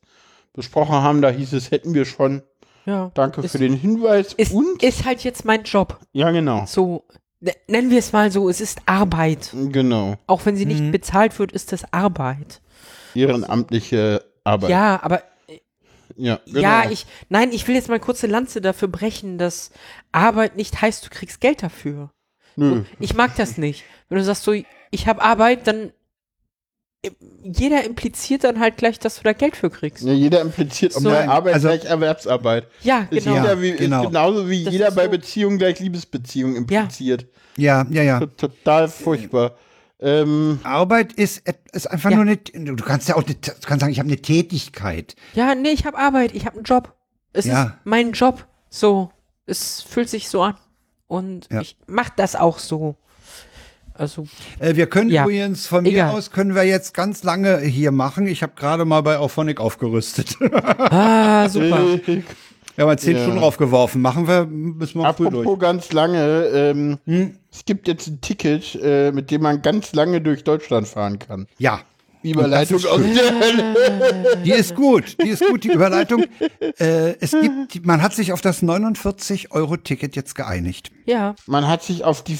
besprochen 0.53 0.95
haben. 0.95 1.21
Da 1.21 1.29
hieß 1.29 1.53
es, 1.53 1.71
hätten 1.71 1.93
wir 1.93 2.05
schon. 2.05 2.41
ja. 2.85 3.11
Danke 3.13 3.41
Ist- 3.41 3.51
für 3.53 3.57
den 3.59 3.73
Hinweis. 3.73 4.33
Ist, 4.33 4.51
Und, 4.53 4.81
ist 4.83 5.05
halt 5.05 5.23
jetzt 5.23 5.45
mein 5.45 5.63
Job. 5.63 5.99
ja, 6.13 6.31
genau. 6.31 6.65
So, 6.65 7.05
ne- 7.39 7.53
nennen 7.67 7.89
wir 7.91 7.99
es 7.99 8.11
mal 8.13 8.31
so, 8.31 8.49
es 8.49 8.61
ist 8.61 8.79
Arbeit. 8.85 9.51
Genau. 9.53 10.15
Auch 10.27 10.45
wenn 10.45 10.55
sie 10.55 10.65
nicht 10.65 10.81
Mhm. 10.81 10.91
bezahlt 10.91 11.37
wird, 11.39 11.51
ist 11.51 11.71
das 11.71 11.91
Arbeit. 11.93 12.61
Ehrenamtliche 13.15 14.23
Arbeit. 14.43 14.69
Ja, 14.69 14.99
aber 15.03 15.21
ja, 16.15 16.39
genau. 16.45 16.59
ja, 16.59 16.89
ich, 16.89 17.05
nein, 17.29 17.51
ich 17.51 17.67
will 17.67 17.75
jetzt 17.75 17.87
mal 17.89 17.99
kurze 17.99 18.27
Lanze 18.27 18.59
dafür 18.61 18.87
brechen, 18.87 19.37
dass 19.37 19.71
Arbeit 20.11 20.55
nicht 20.57 20.81
heißt, 20.81 21.05
du 21.05 21.09
kriegst 21.09 21.39
Geld 21.41 21.61
dafür. 21.63 22.11
Nö. 22.59 22.83
Ich 22.99 23.13
mag 23.15 23.35
das 23.37 23.57
nicht. 23.57 23.83
Wenn 24.09 24.17
du 24.17 24.23
sagst 24.23 24.43
so, 24.43 24.53
ich 24.91 25.07
habe 25.07 25.21
Arbeit, 25.21 25.67
dann 25.67 25.91
äh, 27.03 27.11
jeder 27.43 27.83
impliziert 27.85 28.43
dann 28.43 28.59
halt 28.59 28.77
gleich, 28.77 28.99
dass 28.99 29.17
du 29.17 29.23
da 29.23 29.33
Geld 29.33 29.55
für 29.55 29.69
kriegst. 29.69 30.03
Ja, 30.03 30.11
jeder 30.13 30.41
impliziert 30.41 30.93
So. 30.93 31.09
bei 31.09 31.27
Arbeit 31.27 31.53
Also- 31.55 31.67
gleich 31.69 31.85
Erwerbsarbeit. 31.85 32.67
Ja, 32.81 33.07
Ist, 33.09 33.23
genau. 33.25 33.35
jeder 33.37 33.61
wie, 33.61 33.71
genau. 33.73 34.01
ist 34.01 34.07
genauso 34.07 34.49
wie 34.49 34.63
Das 34.65 34.73
jeder 34.73 34.87
ist 34.89 34.95
bei 34.95 35.05
so. 35.05 35.11
Beziehungen 35.11 35.57
gleich 35.57 35.79
Liebesbeziehung 35.79 36.55
impliziert. 36.55 37.27
Ja, 37.57 37.85
ja, 37.89 38.03
ja. 38.03 38.19
T- 38.19 38.27
Total 38.37 38.87
furchtbar. 38.87 39.55
Ähm, 40.01 40.59
Arbeit 40.63 41.11
ist, 41.13 41.43
ist 41.73 41.87
einfach 41.91 42.09
Ja. 42.09 42.17
nur 42.17 42.25
eine, 42.25 42.37
du 42.37 42.75
kannst 42.83 43.09
ja 43.09 43.15
auch, 43.17 43.23
eine, 43.25 43.35
du 43.35 43.51
kannst 43.65 43.81
sagen, 43.81 43.91
ich 43.91 43.99
habe 43.99 44.07
eine 44.07 44.21
Tätigkeit. 44.21 45.15
Ja, 45.33 45.55
nee, 45.55 45.71
ich 45.71 45.85
habe 45.85 45.97
Arbeit, 45.97 46.33
ich 46.33 46.45
habe 46.45 46.55
einen 46.55 46.63
Job. 46.63 46.95
Es 47.33 47.45
Ja. 47.45 47.63
ist 47.63 47.71
mein 47.83 48.13
Job. 48.13 48.45
So, 48.69 49.11
es 49.45 49.81
fühlt 49.81 50.09
sich 50.09 50.29
so 50.29 50.41
an. 50.41 50.55
Und 51.09 51.49
Ja. 51.51 51.59
ich 51.61 51.75
mach 51.87 52.09
das 52.11 52.37
auch 52.37 52.59
so. 52.59 52.95
Also, 53.93 54.25
Äh, 54.59 54.75
wir 54.77 54.87
können 54.87 55.09
Ja. 55.09 55.23
übrigens 55.23 55.67
von 55.67 55.83
mir 55.83 55.89
Egal. 55.89 56.11
aus 56.15 56.31
können 56.31 56.55
wir 56.55 56.63
jetzt 56.63 56.93
ganz 56.93 57.23
lange 57.23 57.57
hier 57.59 57.91
machen. 57.91 58.27
Ich 58.27 58.41
habe 58.43 58.53
gerade 58.55 58.85
mal 58.85 59.01
bei 59.01 59.17
Auphonic 59.17 59.59
aufgerüstet. 59.59 60.37
ah, 60.89 61.49
super. 61.49 61.79
Wir 62.75 62.83
haben 62.83 62.91
mal 62.91 62.97
zehn 62.99 63.17
Ja. 63.17 63.23
Stunden 63.23 63.39
draufgeworfen. 63.41 64.01
Machen 64.01 64.25
wir, 64.25 64.45
müssen 64.45 65.01
wir 65.01 65.13
früh 65.13 65.25
apropos 65.27 65.43
durch. 65.43 65.59
ganz 65.59 65.91
lange, 65.91 66.45
ähm, 66.45 66.97
Hm? 67.05 67.35
es 67.51 67.65
gibt 67.65 67.89
jetzt 67.89 68.07
ein 68.07 68.21
Ticket, 68.21 68.73
äh, 68.81 69.11
mit 69.11 69.31
dem 69.31 69.41
man 69.41 69.61
ganz 69.61 69.91
lange 69.91 70.21
durch 70.21 70.45
Deutschland 70.45 70.87
fahren 70.87 71.19
kann. 71.19 71.47
Ja, 71.57 71.81
Überleitung 72.23 72.77
ist 72.77 72.85
aus 72.85 73.01
der 73.01 73.39
Hölle. 73.39 74.41
die 74.43 74.51
ist 74.51 74.75
gut. 74.75 75.17
Die 75.21 75.29
ist 75.29 75.45
gut, 75.45 75.63
die 75.63 75.71
Überleitung. 75.71 76.25
Äh, 76.77 77.17
es 77.19 77.31
gibt, 77.31 77.85
man 77.85 78.01
hat 78.01 78.13
sich 78.13 78.31
auf 78.31 78.41
das 78.41 78.63
49-Euro-Ticket 78.63 80.15
jetzt 80.15 80.35
geeinigt. 80.35 80.91
Ja. 81.05 81.35
Man 81.45 81.67
hat 81.67 81.83
sich 81.83 82.05
auf 82.05 82.23
die 82.23 82.37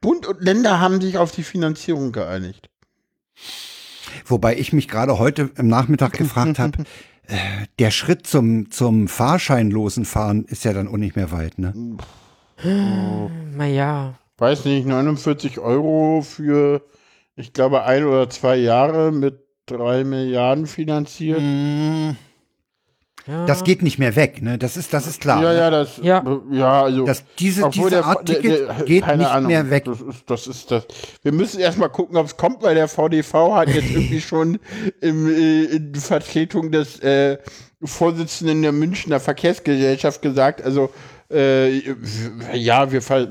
Bund 0.00 0.26
und 0.26 0.40
Länder 0.40 0.80
haben 0.80 1.00
sich 1.00 1.18
auf 1.18 1.32
die 1.32 1.42
Finanzierung 1.42 2.12
geeinigt. 2.12 2.70
Wobei 4.24 4.56
ich 4.56 4.72
mich 4.72 4.88
gerade 4.88 5.18
heute 5.18 5.50
im 5.56 5.68
Nachmittag 5.68 6.12
gefragt 6.12 6.58
habe, 6.58 6.84
äh, 7.26 7.36
der 7.78 7.90
Schritt 7.90 8.26
zum, 8.26 8.70
zum 8.70 9.08
fahrscheinlosen 9.08 10.04
Fahren 10.04 10.44
ist 10.44 10.64
ja 10.64 10.72
dann 10.72 10.88
auch 10.88 10.96
nicht 10.96 11.16
mehr 11.16 11.30
weit, 11.30 11.58
ne? 11.58 11.74
Naja. 13.54 14.14
Weiß 14.38 14.64
nicht, 14.64 14.86
49 14.86 15.58
Euro 15.58 16.22
für, 16.22 16.82
ich 17.42 17.52
glaube, 17.52 17.84
ein 17.84 18.04
oder 18.04 18.30
zwei 18.30 18.56
Jahre 18.56 19.12
mit 19.12 19.40
drei 19.66 20.04
Milliarden 20.04 20.66
finanziert. 20.66 21.40
Mm, 21.40 22.10
Ja. 23.28 23.46
Das 23.46 23.62
geht 23.62 23.82
nicht 23.82 24.00
mehr 24.00 24.16
weg, 24.16 24.42
ne? 24.42 24.58
Das 24.58 24.76
ist, 24.76 24.92
das 24.92 25.06
ist 25.06 25.20
klar. 25.20 25.40
Ja, 25.42 25.52
ne? 25.52 25.58
ja, 25.58 25.70
das, 25.70 25.96
Ja. 26.02 26.24
ja, 26.50 26.82
also. 26.82 27.04
Das, 27.04 27.22
diese, 27.38 27.64
Obwohl 27.66 27.90
diese 27.90 28.02
der, 28.02 28.04
Art 28.04 28.28
der, 28.28 28.40
Ticket 28.40 28.68
der, 28.68 28.84
geht 28.84 29.04
keine 29.04 29.18
nicht 29.18 29.30
Ahnung, 29.30 29.48
mehr 29.52 29.70
weg. 29.70 29.84
Das 29.84 30.00
ist, 30.00 30.24
das 30.30 30.46
ist 30.48 30.70
das. 30.72 30.86
Wir 31.22 31.30
müssen 31.32 31.60
erstmal 31.60 31.88
gucken, 31.88 32.16
ob 32.16 32.26
es 32.26 32.36
kommt, 32.36 32.62
weil 32.64 32.74
der 32.74 32.88
VDV 32.88 33.54
hat 33.54 33.68
jetzt 33.68 33.90
irgendwie 33.94 34.20
schon 34.20 34.58
im, 35.00 35.28
äh, 35.28 35.64
in 35.64 35.94
Vertretung 35.94 36.72
des 36.72 36.98
äh, 37.00 37.38
Vorsitzenden 37.84 38.62
der 38.62 38.72
Münchner 38.72 39.20
Verkehrsgesellschaft 39.20 40.20
gesagt, 40.22 40.60
also 40.62 40.90
äh, 41.32 41.94
ja, 42.54 42.90
wir 42.92 43.02
ver- 43.02 43.28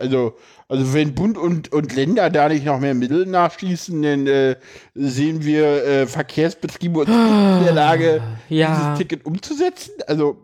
also 0.00 0.36
also 0.66 0.94
wenn 0.94 1.14
Bund 1.14 1.36
und, 1.36 1.72
und 1.72 1.94
Länder 1.94 2.30
da 2.30 2.48
nicht 2.48 2.64
noch 2.64 2.80
mehr 2.80 2.94
Mittel 2.94 3.26
nachschießen, 3.26 4.02
dann 4.02 4.26
äh, 4.26 4.56
sehen 4.94 5.44
wir 5.44 5.84
äh, 5.84 6.06
Verkehrsbetriebe 6.06 7.00
uns 7.00 7.08
nicht 7.08 7.18
in 7.18 7.64
der 7.64 7.74
Lage, 7.74 8.22
Ja. 8.48 8.74
dieses 8.74 8.98
Ticket 8.98 9.26
umzusetzen. 9.26 9.92
Also 10.06 10.42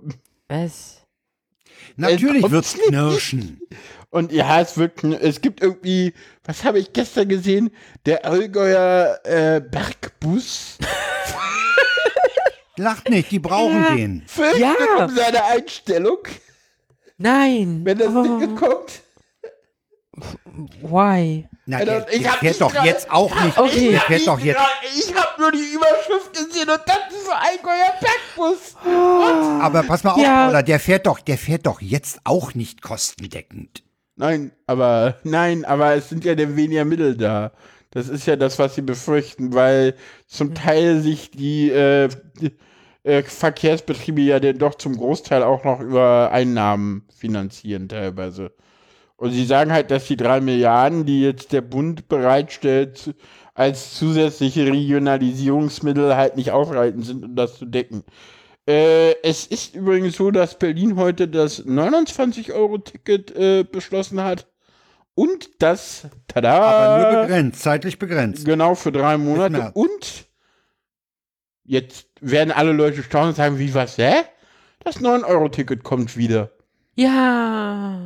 Was? 0.49 0.99
Natürlich 1.97 2.43
kommt's 2.43 2.53
wird's 2.55 2.77
nicht. 2.77 2.89
knirschen. 2.89 3.61
Und 4.11 4.31
ja, 4.33 4.61
es 4.61 4.77
wird, 4.77 5.03
es 5.05 5.41
gibt 5.41 5.63
irgendwie, 5.63 6.13
was 6.45 6.65
habe 6.65 6.79
ich 6.79 6.93
gestern 6.93 7.29
gesehen? 7.29 7.71
Der 8.07 8.25
Allgäuer 8.27 9.19
äh, 9.25 9.61
Bergbus 9.61 10.77
Lacht 12.77 13.09
nicht, 13.11 13.31
die 13.31 13.39
brauchen 13.39 13.83
Ja. 13.83 13.95
den. 13.95 14.23
fürchtet 14.27 14.61
Ja. 14.61 15.05
um 15.05 15.15
seine 15.15 15.45
Einstellung, 15.45 16.19
Nein. 17.23 17.83
wenn 17.85 17.99
das 17.99 18.09
oh, 18.15 18.39
Ding 18.39 18.57
kommt. 18.57 19.03
Why? 20.83 21.47
Na, 21.67 21.79
Also, 21.79 21.93
der, 21.93 22.13
ich 22.13 22.23
der 22.23 22.33
hab 22.33 22.39
fährt 22.41 22.51
nicht 22.53 22.61
doch 22.61 22.73
grad- 22.73 22.85
jetzt 22.87 23.11
auch 23.11 23.43
nicht. 23.45 23.59
Okay. 23.59 23.91
Der 23.93 24.01
fährt 24.01 24.27
doch 24.27 24.39
jetzt. 24.41 24.61
Ich 24.97 25.15
habe 25.15 25.41
nur 25.41 25.53
die 25.53 25.59
Überschrift 25.75 26.33
gesehen 26.33 26.69
und 26.69 26.81
das 26.87 26.99
ist 27.17 27.27
so 27.27 27.33
Allgäuer 27.33 27.95
Bergbus. 28.01 28.77
Aber 29.63 29.83
pass 29.85 30.03
mal 30.03 30.13
auf, 30.13 30.23
Ja. 30.23 30.47
Paula, 30.47 30.63
der 30.63 30.81
fährt 30.81 31.07
doch, 31.07 31.21
der 31.21 31.39
fährt 31.39 31.67
doch 31.67 31.81
jetzt 31.81 32.21
auch 32.25 32.55
nicht 32.55 32.83
kostendeckend. 32.83 33.83
Nein, 34.17 34.53
aber, 34.67 35.17
nein, 35.23 35.65
aber 35.65 35.95
es 35.95 36.09
sind 36.09 36.25
ja 36.25 36.37
weniger 36.37 36.85
Mittel 36.85 37.17
da. 37.17 37.53
Das 37.93 38.09
ist 38.09 38.27
ja 38.27 38.37
das, 38.37 38.59
was 38.59 38.75
sie 38.75 38.83
befürchten, 38.83 39.55
weil 39.55 39.95
zum 40.27 40.55
Teil 40.55 41.01
sich 41.01 41.31
die, 41.31 41.71
äh, 41.71 42.09
die 42.41 42.53
äh, 43.03 43.23
Verkehrsbetriebe 43.23 44.21
ja 44.21 44.41
dann 44.41 44.59
doch 44.59 44.75
zum 44.75 44.97
Großteil 44.97 45.43
auch 45.43 45.65
noch 45.65 45.81
über 45.81 46.31
Einnahmen 46.33 47.07
finanzieren 47.15 47.89
teilweise. 47.89 48.53
Und 49.17 49.33
sie 49.33 49.45
sagen 49.45 49.73
halt, 49.73 49.91
dass 49.91 50.07
die 50.07 50.17
drei 50.17 50.41
Milliarden, 50.41 51.05
die 51.05 51.23
jetzt 51.23 51.53
der 51.53 51.61
Bund 51.61 52.09
bereitstellt, 52.09 53.15
als 53.55 53.95
zusätzliche 53.95 54.65
Regionalisierungsmittel 54.67 56.17
halt 56.17 56.37
nicht 56.37 56.53
ausreichend 56.53 57.05
sind, 57.05 57.25
um 57.25 57.37
das 57.37 57.59
zu 57.59 57.67
decken. 57.67 58.03
Äh, 58.67 59.17
es 59.23 59.47
ist 59.47 59.75
übrigens 59.75 60.17
so, 60.17 60.31
dass 60.31 60.59
Berlin 60.59 60.97
heute 60.97 61.29
das 61.29 61.67
29-Euro-Ticket 61.67 63.37
äh, 63.37 63.65
beschlossen 63.65 64.23
hat. 64.23 64.47
Und 65.15 65.51
das, 65.61 66.07
tada, 66.29 66.61
Aber 66.61 67.13
nur 67.13 67.23
begrenzt, 67.23 67.63
zeitlich 67.63 67.99
begrenzt. 67.99 68.45
genau 68.45 68.75
für 68.75 68.93
drei 68.93 69.19
Monate. 69.19 69.73
Und 69.75 70.29
jetzt 71.65 72.10
werden 72.21 72.53
alle 72.53 72.73
Leute 72.73 73.03
staunen 73.03 73.31
und 73.31 73.37
sagen, 73.37 73.59
wie 73.59 73.75
was, 73.75 73.99
hä? 73.99 74.13
Das 74.85 75.01
9-Euro-Ticket 75.01 75.83
kommt 75.85 76.17
wieder. 76.17 76.51
Ja. 76.95 78.01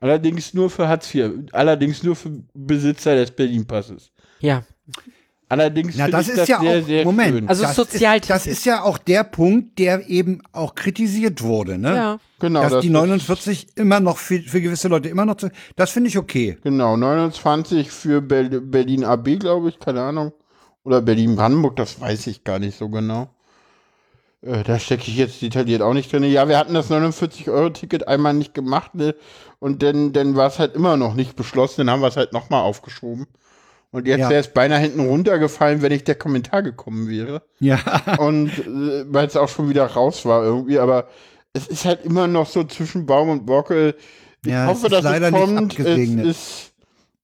Allerdings 0.00 0.54
nur 0.54 0.70
für 0.70 0.88
Hartz 0.88 1.12
IV. 1.14 1.30
Allerdings 1.52 2.02
nur 2.02 2.16
für 2.16 2.30
Besitzer 2.54 3.14
des 3.16 3.30
Berlin-Passes. 3.30 4.10
Ja. 4.40 4.62
Allerdings 5.48 5.94
Na, 5.96 6.04
finde 6.06 6.16
das 6.18 6.26
ich 6.26 6.32
ist 6.32 6.38
das 6.40 6.48
ja 6.48 6.60
sehr, 6.60 6.82
auch, 6.82 6.86
sehr 6.86 7.04
Moment, 7.04 7.30
schön. 7.30 7.48
Also 7.48 7.62
das. 7.62 7.78
Ist, 7.78 8.30
das 8.30 8.46
ist 8.46 8.66
ja 8.66 8.82
auch 8.82 8.98
der 8.98 9.22
Punkt, 9.22 9.78
der 9.78 10.08
eben 10.08 10.42
auch 10.52 10.74
kritisiert 10.74 11.40
wurde, 11.40 11.78
ne? 11.78 11.94
Ja. 11.94 12.18
genau, 12.40 12.62
Dass 12.62 12.72
das 12.72 12.80
die 12.82 12.88
ist- 12.88 12.92
49 12.92 13.66
immer 13.76 14.00
noch 14.00 14.16
für, 14.18 14.40
für 14.40 14.60
gewisse 14.60 14.88
Leute 14.88 15.08
immer 15.08 15.24
noch 15.24 15.36
zu, 15.36 15.48
das 15.76 15.92
finde 15.92 16.08
ich 16.08 16.18
okay. 16.18 16.58
Genau, 16.64 16.96
29 16.96 17.92
für 17.92 18.20
Ber 18.22 18.42
Berlin 18.42 19.04
AB, 19.04 19.36
glaube 19.38 19.68
ich, 19.68 19.78
keine 19.78 20.02
Ahnung. 20.02 20.32
Oder 20.82 21.00
Berlin-Brandenburg, 21.00 21.76
das 21.76 22.00
weiß 22.00 22.26
ich 22.26 22.42
gar 22.42 22.58
nicht 22.58 22.76
so 22.76 22.88
genau. 22.88 23.28
Äh, 24.46 24.62
da 24.62 24.78
stecke 24.78 25.04
ich 25.08 25.16
jetzt 25.16 25.42
detailliert 25.42 25.82
auch 25.82 25.94
nicht 25.94 26.12
drin. 26.12 26.22
Ja, 26.24 26.48
wir 26.48 26.58
hatten 26.58 26.74
das 26.74 26.90
49-Euro-Ticket 26.90 28.08
einmal 28.08 28.34
nicht 28.34 28.54
gemacht, 28.54 28.94
ne? 28.94 29.14
Und 29.58 29.82
dann, 29.82 30.12
dann 30.12 30.36
war 30.36 30.48
es 30.48 30.58
halt 30.58 30.74
immer 30.74 30.96
noch 30.96 31.14
nicht 31.14 31.34
beschlossen, 31.36 31.78
dann 31.86 31.90
haben 31.90 32.02
wir 32.02 32.08
es 32.08 32.16
halt 32.16 32.32
nochmal 32.32 32.62
aufgeschoben. 32.62 33.26
Und 33.90 34.06
jetzt 34.06 34.20
Ja. 34.20 34.28
wäre 34.30 34.40
es 34.40 34.52
beinahe 34.52 34.78
hinten 34.80 35.00
runtergefallen, 35.00 35.80
wenn 35.80 35.92
nicht 35.92 36.06
der 36.08 36.16
Kommentar 36.16 36.62
gekommen 36.62 37.08
wäre. 37.08 37.42
Ja. 37.60 37.78
Und 38.18 38.50
äh, 38.58 39.04
weil 39.12 39.26
es 39.26 39.36
auch 39.36 39.48
schon 39.48 39.68
wieder 39.70 39.86
raus 39.86 40.24
war 40.26 40.42
irgendwie, 40.42 40.78
aber 40.78 41.08
es 41.54 41.66
ist 41.68 41.84
halt 41.86 42.04
immer 42.04 42.26
noch 42.26 42.46
so 42.46 42.64
zwischen 42.64 43.06
Baum 43.06 43.30
und 43.30 43.46
Borke. 43.46 43.94
Ich 44.44 44.50
Ja, 44.52 44.64
es 44.64 44.70
hoffe, 44.70 44.86
ist 44.94 45.04
dass 45.04 45.04
es 45.14 45.20
nicht 45.20 45.32
kommt. 45.32 45.72
abgesegnet. 45.72 46.26
Es 46.26 46.36
ist, 46.36 46.72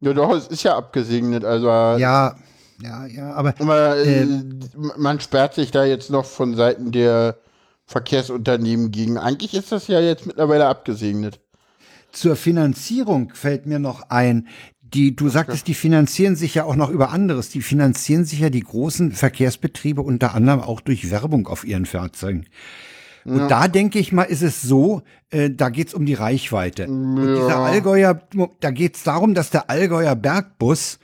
ja 0.01 0.13
doch, 0.15 0.35
es 0.35 0.47
ist 0.49 0.63
ja 0.63 0.75
abgesegnet. 0.77 1.45
Also 1.45 1.67
Ja, 1.67 2.35
ja, 2.83 3.07
ja, 3.07 3.33
aber 3.35 3.55
aber, 3.59 3.97
äh, 3.99 4.23
Ähm. 4.23 4.61
man 4.97 5.21
sperrt 5.21 5.55
sich 5.55 5.71
da 5.71 5.85
jetzt 5.85 6.11
noch 6.11 6.25
von 6.25 6.55
Seiten 6.57 6.93
der 6.93 7.37
Verkehrsunternehmen 7.87 8.91
gegen. 8.91 9.19
Eigentlich 9.19 9.55
ist 9.55 9.73
das 9.73 9.89
ja 9.89 10.01
jetzt 10.01 10.27
mittlerweile 10.27 10.67
abgesegnet. 10.67 11.41
zur 12.13 12.37
Finanzierung 12.37 13.33
fällt 13.35 13.67
mir 13.67 13.79
noch 13.79 14.11
ein, 14.11 14.49
die, 14.83 15.17
du 15.17 15.29
sagtest, 15.31 15.67
die 15.69 15.75
finanzieren 15.75 16.37
sich 16.37 16.55
ja 16.55 16.65
auch 16.65 16.77
noch 16.77 16.91
über 16.91 17.11
anderes. 17.11 17.49
Die 17.49 17.63
finanzieren 17.63 18.25
sich 18.27 18.41
ja 18.41 18.51
die 18.51 18.61
großen 18.61 19.13
Verkehrsbetriebe 19.13 20.03
unter 20.03 20.35
anderem 20.35 20.61
auch 20.61 20.81
durch 20.81 21.11
Werbung 21.11 21.47
auf 21.47 21.65
ihren 21.65 21.87
Fahrzeugen. 21.87 22.47
Und 23.25 23.49
da 23.49 23.69
denke 23.69 23.99
ich 23.99 24.13
mal, 24.13 24.25
ist 24.25 24.43
es 24.43 24.63
so, 24.63 25.03
äh, 25.31 25.49
da 25.51 25.69
geht's 25.69 25.95
um 25.95 26.05
die 26.05 26.15
Reichweite. 26.15 26.89
Und 26.89 27.35
dieser 27.37 27.59
Allgäuer, 27.59 28.21
da 28.61 28.71
geht's 28.71 29.05
darum, 29.05 29.35
dass 29.35 29.51
der 29.51 29.71
Allgäuer 29.71 30.17
Bergbus 30.17 30.99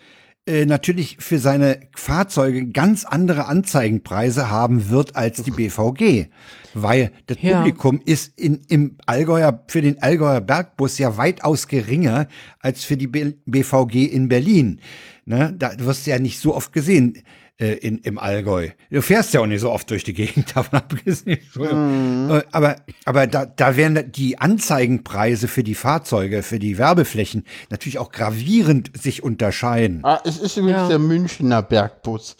äh, 0.49 0.65
natürlich 0.65 1.19
für 1.21 1.39
seine 1.39 1.79
Fahrzeuge 1.95 2.67
ganz 2.69 3.05
andere 3.05 3.47
Anzeigenpreise 3.47 4.51
haben 4.51 4.89
wird 4.89 5.15
als 5.15 5.43
die 5.43 5.51
BVG. 5.51 6.31
Weil 6.75 7.13
das 7.27 7.37
Ja. 7.43 7.59
Publikum 7.59 8.01
ist 8.05 8.39
in, 8.39 8.63
im 8.69 8.97
Allgäuer, 9.05 9.63
für 9.69 9.83
den 9.83 10.03
Allgäuer 10.03 10.41
Bergbus 10.41 10.97
ja 10.99 11.17
weitaus 11.19 11.69
geringer 11.69 12.29
als 12.61 12.85
für 12.85 12.97
die 12.97 13.07
BVG 13.07 14.07
in 14.07 14.29
Berlin. 14.29 14.81
Ne? 15.27 15.55
Da 15.59 15.73
wirst 15.79 16.07
du 16.07 16.11
ja 16.11 16.19
nicht 16.19 16.41
so 16.41 16.55
oft 16.55 16.73
gesehen 16.73 17.23
äh, 17.61 17.73
in, 17.75 17.99
im 17.99 18.19
Allgäu. 18.19 18.69
Du 18.91 19.03
fährst 19.03 19.35
ja 19.35 19.41
auch 19.41 19.47
nicht 19.47 19.61
so 19.61 19.71
oft 19.71 19.91
durch 19.91 20.05
die 20.05 20.15
Gegend, 20.15 20.55
davon 20.57 20.79
abgesehen. 20.79 21.39
Entschuldigung. 21.39 22.31
Äh, 22.31 22.43
Aber, 22.53 22.77
aber 23.05 23.27
da, 23.27 23.47
da 23.47 23.77
werden 23.77 24.13
die 24.13 24.39
Anzeigenpreise 24.39 25.49
für 25.49 25.65
die 25.65 25.75
Fahrzeuge, 25.75 26.43
für 26.43 26.59
die 26.59 26.79
Werbeflächen 26.79 27.45
natürlich 27.71 27.99
auch 27.99 28.13
gravierend 28.13 28.91
sich 28.97 29.23
unterscheiden. 29.23 30.01
Ah, 30.05 30.21
es 30.25 30.39
ist 30.39 30.57
übrigens 30.57 30.83
Ja. 30.83 30.89
der 30.89 30.99
Münchner 31.01 31.63
Bergbus. 31.63 32.37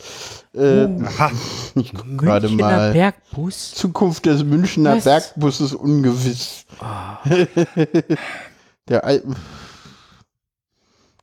Äh, 0.55 0.85
Aha. 1.05 1.31
Ich 1.75 1.93
guck 1.93 2.19
gerade 2.19 2.49
Münchner 2.49 2.67
mal. 2.71 2.93
Bergbus. 2.93 3.73
Zukunft 3.75 4.27
des 4.27 4.45
Münchner 4.45 4.97
Was? 4.97 5.05
Bergbusses 5.05 5.75
ungewiss. 5.75 6.65
Der 8.89 9.05
Al 9.05 9.23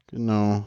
genau. 0.08 0.66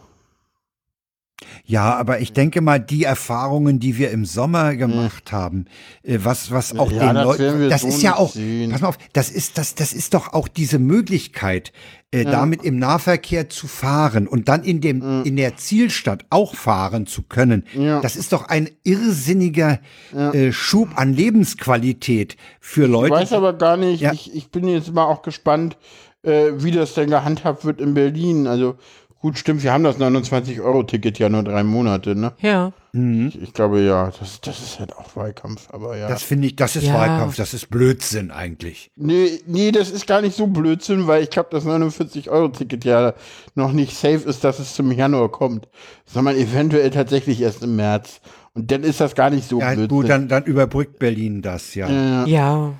Ja, 1.64 1.94
aber 1.96 2.20
ich 2.20 2.32
denke 2.32 2.60
mal, 2.60 2.78
die 2.80 3.04
Erfahrungen, 3.04 3.78
die 3.80 3.98
wir 3.98 4.10
im 4.10 4.24
Sommer 4.24 4.74
gemacht 4.76 5.32
haben, 5.32 5.66
äh, 6.02 6.18
was, 6.22 6.50
was 6.50 6.76
auch 6.78 6.90
Ja, 6.92 7.12
den 7.12 7.22
Leuten, 7.24 7.68
das 7.68 7.84
ist 7.84 8.02
ja 8.02 8.16
auch, 8.16 8.32
sehen. 8.32 8.70
pass 8.70 8.80
mal 8.80 8.88
auf, 8.88 8.98
das 9.12 9.30
ist, 9.30 9.58
das, 9.58 9.74
das 9.74 9.92
ist 9.92 10.14
doch 10.14 10.32
auch 10.32 10.48
diese 10.48 10.78
Möglichkeit, 10.78 11.72
äh, 12.10 12.24
damit 12.24 12.62
im 12.64 12.78
Nahverkehr 12.78 13.50
zu 13.50 13.66
fahren 13.68 14.26
und 14.26 14.48
dann 14.48 14.64
in 14.64 14.80
dem, 14.80 15.24
in 15.24 15.36
der 15.36 15.56
Zielstadt 15.56 16.24
auch 16.30 16.54
fahren 16.54 17.06
zu 17.06 17.22
können. 17.22 17.64
Ja. 17.74 18.00
Das 18.00 18.16
ist 18.16 18.32
doch 18.32 18.48
ein 18.48 18.70
irrsinniger 18.84 19.78
äh, 20.14 20.50
Schub 20.52 20.88
an 20.96 21.12
Lebensqualität 21.12 22.36
für 22.60 22.84
Ich 22.84 22.90
Leute. 22.90 23.14
weiß 23.14 23.32
aber 23.32 23.52
gar 23.52 23.76
nicht, 23.76 24.00
Ja. 24.00 24.12
ich, 24.12 24.34
ich 24.34 24.50
bin 24.50 24.66
jetzt 24.68 24.92
mal 24.92 25.04
auch 25.04 25.20
gespannt, 25.22 25.76
äh, 26.22 26.46
wie 26.56 26.70
das 26.70 26.94
denn 26.94 27.10
gehandhabt 27.10 27.64
wird 27.64 27.80
in 27.80 27.94
Berlin. 27.94 28.46
Also 28.46 28.76
gut, 29.20 29.38
stimmt, 29.38 29.62
wir 29.62 29.72
haben 29.72 29.84
das 29.84 29.98
29-Euro-Ticket 29.98 31.18
ja 31.18 31.28
nur 31.28 31.42
drei 31.42 31.62
Monate, 31.62 32.14
ne? 32.14 32.32
Ja. 32.40 32.72
Ich, 32.92 33.40
ich 33.42 33.52
glaube 33.52 33.80
ja, 33.80 34.10
das, 34.18 34.40
das 34.40 34.60
ist 34.60 34.80
halt 34.80 34.96
auch 34.96 35.14
Wahlkampf, 35.14 35.68
aber 35.72 35.96
ja. 35.96 36.08
das 36.08 36.22
finde 36.22 36.46
ich, 36.48 36.56
das 36.56 36.74
ist 36.76 36.84
Ja. 36.84 36.94
Wahlkampf, 36.94 37.36
das 37.36 37.54
ist 37.54 37.70
Blödsinn 37.70 38.30
eigentlich. 38.30 38.90
nee, 38.96 39.40
nee, 39.46 39.70
das 39.72 39.90
ist 39.90 40.06
gar 40.06 40.20
nicht 40.22 40.36
so 40.36 40.46
Blödsinn, 40.46 41.06
weil 41.06 41.22
ich 41.22 41.30
glaube, 41.30 41.48
das 41.52 41.64
49-Euro-Ticket 41.64 42.84
ja 42.84 43.14
noch 43.54 43.72
nicht 43.72 43.94
safe 43.96 44.28
ist, 44.28 44.42
dass 44.44 44.58
es 44.58 44.74
zum 44.74 44.90
Januar 44.90 45.30
kommt, 45.30 45.68
sondern 46.06 46.36
eventuell 46.36 46.90
tatsächlich 46.90 47.40
erst 47.40 47.62
im 47.62 47.76
März. 47.76 48.20
Und 48.54 48.70
dann 48.72 48.82
ist 48.82 49.00
das 49.00 49.14
gar 49.14 49.30
nicht 49.30 49.48
so 49.48 49.60
Ja, 49.60 49.74
Blödsinn. 49.74 49.88
gut, 49.88 50.08
dann, 50.08 50.28
dann 50.28 50.44
überbrückt 50.44 50.98
Berlin 50.98 51.42
das, 51.42 51.74
ja. 51.74 51.88
ja. 51.88 52.24
Ja. 52.26 52.74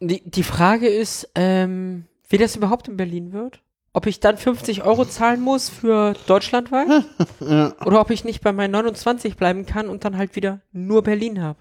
Die, 0.00 0.22
die 0.24 0.42
Frage 0.44 0.88
ist, 0.88 1.28
ähm, 1.34 2.04
wie 2.28 2.38
das 2.38 2.56
überhaupt 2.56 2.88
in 2.88 2.96
Berlin 2.96 3.32
wird? 3.32 3.60
Ob 3.92 4.06
ich 4.06 4.20
dann 4.20 4.36
50 4.38 4.84
Euro 4.84 5.04
zahlen 5.04 5.40
muss 5.40 5.68
für 5.68 6.14
deutschlandweit? 6.26 6.86
Oder 7.40 8.00
ob 8.00 8.10
ich 8.10 8.24
nicht 8.24 8.40
bei 8.42 8.52
meinen 8.52 8.70
29 8.70 9.36
bleiben 9.36 9.66
kann 9.66 9.88
und 9.88 10.04
dann 10.04 10.16
halt 10.16 10.36
wieder 10.36 10.60
nur 10.72 11.02
Berlin 11.02 11.42
habe. 11.42 11.58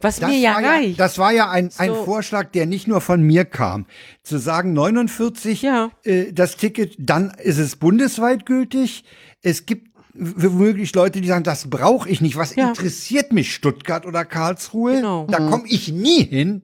Was 0.00 0.18
Das 0.20 0.30
mir 0.30 0.38
ja 0.38 0.54
war 0.54 0.62
reicht. 0.64 1.00
das 1.00 1.18
war 1.18 1.32
ja 1.32 1.50
ein, 1.50 1.70
ein 1.78 1.90
So. 1.90 2.04
Vorschlag, 2.04 2.50
der 2.52 2.66
nicht 2.66 2.86
nur 2.88 3.00
von 3.00 3.22
mir 3.22 3.44
kam. 3.44 3.86
Zu 4.22 4.38
sagen, 4.38 4.72
49, 4.74 5.62
Ja. 5.62 5.90
äh, 6.04 6.32
das 6.32 6.56
Ticket, 6.56 6.94
dann 6.98 7.30
ist 7.42 7.58
es 7.58 7.76
bundesweit 7.76 8.44
gültig. 8.46 9.04
Es 9.42 9.64
gibt 9.66 9.88
womöglich 10.14 10.94
Leute, 10.94 11.20
die 11.20 11.28
sagen, 11.28 11.44
das 11.44 11.68
brauche 11.68 12.08
ich 12.08 12.20
nicht. 12.20 12.36
Was 12.36 12.54
Ja. 12.54 12.68
interessiert 12.68 13.32
mich 13.32 13.54
Stuttgart 13.54 14.06
oder 14.06 14.24
Karlsruhe? 14.24 14.96
Genau. 14.96 15.26
Da 15.30 15.38
komme 15.38 15.64
ich 15.68 15.92
nie 15.92 16.24
hin. 16.24 16.62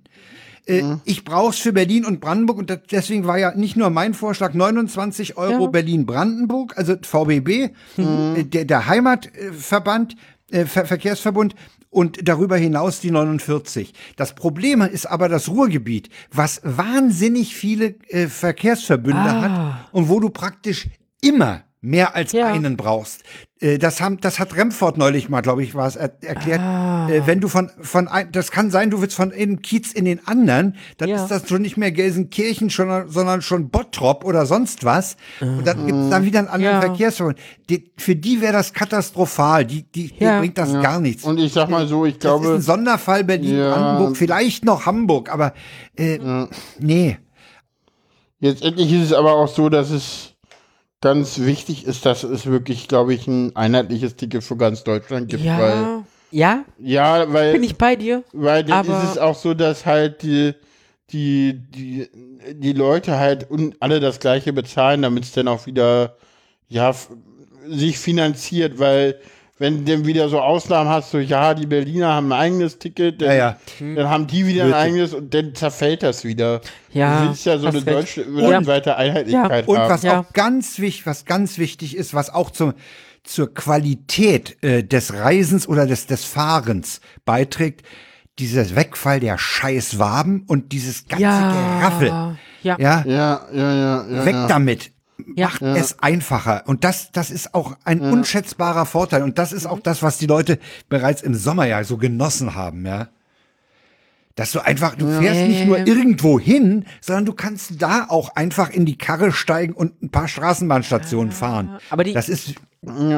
Äh, 0.66 0.82
Ich 1.04 1.24
brauche 1.24 1.50
es 1.50 1.58
für 1.58 1.72
Berlin 1.72 2.04
und 2.04 2.20
Brandenburg 2.20 2.58
und 2.58 2.70
das, 2.70 2.78
deswegen 2.90 3.26
war 3.26 3.38
ja 3.38 3.54
nicht 3.54 3.76
nur 3.76 3.90
mein 3.90 4.14
Vorschlag 4.14 4.54
29 4.54 5.36
Euro 5.36 5.64
Ja. 5.64 5.70
Berlin-Brandenburg, 5.70 6.76
also 6.78 6.94
VBB, 7.02 7.70
äh, 7.98 8.44
der, 8.44 8.64
der 8.64 8.86
Heimatverband, 8.86 10.16
äh, 10.50 10.64
Ver 10.66 10.86
Verkehrsverbund 10.86 11.54
und 11.90 12.26
darüber 12.28 12.56
hinaus 12.56 13.00
die 13.00 13.10
49. 13.10 13.92
Das 14.16 14.34
Problem 14.34 14.80
ist 14.82 15.06
aber 15.06 15.28
das 15.28 15.48
Ruhrgebiet, 15.48 16.08
was 16.32 16.60
wahnsinnig 16.64 17.54
viele 17.54 17.94
äh, 18.08 18.28
Verkehrsverbünde 18.28 19.20
Ah. 19.20 19.40
hat 19.42 19.88
und 19.92 20.08
wo 20.08 20.20
du 20.20 20.30
praktisch 20.30 20.88
immer 21.20 21.62
mehr 21.84 22.14
als 22.14 22.30
Ja. 22.32 22.46
einen 22.46 22.76
brauchst. 22.76 23.22
Äh, 23.60 23.76
Das, 23.78 24.00
haben, 24.00 24.20
das 24.20 24.38
hat 24.38 24.56
Remford 24.56 24.96
neulich 24.98 25.28
mal, 25.28 25.40
glaube 25.40 25.64
ich, 25.64 25.74
war 25.74 25.88
es 25.88 25.96
er 25.96 26.12
erklärt. 26.22 26.60
Ah. 26.60 27.08
Äh, 27.10 27.26
Wenn 27.26 27.40
du 27.40 27.48
von, 27.48 27.70
von 27.80 28.06
ein, 28.06 28.30
das 28.30 28.52
kann 28.52 28.70
sein, 28.70 28.88
du 28.90 29.00
willst 29.02 29.16
von 29.16 29.32
einem 29.32 29.62
Kiez 29.62 29.92
in 29.92 30.04
den 30.04 30.24
anderen, 30.26 30.76
dann 30.98 31.08
Ja. 31.08 31.16
ist 31.16 31.26
das 31.28 31.48
schon 31.48 31.60
nicht 31.62 31.76
mehr 31.76 31.90
Gelsenkirchen, 31.90 32.70
schon, 32.70 33.08
sondern 33.10 33.42
schon 33.42 33.68
Bottrop 33.70 34.24
oder 34.24 34.46
sonst 34.46 34.84
was. 34.84 35.16
Und 35.40 35.66
dann 35.66 35.86
gibt's 35.86 36.08
dann 36.08 36.24
wieder 36.24 36.38
einen 36.38 36.48
anderen 36.48 36.74
Ja. 36.76 36.80
Verkehrsverbund. 36.82 37.38
Die, 37.68 37.90
für 37.98 38.14
die 38.14 38.40
wäre 38.40 38.52
das 38.52 38.72
katastrophal. 38.72 39.64
Die, 39.64 39.82
die, 39.82 40.08
die 40.12 40.24
bringt 40.24 40.58
das 40.58 40.72
gar 40.74 41.00
nichts. 41.00 41.24
Und 41.24 41.38
ich 41.38 41.52
sag 41.52 41.68
mal 41.68 41.88
so, 41.88 42.06
ich 42.06 42.18
das 42.18 42.30
ist 42.32 42.36
ein 42.38 42.42
glaube, 42.42 42.60
Sonderfall 42.60 43.24
Berlin, 43.24 43.58
Ja. 43.58 43.74
Brandenburg, 43.74 44.16
vielleicht 44.16 44.64
noch 44.64 44.86
Hamburg, 44.86 45.32
aber 45.32 45.52
äh, 45.96 46.18
nee. 46.78 47.18
Jetzt 48.38 48.62
endlich 48.62 48.92
ist 48.92 49.06
es 49.06 49.12
aber 49.12 49.32
auch 49.34 49.48
so, 49.48 49.68
dass 49.68 49.90
es 49.90 50.31
ganz 51.02 51.40
wichtig 51.40 51.84
ist, 51.84 52.06
dass 52.06 52.22
es 52.22 52.46
wirklich, 52.46 52.88
glaube 52.88 53.12
ich, 53.12 53.26
ein 53.26 53.54
einheitliches 53.54 54.16
Ticket 54.16 54.42
für 54.42 54.56
ganz 54.56 54.84
Deutschland 54.84 55.28
gibt. 55.28 55.44
Weil, 55.44 55.50
ja. 55.50 56.04
Ja, 56.30 56.64
ja, 56.78 57.30
weil, 57.30 57.52
bin 57.52 57.62
ich 57.62 57.76
bei 57.76 57.94
dir. 57.94 58.24
weil 58.32 58.64
dann 58.64 58.86
ist 58.86 59.10
es 59.10 59.18
auch 59.18 59.34
so, 59.34 59.52
dass 59.52 59.84
halt 59.84 60.22
die, 60.22 60.54
die, 61.10 61.60
die, 61.74 62.08
die 62.54 62.72
Leute 62.72 63.18
halt 63.18 63.50
un, 63.50 63.74
alle 63.80 64.00
das 64.00 64.18
Gleiche 64.18 64.54
bezahlen, 64.54 65.02
damit 65.02 65.24
es 65.24 65.32
dann 65.32 65.48
auch 65.48 65.66
wieder, 65.66 66.16
ja, 66.68 66.94
sich 67.68 67.98
finanziert, 67.98 68.78
weil 68.78 69.20
wenn 69.62 69.84
du 69.84 69.92
dann 69.92 70.04
wieder 70.04 70.28
so 70.28 70.40
Ausnahmen 70.40 70.90
hast, 70.90 71.12
so, 71.12 71.18
ja, 71.18 71.54
die 71.54 71.66
Berliner 71.66 72.12
haben 72.14 72.32
ein 72.32 72.38
eigenes 72.38 72.78
Ticket, 72.78 73.22
dann, 73.22 73.28
Ja, 73.28 73.34
ja. 73.34 73.56
dann 73.94 74.08
haben 74.10 74.26
die 74.26 74.46
wieder 74.46 74.64
ein 74.64 74.74
eigenes 74.74 75.14
und 75.14 75.32
dann 75.32 75.54
zerfällt 75.54 76.02
das 76.02 76.24
wieder. 76.24 76.60
Ja, 76.92 77.22
Du 77.22 77.28
willst 77.28 77.46
ja 77.46 77.58
so 77.58 77.68
eine 77.68 77.80
deutsche, 77.80 78.26
weltweite 78.34 78.96
Einheitlichkeit 78.96 79.68
Und 79.68 79.78
haben. 79.78 79.90
was 79.90 80.02
Ja. 80.02 80.20
auch 80.20 80.32
ganz 80.32 80.78
wichtig, 80.78 81.06
was 81.06 81.24
ganz 81.24 81.58
wichtig 81.58 81.96
ist, 81.96 82.12
was 82.12 82.28
auch 82.28 82.50
zum, 82.50 82.74
zur 83.24 83.54
Qualität 83.54 84.56
äh, 84.62 84.82
des 84.82 85.14
Reisens 85.14 85.68
oder 85.68 85.86
des, 85.86 86.06
des 86.06 86.24
Fahrens 86.24 87.00
beiträgt, 87.24 87.86
dieser 88.38 88.74
Wegfall 88.74 89.20
der 89.20 89.38
scheiß 89.38 89.98
Waben 89.98 90.44
und 90.48 90.72
dieses 90.72 91.06
ganze 91.06 91.22
Ja. 91.22 91.78
Geraffel. 91.78 92.08
Ja. 92.08 92.36
Ja, 92.62 92.76
Ja, 92.78 93.04
ja, 93.06 93.46
ja, 93.52 94.06
ja. 94.08 94.24
weg 94.24 94.34
ja. 94.34 94.46
damit. 94.46 94.90
Ja. 95.36 95.48
Macht 95.48 95.62
es 95.62 95.98
einfacher. 96.00 96.62
Und 96.66 96.84
das, 96.84 97.10
das 97.12 97.30
ist 97.30 97.54
auch 97.54 97.76
ein 97.84 98.00
unschätzbarer 98.00 98.86
Vorteil. 98.86 99.22
Und 99.22 99.38
das 99.38 99.52
ist 99.52 99.66
auch 99.66 99.80
das, 99.80 100.02
was 100.02 100.18
die 100.18 100.26
Leute 100.26 100.58
bereits 100.88 101.22
im 101.22 101.34
Sommer 101.34 101.66
ja 101.66 101.82
so 101.84 101.96
genossen 101.96 102.54
haben, 102.54 102.84
ja. 102.86 103.08
Dass 104.34 104.50
du 104.52 104.60
einfach, 104.60 104.94
du 104.94 105.06
fährst 105.20 105.42
nicht 105.42 105.66
nur 105.66 105.78
irgendwo 105.86 106.40
hin, 106.40 106.86
sondern 107.02 107.26
du 107.26 107.34
kannst 107.34 107.82
da 107.82 108.06
auch 108.08 108.34
einfach 108.34 108.70
in 108.70 108.86
die 108.86 108.96
Karre 108.96 109.30
steigen 109.30 109.74
und 109.74 110.02
ein 110.02 110.08
paar 110.08 110.26
Straßenbahnstationen 110.26 111.32
fahren. 111.32 111.78
aber 111.90 112.02
die- 112.04 112.14
das 112.14 112.30
ist 112.30 112.54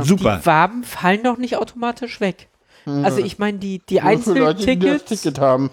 super. 0.03 0.39
Die 0.41 0.47
Waben 0.47 0.83
fallen 0.83 1.23
doch 1.23 1.39
nicht 1.39 1.57
automatisch 1.57 2.21
weg. 2.21 2.49
Also 2.87 3.19
ich 3.19 3.39
meine, 3.39 3.59
die, 3.59 3.81
die 3.89 3.99
für 4.01 4.05
Leute, 4.05 4.19
die 4.21 4.35
das 4.35 4.45
Einzeltickets, 4.51 5.05
Ticket 5.23 5.39
haben. 5.39 5.71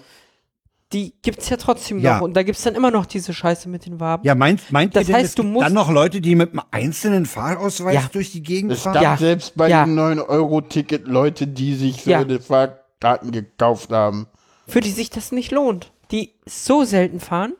Die 0.93 1.13
gibt's 1.21 1.49
ja 1.49 1.57
trotzdem 1.57 1.99
Ja. 1.99 2.15
noch. 2.15 2.21
Und 2.21 2.33
da 2.33 2.43
gibt's 2.43 2.63
dann 2.63 2.75
immer 2.75 2.91
noch 2.91 3.05
diese 3.05 3.33
Scheiße 3.33 3.69
mit 3.69 3.85
den 3.85 3.99
Waben. 3.99 4.23
ja, 4.25 4.35
meint, 4.35 4.71
meint 4.71 4.95
Das 4.95 5.03
ihr 5.03 5.07
denn, 5.07 5.15
heißt, 5.15 5.29
es 5.29 5.35
du 5.35 5.43
gibt 5.43 5.53
musst- 5.53 5.65
dann 5.67 5.73
noch 5.73 5.89
Leute, 5.91 6.21
die 6.21 6.35
mit 6.35 6.51
einem 6.51 6.61
einzelnen 6.71 7.25
Fahrausweis 7.25 7.95
Ja. 7.95 8.09
durch 8.11 8.31
die 8.31 8.43
Gegend 8.43 8.71
Es 8.73 8.81
fahren? 8.81 8.93
gab 8.95 9.03
Ja. 9.03 9.17
selbst 9.17 9.55
bei 9.55 9.69
Ja. 9.69 9.85
dem 9.85 9.95
9-Euro-Ticket 9.95 11.07
Leute, 11.07 11.47
die 11.47 11.75
sich 11.75 12.03
so 12.03 12.09
Ja. 12.11 12.19
eine 12.19 12.39
Fahrkarten 12.39 13.31
gekauft 13.31 13.91
haben. 13.91 14.27
Für 14.67 14.81
die 14.81 14.91
sich 14.91 15.09
das 15.09 15.31
nicht 15.31 15.51
lohnt. 15.51 15.91
Die 16.11 16.33
so 16.45 16.83
selten 16.83 17.19
fahren. 17.19 17.53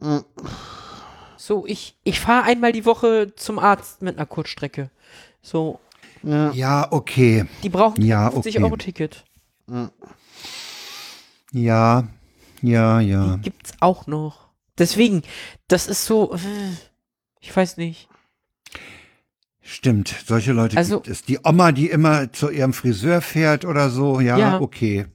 Mhm. 0.00 0.24
So, 1.36 1.66
ich, 1.66 1.96
ich 2.04 2.20
fahre 2.20 2.44
einmal 2.44 2.72
die 2.72 2.84
Woche 2.86 3.32
zum 3.34 3.58
Arzt 3.58 4.02
mit 4.02 4.16
einer 4.16 4.26
Kurzstrecke. 4.26 4.90
So, 5.42 5.80
Ja, 6.22 6.86
okay. 6.90 7.46
die 7.62 7.70
brauchen 7.70 8.02
Ja, 8.04 8.26
ein 8.26 8.32
50 8.32 8.56
okay. 8.56 8.64
Euro 8.64 8.76
Ticket. 8.76 9.24
Ja, 11.52 12.04
ja, 12.62 13.00
ja. 13.00 13.36
Gibt's 13.36 13.72
auch 13.80 14.06
noch. 14.06 14.48
Deswegen, 14.78 15.22
das 15.68 15.86
ist 15.86 16.04
so, 16.06 16.34
äh, 16.34 16.38
ich 17.40 17.54
weiß 17.54 17.76
nicht. 17.76 18.08
Stimmt, 19.62 20.14
solche 20.26 20.52
Leute 20.52 20.76
Also- 20.76 20.96
gibt 20.96 21.08
es. 21.08 21.22
Die 21.24 21.38
Oma, 21.44 21.70
die 21.72 21.90
immer 21.90 22.32
zu 22.32 22.50
ihrem 22.50 22.72
Friseur 22.72 23.20
fährt 23.20 23.64
oder 23.64 23.90
so, 23.90 24.20
ja, 24.20 24.36
Ja. 24.38 24.60
okay. 24.60 25.06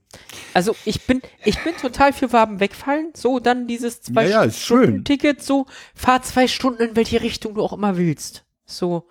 Also 0.53 0.76
ich 0.85 1.01
bin, 1.01 1.22
ich 1.43 1.61
bin 1.63 1.76
total 1.76 2.13
für 2.13 2.31
Waben 2.31 2.61
wegfallen. 2.61 3.11
So, 3.15 3.39
dann 3.39 3.67
dieses 3.67 4.01
zwei 4.01 4.23
Ja, 4.26 4.30
ja, 4.30 4.43
ist 4.43 4.61
Stunden 4.61 4.85
schön. 4.85 5.03
Ticket, 5.03 5.43
so, 5.43 5.65
fahr 5.93 6.22
zwei 6.22 6.47
Stunden 6.47 6.81
in 6.84 6.95
welche 6.95 7.22
Richtung 7.22 7.55
du 7.55 7.61
auch 7.63 7.73
immer 7.73 7.97
willst. 7.97 8.45
So, 8.65 9.07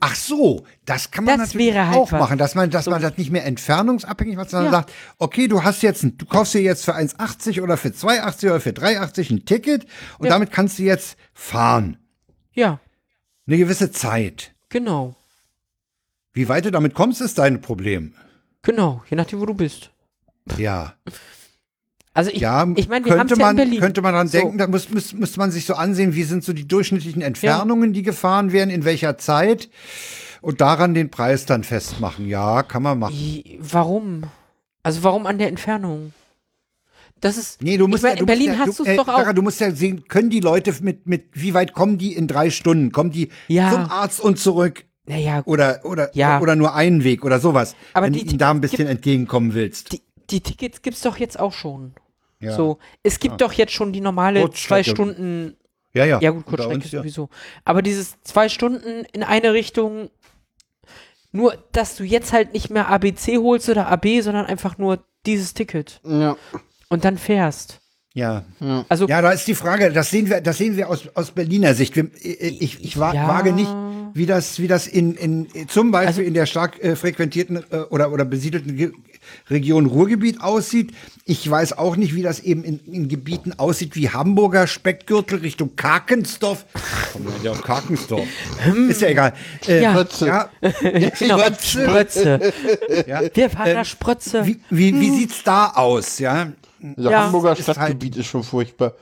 Ach 0.00 0.14
so, 0.14 0.64
das 0.84 1.10
kann 1.10 1.24
man 1.24 1.38
Das 1.38 1.48
natürlich 1.54 1.74
halt 1.74 1.96
auch 1.96 2.12
was. 2.12 2.18
machen, 2.20 2.38
dass 2.38 2.54
man, 2.54 2.70
dass 2.70 2.84
So. 2.86 2.90
man 2.90 3.00
das 3.02 3.16
nicht 3.18 3.30
mehr 3.30 3.44
entfernungsabhängig 3.44 4.36
macht, 4.36 4.50
sondern 4.50 4.72
Ja. 4.72 4.78
sagt, 4.80 4.92
okay, 5.18 5.48
du 5.48 5.62
hast 5.64 5.82
jetzt, 5.82 6.02
ein, 6.02 6.16
du 6.18 6.26
kaufst 6.26 6.54
dir 6.54 6.62
jetzt 6.62 6.84
für 6.84 6.94
1,80 6.94 7.62
oder 7.62 7.76
für 7.76 7.88
2,80 7.88 8.46
oder 8.50 8.60
für 8.60 8.70
3,80 8.72 9.30
ein 9.30 9.44
Ticket 9.44 9.86
und 10.18 10.26
Ja. 10.26 10.32
damit 10.32 10.50
kannst 10.52 10.78
du 10.78 10.82
jetzt 10.82 11.16
fahren. 11.34 11.98
ja, 12.52 12.80
Eine 13.46 13.58
gewisse 13.58 13.90
Zeit. 13.92 14.54
genau. 14.68 15.14
Wie 16.32 16.48
weit 16.48 16.64
du 16.66 16.70
damit 16.70 16.92
kommst, 16.94 17.20
ist 17.20 17.38
dein 17.38 17.60
Problem. 17.62 18.14
Genau, 18.62 19.02
je 19.08 19.16
nachdem, 19.16 19.40
wo 19.40 19.46
du 19.46 19.54
bist. 19.54 19.90
Ja. 20.58 20.94
Also 22.16 22.30
ich, 22.30 22.40
Ja, 22.40 22.66
ich 22.76 22.88
meine, 22.88 23.04
wir 23.04 23.12
haben 23.12 23.18
könnte 23.28 23.34
ja 23.34 23.40
in 23.40 23.46
man, 23.46 23.56
Berlin. 23.56 23.80
könnte 23.80 24.00
man 24.00 24.14
dran 24.14 24.28
So. 24.28 24.38
denken, 24.38 24.56
da 24.56 24.66
muss, 24.66 24.88
muss, 24.88 25.12
müsste 25.12 25.38
man 25.38 25.50
sich 25.50 25.66
so 25.66 25.74
ansehen, 25.74 26.14
wie 26.14 26.22
sind 26.22 26.42
so 26.44 26.54
die 26.54 26.66
durchschnittlichen 26.66 27.20
Entfernungen, 27.20 27.92
die 27.92 28.02
gefahren 28.02 28.52
werden, 28.52 28.70
in 28.70 28.86
welcher 28.86 29.18
Zeit 29.18 29.68
und 30.40 30.62
daran 30.62 30.94
den 30.94 31.10
Preis 31.10 31.44
dann 31.44 31.62
festmachen. 31.62 32.26
Ja, 32.26 32.62
kann 32.62 32.82
man 32.82 32.98
machen. 32.98 33.14
Warum? 33.60 34.22
Also 34.82 35.02
warum 35.02 35.26
an 35.26 35.36
der 35.36 35.48
Entfernung? 35.48 36.14
Das 37.20 37.36
ist. 37.36 37.62
Nee, 37.62 37.76
du 37.76 37.86
musst 37.86 38.02
ich 38.02 38.08
mein, 38.08 38.14
ja, 38.16 38.20
in 38.20 38.26
Berlin 38.26 38.52
ja, 38.52 38.58
hast 38.60 38.78
du, 38.78 38.82
es 38.84 38.88
äh, 38.88 38.96
doch 38.96 39.08
auch. 39.08 39.18
Sarah, 39.18 39.32
du 39.34 39.42
musst 39.42 39.60
ja 39.60 39.70
sehen, 39.70 40.08
können 40.08 40.30
die 40.30 40.40
Leute 40.40 40.74
mit, 40.80 41.06
mit, 41.06 41.24
wie 41.32 41.52
weit 41.52 41.74
kommen 41.74 41.98
die 41.98 42.14
in 42.14 42.28
drei 42.28 42.48
Stunden? 42.50 42.92
Kommen 42.92 43.10
die 43.10 43.28
Ja. 43.48 43.72
zum 43.72 43.90
Arzt 43.90 44.20
und 44.20 44.38
zurück? 44.38 44.84
Naja, 45.06 45.42
Oder, 45.44 45.80
oder, 45.84 46.10
Ja. 46.16 46.40
oder 46.40 46.56
nur 46.56 46.74
einen 46.74 47.04
Weg 47.04 47.24
oder 47.24 47.40
sowas. 47.40 47.76
Aber 47.94 48.06
wenn 48.06 48.14
die 48.14 48.24
du 48.24 48.30
ihnen 48.30 48.38
da 48.38 48.50
ein 48.50 48.60
bisschen 48.62 48.86
entgegenkommen 48.88 49.52
willst. 49.54 49.92
die, 49.92 50.00
die 50.30 50.40
Tickets 50.40 50.80
gibt's 50.82 51.02
doch 51.02 51.18
jetzt 51.18 51.38
auch 51.38 51.52
schon. 51.52 51.92
Ja. 52.40 52.52
So, 52.54 52.78
es 53.02 53.18
gibt 53.18 53.40
doch 53.40 53.52
jetzt 53.52 53.72
schon 53.72 53.92
die 53.92 54.00
normale 54.00 54.50
zwei. 54.50 54.82
Stunden. 54.82 55.56
ja, 55.94 56.04
ja. 56.04 56.20
Ja 56.20 56.30
gut, 56.30 56.44
Kurzstrecke 56.46 56.74
uns, 56.82 56.92
ja. 56.92 57.00
sowieso. 57.00 57.28
Aber 57.64 57.82
dieses 57.82 58.20
zwei 58.22 58.48
Stunden 58.48 59.04
in 59.12 59.22
eine 59.22 59.52
Richtung, 59.52 60.10
nur 61.32 61.56
dass 61.72 61.96
du 61.96 62.04
jetzt 62.04 62.32
halt 62.32 62.52
nicht 62.52 62.70
mehr 62.70 62.88
ABC 62.88 63.38
holst 63.38 63.68
oder 63.68 63.88
AB, 63.88 64.20
sondern 64.20 64.46
einfach 64.46 64.78
nur 64.78 65.04
dieses 65.24 65.54
Ticket 65.54 66.00
Ja. 66.04 66.36
und 66.88 67.04
dann 67.04 67.18
fährst. 67.18 67.80
Ja. 68.16 68.44
Also 68.88 69.06
Ja, 69.08 69.20
da 69.20 69.30
ist 69.30 69.46
die 69.46 69.54
Frage, 69.54 69.92
das 69.92 70.08
sehen 70.10 70.30
wir, 70.30 70.40
das 70.40 70.56
sehen 70.56 70.76
wir 70.78 70.88
aus, 70.88 71.02
aus 71.14 71.32
Berliner 71.32 71.74
Sicht. 71.74 71.94
Wir, 71.96 72.06
ich, 72.22 72.82
ich 72.82 72.98
wa 72.98 73.12
Ja. 73.12 73.28
wage 73.28 73.52
nicht, 73.52 73.70
wie 74.14 74.24
das, 74.24 74.58
wie 74.58 74.68
das 74.68 74.86
in, 74.86 75.14
in 75.16 75.46
zum 75.68 75.90
Beispiel 75.90 76.06
Also 76.08 76.22
in 76.22 76.32
der 76.32 76.46
stark 76.46 76.82
äh, 76.82 76.96
frequentierten 76.96 77.58
äh, 77.70 77.76
oder, 77.90 78.10
oder 78.10 78.24
besiedelten 78.24 78.74
Ge 78.76 78.92
Region 79.50 79.86
Ruhrgebiet 79.86 80.40
aussieht. 80.40 80.92
Ich 81.24 81.50
weiß 81.50 81.76
auch 81.76 81.96
nicht, 81.96 82.14
wie 82.14 82.22
das 82.22 82.38
eben 82.40 82.62
in, 82.64 82.78
in 82.90 83.08
Gebieten 83.08 83.52
aussieht 83.58 83.96
wie 83.96 84.08
Hamburger 84.08 84.66
Speckgürtel 84.68 85.40
Richtung 85.40 85.74
Karkensdorf. 85.76 86.64
Ja 87.42 87.50
auf 87.50 87.62
Karkensdorf. 87.62 88.24
ist 88.88 89.00
ja 89.02 89.08
egal. 89.08 89.34
Äh, 89.68 89.82
Ja. 89.82 89.92
Spritze. 89.94 90.26
ja, 90.26 90.48
genau, 91.18 91.38
Sprötze. 91.38 91.84
Sprötze. 91.84 92.52
ja. 93.06 93.20
Wir 93.34 93.50
fahren 93.50 93.74
nach 93.74 93.84
Sprötze. 93.84 94.46
Wie, 94.46 94.60
wie, 94.70 94.98
wie 95.00 95.10
sieht's 95.10 95.42
da 95.44 95.70
aus, 95.74 96.18
ja? 96.20 96.52
Also 96.96 97.10
Ja. 97.10 97.24
Hamburger 97.24 97.52
Ist 97.52 97.66
halt- 97.68 97.76
Stadtgebiet 97.76 98.16
ist 98.16 98.26
schon 98.26 98.42
furchtbar. 98.42 98.92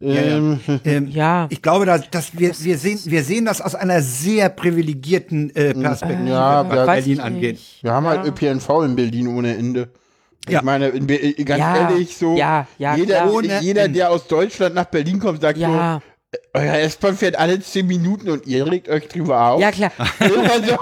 Ja, 0.00 0.14
Ähm, 0.20 0.60
ja. 0.66 0.80
Ähm, 0.84 1.08
Ja. 1.08 1.46
Ich 1.50 1.62
glaube, 1.62 1.86
dass, 1.86 2.10
dass 2.10 2.36
wir, 2.36 2.52
wir, 2.58 2.76
sehen, 2.76 2.98
wir 3.04 3.22
sehen 3.22 3.44
das 3.44 3.60
aus 3.60 3.74
einer 3.76 4.02
sehr 4.02 4.48
privilegierten 4.48 5.54
äh, 5.54 5.74
Perspektive, 5.74 6.28
Ja, 6.30 6.68
was 6.68 6.76
ja, 6.76 6.84
Berlin 6.86 7.20
angeht. 7.20 7.60
Wir 7.82 7.92
haben 7.92 8.04
Ja. 8.04 8.10
halt 8.10 8.26
ÖPNV 8.26 8.68
in 8.84 8.96
Berlin 8.96 9.28
ohne 9.28 9.56
Ende. 9.56 9.90
Ja. 10.48 10.58
Ich 10.58 10.64
meine, 10.64 10.88
in 10.88 11.08
äh, 11.08 11.32
ganz 11.44 11.60
Ja, 11.60 11.88
ehrlich, 11.90 12.16
so 12.16 12.36
ja, 12.36 12.66
ja, 12.78 12.96
jeder, 12.96 13.30
jeder, 13.60 13.82
Ende. 13.84 13.98
der 13.98 14.10
aus 14.10 14.26
Deutschland 14.26 14.74
nach 14.74 14.86
Berlin 14.86 15.20
kommt, 15.20 15.40
sagt 15.40 15.56
Ja. 15.56 16.00
so, 16.00 16.11
euer 16.54 16.74
S-Bahn 16.78 17.16
fährt 17.16 17.36
alle 17.36 17.60
10 17.60 17.86
Minuten 17.86 18.30
und 18.30 18.46
ihr 18.46 18.70
regt 18.70 18.88
euch 18.88 19.08
drüber 19.08 19.50
auf. 19.52 19.60
Ja, 19.60 19.70
klar. 19.70 19.92
Also, 20.18 20.76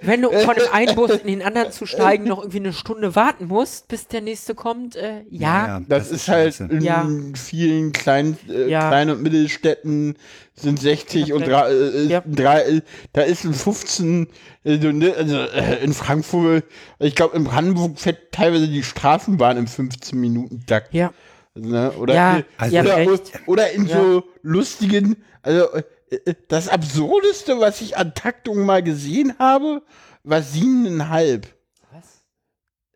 Wenn 0.00 0.22
du 0.22 0.30
von 0.44 0.54
dem 0.54 0.72
einen 0.72 0.94
Bus 0.96 1.10
in 1.12 1.26
den 1.26 1.42
anderen 1.42 1.70
zu 1.72 1.86
steigen 1.86 2.24
noch 2.24 2.38
irgendwie 2.38 2.58
eine 2.58 2.72
Stunde 2.72 3.14
warten 3.14 3.46
musst, 3.46 3.88
bis 3.88 4.06
der 4.08 4.20
nächste 4.20 4.54
kommt, 4.54 4.96
äh, 4.96 5.22
ja. 5.30 5.80
das, 5.88 6.10
ist 6.10 6.28
halt 6.28 6.54
scheiße. 6.54 6.72
in 6.72 6.80
Ja. 6.80 7.08
vielen 7.34 7.92
kleinen, 7.92 8.36
äh, 8.48 8.68
Ja. 8.68 8.88
kleinen 8.88 9.10
und 9.16 9.22
Mittelstädten 9.22 10.16
sind 10.54 10.80
60 10.80 11.32
und 11.32 11.46
drei, 11.46 11.70
äh, 11.70 12.06
Ja. 12.06 12.22
drei, 12.26 12.62
äh, 12.62 12.80
da 13.12 13.22
ist 13.22 13.44
ein 13.44 13.54
15, 13.54 14.28
äh, 14.64 14.78
so, 14.80 14.92
ne, 14.92 15.14
also 15.16 15.36
äh, 15.38 15.82
in 15.84 15.92
Frankfurt, 15.92 16.64
ich 16.98 17.14
glaube 17.14 17.36
in 17.36 17.44
Brandenburg 17.44 17.98
fährt 17.98 18.32
teilweise 18.32 18.68
die 18.68 18.82
Straßenbahn 18.82 19.56
im 19.56 19.66
15 19.66 20.18
Minuten 20.20 20.64
Takt. 20.66 20.94
Ja. 20.94 21.12
Ne? 21.54 21.92
Oder, 21.92 22.14
Ja, 22.14 22.42
Also- 22.58 22.78
oder, 22.78 22.96
recht. 22.96 23.32
oder 23.46 23.70
in 23.72 23.86
Ja. 23.86 23.96
so 23.96 24.24
lustigen, 24.42 25.22
also 25.42 25.72
äh, 25.74 25.82
äh, 26.10 26.34
das 26.48 26.68
Absurdeste, 26.68 27.60
was 27.60 27.80
ich 27.80 27.96
an 27.96 28.12
Taktung 28.14 28.64
mal 28.66 28.82
gesehen 28.82 29.34
habe, 29.38 29.82
war 30.24 30.42
siebeneinhalb. 30.42 31.46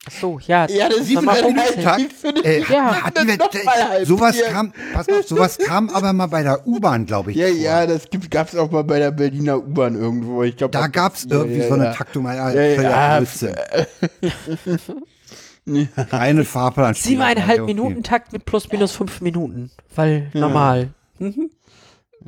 Ach 0.06 0.12
so, 0.12 0.39
ja. 0.39 0.66
Ja, 0.70 0.89
das 0.89 1.06
siebeneinhalb 1.06 2.12
für 2.12 2.32
den 2.32 2.43
Äh, 2.44 2.60
Ja. 2.62 3.02
hatten 3.02 3.26
wir, 3.28 3.36
halb 3.90 4.06
sowas 4.06 4.36
hier. 4.36 4.47
kam, 4.47 4.72
pass 4.94 5.06
auf, 5.09 5.28
sowas 5.28 5.59
kam 5.59 5.90
aber 5.90 6.12
mal 6.14 6.28
bei 6.28 6.43
der 6.43 6.66
U-Bahn, 6.66 7.05
glaube 7.05 7.30
ich. 7.32 7.36
Ja, 7.36 7.48
vor. 7.48 7.56
ja, 7.56 7.86
das 7.86 8.09
gibt, 8.09 8.30
gab's 8.30 8.56
auch 8.56 8.70
mal 8.70 8.85
bei 8.85 8.98
der 9.01 9.10
Berliner 9.10 9.59
U-Bahn 9.59 9.94
irgendwo. 9.97 10.43
Ich 10.44 10.56
glaub, 10.56 10.72
Da 10.72 10.86
gab's 10.86 11.26
ja, 11.28 11.36
irgendwie 11.36 11.59
ja, 11.60 11.68
so 11.68 11.74
eine 11.74 11.85
ja. 11.86 11.93
Taktung. 11.93 12.24
Ja, 12.24 12.51
ja, 12.51 12.62
ja. 12.62 13.22
Reine 16.11 16.45
Fahrplan. 16.47 16.95
Siebeneinhalb 16.95 17.65
Minuten 17.66 18.03
Takt 18.03 18.32
mit 18.32 18.45
plus 18.45 18.70
minus 18.70 18.93
fünf 18.93 19.20
Minuten. 19.20 19.70
Weil 19.95 20.31
normal. 20.35 20.90
Mhm. 21.19 21.51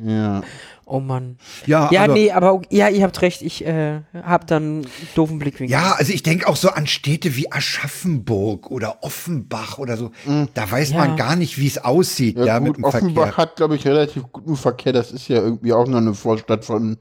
Ja. 0.03 0.41
Oh 0.85 0.99
Mann. 0.99 1.37
Ja, 1.67 1.89
Ja, 1.91 2.01
also, 2.01 2.13
nee, 2.15 2.31
aber 2.31 2.61
ja, 2.69 2.89
ihr 2.89 3.03
habt 3.03 3.21
recht, 3.21 3.41
ich 3.41 3.65
äh, 3.65 4.01
hab 4.13 4.47
dann 4.47 4.63
einen 4.63 4.87
doofen 5.15 5.39
Blickwinkel. 5.39 5.71
Ja, 5.71 5.93
also 5.97 6.11
ich 6.11 6.23
denke 6.23 6.47
auch 6.47 6.55
so 6.57 6.69
an 6.69 6.85
Städte 6.87 7.35
wie 7.37 7.49
Aschaffenburg 7.51 8.69
oder 8.71 8.97
Offenbach 9.01 9.77
oder 9.77 9.95
so. 9.95 10.11
Da 10.53 10.69
weiß 10.69 10.91
Ja. 10.91 10.97
man 10.97 11.15
gar 11.17 11.35
nicht, 11.37 11.57
wie 11.57 11.67
es 11.67 11.77
aussieht, 11.77 12.37
ja, 12.37 12.45
Ja, 12.45 12.59
mit 12.59 12.69
gut, 12.73 12.77
dem 12.79 12.83
Offenbach 12.85 13.23
Verkehr. 13.27 13.37
hat, 13.37 13.55
glaube 13.55 13.75
ich, 13.75 13.85
relativ 13.87 14.23
guten 14.31 14.55
Verkehr. 14.57 14.91
Das 14.91 15.11
ist 15.11 15.27
ja 15.29 15.37
irgendwie 15.37 15.71
auch 15.73 15.87
noch 15.87 15.97
eine 15.99 16.13
Vorstadt 16.13 16.65
von, 16.65 16.97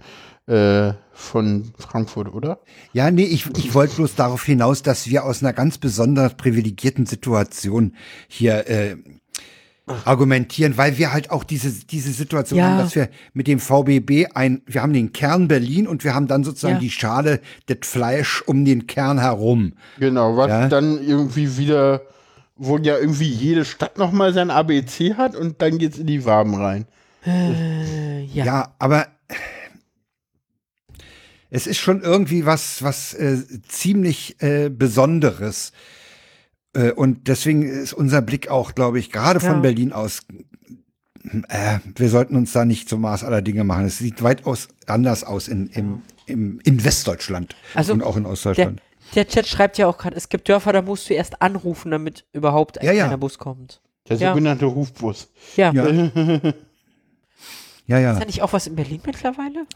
äh, 0.50 0.94
von 1.12 1.72
Frankfurt, 1.78 2.32
oder? 2.34 2.58
Ja, 2.92 3.10
nee, 3.10 3.24
ich, 3.24 3.46
ich 3.56 3.74
wollte 3.74 3.96
bloß 3.96 4.14
darauf 4.16 4.42
hinaus, 4.44 4.82
dass 4.82 5.08
wir 5.08 5.24
aus 5.24 5.42
einer 5.42 5.52
ganz 5.52 5.78
besonders 5.78 6.34
privilegierten 6.34 7.06
Situation 7.06 7.94
hier 8.28 8.66
äh, 8.68 8.96
argumentieren, 10.04 10.76
weil 10.76 10.98
wir 10.98 11.12
halt 11.12 11.30
auch 11.30 11.44
diese, 11.44 11.70
diese 11.86 12.12
Situation 12.12 12.58
Ja. 12.58 12.66
haben, 12.70 12.78
dass 12.78 12.94
wir 12.94 13.08
mit 13.32 13.46
dem 13.48 13.58
VBB 13.58 14.28
ein, 14.34 14.62
wir 14.66 14.82
haben 14.82 14.92
den 14.92 15.12
Kern 15.12 15.48
Berlin 15.48 15.86
und 15.88 16.04
wir 16.04 16.14
haben 16.14 16.26
dann 16.28 16.44
sozusagen 16.44 16.74
Ja. 16.74 16.80
die 16.80 16.90
Schale, 16.90 17.40
das 17.66 17.78
Fleisch 17.82 18.42
um 18.46 18.64
den 18.64 18.86
Kern 18.86 19.18
herum. 19.18 19.72
Genau, 19.98 20.36
was 20.36 20.48
Ja. 20.48 20.68
dann 20.68 21.02
irgendwie 21.04 21.58
wieder, 21.58 22.02
wo 22.56 22.78
ja 22.78 22.98
irgendwie 22.98 23.28
jede 23.28 23.64
Stadt 23.64 23.98
nochmal 23.98 24.32
sein 24.32 24.50
ABC 24.50 25.14
hat 25.14 25.34
und 25.36 25.60
dann 25.60 25.78
geht's 25.78 25.98
in 25.98 26.06
die 26.06 26.24
Waben 26.24 26.54
rein. 26.54 26.86
Äh, 27.26 28.22
ja. 28.24 28.44
Ja, 28.44 28.74
aber 28.78 29.06
es 31.50 31.66
ist 31.66 31.78
schon 31.78 32.02
irgendwie 32.02 32.46
was, 32.46 32.82
was 32.82 33.14
äh, 33.14 33.38
ziemlich 33.68 34.40
äh, 34.40 34.68
Besonderes. 34.70 35.72
Äh, 36.74 36.92
und 36.92 37.28
deswegen 37.28 37.62
ist 37.62 37.92
unser 37.92 38.22
Blick 38.22 38.48
auch, 38.48 38.74
glaube 38.74 38.98
ich, 38.98 39.10
gerade 39.10 39.40
von 39.40 39.54
Ja. 39.56 39.60
Berlin 39.60 39.92
aus, 39.92 40.20
äh, 41.48 41.78
wir 41.96 42.08
sollten 42.08 42.36
uns 42.36 42.52
da 42.52 42.64
nicht 42.64 42.88
zum 42.88 43.00
Maß 43.02 43.24
aller 43.24 43.42
Dinge 43.42 43.64
machen. 43.64 43.84
Es 43.86 43.98
sieht 43.98 44.22
weitaus 44.22 44.68
anders 44.86 45.24
aus 45.24 45.48
in, 45.48 45.66
im, 45.68 46.02
im, 46.26 46.60
in 46.64 46.84
Westdeutschland 46.84 47.56
Also, 47.74 47.92
und 47.92 48.02
auch 48.02 48.16
in 48.16 48.22
Der, 48.24 48.32
Ostdeutschland. 48.32 48.80
der 49.14 49.26
Chat 49.28 49.46
schreibt 49.46 49.76
ja 49.78 49.86
auch 49.88 49.98
gerade, 49.98 50.16
es 50.16 50.28
gibt 50.28 50.48
Dörfer, 50.48 50.72
da 50.72 50.82
musst 50.82 51.10
du 51.10 51.14
erst 51.14 51.42
anrufen, 51.42 51.90
damit 51.90 52.24
überhaupt 52.32 52.78
ein 52.78 52.86
Ja, 52.86 52.92
ja. 52.92 53.04
kleiner 53.04 53.18
Bus 53.18 53.38
kommt. 53.38 53.80
Der 54.08 54.16
Ja. 54.16 54.30
sogenannte 54.30 54.66
Rufbus. 54.66 55.28
Ja. 55.56 55.72
Ja. 57.90 57.98
Ja. 57.98 58.12
Ist 58.12 58.20
da 58.20 58.24
nicht 58.24 58.42
auch 58.42 58.52
was 58.52 58.66
in 58.68 58.76
Berlin 58.76 59.00
mittlerweile? 59.04 59.66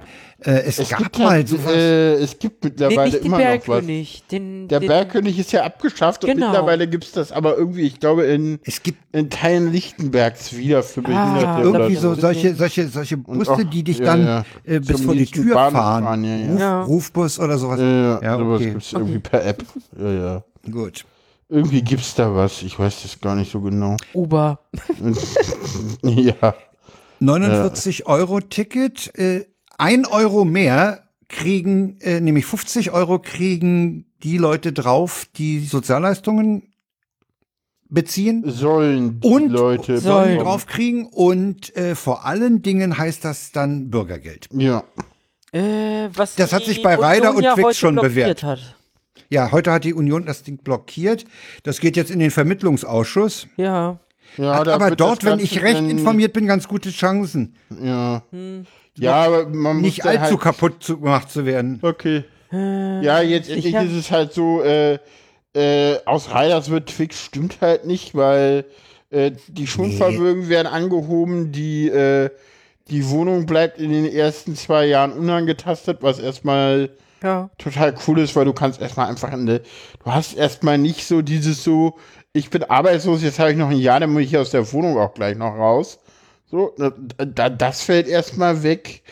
Äh, 0.44 0.50
es, 0.66 0.78
Es 0.78 0.88
gab 0.88 0.98
gibt, 1.00 1.18
mal 1.18 1.30
halt, 1.30 1.48
sowas. 1.48 1.72
äh, 1.72 2.14
es 2.14 2.38
gibt 2.38 2.62
Nee, 2.64 2.70
mittlerweile 2.70 3.10
den 3.10 3.24
immer 3.26 3.38
noch 3.38 3.44
was. 3.44 3.50
Bergkönig. 3.66 4.22
Den, 4.30 4.68
Der 4.68 4.80
den, 4.80 4.88
Bergkönig 4.88 5.38
ist 5.38 5.50
ja 5.52 5.64
abgeschafft 5.64 6.24
und 6.24 6.30
Genau. 6.30 6.46
mittlerweile 6.48 6.86
gibt's 6.88 7.12
das 7.12 7.32
aber 7.32 7.56
irgendwie, 7.56 7.82
ich 7.82 7.98
glaube, 7.98 8.24
in, 8.24 8.60
es 8.64 8.82
gibt 8.82 8.98
in 9.14 9.30
Teilen 9.30 9.72
Lichtenbergs 9.72 10.56
wieder 10.56 10.82
für 10.82 11.02
Behinderte. 11.02 11.46
Ah, 11.48 11.58
oder 11.60 11.80
irgendwie 11.80 11.96
so. 11.96 12.14
so 12.14 12.20
solche, 12.20 12.54
solche, 12.54 12.88
solche 12.88 13.16
Busse, 13.16 13.50
auch- 13.52 13.62
die 13.64 13.82
dich 13.82 13.98
ja, 13.98 14.04
dann 14.04 14.24
ja. 14.26 14.44
Äh, 14.64 14.78
bis 14.80 14.96
Zum 14.98 15.06
vor 15.06 15.14
die 15.14 15.26
Tür 15.26 15.52
Bahnhof 15.54 15.80
fahren. 15.80 16.04
fahren, 16.04 16.24
ja, 16.24 16.36
ja. 16.36 16.46
Ruf, 16.52 16.60
Ja. 16.60 16.82
Rufbus 16.84 17.40
oder 17.40 17.58
sowas. 17.58 17.80
Ja, 17.80 17.86
ja, 17.86 18.20
Ja, 18.22 18.38
sowas 18.38 18.60
okay. 18.60 18.70
gibt's 18.70 18.92
irgendwie 18.92 19.18
per 19.18 19.44
App. 19.44 19.64
Ja, 19.98 20.10
ja. 20.12 20.44
Gut. 20.70 21.04
Irgendwie 21.48 21.82
gibt's 21.82 22.14
da 22.14 22.34
was, 22.34 22.62
ich 22.62 22.78
weiß 22.78 23.02
das 23.02 23.20
gar 23.20 23.34
nicht 23.34 23.50
so 23.52 23.60
genau. 23.60 23.96
Uber. 24.14 24.60
ja. 26.02 26.54
49 27.24 28.06
Euro 28.06 28.40
Ticket, 28.40 29.16
äh, 29.18 29.46
ein 29.78 30.06
Euro 30.06 30.44
mehr 30.44 31.08
kriegen, 31.28 31.98
äh, 32.00 32.20
nämlich 32.20 32.46
50 32.46 32.92
Euro 32.92 33.18
kriegen 33.18 34.06
die 34.22 34.38
Leute 34.38 34.72
drauf, 34.72 35.26
die 35.36 35.60
Sozialleistungen 35.60 36.74
beziehen 37.88 38.42
Sollen 38.46 39.20
die 39.20 39.28
Und 39.28 39.50
Leute 39.50 39.98
sollen 39.98 40.38
drauf 40.38 40.66
kriegen 40.66 41.06
und 41.06 41.74
äh, 41.76 41.94
vor 41.94 42.24
allen 42.24 42.62
Dingen 42.62 42.98
heißt 42.98 43.24
das 43.24 43.52
dann 43.52 43.90
Bürgergeld. 43.90 44.48
Ja. 44.52 44.84
Äh, 45.52 46.08
was 46.12 46.34
Das 46.34 46.52
hat 46.52 46.64
sich 46.64 46.82
bei 46.82 46.96
Ryder 46.96 47.34
und 47.34 47.44
ja 47.44 47.54
Twix 47.54 47.66
heute 47.66 47.78
schon 47.78 47.96
bewährt. 47.96 48.42
Hat. 48.42 48.76
Ja, 49.28 49.52
heute 49.52 49.72
hat 49.72 49.84
die 49.84 49.94
Union 49.94 50.26
das 50.26 50.42
Ding 50.42 50.58
blockiert. 50.58 51.24
Das 51.62 51.80
geht 51.80 51.96
jetzt 51.96 52.10
in 52.10 52.18
den 52.18 52.30
Vermittlungsausschuss. 52.30 53.46
Ja. 53.56 54.00
Ja 54.36 54.54
Hat 54.58 54.68
aber 54.68 54.94
dort, 54.96 55.24
wenn 55.24 55.38
ich 55.38 55.62
recht 55.62 55.80
informiert 55.80 56.32
bin, 56.32 56.46
ganz 56.46 56.68
gute 56.68 56.90
Chancen, 56.90 57.54
Ja. 57.82 58.22
Hm. 58.30 58.66
Ja, 58.96 59.24
aber 59.24 59.46
man 59.48 59.76
muss 59.76 59.82
nicht 59.82 60.04
allzu 60.06 60.20
halt, 60.34 60.40
kaputt 60.40 60.82
zu, 60.84 61.00
gemacht 61.00 61.28
zu 61.30 61.44
werden. 61.44 61.80
Okay. 61.82 62.22
Äh, 62.52 63.04
Ja, 63.04 63.20
jetzt 63.20 63.50
endlich 63.50 63.74
ist 63.74 63.92
es 63.92 64.10
halt 64.12 64.32
so, 64.32 64.62
äh, 64.62 64.98
äh, 65.54 65.98
aus 66.04 66.30
Riders 66.32 66.70
wird 66.70 66.88
Twix 66.90 67.20
stimmt 67.20 67.58
halt 67.60 67.86
nicht, 67.86 68.14
weil 68.14 68.64
äh, 69.10 69.32
die 69.48 69.66
Schonvermögen 69.66 70.48
werden 70.48 70.68
angehoben, 70.68 71.50
die, 71.50 71.88
äh, 71.88 72.30
die 72.88 73.08
Wohnung 73.08 73.46
bleibt 73.46 73.78
in 73.80 73.90
den 73.90 74.06
ersten 74.06 74.54
zwei 74.54 74.86
Jahren 74.86 75.12
unangetastet, 75.12 75.98
was 76.00 76.18
erstmal 76.20 76.90
Ja. 77.22 77.50
total 77.58 77.94
cool 78.06 78.20
ist, 78.20 78.36
weil 78.36 78.44
du 78.44 78.52
kannst 78.52 78.80
erstmal 78.80 79.08
einfach 79.08 79.32
in 79.32 79.46
der, 79.46 79.58
du 79.60 80.06
hast 80.06 80.34
erstmal 80.34 80.78
nicht 80.78 81.04
so 81.06 81.20
dieses 81.22 81.64
so, 81.64 81.96
ich 82.34 82.50
bin 82.50 82.64
arbeitslos, 82.64 83.22
jetzt 83.22 83.38
habe 83.38 83.52
ich 83.52 83.56
noch 83.56 83.70
ein 83.70 83.78
Jahr, 83.78 84.00
dann 84.00 84.12
muss 84.12 84.24
ich 84.24 84.36
aus 84.36 84.50
der 84.50 84.70
Wohnung 84.72 84.98
auch 84.98 85.14
gleich 85.14 85.36
noch 85.36 85.56
raus. 85.56 86.00
So, 86.50 86.74
da, 86.76 86.90
da, 87.24 87.48
das 87.48 87.82
fällt 87.82 88.08
erstmal 88.08 88.62
weg. 88.62 89.02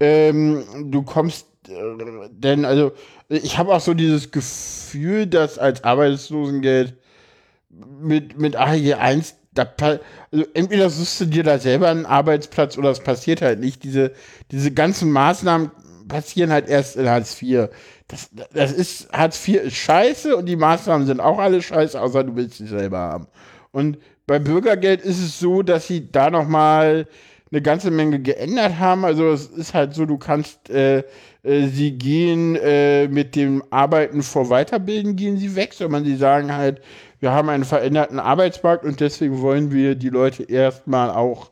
Ähm, 0.00 0.90
du 0.90 1.02
kommst 1.02 1.46
äh, 1.68 2.28
denn 2.30 2.64
also 2.64 2.92
ich 3.28 3.56
habe 3.56 3.72
auch 3.72 3.80
so 3.80 3.94
dieses 3.94 4.32
Gefühl, 4.32 5.26
dass 5.26 5.58
als 5.58 5.84
Arbeitslosengeld 5.84 6.94
mit, 7.70 8.38
mit 8.38 8.56
AG 8.56 8.94
1 8.94 9.36
da, 9.54 9.66
also 10.30 10.44
entweder 10.54 10.90
suchst 10.90 11.20
du 11.20 11.24
dir 11.26 11.44
da 11.44 11.58
selber 11.58 11.88
einen 11.88 12.06
Arbeitsplatz 12.06 12.76
oder 12.78 12.90
es 12.90 13.00
passiert 13.00 13.42
halt 13.42 13.60
nicht. 13.60 13.84
Diese, 13.84 14.12
diese 14.50 14.72
ganzen 14.72 15.10
Maßnahmen 15.12 15.70
passieren 16.08 16.50
halt 16.50 16.68
erst 16.68 16.96
in 16.96 17.08
Hartz 17.08 17.40
IV. 17.40 17.68
Das, 18.12 18.30
das 18.52 18.72
ist, 18.72 19.10
Hartz 19.10 19.48
IV 19.48 19.62
ist 19.62 19.76
scheiße 19.76 20.36
und 20.36 20.44
die 20.44 20.56
Maßnahmen 20.56 21.06
sind 21.06 21.20
auch 21.20 21.38
alle 21.38 21.62
scheiße, 21.62 21.98
außer 21.98 22.24
du 22.24 22.36
willst 22.36 22.58
sie 22.58 22.66
selber 22.66 22.98
haben. 22.98 23.26
Und 23.70 23.96
bei 24.26 24.38
Bürgergeld 24.38 25.00
ist 25.00 25.18
es 25.18 25.38
so, 25.38 25.62
dass 25.62 25.86
sie 25.86 26.12
da 26.12 26.30
nochmal 26.30 27.06
eine 27.50 27.62
ganze 27.62 27.90
Menge 27.90 28.20
geändert 28.20 28.78
haben. 28.78 29.06
Also 29.06 29.30
es 29.30 29.46
ist 29.46 29.72
halt 29.72 29.94
so, 29.94 30.04
du 30.04 30.18
kannst, 30.18 30.68
äh, 30.68 31.04
äh, 31.42 31.68
sie 31.68 31.92
gehen 31.92 32.56
äh, 32.56 33.08
mit 33.08 33.34
dem 33.34 33.62
Arbeiten 33.70 34.22
vor 34.22 34.50
Weiterbilden, 34.50 35.16
gehen 35.16 35.38
sie 35.38 35.56
weg, 35.56 35.72
sondern 35.72 36.04
sie 36.04 36.16
sagen 36.16 36.54
halt, 36.54 36.82
wir 37.20 37.32
haben 37.32 37.48
einen 37.48 37.64
veränderten 37.64 38.18
Arbeitsmarkt 38.18 38.84
und 38.84 39.00
deswegen 39.00 39.40
wollen 39.40 39.72
wir 39.72 39.94
die 39.94 40.10
Leute 40.10 40.42
erstmal 40.42 41.10
auch 41.10 41.50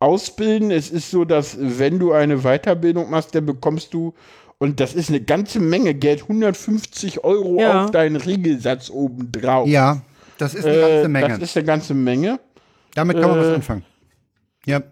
ausbilden. 0.00 0.70
Es 0.70 0.90
ist 0.90 1.10
so, 1.10 1.24
dass 1.24 1.56
wenn 1.58 1.98
du 1.98 2.12
eine 2.12 2.38
Weiterbildung 2.42 3.08
machst, 3.10 3.34
dann 3.34 3.46
bekommst 3.46 3.94
du, 3.94 4.12
und 4.58 4.80
das 4.80 4.94
ist 4.94 5.08
eine 5.08 5.20
ganze 5.20 5.60
Menge 5.60 5.94
Geld, 5.94 6.22
150 6.22 7.24
Euro 7.24 7.60
ja. 7.60 7.84
auf 7.84 7.90
deinen 7.90 8.16
Regelsatz 8.16 8.90
obendrauf. 8.90 9.68
Ja, 9.68 10.02
das 10.38 10.54
ist 10.54 10.64
eine 10.64 10.80
ganze 10.80 11.08
Menge. 11.08 11.28
das 11.28 11.50
ist 11.50 11.56
eine 11.56 11.66
ganze 11.66 11.94
Menge. 11.94 12.40
Damit 12.94 13.20
kann 13.20 13.30
man 13.30 13.38
äh, 13.38 13.42
was 13.42 13.54
anfangen. 13.54 13.84
Ja. 14.66 14.82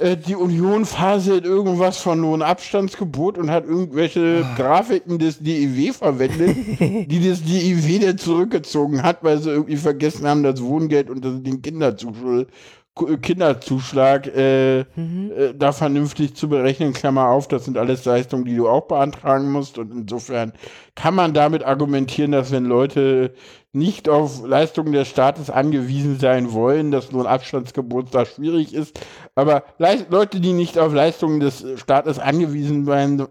Äh, 0.00 0.16
die 0.16 0.34
Union 0.34 0.86
faselt 0.86 1.44
irgendwas 1.44 1.98
von 1.98 2.20
Lohnabstandsgebot 2.20 3.38
und 3.38 3.50
hat 3.50 3.64
irgendwelche 3.64 4.44
ah. 4.44 4.54
Grafiken 4.56 5.18
des 5.18 5.38
DIW 5.38 5.92
verwendet, 5.92 6.56
die 6.80 7.28
das 7.28 7.42
DIW 7.42 7.98
dann 7.98 8.18
zurückgezogen 8.18 9.02
hat, 9.02 9.22
weil 9.22 9.38
sie 9.38 9.50
irgendwie 9.50 9.76
vergessen 9.76 10.26
haben, 10.26 10.42
das 10.42 10.62
Wohngeld 10.62 11.10
und 11.10 11.22
den 11.24 11.62
Kinderzuschlag 11.62 12.46
Kinderzuschlag 12.94 14.26
äh, 14.26 14.84
mhm. 14.94 15.32
äh, 15.36 15.54
da 15.54 15.72
vernünftig 15.72 16.34
zu 16.34 16.48
berechnen, 16.48 16.92
Klammer 16.92 17.28
auf, 17.28 17.48
das 17.48 17.64
sind 17.64 17.78
alles 17.78 18.04
Leistungen, 18.04 18.44
die 18.44 18.56
du 18.56 18.68
auch 18.68 18.88
beantragen 18.88 19.50
musst 19.50 19.78
und 19.78 19.92
insofern 19.92 20.52
kann 20.96 21.14
man 21.14 21.32
damit 21.32 21.64
argumentieren, 21.64 22.32
dass 22.32 22.50
wenn 22.50 22.64
Leute 22.64 23.32
nicht 23.72 24.08
auf 24.08 24.44
Leistungen 24.44 24.92
des 24.92 25.08
Staates 25.08 25.48
angewiesen 25.48 26.18
sein 26.18 26.52
wollen, 26.52 26.90
dass 26.90 27.12
nur 27.12 27.24
ein 27.24 27.32
Abstandsgebot 27.32 28.08
da 28.12 28.26
schwierig 28.26 28.74
ist. 28.74 28.98
Aber 29.36 29.62
Leute, 29.78 30.40
die 30.40 30.52
nicht 30.52 30.76
auf 30.76 30.92
Leistungen 30.92 31.38
des 31.38 31.64
Staates 31.76 32.18
angewiesen 32.18 32.84
sein, 32.84 33.28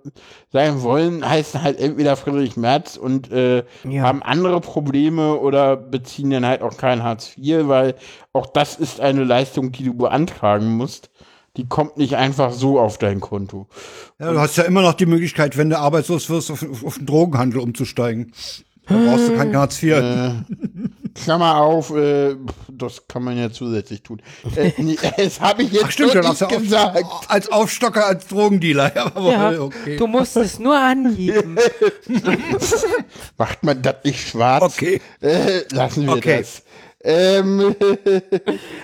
sein 0.51 0.81
wollen, 0.81 1.27
heißen 1.27 1.61
halt 1.61 1.79
entweder 1.79 2.15
Friedrich 2.15 2.55
Merz 2.55 2.95
und 2.95 3.31
äh, 3.31 3.63
ja. 3.83 4.01
haben 4.03 4.23
andere 4.23 4.61
Probleme 4.61 5.35
oder 5.35 5.75
beziehen 5.75 6.29
dann 6.29 6.45
halt 6.45 6.61
auch 6.61 6.77
kein 6.77 7.03
Hartz 7.03 7.37
IV, 7.37 7.67
weil 7.67 7.95
auch 8.31 8.45
das 8.45 8.77
ist 8.77 9.01
eine 9.01 9.25
Leistung, 9.25 9.73
die 9.73 9.83
du 9.83 9.93
beantragen 9.93 10.77
musst. 10.77 11.09
Die 11.57 11.67
kommt 11.67 11.97
nicht 11.97 12.15
einfach 12.15 12.53
so 12.53 12.79
auf 12.79 12.97
dein 12.97 13.19
Konto. 13.19 13.67
Ja, 14.19 14.31
du 14.31 14.39
hast 14.39 14.55
ja 14.55 14.63
immer 14.63 14.81
noch 14.81 14.93
die 14.93 15.07
Möglichkeit, 15.07 15.57
wenn 15.57 15.69
du 15.69 15.77
arbeitslos 15.77 16.29
wirst, 16.29 16.51
auf, 16.51 16.65
auf 16.85 16.97
den 16.97 17.05
Drogenhandel 17.05 17.59
umzusteigen. 17.59 18.31
Da 18.89 18.95
brauchst 18.95 19.29
du 19.29 19.37
kein 19.37 19.55
Hartz 19.55 19.81
IV. 19.83 19.91
Äh, 19.93 20.31
Klammer 21.13 21.57
auf, 21.57 21.95
äh, 21.95 22.35
das 22.71 23.07
kann 23.07 23.23
man 23.23 23.37
ja 23.37 23.51
zusätzlich 23.51 24.01
tun. 24.01 24.21
Äh, 24.55 24.71
nee, 24.81 24.97
das 25.17 25.39
habe 25.39 25.63
ich 25.63 25.71
jetzt 25.71 25.85
Ach, 25.85 25.91
stimmt, 25.91 26.15
nicht 26.15 26.49
gesagt. 26.49 27.03
Auf, 27.03 27.29
als 27.29 27.51
Aufstocker, 27.51 28.05
als 28.05 28.27
Drogendealer. 28.27 28.91
Ja, 28.95 29.61
okay. 29.61 29.97
Du 29.97 30.07
musst 30.07 30.35
es 30.37 30.59
nur 30.59 30.77
angeben. 30.77 31.57
Macht 33.37 33.63
man 33.63 33.81
das 33.81 33.95
nicht 34.03 34.29
schwarz? 34.29 34.63
Okay. 34.63 35.01
Äh, 35.21 35.61
lassen 35.71 36.05
wir 36.05 36.13
okay. 36.13 36.39
das. 36.39 36.63
Ähm. 37.03 37.75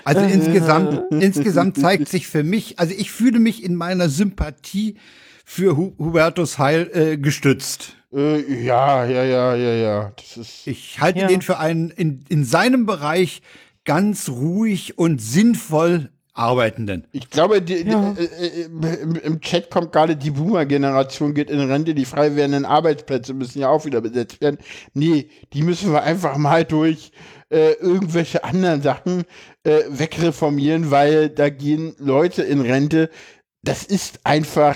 Also 0.04 0.22
insgesamt, 0.22 1.02
insgesamt 1.12 1.80
zeigt 1.80 2.08
sich 2.08 2.28
für 2.28 2.44
mich, 2.44 2.78
also 2.78 2.94
ich 2.96 3.12
fühle 3.12 3.40
mich 3.40 3.64
in 3.64 3.74
meiner 3.74 4.08
Sympathie 4.08 4.98
für 5.44 5.76
Hubertus 5.78 6.60
Heil 6.60 6.92
äh, 6.94 7.18
gestützt. 7.18 7.96
Äh, 8.16 8.64
ja, 8.64 9.06
ja, 9.06 9.24
ja, 9.24 9.56
ja, 9.56 9.74
ja. 9.74 10.14
Das 10.16 10.38
ist 10.38 10.68
ich 10.68 11.02
halte 11.02 11.20
ja. 11.20 11.28
den 11.28 11.42
für 11.42 11.60
einen 11.60 11.90
in, 11.90 12.24
in 12.30 12.46
seinem 12.46 12.86
Bereich 12.86 13.42
ganz 13.84 14.30
ruhig 14.30 14.98
und 14.98 15.22
sinnvoll 15.22 16.10
Arbeitenden. 16.34 17.08
Ich 17.14 17.30
glaube, 17.30 17.62
die, 17.62 17.76
ja. 17.76 18.14
die, 18.14 18.22
äh, 18.22 18.48
äh, 18.48 19.02
im, 19.02 19.16
im, 19.16 19.42
Chat 19.42 19.70
kommt 19.70 19.94
gerade 19.94 20.18
die 20.18 20.32
Boomer-Generation 20.32 21.34
geht 21.34 21.50
in 21.50 21.62
Rente, 21.62 21.96
die 21.96 22.04
frei 22.04 22.36
werdenden 22.36 22.66
Arbeitsplätze 22.66 23.34
müssen 23.34 23.60
ja 23.60 23.70
auch 23.70 23.86
wieder 23.86 24.02
besetzt 24.02 24.42
werden. 24.42 24.58
Nee, 24.94 25.30
die 25.54 25.64
müssen 25.64 25.94
wir 25.94 26.04
einfach 26.04 26.36
mal 26.36 26.66
durch 26.66 27.12
äh, 27.50 27.74
irgendwelche 27.74 28.44
anderen 28.44 28.82
Sachen 28.82 29.24
äh, 29.64 29.84
wegreformieren, 29.88 30.92
weil 30.92 31.30
da 31.30 31.50
gehen 31.50 31.96
Leute 32.00 32.44
in 32.44 32.60
Rente. 32.60 33.10
Das 33.62 33.86
ist 33.86 34.20
einfach 34.26 34.76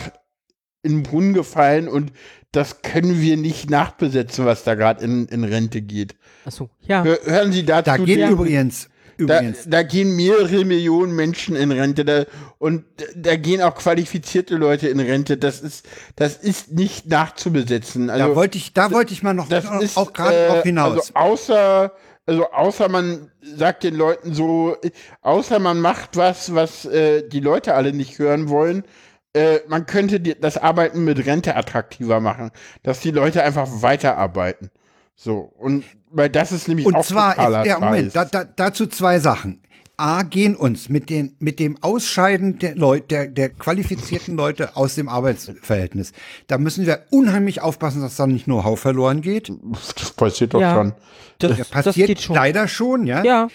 in 0.81 0.91
den 0.93 1.03
Brunnen 1.03 1.33
gefallen 1.33 1.89
und 1.89 2.13
das 2.51 2.81
können 2.81 3.21
wir 3.21 3.37
nicht 3.37 3.69
nachbesetzen, 3.69 4.45
was 4.45 4.63
da 4.63 4.75
gerade 4.75 5.03
in, 5.03 5.27
in 5.27 5.43
Rente 5.43 5.81
geht. 5.81 6.15
Achso, 6.45 6.69
ja. 6.81 7.03
Hören 7.03 7.51
Sie 7.51 7.63
dazu. 7.63 7.91
Da 7.91 7.97
geht 7.97 8.19
ja. 8.19 8.29
übrigens. 8.29 8.89
Übrigens. 9.17 9.65
Da, 9.65 9.69
da, 9.69 9.83
gehen 9.83 10.15
mehrere 10.15 10.63
Millionen 10.63 11.13
Menschen 11.13 11.55
in 11.57 11.71
Rente 11.71 12.05
da, 12.05 12.23
und 12.57 12.85
da 13.15 13.35
gehen 13.35 13.61
auch 13.61 13.75
qualifizierte 13.75 14.55
Leute 14.55 14.87
in 14.87 14.99
Rente. 14.99 15.35
Das 15.35 15.59
ist, 15.59 15.85
das 16.15 16.37
ist 16.37 16.71
nicht 16.71 17.07
nachzubesetzen. 17.07 18.09
Also, 18.09 18.29
da 18.29 18.35
wollte 18.35 18.57
ich, 18.57 18.73
da 18.73 18.91
wollte 18.91 19.11
ich 19.11 19.21
mal 19.21 19.33
noch 19.33 19.49
das 19.49 19.65
ist, 19.81 19.97
auch 19.97 20.13
gerade 20.13 20.37
äh, 20.37 20.47
drauf 20.47 20.63
hinaus. 20.63 21.13
Also 21.13 21.13
außer, 21.15 21.91
also 22.25 22.51
außer 22.51 22.87
man 22.87 23.29
sagt 23.41 23.83
den 23.83 23.95
Leuten 23.95 24.33
so, 24.33 24.77
außer 25.21 25.59
man 25.59 25.81
macht 25.81 26.15
was, 26.15 26.55
was 26.55 26.85
äh, 26.85 27.27
die 27.27 27.41
Leute 27.41 27.75
alle 27.75 27.91
nicht 27.91 28.19
hören 28.19 28.47
wollen, 28.47 28.85
äh, 29.33 29.59
man 29.67 29.85
könnte 29.85 30.19
die, 30.19 30.39
das 30.39 30.57
Arbeiten 30.57 31.03
mit 31.03 31.25
Rente 31.25 31.55
attraktiver 31.55 32.19
machen, 32.19 32.51
dass 32.83 32.99
die 32.99 33.11
Leute 33.11 33.43
einfach 33.43 33.67
weiterarbeiten. 33.81 34.71
So, 35.15 35.53
und 35.57 35.83
weil 36.09 36.29
das 36.29 36.51
ist 36.51 36.67
nämlich 36.67 36.87
und 36.87 36.95
auch 36.95 37.05
zwar, 37.05 37.35
totaler 37.35 37.65
ja, 37.65 37.79
Moment, 37.79 38.15
da, 38.15 38.25
da, 38.25 38.43
dazu 38.43 38.87
zwei 38.87 39.19
Sachen. 39.19 39.61
A, 39.97 40.23
gehen 40.23 40.55
uns 40.55 40.87
mit, 40.87 41.09
den, 41.09 41.35
mit 41.39 41.59
dem 41.59 41.77
Ausscheiden 41.83 42.57
der 42.57 42.73
Leute, 42.75 43.07
der, 43.07 43.27
der 43.27 43.49
qualifizierten 43.49 44.37
Leute 44.37 44.77
aus 44.77 44.95
dem 44.95 45.09
Arbeitsverhältnis. 45.09 46.13
Da 46.47 46.57
müssen 46.57 46.85
wir 46.85 47.03
unheimlich 47.09 47.61
aufpassen, 47.61 48.01
dass 48.01 48.15
dann 48.15 48.31
nicht 48.31 48.47
nur 48.47 48.63
Hau 48.63 48.77
verloren 48.77 49.19
geht. 49.19 49.51
Das 49.95 50.11
passiert 50.11 50.53
doch 50.53 50.61
ja, 50.61 50.73
schon. 50.73 50.93
Das, 51.39 51.57
das 51.57 51.67
passiert 51.67 52.17
das 52.17 52.23
schon. 52.23 52.35
leider 52.35 52.69
schon, 52.69 53.05
ja. 53.05 53.25
Ja. 53.25 53.47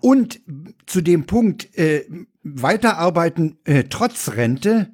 Und 0.00 0.40
zu 0.84 1.00
dem 1.00 1.24
Punkt, 1.24 1.74
äh, 1.78 2.04
weiterarbeiten 2.42 3.58
äh, 3.64 3.84
trotz 3.84 4.32
Rente, 4.36 4.90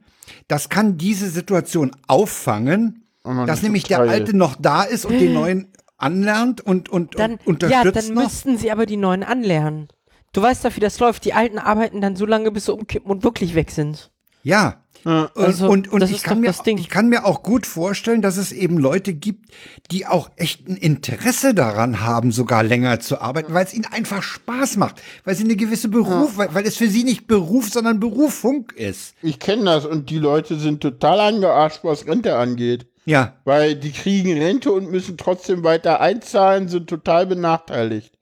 das 0.48 0.68
kann 0.68 0.98
diese 0.98 1.28
Situation 1.28 1.92
auffangen, 2.06 3.04
oh 3.24 3.44
dass 3.46 3.62
nämlich 3.62 3.84
der 3.84 4.00
Alte 4.00 4.36
noch 4.36 4.56
da 4.58 4.82
ist 4.82 5.04
und 5.04 5.18
den 5.18 5.32
Neuen 5.32 5.72
anlernt 5.96 6.60
und, 6.60 6.88
und, 6.88 7.18
dann, 7.18 7.32
und 7.32 7.46
unterstützt. 7.46 7.84
Ja, 7.84 7.90
dann 7.90 8.14
noch. 8.14 8.22
müssten 8.24 8.58
sie 8.58 8.70
aber 8.70 8.86
die 8.86 8.96
Neuen 8.96 9.22
anlernen. 9.22 9.88
Du 10.32 10.42
weißt 10.42 10.64
doch, 10.64 10.74
wie 10.76 10.80
das 10.80 10.98
läuft. 10.98 11.24
Die 11.24 11.32
Alten 11.32 11.58
arbeiten 11.58 12.00
dann 12.00 12.16
so 12.16 12.26
lange, 12.26 12.50
bis 12.50 12.66
sie 12.66 12.72
umkippen 12.72 13.10
und 13.10 13.22
wirklich 13.22 13.54
weg 13.54 13.70
sind. 13.70 14.10
Ja, 14.42 14.83
also, 15.04 15.68
und, 15.68 15.92
und, 15.92 16.02
und 16.02 16.10
ich, 16.10 16.22
kann 16.22 16.40
mir, 16.40 16.54
ich 16.64 16.88
kann 16.88 17.08
mir 17.08 17.26
auch 17.26 17.42
gut 17.42 17.66
vorstellen, 17.66 18.22
dass 18.22 18.36
es 18.36 18.52
eben 18.52 18.78
Leute 18.78 19.12
gibt, 19.12 19.50
die 19.90 20.06
auch 20.06 20.30
echt 20.36 20.66
ein 20.68 20.76
Interesse 20.76 21.54
daran 21.54 22.00
haben, 22.00 22.32
sogar 22.32 22.62
länger 22.62 23.00
zu 23.00 23.20
arbeiten, 23.20 23.52
weil 23.52 23.64
es 23.64 23.74
ihnen 23.74 23.86
einfach 23.86 24.22
Spaß 24.22 24.76
macht, 24.76 25.02
weil 25.24 25.34
sie 25.34 25.44
eine 25.44 25.56
gewisse 25.56 25.88
Beruf, 25.88 26.32
ja. 26.32 26.38
weil, 26.38 26.54
weil 26.54 26.66
es 26.66 26.76
für 26.76 26.88
sie 26.88 27.04
nicht 27.04 27.26
Beruf, 27.26 27.68
sondern 27.70 28.00
Berufung 28.00 28.70
ist. 28.74 29.14
Ich 29.20 29.38
kenne 29.38 29.64
das 29.64 29.84
und 29.84 30.08
die 30.08 30.18
Leute 30.18 30.58
sind 30.58 30.80
total 30.80 31.20
angearscht, 31.20 31.80
was 31.82 32.06
Rente 32.06 32.36
angeht. 32.36 32.86
Ja. 33.04 33.34
Weil 33.44 33.76
die 33.76 33.92
kriegen 33.92 34.32
Rente 34.38 34.72
und 34.72 34.90
müssen 34.90 35.18
trotzdem 35.18 35.62
weiter 35.62 36.00
einzahlen, 36.00 36.68
sind 36.68 36.88
total 36.88 37.26
benachteiligt. 37.26 38.12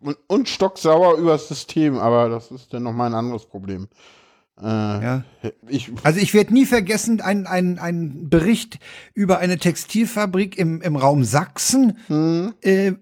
Und, 0.00 0.16
und 0.28 0.48
stocksauer 0.48 1.18
übers 1.18 1.48
System, 1.48 1.98
aber 1.98 2.28
das 2.28 2.50
ist 2.50 2.72
dann 2.72 2.84
nochmal 2.84 3.10
ein 3.10 3.14
anderes 3.14 3.46
Problem. 3.46 3.88
Äh, 4.60 4.66
ja. 4.66 5.24
Ich, 5.68 5.90
also 6.02 6.18
ich 6.18 6.34
werde 6.34 6.52
nie 6.52 6.66
vergessen, 6.66 7.20
ein, 7.20 7.46
ein, 7.46 7.78
ein 7.78 8.28
Bericht 8.28 8.78
über 9.14 9.38
eine 9.38 9.58
Textilfabrik 9.58 10.58
im, 10.58 10.80
im 10.82 10.96
Raum 10.96 11.24
Sachsen. 11.24 11.98
Hm. 12.08 12.54
Äh, 12.60 12.92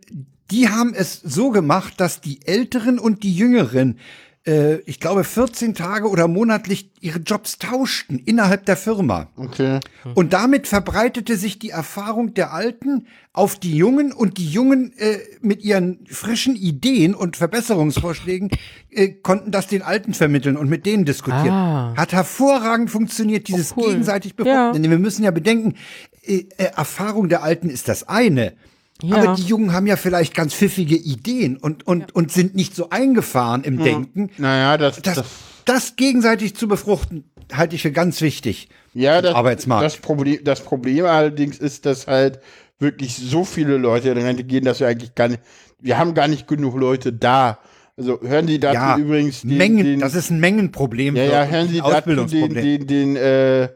die 0.51 0.69
haben 0.69 0.95
es 0.95 1.21
so 1.21 1.51
gemacht, 1.51 1.95
dass 1.97 2.21
die 2.21 2.47
Älteren 2.47 2.99
und 2.99 3.23
die 3.23 3.35
Jüngeren 3.35 3.99
äh, 4.47 4.77
ich 4.87 5.01
glaube, 5.01 5.25
14 5.25 5.75
Tage 5.75 6.09
oder 6.09 6.29
monatlich 6.29 6.91
ihre 7.01 7.19
Jobs 7.19 7.59
tauschten 7.59 8.19
innerhalb 8.19 8.65
der 8.67 8.77
Firma. 8.77 9.29
Okay. 9.37 9.81
Und 10.15 10.33
damit 10.33 10.67
verbreitete 10.67 11.37
sich 11.37 11.59
die 11.59 11.71
Erfahrung 11.71 12.35
der 12.35 12.53
Alten 12.53 13.07
auf 13.33 13.57
die 13.59 13.77
Jungen 13.77 14.13
und 14.13 14.39
die 14.39 14.49
Jungen 14.49 14.93
äh, 14.99 15.19
mit 15.41 15.63
ihren 15.63 16.07
frischen 16.07 16.57
Ideen 16.57 17.15
und 17.15 17.37
Verbesserungsvorschlägen 17.37 18.51
äh, 18.91 19.09
konnten 19.09 19.51
das 19.51 19.67
den 19.67 19.83
Alten 19.83 20.15
vermitteln 20.15 20.57
und 20.57 20.71
mit 20.71 20.87
denen 20.87 21.05
diskutieren. 21.05 21.51
Ah. 21.51 21.95
Hat 21.97 22.13
hervorragend 22.13 22.91
funktioniert, 22.91 23.49
dieses 23.49 23.77
cool. 23.77 23.89
gegenseitig 23.89 24.37
befruchten. 24.37 24.57
Ja. 24.57 24.73
Denn 24.73 24.91
wir 24.91 24.99
müssen 24.99 25.25
ja 25.25 25.33
bedenken, 25.33 25.75
äh, 26.23 26.47
äh, 26.57 26.71
Erfahrung 26.77 27.29
der 27.29 27.43
Alten 27.43 27.69
ist 27.69 27.89
das 27.89 28.09
eine. 28.09 28.55
Ja. 29.03 29.17
Aber 29.17 29.35
die 29.35 29.43
Jungen 29.43 29.73
haben 29.73 29.87
ja 29.87 29.97
vielleicht 29.97 30.35
ganz 30.35 30.55
pfiffige 30.55 30.97
Ideen 30.97 31.57
und, 31.57 31.87
und, 31.87 32.15
und 32.15 32.33
sind 32.33 32.55
nicht 32.55 32.75
so 32.75 32.91
eingefahren 32.91 33.63
im 33.65 33.79
Denken. 33.79 34.31
Naja, 34.39 34.79
das, 34.79 35.03
Das, 35.03 35.17
das, 35.17 35.27
das 35.65 35.97
gegenseitig 35.97 36.57
zu 36.57 36.67
befruchten, 36.67 37.25
halte 37.53 37.77
ich 37.77 37.83
für 37.83 37.93
ganz 37.93 38.21
wichtig. 38.23 38.69
ja, 38.95 39.21
das, 39.21 39.35
Arbeitsmarkt. 39.35 39.85
Das 39.85 39.97
Problem, 39.99 40.41
das 40.45 40.61
Problem 40.63 41.05
allerdings 41.05 41.59
ist, 41.59 41.85
dass 41.85 42.07
halt 42.07 42.41
wirklich 42.79 43.17
so 43.17 43.45
viele 43.45 43.77
Leute 43.77 44.11
in 44.11 44.19
Rente 44.19 44.45
gehen, 44.45 44.65
dass 44.65 44.81
wir 44.81 44.89
eigentlich 44.89 45.15
gar 45.15 45.29
nicht, 45.29 45.41
wir 45.81 45.99
haben 45.99 46.15
gar 46.15 46.29
nicht 46.29 46.47
genug 46.47 46.77
Leute 46.77 47.13
da. 47.13 47.59
Also 47.99 48.21
hören 48.23 48.47
Sie 48.47 48.61
dazu 48.61 48.75
Ja, 48.75 48.97
übrigens 48.99 49.43
den, 49.43 49.57
Mengen, 49.57 49.85
den, 49.85 50.01
das 50.01 50.15
ist 50.15 50.31
ein 50.31 50.41
Mengenproblem. 50.41 51.17
Ja, 51.17 51.25
ja, 51.25 51.45
hören 51.45 51.69
Sie 51.69 51.81
dazu 51.81 52.27
den, 52.27 52.55
den, 52.55 52.87
den, 52.87 53.17
äh, 53.17 53.69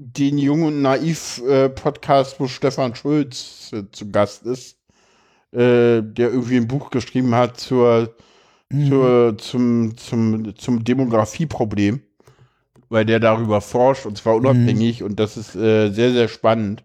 den 0.00 0.38
Jung 0.38 0.62
und 0.62 0.80
Naiv-Podcast, 0.82 2.38
wo 2.38 2.46
Stefan 2.46 2.94
Schulz 2.94 3.70
äh, 3.72 3.82
zu 3.90 4.10
Gast 4.10 4.44
ist, 4.46 4.76
äh, 5.52 6.02
der 6.02 6.30
irgendwie 6.30 6.56
ein 6.56 6.68
Buch 6.68 6.90
geschrieben 6.90 7.34
hat 7.34 7.58
zur, 7.58 8.14
Mhm. 8.70 8.88
zur, 8.88 9.38
zum, 9.38 9.96
zum, 9.96 10.54
zum 10.56 10.84
Demografieproblem, 10.84 12.00
weil 12.90 13.06
der 13.06 13.18
darüber 13.18 13.60
forscht 13.62 14.04
und 14.06 14.18
zwar 14.18 14.34
Mhm. 14.34 14.40
unabhängig 14.46 15.02
und 15.02 15.18
das 15.18 15.36
ist 15.38 15.56
äh, 15.56 15.90
sehr, 15.90 16.12
sehr 16.12 16.28
spannend. 16.28 16.84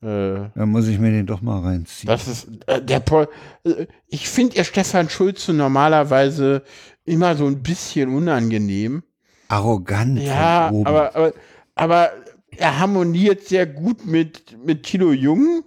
Äh, 0.00 0.06
Da 0.54 0.64
muss 0.64 0.86
ich 0.86 0.98
mir 1.00 1.10
den 1.10 1.26
doch 1.26 1.42
mal 1.42 1.60
reinziehen. 1.60 2.06
das 2.08 2.28
ist 2.28 2.46
äh, 2.68 2.80
der 2.80 3.00
Po- 3.00 3.26
äh, 3.64 3.86
ich 4.06 4.28
finde 4.28 4.56
ja 4.56 4.64
Stefan 4.64 5.10
Schulze 5.10 5.52
normalerweise 5.52 6.62
immer 7.04 7.34
so 7.34 7.46
ein 7.46 7.62
bisschen 7.64 8.14
unangenehm. 8.14 9.02
Arrogant. 9.48 10.20
Ja, 10.20 10.70
aber, 10.84 11.16
aber, 11.16 11.32
aber 11.74 12.10
er 12.56 12.78
harmoniert 12.78 13.44
sehr 13.44 13.66
gut 13.66 14.06
mit, 14.06 14.56
mit 14.64 14.84
Tilo 14.84 15.12
Jung 15.12 15.64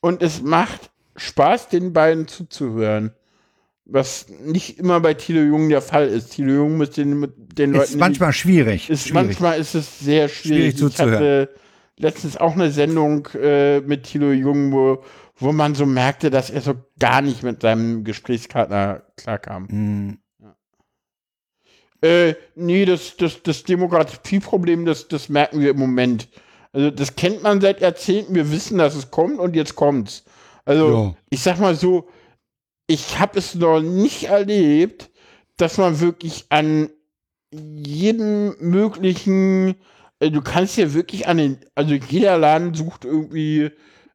und 0.00 0.22
es 0.22 0.42
macht 0.42 0.90
Spaß, 1.16 1.68
den 1.68 1.92
beiden 1.92 2.28
zuzuhören. 2.28 3.12
Was 3.84 4.26
nicht 4.44 4.78
immer 4.78 5.00
bei 5.00 5.14
Tilo 5.14 5.40
Jung 5.40 5.68
der 5.68 5.80
Fall 5.80 6.08
ist. 6.08 6.30
Tilo 6.30 6.52
Jung 6.54 6.76
mit 6.76 6.96
den, 6.96 7.32
den 7.36 7.72
Leuten. 7.72 7.84
ist 7.84 7.96
manchmal 7.96 8.32
schwierig. 8.32 8.90
ist, 8.90 9.02
schwierig. 9.02 9.14
manchmal 9.14 9.60
ist 9.60 9.74
es 9.74 10.00
sehr 10.00 10.28
schwierig. 10.28 10.76
Schwierig 10.76 10.76
zuzuhören. 10.76 11.12
Ich 11.12 11.18
hatte 11.18 11.54
letztens 11.96 12.36
auch 12.36 12.54
eine 12.54 12.70
Sendung 12.70 13.28
äh, 13.40 13.80
mit 13.80 14.04
Tilo 14.04 14.32
Jung, 14.32 14.72
wo, 14.72 15.04
wo 15.36 15.52
man 15.52 15.74
so 15.74 15.86
merkte, 15.86 16.30
dass 16.30 16.50
er 16.50 16.60
so 16.60 16.74
gar 16.98 17.22
nicht 17.22 17.42
mit 17.42 17.62
seinem 17.62 18.04
Gesprächspartner 18.04 19.04
klarkam. 19.16 19.68
Hm. 19.68 20.18
Äh, 22.02 22.34
nee, 22.54 22.84
das, 22.84 23.16
das, 23.16 23.42
das 23.42 23.62
Demografieproblem, 23.64 24.84
das, 24.84 25.08
das 25.08 25.28
merken 25.28 25.60
wir 25.60 25.70
im 25.70 25.78
Moment. 25.78 26.28
Also 26.72 26.90
das 26.90 27.16
kennt 27.16 27.42
man 27.42 27.60
seit 27.60 27.80
Jahrzehnten, 27.80 28.34
wir 28.34 28.50
wissen, 28.52 28.78
dass 28.78 28.94
es 28.94 29.10
kommt 29.10 29.38
und 29.38 29.56
jetzt 29.56 29.74
kommt's. 29.76 30.24
Also 30.64 30.90
Ja. 30.90 31.14
ich 31.30 31.40
sag 31.42 31.58
mal 31.58 31.74
so, 31.74 32.08
ich 32.86 33.18
habe 33.18 33.38
es 33.38 33.54
noch 33.54 33.80
nicht 33.80 34.24
erlebt, 34.24 35.10
dass 35.56 35.78
man 35.78 36.00
wirklich 36.00 36.44
an 36.50 36.90
jedem 37.50 38.54
möglichen, 38.60 39.74
äh, 40.20 40.30
du 40.30 40.42
kannst 40.42 40.76
ja 40.76 40.92
wirklich 40.92 41.26
an 41.28 41.38
den, 41.38 41.58
also 41.74 41.94
jeder 41.94 42.38
Laden 42.38 42.74
sucht 42.74 43.04
irgendwie 43.04 43.70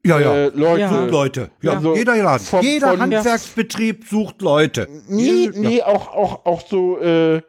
Ja, 0.06 0.20
ja. 0.20 0.34
äh, 0.36 0.48
Leute. 0.54 0.80
Ja. 0.82 1.06
Leute. 1.06 1.52
Ja, 1.62 1.72
Also 1.74 1.96
jeder 1.96 2.16
Laden. 2.18 2.46
von- 2.46 2.62
jeder 2.64 2.90
von- 2.92 3.02
Handwerksbetrieb 3.02 4.06
sucht 4.10 4.42
Leute. 4.42 4.88
Nee, 5.08 5.46
Ja. 5.46 5.52
nee, 5.56 5.82
auch, 5.82 6.08
auch, 6.14 6.46
auch 6.46 6.68
so 6.68 6.98
äh, 7.00 7.42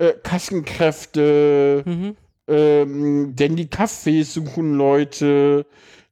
äh, 0.00 0.14
Kassenkräfte, 0.22 1.82
Mhm. 1.86 2.16
ähm, 2.48 3.36
denn 3.36 3.56
die 3.56 3.66
Cafés 3.66 4.24
suchen 4.24 4.74
Leute. 4.76 5.66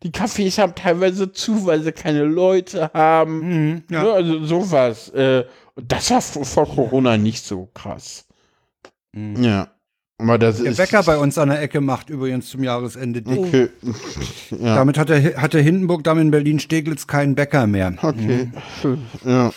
Die 0.05 0.11
Cafés 0.11 0.59
haben 0.59 0.75
teilweise 0.77 1.33
zu, 1.33 1.67
weil 1.67 1.83
sie 1.83 1.91
keine 1.93 2.23
Leute 2.23 2.91
haben. 2.95 3.41
Mhm, 3.41 3.83
ja. 3.91 4.03
Ne, 4.05 4.13
also 4.13 4.45
sowas. 4.45 5.09
Äh, 5.09 5.45
das 5.77 6.11
war 6.11 6.21
vor, 6.23 6.67
Corona 6.67 7.17
nicht 7.17 7.45
so 7.45 7.69
krass. 7.75 8.27
Mhm. 9.13 9.43
Ja. 9.43 9.69
Aber 10.21 10.37
das 10.37 10.59
Der 10.59 10.73
ist. 10.73 10.77
Bäcker 10.79 11.03
bei 11.05 11.17
uns 11.17 11.39
an 11.39 11.49
der 11.49 11.63
Ecke 11.63 11.81
macht 11.81 12.11
übrigens 12.11 12.49
zum 12.51 12.65
Jahresende 12.65 13.23
dick. 13.23 13.39
Okay. 13.39 13.69
ja. 14.51 14.75
Damit 14.75 14.99
hatte, 14.99 15.35
hatte 15.37 15.61
Hindenburg 15.61 16.03
dann 16.05 16.19
in 16.19 16.31
Berlin-Steglitz 16.33 17.07
keinen 17.07 17.35
Bäcker 17.37 17.67
mehr. 17.69 17.95
Okay. 18.03 18.51
Ja. 19.25 19.53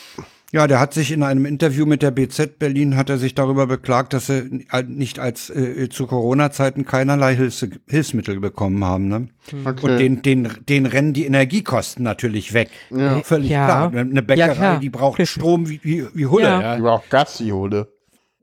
Ja, 0.53 0.67
der 0.67 0.81
hat 0.81 0.93
sich 0.93 1.13
in 1.13 1.23
einem 1.23 1.45
Interview 1.45 1.85
mit 1.85 2.01
der 2.01 2.11
BZ 2.11 2.59
Berlin 2.59 2.97
hat 2.97 3.09
er 3.09 3.17
sich 3.17 3.35
darüber 3.35 3.67
beklagt, 3.67 4.11
dass 4.11 4.27
sie 4.27 4.65
nicht 4.87 5.17
als 5.17 5.49
äh, 5.49 5.87
zu 5.89 6.07
Corona-Zeiten 6.07 6.83
keinerlei 6.85 7.35
Hilfs 7.35 7.65
Hilfsmittel 7.87 8.39
bekommen 8.41 8.83
haben. 8.83 9.07
Ne? 9.07 9.27
Okay. 9.63 9.85
Und 9.91 9.97
den, 9.97 10.21
den, 10.21 10.49
den 10.67 10.85
rennen 10.85 11.13
die 11.13 11.25
Energiekosten 11.25 12.03
natürlich 12.03 12.53
weg. 12.53 12.69
Ja. 12.89 13.21
Völlig 13.21 13.49
Ja. 13.49 13.65
klar. 13.65 13.91
Eine 13.95 14.13
Ja, 14.15 14.21
Bäckerei, 14.21 14.53
klar. 14.55 14.79
die 14.81 14.89
braucht 14.89 15.25
Strom 15.25 15.69
wie, 15.69 15.79
wie, 15.83 16.05
wie 16.13 16.25
Hulle. 16.25 16.43
Ja. 16.43 16.61
Ja. 16.61 16.77
Über 16.77 16.91
auch 16.93 17.07
Gas, 17.09 17.37
die 17.37 17.53
Hole. 17.53 17.87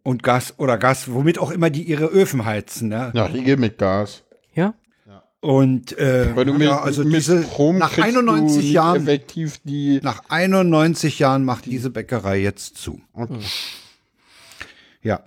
Und 0.02 0.22
Gas 0.22 0.54
oder 0.56 0.78
Gas, 0.78 1.12
womit 1.12 1.38
auch 1.38 1.50
immer 1.50 1.68
die 1.68 1.82
ihre 1.82 2.06
Öfen 2.06 2.46
heizen. 2.46 2.88
Ne? 2.88 3.10
Ja, 3.12 3.28
die 3.28 3.44
geht 3.44 3.58
mit 3.58 3.76
Gas. 3.76 4.24
Ja. 4.54 4.72
Und 5.48 5.96
äh, 5.96 6.36
Weil 6.36 6.44
du 6.44 6.52
mit, 6.52 6.68
ja, 6.68 6.78
also 6.82 7.04
mit 7.04 7.14
diese, 7.16 7.42
Strom 7.42 7.78
nach 7.78 7.92
kriegst 7.92 8.14
du 8.14 8.18
91 8.18 8.56
nicht 8.58 8.70
Jahren 8.70 9.00
effektiv 9.00 9.58
die. 9.64 9.98
Nach 10.02 10.20
91 10.28 11.18
Jahren 11.20 11.46
macht 11.46 11.64
diese 11.64 11.88
Bäckerei 11.88 12.36
jetzt 12.42 12.76
zu. 12.76 13.00
Okay. 13.14 13.38
Ja. 15.02 15.20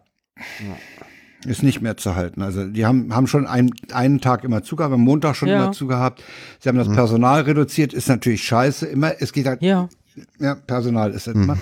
Ist 1.47 1.63
nicht 1.63 1.81
mehr 1.81 1.97
zu 1.97 2.15
halten. 2.15 2.43
Also 2.43 2.65
die 2.67 2.85
haben, 2.85 3.15
haben 3.15 3.25
schon 3.25 3.47
einen, 3.47 3.71
einen 3.91 4.21
Tag 4.21 4.43
immer 4.43 4.61
zugehabt, 4.61 4.93
am 4.93 5.01
Montag 5.01 5.35
schon 5.35 5.49
Ja. 5.49 5.63
immer 5.63 5.71
zugehabt. 5.71 6.21
Sie 6.59 6.69
haben 6.69 6.77
das 6.77 6.89
Personal 6.93 7.41
reduziert, 7.41 7.91
ist 7.91 8.07
natürlich 8.07 8.43
scheiße. 8.43 8.85
Immer, 8.85 9.19
es 9.19 9.33
geht 9.33 9.47
halt, 9.47 9.63
ja, 9.63 9.89
Ja. 10.37 10.53
Personal 10.53 11.13
ist 11.15 11.25
es 11.27 11.33
immer. 11.33 11.57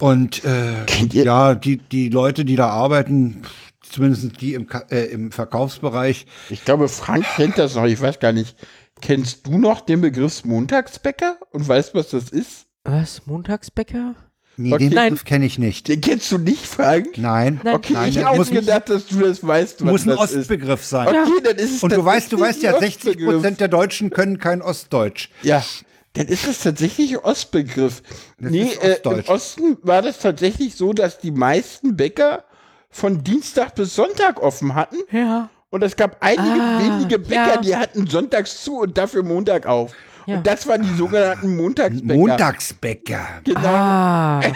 Und 0.00 0.42
äh, 0.44 0.84
ja, 1.12 1.54
die, 1.54 1.76
die 1.76 2.08
Leute, 2.08 2.44
die 2.44 2.56
da 2.56 2.70
arbeiten, 2.70 3.42
zumindest 3.94 4.40
die 4.40 4.54
im, 4.54 4.66
äh, 4.90 5.04
im 5.06 5.32
Verkaufsbereich, 5.32 6.26
Ich 6.50 6.64
glaube, 6.64 6.88
Frank 6.88 7.24
kennt 7.36 7.58
das 7.58 7.74
noch, 7.74 7.84
ich 7.84 8.00
weiß 8.00 8.18
gar 8.20 8.32
nicht. 8.32 8.56
Kennst 9.00 9.46
du 9.46 9.58
noch 9.58 9.80
den 9.80 10.00
Begriff 10.00 10.44
Montagsbäcker 10.44 11.38
und 11.50 11.66
weißt, 11.66 11.94
was 11.94 12.10
das 12.10 12.30
ist? 12.30 12.66
Was? 12.84 13.26
Montagsbäcker? 13.26 14.14
nee, 14.56 14.72
Okay. 14.72 14.88
den. 14.88 14.94
Begriff 14.96 15.24
kenne 15.24 15.46
ich 15.46 15.58
nicht. 15.58 15.88
Den 15.88 16.00
kennst 16.00 16.30
du 16.30 16.38
nicht, 16.38 16.64
Frank? 16.66 17.16
Nein, 17.18 17.60
Nein. 17.64 17.74
Okay, 17.74 17.92
Nein, 17.94 18.08
ich 18.10 18.14
das 18.16 18.24
habe 18.24 18.44
gedacht, 18.44 18.88
dass 18.88 19.06
du 19.06 19.18
das 19.20 19.44
weißt, 19.46 19.84
was 19.84 19.90
muss 19.90 20.06
ein 20.06 20.16
das 20.16 20.30
ist. 20.32 20.38
Ostbegriff 20.42 20.84
sein. 20.84 21.08
Okay, 21.08 21.40
dann 21.42 21.56
ist 21.56 21.76
es 21.76 21.82
Und 21.82 21.92
du 21.92 22.04
weißt, 22.04 22.30
du 22.32 22.38
weißt 22.40 22.62
ja, 22.62 22.72
tatsächlich 22.72 23.02
60 23.02 23.06
ein 23.06 23.10
Ostbegriff. 23.16 23.34
Prozent 23.42 23.60
der 23.60 23.68
Deutschen 23.68 24.10
können 24.10 24.38
kein 24.38 24.62
Ostdeutsch. 24.62 25.28
Ja, 25.42 25.64
dann 26.12 26.28
ist 26.28 26.46
es 26.46 26.60
tatsächlich 26.60 27.12
ein 27.18 27.24
Ostbegriff. 27.24 28.02
nee, 28.38 28.62
ist 28.62 28.82
äh, 28.84 29.00
im. 29.02 29.24
Osten 29.26 29.76
war 29.82 30.00
das 30.02 30.20
tatsächlich 30.20 30.76
so, 30.76 30.92
dass 30.92 31.18
die 31.18 31.32
meisten 31.32 31.96
Bäcker 31.96 32.44
von 32.94 33.24
Dienstag 33.24 33.74
bis 33.74 33.94
Sonntag 33.96 34.40
offen 34.40 34.74
hatten. 34.74 34.96
Ja. 35.10 35.50
Und 35.70 35.82
es 35.82 35.96
gab 35.96 36.16
einige 36.20 36.42
Ah, 36.62 36.78
wenige 36.80 37.18
Bäcker, 37.18 37.54
ja. 37.54 37.60
die 37.60 37.76
hatten 37.76 38.06
sonntags 38.06 38.62
zu 38.62 38.78
und 38.78 38.96
dafür 38.96 39.24
Montag 39.24 39.66
auf. 39.66 39.92
Ja. 40.26 40.36
Und 40.36 40.46
das 40.46 40.66
waren 40.68 40.82
die 40.82 40.94
sogenannten 40.94 41.56
Montagsbäcker. 41.56 42.14
Montagsbäcker. 42.14 43.26
Genau. 43.44 43.60
Ah. 43.64 44.40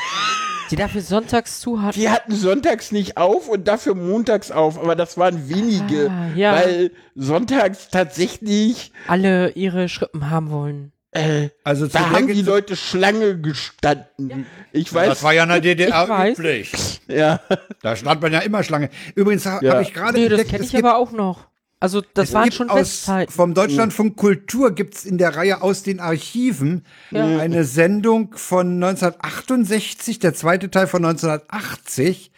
Die 0.70 0.76
dafür 0.76 1.00
sonntags 1.00 1.60
zu 1.60 1.80
hatten. 1.80 1.98
Die 1.98 2.10
hatten 2.10 2.34
sonntags 2.34 2.92
nicht 2.92 3.16
auf 3.16 3.48
und 3.48 3.66
dafür 3.66 3.94
montags 3.94 4.50
auf, 4.50 4.78
aber 4.78 4.94
das 4.96 5.16
waren 5.16 5.48
wenige, 5.48 6.10
Ah, 6.10 6.28
ja. 6.36 6.52
weil 6.56 6.90
sonntags 7.14 7.88
tatsächlich, 7.88 8.92
Alle 9.06 9.48
ihre 9.52 9.88
Schrippen 9.88 10.28
haben 10.28 10.50
wollen. 10.50 10.92
Äh, 11.12 11.48
Also 11.64 11.86
zu 11.86 11.94
da 11.94 12.10
haben 12.10 12.26
die 12.26 12.42
Leute 12.42 12.76
Schlange 12.76 13.40
gestanden. 13.40 14.46
Ich 14.72 14.92
weiß, 14.92 15.08
Das 15.08 15.22
war 15.22 15.32
ja 15.32 15.44
in 15.44 15.48
der 15.48 15.60
DDR 15.60 16.28
üblich. 16.30 17.00
ja. 17.08 17.40
Da 17.82 17.96
stand 17.96 18.20
man 18.20 18.32
ja 18.32 18.40
immer 18.40 18.62
Schlange. 18.62 18.90
Übrigens 19.14 19.46
ha- 19.46 19.60
Ja. 19.62 19.72
habe 19.74 19.82
ich 19.82 19.94
gerade 19.94 20.18
Nee, 20.18 20.28
das 20.28 20.46
kenne 20.46 20.58
es 20.60 20.66
ich 20.66 20.72
gibt- 20.72 20.84
aber 20.84 20.96
auch 20.98 21.12
noch. 21.12 21.46
Also, 21.80 22.02
das 22.14 22.28
es 22.30 22.34
waren 22.34 22.42
gibt 22.44 22.56
schon 22.56 22.70
aus, 22.70 22.78
Festzeiten. 22.78 23.32
Vom 23.32 23.54
Deutschlandfunk 23.54 24.16
Kultur 24.16 24.72
gibt's 24.74 25.04
in 25.04 25.16
der 25.16 25.36
Reihe 25.36 25.62
aus 25.62 25.84
den 25.84 26.00
Archiven 26.00 26.84
Ja. 27.12 27.38
eine 27.38 27.62
Sendung 27.62 28.34
von 28.36 28.80
1968, 28.80 30.18
der 30.18 30.34
zweite 30.34 30.70
Teil 30.72 30.88
von 30.88 31.02
1980. 31.04 32.32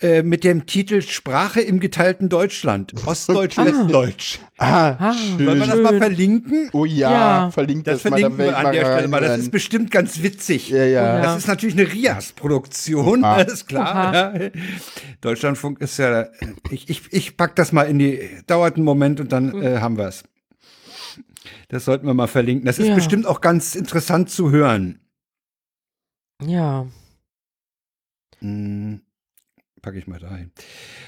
äh, 0.00 0.22
mit 0.22 0.44
dem 0.44 0.66
Titel 0.66 1.00
Sprache 1.00 1.60
im 1.62 1.80
geteilten 1.80 2.28
Deutschland. 2.28 2.92
Ostdeutsch, 3.06 3.56
Westdeutsch. 3.56 4.38
Ah, 4.58 5.12
Sollen 5.14 5.38
wir 5.46 5.54
das 5.56 5.68
Schön. 5.70 5.82
mal 5.82 5.96
verlinken? 5.98 6.68
Oh 6.72 6.84
ja, 6.84 7.10
Ja. 7.10 7.50
verlinkt 7.50 7.86
Das 7.86 8.02
das, 8.02 8.10
mal. 8.10 8.18
verlinken 8.20 8.44
wir 8.44 8.58
an 8.58 8.72
der 8.72 8.84
Stelle 8.84 9.08
mal. 9.08 9.20
Das 9.22 9.38
ist 9.38 9.50
bestimmt 9.50 9.90
ganz 9.90 10.22
witzig. 10.22 10.68
Ja, 10.68 10.84
ja. 10.84 11.22
Das 11.22 11.38
ist 11.38 11.46
natürlich 11.48 11.78
eine 11.78 11.90
Rias-Produktion, 11.90 13.24
Oha. 13.24 13.40
ist 13.42 13.68
klar. 13.68 14.14
Ja. 14.14 14.50
Deutschlandfunk 15.22 15.80
ist 15.80 15.96
ja. 15.98 16.26
Ich, 16.70 16.90
ich, 16.90 17.12
ich 17.12 17.36
pack 17.38 17.56
das 17.56 17.72
mal 17.72 17.84
in 17.84 17.98
die. 17.98 18.20
Dauert 18.46 18.76
einen 18.76 18.84
Moment 18.84 19.18
und 19.20 19.32
dann 19.32 19.62
äh, 19.62 19.78
haben 19.80 19.96
wir 19.96 20.08
es. 20.08 20.24
Das 21.68 21.84
sollten 21.86 22.06
wir 22.06 22.14
mal 22.14 22.26
verlinken. 22.26 22.66
Das 22.66 22.78
ist 22.78 22.88
Ja. 22.88 22.94
bestimmt 22.94 23.24
auch 23.26 23.40
ganz 23.40 23.74
interessant 23.74 24.28
zu 24.30 24.50
hören. 24.50 25.00
Ja. 26.44 26.86
Hm, 28.40 29.00
packe 29.86 29.98
ich 29.98 30.08
mal 30.08 30.18
dahin. 30.18 30.50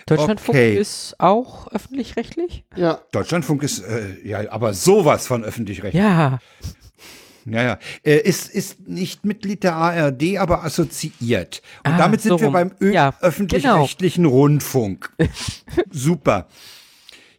Deutschlandfunk 0.06 0.50
Okay. 0.56 0.76
ist 0.76 1.16
auch 1.18 1.66
öffentlich-rechtlich? 1.72 2.62
Ja, 2.76 3.00
Deutschlandfunk 3.10 3.64
ist 3.64 3.80
äh, 3.80 4.14
ja 4.24 4.48
aber 4.52 4.72
sowas 4.72 5.26
von 5.26 5.42
öffentlich-rechtlich. 5.42 6.00
Ja. 6.00 6.38
Ja, 7.44 7.62
ja. 7.64 7.78
Äh, 8.05 8.18
ist, 8.20 8.48
ist 8.48 8.86
nicht 8.88 9.24
Mitglied 9.24 9.64
der 9.64 9.74
ARD, 9.74 10.36
aber 10.38 10.62
assoziiert. 10.62 11.60
Und 11.84 11.94
Ah, 11.94 11.98
damit 11.98 12.20
sind 12.20 12.28
so 12.30 12.38
wir 12.38 12.44
rum. 12.46 12.52
beim 12.52 12.70
Ja, 12.92 13.14
öffentlich-rechtlichen 13.20 14.26
Rundfunk. 14.26 15.10
Super. 15.90 16.46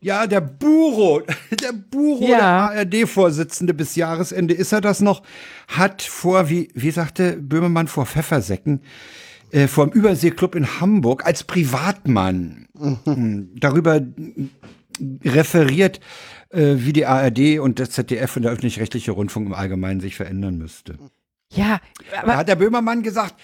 Ja, 0.02 0.28
der 0.28 0.42
Buro, 0.42 1.22
der 1.62 1.72
Buro, 1.72 2.28
Ja. 2.28 2.74
der 2.74 2.80
ARD-Vorsitzende 2.82 3.74
bis 3.74 3.96
Jahresende 3.96 4.54
ist 4.56 4.74
er 4.74 4.82
das 4.82 5.00
noch, 5.00 5.22
hat 5.70 6.02
vor, 6.02 6.50
wie, 6.50 6.70
wie 6.74 6.92
sagte 6.92 7.38
Böhmermann, 7.38 7.88
vor 7.88 8.06
Pfeffersäcken, 8.06 8.82
äh, 9.52 9.68
vor 9.68 9.88
dem 9.88 9.94
Überseeklub 9.94 10.56
in 10.56 10.80
Hamburg 10.80 11.26
als 11.26 11.44
Privatmann 11.44 12.68
mh, 12.74 13.48
darüber 13.60 14.02
referiert, 15.24 16.00
äh, 16.50 16.76
wie 16.78 16.94
die 16.94 17.06
ARD 17.06 17.60
und 17.60 17.80
das 17.80 17.92
ZDF 17.92 18.36
und 18.36 18.44
der 18.44 18.52
öffentlich-rechtliche 18.52 19.12
Rundfunk 19.12 19.48
im 19.48 19.54
Allgemeinen 19.54 20.00
sich 20.00 20.16
verändern 20.16 20.58
müsste. 20.58 20.98
Ja, 21.52 21.80
Da 22.12 22.24
aber 22.24 22.38
hat 22.38 22.48
der 22.48 22.56
Böhmermann 22.56 23.02
gesagt, 23.04 23.36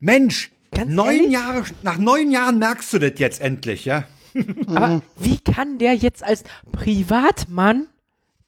Mensch, 0.00 0.50
Ganz 0.72 0.90
neun 0.92 1.14
ehrlich? 1.16 1.30
Jahre, 1.32 1.64
nach 1.82 1.98
neun 1.98 2.30
Jahren 2.30 2.58
merkst 2.58 2.92
du 2.92 2.98
das 2.98 3.12
jetzt 3.18 3.40
endlich, 3.40 3.84
ja? 3.84 4.04
Aber 4.66 5.02
wie 5.16 5.38
kann 5.38 5.78
der 5.78 5.94
jetzt 5.94 6.24
als 6.24 6.42
Privatmann 6.72 7.86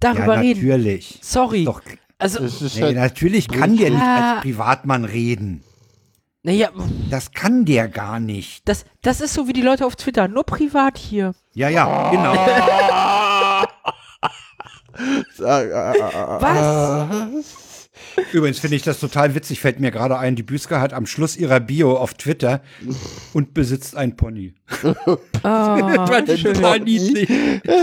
darüber 0.00 0.34
ja, 0.34 0.40
reden? 0.40 0.66
natürlich. 0.66 1.20
Sorry. 1.22 1.64
Doch, 1.64 1.80
Also, 2.18 2.40
nee, 2.42 2.82
halt, 2.82 2.96
natürlich 2.96 3.46
kann 3.46 3.76
der 3.76 3.90
nicht 3.90 4.02
als 4.02 4.40
Privatmann 4.42 5.04
reden. 5.04 5.62
Naja, 6.46 6.68
Das 7.10 7.32
kann 7.32 7.64
der 7.64 7.88
gar 7.88 8.20
nicht. 8.20 8.62
das, 8.68 8.84
das 9.02 9.20
ist 9.20 9.34
so 9.34 9.48
wie 9.48 9.52
die 9.52 9.62
Leute 9.62 9.84
auf 9.84 9.96
Twitter, 9.96 10.28
nur 10.28 10.44
privat 10.44 10.96
hier. 10.96 11.34
Ja, 11.54 11.68
ja, 11.68 12.10
genau. 12.12 12.34
Was? 16.40 17.65
Übrigens 18.32 18.58
finde 18.58 18.76
ich 18.76 18.82
das 18.82 19.00
total 19.00 19.34
witzig, 19.34 19.60
fällt 19.60 19.80
mir 19.80 19.90
gerade 19.90 20.18
ein, 20.18 20.36
die 20.36 20.42
Büsker 20.42 20.80
hat 20.80 20.92
am 20.92 21.06
Schluss 21.06 21.36
ihrer 21.36 21.60
Bio 21.60 21.96
auf 21.96 22.14
Twitter 22.14 22.62
und 23.32 23.54
besitzt 23.54 23.96
ein 23.96 24.16
Pony. 24.16 24.54
Fand 25.42 26.28
ich 26.28 26.40
schön. 26.40 26.54
total 26.54 26.80
niedlich. 26.80 27.28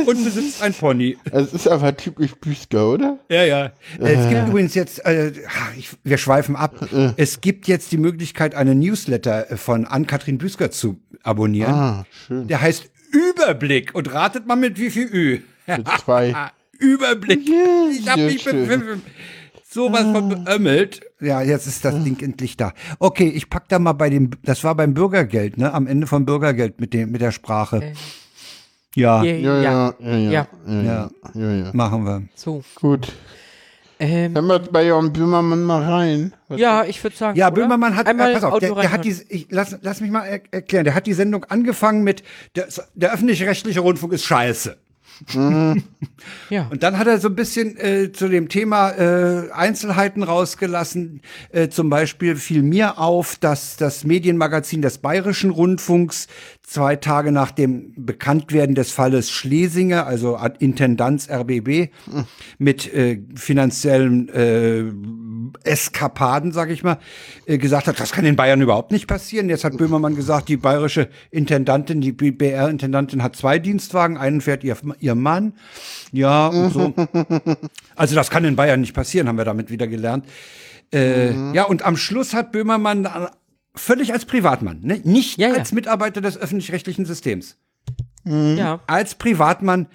Und 0.06 0.23
besitzt 0.23 0.61
ein 0.61 0.73
Pony. 0.73 1.18
es 1.31 1.53
ist 1.53 1.68
aber 1.68 1.95
typisch 1.95 2.34
Büsker, 2.35 2.91
oder? 2.91 3.19
Ja, 3.30 3.44
ja. 3.44 3.65
Äh, 3.99 4.14
Es 4.14 4.30
gibt 4.30 4.48
übrigens 4.49 4.76
jetzt, 4.76 5.06
äh, 5.06 5.31
ich, 5.77 5.90
wir 6.03 6.18
schweifen 6.18 6.56
ab, 6.56 6.88
es 7.18 7.41
gibt 7.41 7.68
jetzt 7.68 7.91
die 7.91 7.98
Möglichkeit, 7.98 8.56
einen 8.56 8.80
Newsletter 8.80 9.45
von 9.57 9.85
Ann-Kathrin 9.85 10.38
Büsker 10.38 10.72
zu 10.72 10.99
abonnieren. 11.23 11.73
Ah, 11.73 12.06
schön. 12.27 12.48
Der 12.48 12.61
heißt 12.61 12.90
Überblick 13.11 13.94
und 13.94 14.11
ratet 14.14 14.48
mal 14.48 14.56
mit 14.56 14.80
wie 14.80 14.90
viel 14.90 15.07
Ü. 15.14 15.40
Mit 15.68 15.88
zwei. 16.03 16.34
Überblick. 16.80 17.48
Ich 17.91 18.07
hab 18.10 18.18
sehr 18.18 18.26
mich 18.31 18.41
schön. 18.41 19.02
Sowas 19.74 20.02
von 20.04 20.30
beömmelt. 20.30 21.02
Ja, 21.20 21.41
jetzt 21.41 21.68
ist 21.68 21.84
das 21.86 22.04
Ding 22.04 22.20
endlich 22.22 22.58
da. 22.58 22.74
Okay, 23.00 23.28
ich 23.30 23.50
pack 23.50 23.68
da 23.70 23.80
mal 23.80 23.94
bei 23.94 24.10
dem, 24.10 24.32
das 24.44 24.64
war 24.64 24.76
beim 24.76 24.94
Bürgergeld, 24.94 25.58
ne? 25.58 25.74
Am 25.74 25.88
Ende 25.88 26.08
vom 26.08 26.26
Bürgergeld 26.26 26.80
mit 26.80 26.94
dem, 26.94 27.12
mit 27.12 27.22
der 27.22 27.32
Sprache. 27.32 27.78
Äh, 27.84 27.94
Ja, 28.95 29.24
Ja, 29.24 29.34
Ja, 29.34 29.62
ja, 29.62 29.94
ja, 30.00 30.18
ja. 30.18 30.32
Ja. 30.32 30.48
ja, 30.68 30.82
ja, 30.84 31.10
ja, 31.34 31.52
ja. 31.66 31.70
machen 31.74 32.06
wir. 32.06 32.24
So. 32.36 32.64
Gut. 32.76 33.12
Ähm, 34.00 34.34
Hören 34.34 34.48
wir 34.48 34.60
bei 34.60 34.84
Jan 34.86 35.14
Böhmermann 35.14 35.64
mal 35.64 35.82
rein. 35.84 36.34
Was- 36.50 36.60
ja, 36.60 36.84
ich 36.84 37.02
würde 37.04 37.16
sagen. 37.16 37.38
Ja, 37.38 37.48
oder? 37.48 37.56
Böhmermann 37.56 37.95
hat, 37.95 38.06
Einmal 38.08 38.32
äh, 38.32 38.34
pass 38.34 38.44
auf, 38.44 38.60
der, 38.60 38.74
der 38.76 38.91
hat 38.91 39.06
die, 39.06 39.16
ich, 39.30 39.48
lass, 39.50 39.78
lass 39.82 40.02
mich 40.02 40.12
mal 40.12 40.26
er, 40.26 40.41
erklären, 40.52 40.84
der 40.84 40.94
hat 40.95 41.06
die 41.08 41.14
Sendung 41.14 41.45
angefangen 41.45 42.04
mit, 42.04 42.22
der, 42.56 42.68
der 42.95 43.14
öffentlich-rechtliche 43.14 43.80
Rundfunk 43.80 44.12
ist 44.14 44.26
scheiße. 44.26 44.78
Ja. 46.49 46.68
Und 46.69 46.84
dann 46.84 46.98
hat 46.98 47.07
er 47.07 47.19
so 47.19 47.30
ein 47.30 47.35
bisschen 47.35 47.77
äh, 47.77 48.11
zu 48.11 48.27
dem 48.27 48.49
Thema 48.49 48.91
äh, 48.91 49.52
Einzelheiten 49.52 50.23
rausgelassen. 50.23 51.22
Äh, 51.52 51.69
zum 51.69 51.90
Beispiel 51.90 52.35
fiel 52.35 52.64
mir 52.64 52.98
auf, 52.98 53.38
dass 53.38 53.77
das 53.77 54.03
Medienmagazin 54.03 54.81
des 54.81 54.99
Bayerischen 54.99 55.49
Rundfunks 55.49 56.27
zwei 56.61 56.95
Tage 56.95 57.31
nach 57.31 57.52
dem 57.52 57.94
Bekanntwerden 57.95 58.76
des 58.76 58.91
Falles 58.91 59.31
Schlesinger, 59.31 60.07
also 60.07 60.38
Intendanz 60.60 61.30
RBB, 61.30 61.90
mit 62.57 62.94
äh, 62.94 63.19
finanziellen 63.35 64.30
äh, 64.30 64.85
Eskapaden, 65.64 66.52
sag 66.52 66.70
ich 66.70 66.84
mal, 66.84 66.98
äh, 67.45 67.57
gesagt 67.57 67.88
hat, 67.88 67.99
das 67.99 68.11
kann 68.11 68.26
in 68.26 68.36
Bayern 68.36 68.61
überhaupt 68.61 68.91
nicht 68.91 69.07
passieren. 69.07 69.49
Jetzt 69.49 69.64
hat 69.64 69.78
Böhmermann 69.78 70.15
gesagt, 70.15 70.49
die 70.49 70.57
bayerische 70.57 71.10
Intendantin, 71.32 72.02
die 72.02 72.11
BR-Intendantin 72.11 73.24
hat 73.24 73.36
zwei 73.36 73.60
Dienstwagen, 73.60 74.18
einen 74.18 74.41
fährt 74.41 74.64
ihr, 74.64 74.78
ihr 74.99 75.15
Mann. 75.15 75.53
Ja, 76.11 76.48
und 76.48 76.72
so. 76.74 76.94
Also 77.95 78.15
das 78.15 78.30
kann 78.30 78.44
in 78.45 78.56
Bayern 78.56 78.82
nicht 78.82 78.94
passieren, 78.94 79.28
haben 79.28 79.38
wir 79.38 79.45
damit 79.45 79.70
wieder 79.70 79.88
gelernt. 79.88 80.26
Äh, 80.94 81.34
Ja, 81.53 81.64
und 81.64 81.84
am 81.84 81.98
Schluss 81.98 82.34
hat 82.34 82.52
Böhmermann 82.52 83.03
dann 83.03 83.28
völlig 83.76 84.14
als 84.14 84.26
Privatmann, 84.26 84.80
ne? 84.82 85.02
nicht 85.03 85.38
Ja, 85.40 85.49
ja. 85.49 85.56
als 85.56 85.72
Mitarbeiter 85.72 86.22
des 86.22 86.38
öffentlich-rechtlichen 86.38 87.06
Systems, 87.06 87.57
Ja. 88.26 88.80
als 88.88 89.15
Privatmann 89.15 89.88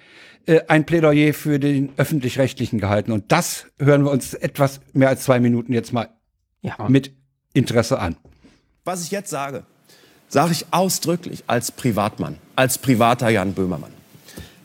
äh, 0.49 0.61
ein 0.67 0.85
Plädoyer 0.85 1.33
für 1.33 1.59
den 1.59 1.89
öffentlich-rechtlichen 1.97 2.79
gehalten. 2.79 3.11
Und 3.11 3.31
das 3.31 3.65
hören 3.77 4.03
wir 4.03 4.09
uns 4.11 4.33
etwas 4.33 4.79
mehr 4.93 5.09
als 5.09 5.23
zwei 5.23 5.39
Minuten 5.39 5.73
jetzt 5.73 5.93
mal 5.93 6.09
Ja. 6.63 6.75
mit 6.87 7.11
Interesse 7.53 7.99
an. 7.99 8.17
Was 8.83 9.03
ich 9.03 9.11
jetzt 9.11 9.29
sage, 9.29 9.63
sage 10.27 10.51
ich 10.51 10.65
ausdrücklich 10.71 11.43
als 11.45 11.71
Privatmann, 11.71 12.37
als 12.55 12.79
privater 12.79 13.29
Jan 13.29 13.53
Böhmermann. 13.53 13.91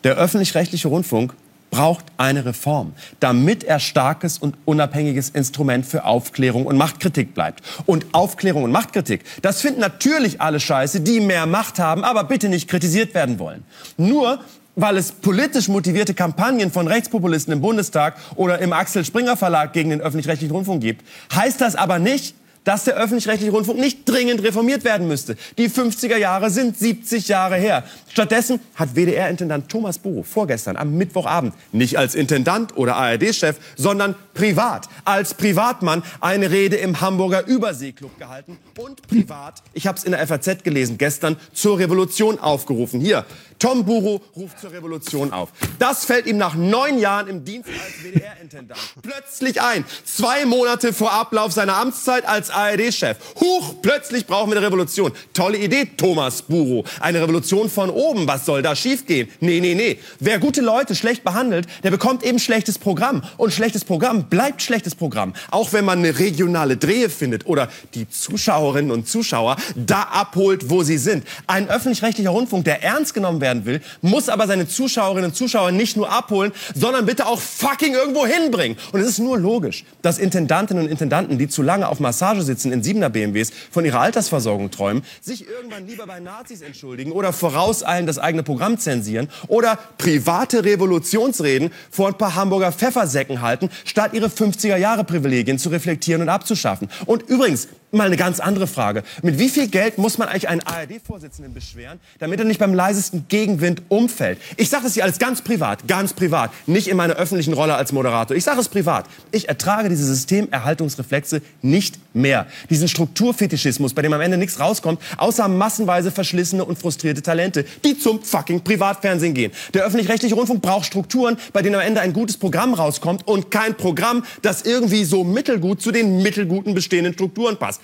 Der 0.05 0.17
öffentlich-rechtliche 0.17 0.89
Rundfunk 0.89 1.35
braucht 1.71 2.05
eine 2.17 2.45
Reform, 2.47 2.93
damit 3.21 3.65
er 3.65 3.79
starkes 3.81 4.39
und 4.39 4.57
unabhängiges 4.65 5.31
Instrument 5.31 5.85
für 5.85 6.05
Aufklärung 6.05 6.67
und 6.67 6.77
Machtkritik 6.79 7.35
bleibt. 7.35 7.63
Und 7.85 8.07
Aufklärung 8.13 8.63
und 8.63 8.71
Machtkritik, 8.73 9.25
das 9.43 9.61
finden 9.61 9.81
natürlich 9.81 10.41
alle 10.41 10.61
Scheiße, 10.61 11.01
die 11.01 11.21
mehr 11.21 11.47
Macht 11.47 11.79
haben, 11.79 12.05
aber 12.05 12.25
bitte 12.25 12.49
nicht 12.49 12.69
kritisiert 12.69 13.13
werden 13.15 13.39
wollen. 13.39 13.65
Nur 13.97 14.41
weil 14.77 14.97
es 14.97 15.13
politisch 15.13 15.69
motivierte 15.69 16.15
Kampagnen 16.15 16.71
von 16.71 16.87
Rechtspopulisten 16.87 17.53
im 17.53 17.61
Bundestag 17.61 18.17
oder 18.37 18.59
im 18.59 18.73
Axel 18.73 19.05
Springer 19.05 19.37
Verlag 19.37 19.73
gegen 19.73 19.91
den 19.91 20.01
öffentlich-rechtlichen 20.01 20.55
Rundfunk 20.55 20.83
gibt, 20.83 21.05
heißt 21.33 21.61
das 21.61 21.77
aber 21.77 21.99
nicht, 21.99 22.35
dass 22.65 22.85
der 22.85 22.95
öffentlich-rechtliche 22.97 23.53
Rundfunk 23.53 23.79
nicht 23.79 24.09
dringend 24.09 24.43
reformiert 24.43 24.85
werden 24.85 25.07
müsste. 25.07 25.37
Die 25.59 25.69
50er 25.69 26.17
Jahre 26.17 26.51
sind 26.51 26.79
70 26.79 27.29
Jahre 27.29 27.57
her. 27.57 27.85
Stattdessen 28.09 28.59
hat 28.75 28.97
WDR-Intendant 28.97 29.69
Thomas 29.69 29.99
Buro 29.99 30.23
vorgestern 30.23 30.77
am 30.77 30.97
Mittwochabend 30.97 31.55
nicht 31.73 31.99
als 31.99 32.15
Intendant 32.15 32.77
oder 32.77 32.97
ARD-Chef, 32.97 33.57
sondern 33.77 34.15
privat, 34.33 34.89
als 35.05 35.35
Privatmann 35.35 36.03
eine 36.21 36.51
Rede 36.51 36.77
im 36.77 37.01
Hamburger 37.01 37.47
Überseeklub 37.47 38.19
gehalten 38.19 38.59
und 38.79 39.07
privat, 39.07 39.63
ich 39.75 39.87
habe 39.87 39.99
es 39.99 40.05
in 40.05 40.13
der 40.13 40.27
FAZ 40.27 40.65
gelesen, 40.65 40.99
gestern 40.99 41.37
zur 41.53 41.79
Revolution 41.79 42.39
aufgerufen. 42.39 43.01
Hier, 43.01 43.27
Tom 43.65 43.83
Buro 43.83 44.21
ruft 44.37 44.61
zur 44.61 44.73
Revolution 44.73 45.33
auf. 45.33 45.49
Das 45.79 46.05
fällt 46.05 46.27
ihm 46.27 46.37
nach 46.37 46.55
neun 46.55 46.99
Jahren 46.99 47.29
im 47.29 47.45
Dienst 47.47 47.71
als 47.71 48.05
WDR-Intendant 48.05 48.79
plötzlich 49.01 49.63
ein. 49.63 49.87
Zwei 50.05 50.45
Monate 50.45 50.93
vor 50.93 51.13
Ablauf 51.13 51.53
seiner 51.53 51.77
Amtszeit 51.77 52.27
als 52.29 52.51
ARD-Chef. 52.51 53.17
Huch, 53.41 53.77
plötzlich 53.81 54.27
brauchen 54.27 54.51
wir 54.51 54.59
eine 54.59 54.67
Revolution. 54.67 55.13
Tolle 55.33 55.57
Idee, 55.57 55.87
Thomas 55.97 56.43
Buro. 56.43 56.85
Eine 57.01 57.23
Revolution 57.23 57.71
von 57.71 57.89
oben. 57.89 58.29
Was 58.29 58.45
soll 58.45 58.61
da 58.61 58.77
schiefgehen? 58.77 59.31
Nee, 59.41 59.61
nee, 59.61 59.75
nee. 59.75 59.99
Wer 60.21 60.41
gute 60.41 60.61
Leute 60.61 60.95
schlecht 60.95 61.25
behandelt, 61.25 61.67
der 61.83 61.91
bekommt 61.91 62.23
eben 62.23 62.39
schlechtes 62.39 62.79
Programm. 62.79 63.23
Und 63.39 63.55
schlechtes 63.55 63.87
Programm 63.87 64.29
bleibt 64.29 64.61
schlechtes 64.61 64.95
Programm. 64.95 65.33
Auch 65.51 65.73
wenn 65.73 65.87
man 65.87 66.01
eine 66.01 66.19
regionale 66.19 66.77
Drehe 66.77 67.09
findet 67.09 67.47
oder 67.47 67.71
die 67.95 68.11
Zuschauerinnen 68.11 68.91
und 68.91 69.09
Zuschauer 69.09 69.57
da 69.75 70.03
abholt, 70.03 70.69
wo 70.69 70.83
sie 70.83 70.99
sind. 70.99 71.25
Ein 71.47 71.71
öffentlich-rechtlicher 71.71 72.29
Rundfunk, 72.29 72.67
der 72.67 72.83
ernst 72.83 73.15
genommen 73.15 73.41
werden 73.41 73.54
werden 73.55 73.65
will, 73.65 73.81
muss 74.03 74.29
aber 74.29 74.47
seine 74.47 74.69
Zuschauerinnen 74.69 75.31
und 75.31 75.37
Zuschauer 75.37 75.71
nicht 75.71 75.97
nur 75.97 76.11
abholen, 76.11 76.53
sondern 76.75 77.07
bitte 77.07 77.27
auch 77.27 77.41
fucking 77.41 77.95
irgendwo 77.95 78.27
hinbringen. 78.27 78.77
Und 78.93 79.01
es 79.01 79.09
ist 79.09 79.19
nur 79.19 79.39
logisch, 79.39 79.85
dass 80.03 80.19
Intendantinnen 80.19 80.85
und 80.85 80.91
Intendanten, 80.91 81.39
die 81.39 81.49
zu 81.49 81.63
lange 81.63 81.89
auf 81.89 82.01
Massage 82.01 82.43
sitzen 82.43 82.73
in 82.73 82.83
7er 82.83 83.09
BMWs, 83.09 83.53
von 83.71 83.85
ihrer 83.85 84.01
Altersversorgung 84.01 84.71
träumen, 84.71 85.05
sich 85.21 85.47
irgendwann 85.49 85.87
lieber 85.87 86.07
bei 86.07 86.21
Nazis 86.21 86.63
entschuldigen 86.63 87.13
oder 87.13 87.33
vorauseilen 87.33 88.07
das 88.07 88.19
eigene 88.19 88.43
Programm 88.43 88.79
zensieren 88.79 89.29
oder 89.49 89.79
private 89.99 90.65
Revolutionsreden 90.65 91.71
vor 91.91 92.09
ein 92.09 92.19
paar 92.19 92.35
Hamburger 92.35 92.73
Pfeffersäcken 92.73 93.41
halten, 93.41 93.71
statt 93.85 94.13
ihre 94.15 94.27
50er 94.27 94.77
Jahre 94.77 95.05
Privilegien 95.05 95.59
zu 95.59 95.69
reflektieren 95.69 96.23
und 96.23 96.29
abzuschaffen. 96.29 96.89
Und 97.07 97.23
übrigens, 97.29 97.69
mal 97.95 98.07
eine 98.07 98.17
ganz 98.17 98.41
andere 98.41 98.67
Frage. 98.67 99.03
Mit 99.23 99.39
wie 99.39 99.49
viel 99.49 99.69
Geld 99.69 99.99
muss 99.99 100.19
man 100.19 100.29
eigentlich 100.29 100.49
einen 100.49 100.61
ARD-Vorsitzenden 100.61 101.55
beschweren, 101.55 102.01
damit 102.19 102.39
er 102.39 102.45
nicht 102.45 102.61
beim 102.61 102.75
leisesten 102.75 103.27
Gegenwind 103.29 103.83
umfällt? 103.89 104.39
Ich 104.57 104.69
sage 104.69 104.85
das 104.85 104.95
hier 104.95 105.05
alles 105.05 105.19
ganz 105.19 105.43
privat, 105.43 105.87
ganz 105.89 106.13
privat, 106.13 106.51
nicht 106.67 106.89
in 106.89 106.97
meiner 106.97 107.15
öffentlichen 107.15 107.55
Rolle 107.55 107.75
als 107.75 107.93
Moderator. 107.93 108.37
Ich 108.37 108.45
sage 108.45 108.61
es 108.61 108.69
privat. 108.69 109.07
Ich 109.31 109.49
ertrage 109.49 109.89
diese 109.89 110.05
Systemerhaltungsreflexe 110.07 111.43
nicht 111.63 111.99
mehr. 112.15 112.47
Diesen 112.71 112.89
Strukturfetischismus, 112.89 113.95
bei 113.95 114.03
dem 114.03 114.13
am 114.13 114.21
Ende 114.21 114.37
nichts 114.37 114.61
rauskommt, 114.61 115.01
außer 115.17 115.49
massenweise 115.49 116.11
verschlissene 116.11 116.65
und 116.65 116.79
frustrierte 116.79 117.23
Talente, 117.23 117.65
die 117.85 117.99
zum 117.99 118.23
fucking 118.23 118.63
Privatfernsehen 118.63 119.35
gehen. 119.35 119.53
Der 119.75 119.85
öffentlich-rechtliche 119.85 120.35
Rundfunk 120.35 120.63
braucht 120.63 120.87
Strukturen, 120.87 121.37
bei 121.53 121.63
denen 121.63 121.75
am 121.75 121.81
Ende 121.81 122.01
ein 122.01 122.13
gutes 122.13 122.37
Programm 122.37 122.75
rauskommt 122.75 123.27
und 123.27 123.51
kein 123.51 123.77
Programm, 123.77 124.25
das 124.43 124.63
irgendwie 124.63 125.05
so 125.05 125.25
mittelgut 125.25 125.83
zu 125.83 125.91
den 125.93 126.23
mittelguten 126.23 126.75
bestehenden 126.75 127.13
Strukturen 127.15 127.57
passt. 127.59 127.81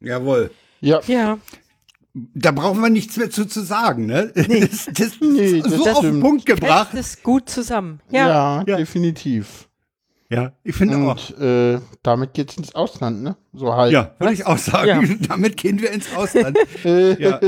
Jawohl. 0.00 0.50
Ja. 0.80 1.00
Ja. 1.06 1.38
Da 2.14 2.50
brauchen 2.50 2.80
wir 2.80 2.90
nichts 2.90 3.16
mehr 3.16 3.30
zu, 3.30 3.44
zu 3.44 3.60
sagen, 3.62 4.06
ne? 4.06 4.32
Das, 4.34 4.86
das, 4.92 5.12
Nee, 5.20 5.60
das 5.60 5.72
so 5.72 5.88
auf 5.90 6.00
den. 6.00 6.20
Punkt 6.20 6.46
gebracht. 6.46 6.90
Passt 6.92 6.94
es 7.16 7.22
gut 7.22 7.48
zusammen. 7.48 8.00
Ja. 8.10 8.28
Ja, 8.28 8.64
Ja. 8.66 8.76
definitiv. 8.76 9.67
Ja, 10.30 10.52
ich 10.62 10.74
finde 10.74 10.98
auch. 10.98 11.30
Und 11.30 11.40
äh, 11.40 11.80
damit 12.02 12.34
geht's 12.34 12.56
ins 12.58 12.74
Ausland, 12.74 13.22
ne? 13.22 13.36
So 13.54 13.74
halt. 13.74 13.92
Ja, 13.92 14.14
würde 14.18 14.34
ich 14.34 14.46
auch 14.46 14.58
sagen. 14.58 15.06
Ja. 15.06 15.16
Damit 15.28 15.56
gehen 15.56 15.80
wir 15.80 15.90
ins 15.90 16.14
Ausland. 16.14 16.58
Äh, 16.84 17.20
ja. 17.20 17.40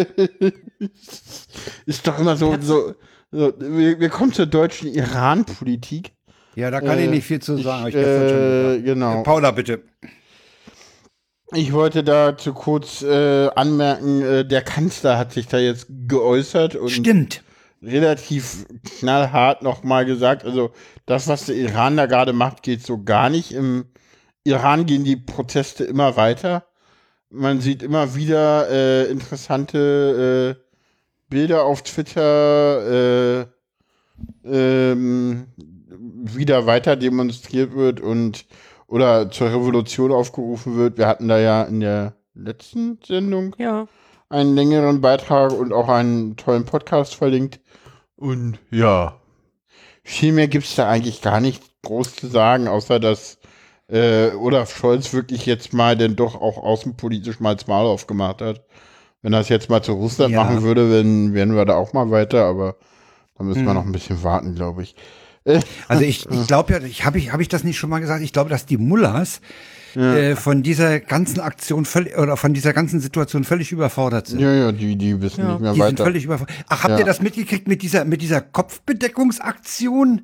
Ist 1.86 2.07
doch 2.07 2.19
immer 2.19 2.36
so, 2.36 2.57
so, 2.61 2.94
so 3.31 3.52
wir, 3.61 4.01
wir 4.01 4.09
kommen 4.09 4.32
zur 4.32 4.47
deutschen 4.47 4.89
Iran-Politik. 4.89 6.12
ja, 6.57 6.70
da 6.70 6.81
kann 6.81 6.98
ich 6.98 7.11
nicht 7.11 7.27
viel 7.27 7.40
zu 7.40 7.59
sagen. 7.59 7.89
Ich 7.89 7.94
äh, 7.94 8.81
genau. 8.81 9.23
Paula, 9.23 9.51
bitte. 9.51 9.82
Ich 11.52 11.73
wollte 11.73 12.02
dazu 12.02 12.55
kurz 12.55 13.02
äh, 13.02 13.48
anmerken, 13.48 14.23
äh, 14.23 14.44
der 14.44 14.62
Kanzler 14.62 15.19
hat 15.19 15.32
sich 15.32 15.48
da 15.48 15.59
jetzt 15.59 15.86
geäußert 15.89 16.77
und 16.77 16.90
Stimmt. 16.90 17.43
Relativ 17.82 18.66
knallhart 18.98 19.62
nochmal 19.62 20.05
gesagt, 20.05 20.44
also 20.44 20.70
das, 21.07 21.28
was 21.28 21.47
der 21.47 21.57
Iran 21.57 21.97
da 21.97 22.07
gerade 22.07 22.32
macht, 22.32 22.62
geht 22.62 22.85
so 22.85 23.02
gar 23.02 23.31
nicht. 23.31 23.52
Im 23.52 23.86
Iran 24.44 24.86
gehen 24.86 25.05
die 25.05 25.16
Proteste 25.16 25.85
immer 25.85 26.16
weiter. 26.16 26.65
Man 27.31 27.61
sieht 27.61 27.82
immer 27.82 28.15
wieder 28.15 28.69
äh, 28.70 29.11
interessante 29.11 30.57
äh, 30.59 30.70
Bilder 31.28 31.65
auf 31.65 31.82
Twitter, 31.82 33.43
äh, 33.43 33.47
ähm, 34.44 35.47
wieder 35.97 36.66
weiter 36.66 36.97
demonstriert 36.97 37.74
wird 37.74 38.01
und 38.01 38.47
oder 38.89 39.31
zur 39.31 39.48
Revolution 39.48 40.11
aufgerufen 40.11 40.77
wird. 40.77 40.98
Wir 40.98 41.07
hatten 41.07 41.28
da 41.28 41.39
ja 41.39 41.62
in 41.62 41.81
der 41.81 42.16
letzten 42.35 42.98
Sendung 43.07 43.55
Ja. 43.59 43.86
Einen 44.31 44.55
längeren 44.55 45.01
Beitrag 45.01 45.52
und 45.52 45.73
auch 45.73 45.89
einen 45.89 46.36
tollen 46.36 46.65
Podcast 46.65 47.15
verlinkt. 47.15 47.61
Und 48.16 48.59
ja, 48.70 49.16
viel 50.02 50.32
mehr 50.32 50.48
gibt's 50.48 50.74
da 50.77 50.89
eigentlich 50.89 51.20
gar 51.20 51.40
nicht 51.40 51.62
groß 51.82 52.16
zu 52.16 52.27
sagen, 52.28 52.69
außer 52.69 53.01
dass 53.01 53.39
äh, 53.89 54.31
Olaf 54.32 54.77
Scholz 54.77 55.12
wirklich 55.12 55.47
jetzt 55.47 55.73
mal 55.73 55.97
denn 55.97 56.16
doch 56.16 56.35
auch 56.40 56.59
außenpolitisch 56.59 57.40
mal 57.40 57.57
das 57.57 57.66
Maul 57.66 57.86
aufgemacht 57.86 58.40
hat. 58.40 58.65
Wenn 59.23 59.32
er 59.32 59.40
es 59.40 59.48
jetzt 59.48 59.69
mal 59.69 59.82
zu 59.82 59.93
Russland 59.93 60.32
Ja. 60.32 60.44
machen 60.44 60.62
würde, 60.62 60.90
dann 60.90 61.35
wären 61.35 61.55
wir 61.55 61.65
da 61.65 61.74
auch 61.77 61.93
mal 61.93 62.11
weiter, 62.11 62.44
aber 62.44 62.77
da 63.36 63.44
müssen 63.44 63.65
wir 63.65 63.70
Hm. 63.70 63.74
noch 63.74 63.85
ein 63.85 63.93
bisschen 63.93 64.23
warten, 64.23 64.55
glaube 64.55 64.82
ich. 64.82 64.94
Also 65.89 66.05
ich, 66.05 66.27
ich 66.31 66.47
glaube 66.47 66.73
ja, 66.73 66.81
ich 66.81 67.05
habe 67.05 67.19
ich, 67.19 67.32
hab 67.32 67.40
ich 67.40 67.48
das 67.48 67.65
nicht 67.65 67.78
schon 67.78 67.90
mal 67.90 68.01
gesagt? 68.01 68.23
Ich 68.23 68.32
glaube, 68.32 68.51
dass 68.51 68.65
die 68.66 68.77
Mullers 68.78 69.40
äh, 69.97 70.37
von 70.37 70.62
dieser 70.62 71.01
ganzen 71.01 71.41
Aktion 71.41 71.85
völlig 71.85 72.17
oder 72.17 72.37
von 72.37 72.53
dieser 72.55 72.73
ganzen 72.73 73.01
Situation 73.01 73.45
völlig 73.45 73.73
überfordert 73.73 74.27
sind. 74.29 74.41
Ja, 74.41 74.53
ja, 74.53 74.73
die, 74.73 74.97
die 74.97 75.21
wissen 75.21 75.41
Ja. 75.45 75.53
nicht 75.53 75.61
mehr 75.61 75.73
Die 75.73 75.81
sind 75.81 75.93
weiter. 75.93 76.05
völlig 76.05 76.25
überfordert. 76.25 76.57
Ach, 76.69 76.83
habt 76.85 76.93
Ja. 76.93 76.99
ihr 76.99 77.05
das 77.05 77.21
mitgekriegt 77.23 77.69
mit 77.69 77.83
dieser 77.83 78.05
mit 78.05 78.23
dieser 78.23 78.41
Kopfbedeckungsaktion? 78.41 80.23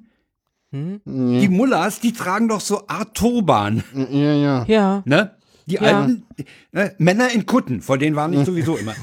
Die 0.73 1.49
Mullers, 1.49 2.01
die 2.01 2.13
tragen 2.13 2.49
doch 2.49 2.61
so 2.61 2.87
Art 2.89 3.15
Turban, 3.17 3.83
Ja, 4.11 4.35
ja. 4.35 4.65
Ja. 4.69 5.03
ne? 5.07 5.31
Die 5.67 5.75
Ja. 5.75 5.81
alten 5.81 6.25
ne? 6.73 6.95
Männer 6.99 7.33
in 7.33 7.47
Kutten, 7.47 7.81
vor 7.83 7.99
denen 7.99 8.15
waren 8.15 8.33
ich 8.33 8.45
sowieso 8.45 8.77
immer. 8.77 8.95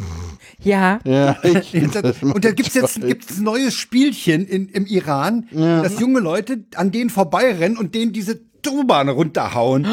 Ja. 0.61 0.99
Ja, 1.03 1.37
Und 1.43 1.95
da, 1.95 2.01
da 2.01 2.51
gibt's 2.51 2.73
jetzt 2.75 3.01
gibt's 3.01 3.37
ein 3.39 3.43
neues 3.43 3.73
Spielchen 3.73 4.45
in, 4.45 4.69
im 4.69 4.85
Iran, 4.85 5.47
dass 5.51 5.99
junge 5.99 6.19
Leute 6.19 6.63
an 6.75 6.91
denen 6.91 7.09
vorbeirennen 7.09 7.77
und 7.77 7.95
denen 7.95 8.13
diese 8.13 8.39
Turban 8.63 9.09
runterhauen. 9.09 9.85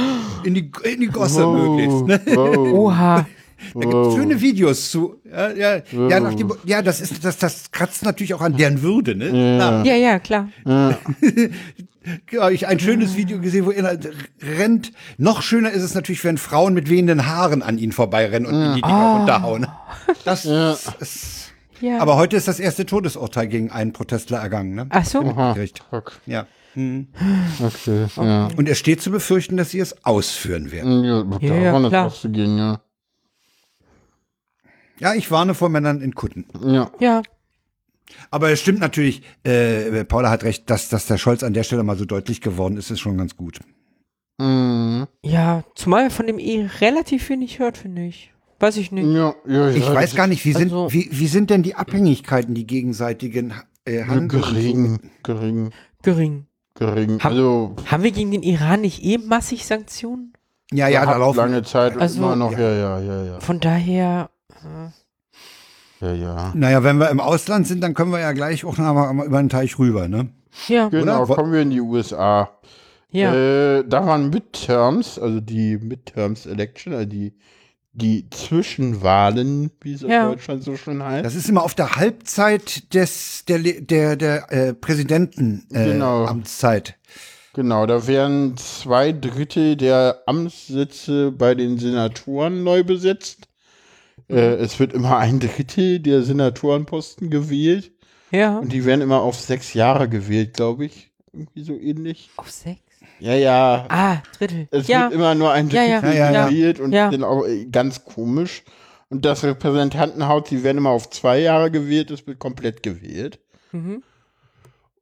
In 0.45 0.55
die, 0.55 0.71
in 0.85 1.01
die 1.01 1.09
Gosse 1.09 1.47
möglichst. 1.47 2.07
Ne? 2.07 2.21
Wow. 2.37 2.57
Oha. 2.73 3.27
Da 3.75 3.81
gibt's 3.81 4.15
schöne 4.15 4.41
Videos 4.41 4.91
zu. 4.91 5.17
Ja, 5.31 5.51
ja, 5.51 5.83
ja, 6.09 6.19
nach 6.21 6.35
dem, 6.35 6.51
ja 6.65 6.81
das, 6.81 7.03
ist, 7.03 7.23
das, 7.23 7.37
das 7.37 7.71
kratzt 7.71 8.03
natürlich 8.05 8.33
auch 8.33 8.41
an 8.41 8.57
deren 8.57 8.81
Würde. 8.81 9.15
Ne? 9.15 9.29
Klar. 9.29 9.85
Ja, 9.85 9.95
ja, 9.97 10.19
klar. 10.19 10.49
Ja, 12.31 12.49
ich 12.49 12.67
ein 12.67 12.81
schönes 12.81 13.15
Video 13.15 13.41
gesehen, 13.41 13.67
wo 13.67 13.71
er 13.73 13.99
rennt. 14.41 14.93
Noch 15.19 15.43
schöner 15.43 15.71
ist 15.71 15.83
es 15.83 15.95
natürlich, 15.95 16.25
wenn 16.25 16.39
Frauen 16.39 16.73
mit 16.73 16.89
wehenden 16.89 17.27
Haaren 17.27 17.63
an 17.63 17.77
ihnen 17.77 17.93
vorbeirennen 17.93 18.49
und 18.49 18.55
ihn 18.55 18.75
die 18.77 18.81
Dinger 18.81 19.17
runterhauen. 19.19 19.67
Das 20.25 20.47
ist, 20.47 21.53
Ja. 21.81 21.99
aber 21.99 22.17
heute 22.17 22.37
ist 22.37 22.49
das 22.49 22.59
erste 22.59 22.87
Todesurteil 22.87 23.49
gegen 23.49 23.71
einen 23.71 23.93
Protestler 23.93 24.39
ergangen. 24.39 24.75
Ne? 24.75 24.87
Ach 24.89 25.05
so. 25.05 25.23
Gericht. 25.23 25.85
Fuck. 25.91 26.21
Ja. 26.75 27.67
Okay, 27.67 28.07
ja. 28.17 28.49
Und 28.57 28.69
es 28.69 28.79
steht 28.79 29.01
zu 29.03 29.11
befürchten, 29.11 29.57
dass 29.57 29.71
sie 29.71 29.81
es 29.81 30.05
ausführen 30.05 30.71
werden. 30.71 31.05
Ja, 31.05 31.25
Ja, 31.41 31.55
ja, 31.55 31.79
ist 31.81 31.89
klar. 31.89 32.07
auszugehen, 32.07 32.57
ja. 32.59 32.81
Ja, 34.99 35.15
ich 35.15 35.31
warne 35.31 35.55
vor 35.55 35.69
Männern 35.69 36.01
in 36.03 36.15
Kutten. 36.15 36.45
Ja. 36.65 36.91
Ja. 37.01 37.23
Aber 38.31 38.51
es 38.51 38.61
stimmt 38.61 38.81
natürlich, 38.81 39.23
äh, 39.45 40.05
Paula 40.05 40.31
hat 40.31 40.43
recht, 40.45 40.69
dass, 40.69 40.89
dass 40.89 41.07
der 41.07 41.17
Scholz 41.17 41.43
an 41.43 41.55
der 41.55 41.63
Stelle 41.63 41.83
mal 41.83 41.97
so 41.97 42.05
deutlich 42.05 42.41
geworden 42.41 42.77
ist, 42.77 42.91
ist 42.91 43.01
schon 43.01 43.17
ganz 43.17 43.37
gut. 43.37 43.61
Mhm. 44.39 45.07
Ja, 45.23 45.65
zumal 45.75 46.05
er 46.05 46.11
von 46.11 46.27
dem 46.27 46.39
eh 46.39 46.69
relativ 46.81 47.29
wenig 47.31 47.59
hört, 47.59 47.79
finde 47.79 48.05
ich. 48.07 48.33
Weiß 48.59 48.77
ich 48.77 48.93
nicht. 48.93 49.07
Ja, 49.07 49.35
ja, 49.47 49.71
Ich 49.71 49.87
ja, 49.87 49.95
weiß 49.95 50.15
gar 50.15 50.27
nicht, 50.27 50.45
wie 50.45 50.53
sind, 50.53 50.65
Also- 50.73 50.93
wie, 50.93 51.09
wie 51.11 51.27
sind 51.29 51.51
denn 51.51 51.63
die 51.63 51.75
Abhängigkeiten, 51.77 52.55
die 52.55 52.67
gegenseitigen 52.67 53.55
äh, 53.87 54.01
Ja, 54.01 54.07
Handel 54.09 54.43
so? 54.43 54.51
gering, 54.53 55.11
gering, 56.03 56.47
Gering. 56.81 57.19
Hab- 57.21 57.31
Also, 57.33 57.77
Haben 57.87 58.03
wir 58.03 58.11
gegen 58.11 58.31
den 58.33 58.43
Iran 58.43 58.81
nicht 58.81 59.05
eh 59.05 59.19
massig 59.19 59.67
Sanktionen? 59.67 60.33
Ja, 60.73 60.89
ja, 60.89 61.05
da 61.05 61.17
laufen. 61.19 61.37
lange 61.37 61.63
Zeit 61.63 61.97
Also- 61.97 62.19
immer 62.19 62.37
noch, 62.37 62.53
ja, 62.53 62.59
ja, 62.73 62.99
ja, 63.01 63.25
ja, 63.25 63.41
Von 63.41 63.61
daher. 63.61 64.31
ja, 66.01 66.13
ja. 66.13 66.53
Naja, 66.55 66.83
wenn 66.83 66.99
wir 66.99 67.11
im 67.11 67.21
Ausland 67.21 67.67
sind, 67.67 67.83
dann 67.83 67.95
können 67.95 68.13
wir 68.13 68.21
ja 68.21 68.33
gleich 68.33 68.65
auch 68.65 68.79
noch 68.79 68.95
mal 68.95 69.27
über 69.27 69.39
den 69.43 69.49
Teich 69.51 69.79
rüber, 69.79 70.09
ne? 70.09 70.31
Ja. 70.69 70.89
Genau, 70.89 71.25
Oder? 71.25 71.35
kommen 71.35 71.53
wir 71.53 71.61
in 71.63 71.71
die 71.71 71.81
USA. 71.81 72.51
Ja. 73.13 73.35
Äh, 73.35 73.85
da 73.87 74.07
waren 74.07 74.31
Midterms, 74.31 75.19
also 75.19 75.41
die 75.41 75.77
Midterms 75.77 76.47
Election, 76.47 76.95
also 76.95 77.07
die, 77.07 77.35
die 77.93 78.29
Zwischenwahlen, 78.31 79.71
wie 79.81 79.95
es 79.95 80.03
Ja. 80.03 80.25
in 80.27 80.33
Deutschland 80.37 80.63
so 80.65 80.77
schön 80.77 81.03
heißt. 81.03 81.25
Das 81.25 81.35
ist 81.35 81.49
immer 81.49 81.63
auf 81.65 81.75
der 81.75 81.97
Halbzeit 81.97 82.95
des 82.95 83.45
der 83.47 83.59
der 83.59 84.17
der 84.17 84.53
äh, 84.53 84.75
Präsidenten 84.75 85.67
äh, 85.73 85.87
Genau. 85.87 86.25
Amtszeit. 86.27 86.97
Genau, 87.53 87.85
da 87.87 88.07
werden 88.07 88.57
zwei 88.57 89.11
Drittel 89.11 89.75
der 89.77 90.23
Amtssitze 90.27 91.33
bei 91.33 91.57
den 91.57 91.79
Senatoren 91.79 92.63
neu 92.63 92.85
besetzt. 92.85 93.49
Äh, 94.29 94.55
es 94.55 94.79
wird 94.79 94.93
immer 94.93 95.19
ein 95.19 95.41
Drittel 95.41 95.99
der 95.99 96.23
Senatorenposten 96.23 97.29
gewählt 97.29 97.91
Ja. 98.31 98.59
und 98.59 98.73
die 98.73 98.85
werden 98.85 99.01
immer 99.01 99.21
auf 99.21 99.35
sechs 99.41 99.75
Jahre 99.75 100.09
gewählt, 100.09 100.55
glaube 100.55 100.85
ich. 100.85 101.11
Irgendwie 101.33 101.63
so 101.65 101.73
ähnlich. 101.77 102.31
Auf 102.37 102.51
sechs. 102.51 102.81
Ja, 103.21 103.35
ja. 103.35 103.87
Ah, 103.89 104.17
Drittel. 104.39 104.69
Es 104.71 104.89
ja. 104.89 105.03
wird 105.05 105.13
immer 105.13 105.35
nur 105.35 105.53
ein 105.53 105.69
Ja, 105.71 106.01
Drittel 106.01 106.17
ja. 106.17 106.27
Ja, 106.27 106.33
ja, 106.33 106.49
gewählt 106.49 106.81
und 106.81 106.93
Ja. 106.93 107.11
dann 107.11 107.25
auch 107.25 107.47
äh, 107.47 107.67
ganz 107.67 108.05
komisch. 108.05 108.63
Und 109.09 109.25
das 109.25 109.45
Repräsentantenhaus, 109.45 110.49
die 110.49 110.63
werden 110.63 110.79
immer 110.79 110.91
auf 110.91 111.11
zwei 111.11 111.41
Jahre 111.41 111.71
gewählt, 111.71 112.11
es 112.11 112.27
wird 112.27 112.39
komplett 112.39 112.83
gewählt. 112.83 113.41
Mhm. 113.73 114.03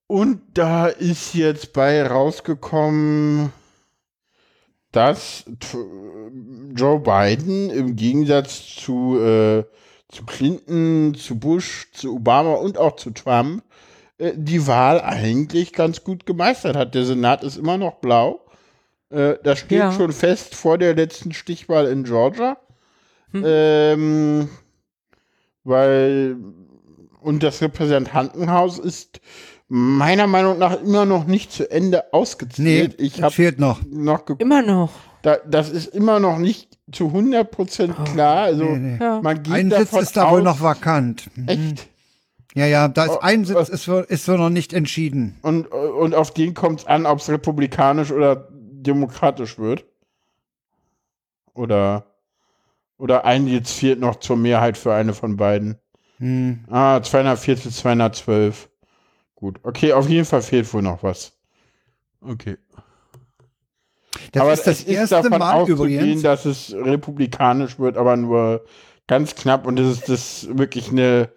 Und 0.06 0.40
da 0.54 0.86
ist 0.86 1.34
jetzt 1.34 1.74
bei 1.74 2.06
rausgekommen, 2.06 3.52
dass 4.92 5.44
Joe 6.74 7.00
Biden 7.00 7.68
im 7.68 7.94
Gegensatz 7.94 8.74
zu, 8.76 9.20
äh, 9.20 9.64
zu 10.08 10.24
Clinton, 10.24 11.14
zu 11.14 11.38
Bush, 11.38 11.88
zu 11.92 12.14
Obama 12.16 12.54
und 12.54 12.78
auch 12.78 12.96
zu 12.96 13.10
Trump 13.10 13.62
die 14.18 14.66
Wahl 14.66 15.00
eigentlich 15.00 15.72
ganz 15.72 16.02
gut 16.04 16.26
gemeistert 16.26 16.76
hat. 16.76 16.94
Der 16.94 17.04
Senat 17.04 17.44
ist 17.44 17.56
immer 17.56 17.78
noch 17.78 17.96
blau. 17.96 18.40
Äh, 19.10 19.34
das 19.44 19.60
steht 19.60 19.78
Ja. 19.78 19.92
schon 19.92 20.12
fest 20.12 20.54
vor 20.54 20.76
der 20.78 20.94
letzten 20.94 21.32
Stichwahl 21.32 21.86
in 21.86 22.04
Georgia. 22.04 22.56
Hm. 23.32 23.42
Ähm, 23.46 24.48
weil 25.64 26.36
und 27.20 27.42
das 27.42 27.60
Repräsentantenhaus 27.60 28.78
ist 28.78 29.20
meiner 29.68 30.26
Meinung 30.26 30.58
nach 30.58 30.80
immer 30.80 31.04
noch 31.04 31.26
nicht 31.26 31.52
zu 31.52 31.70
Ende 31.70 31.98
Nee, 31.98 32.02
ausgezählt. 32.12 33.00
ich 33.00 33.14
das 33.14 33.22
habe 33.22 33.34
fehlt 33.34 33.58
noch. 33.58 33.80
noch. 33.90 34.22
Immer 34.38 34.62
noch. 34.62 34.90
Da, 35.22 35.36
das 35.46 35.68
ist 35.70 35.88
immer 35.94 36.20
noch 36.20 36.38
nicht 36.38 36.78
zu 36.90 37.08
100% 37.08 38.12
klar. 38.12 38.44
Also 38.44 38.64
Nee, 38.64 38.96
nee. 38.98 39.20
Man 39.20 39.42
geht 39.42 39.52
Ein 39.52 39.70
Sitz 39.70 39.78
davon 39.78 40.02
ist 40.02 40.16
da 40.16 40.30
wohl 40.30 40.42
noch 40.42 40.60
vakant. 40.62 41.28
Echt? 41.46 41.88
Ja, 42.58 42.66
ja, 42.66 42.88
da 42.88 43.04
ist 43.04 43.10
Oh, 43.12 43.18
ein 43.20 43.44
Sitz 43.44 43.56
was- 43.56 43.68
ist, 43.68 43.86
wohl- 43.88 44.04
ist 44.08 44.26
wohl 44.28 44.36
noch 44.38 44.50
nicht 44.50 44.72
entschieden. 44.72 45.36
Und, 45.42 45.66
und 45.68 46.14
auf 46.14 46.32
den 46.32 46.54
kommt 46.54 46.80
es 46.80 46.86
an, 46.86 47.06
ob 47.06 47.20
es 47.20 47.28
republikanisch 47.28 48.10
oder 48.10 48.48
demokratisch 48.50 49.58
wird. 49.58 49.84
Oder, 51.54 52.06
oder 52.98 53.24
ein 53.24 53.46
jetzt 53.46 53.72
fehlt 53.72 54.00
noch 54.00 54.16
zur 54.16 54.36
Mehrheit 54.36 54.76
für 54.76 54.92
eine 54.94 55.12
von 55.12 55.36
beiden. 55.36 55.76
Hm. 56.18 56.64
Ah, 56.68 57.00
204 57.02 57.56
zu 57.56 57.70
212. 57.70 58.68
Gut, 59.34 59.60
okay, 59.62 59.92
auf 59.92 60.08
jeden 60.08 60.24
Fall 60.24 60.42
fehlt 60.42 60.72
wohl 60.74 60.82
noch 60.82 61.02
was. 61.02 61.32
Okay. 62.20 62.56
Das 64.32 64.42
aber 64.42 64.52
ist 64.52 64.66
das 64.66 64.80
es 64.80 64.84
erste 64.86 65.14
davon 65.16 65.38
Mal 65.38 65.68
übrigens. 65.68 66.22
dass 66.22 66.44
es 66.44 66.74
republikanisch 66.74 67.78
wird, 67.78 67.96
aber 67.96 68.16
nur 68.16 68.64
ganz 69.06 69.34
knapp 69.36 69.64
und 69.64 69.76
das 69.76 69.86
ist 69.86 70.08
das 70.08 70.48
wirklich 70.58 70.90
eine, 70.90 71.30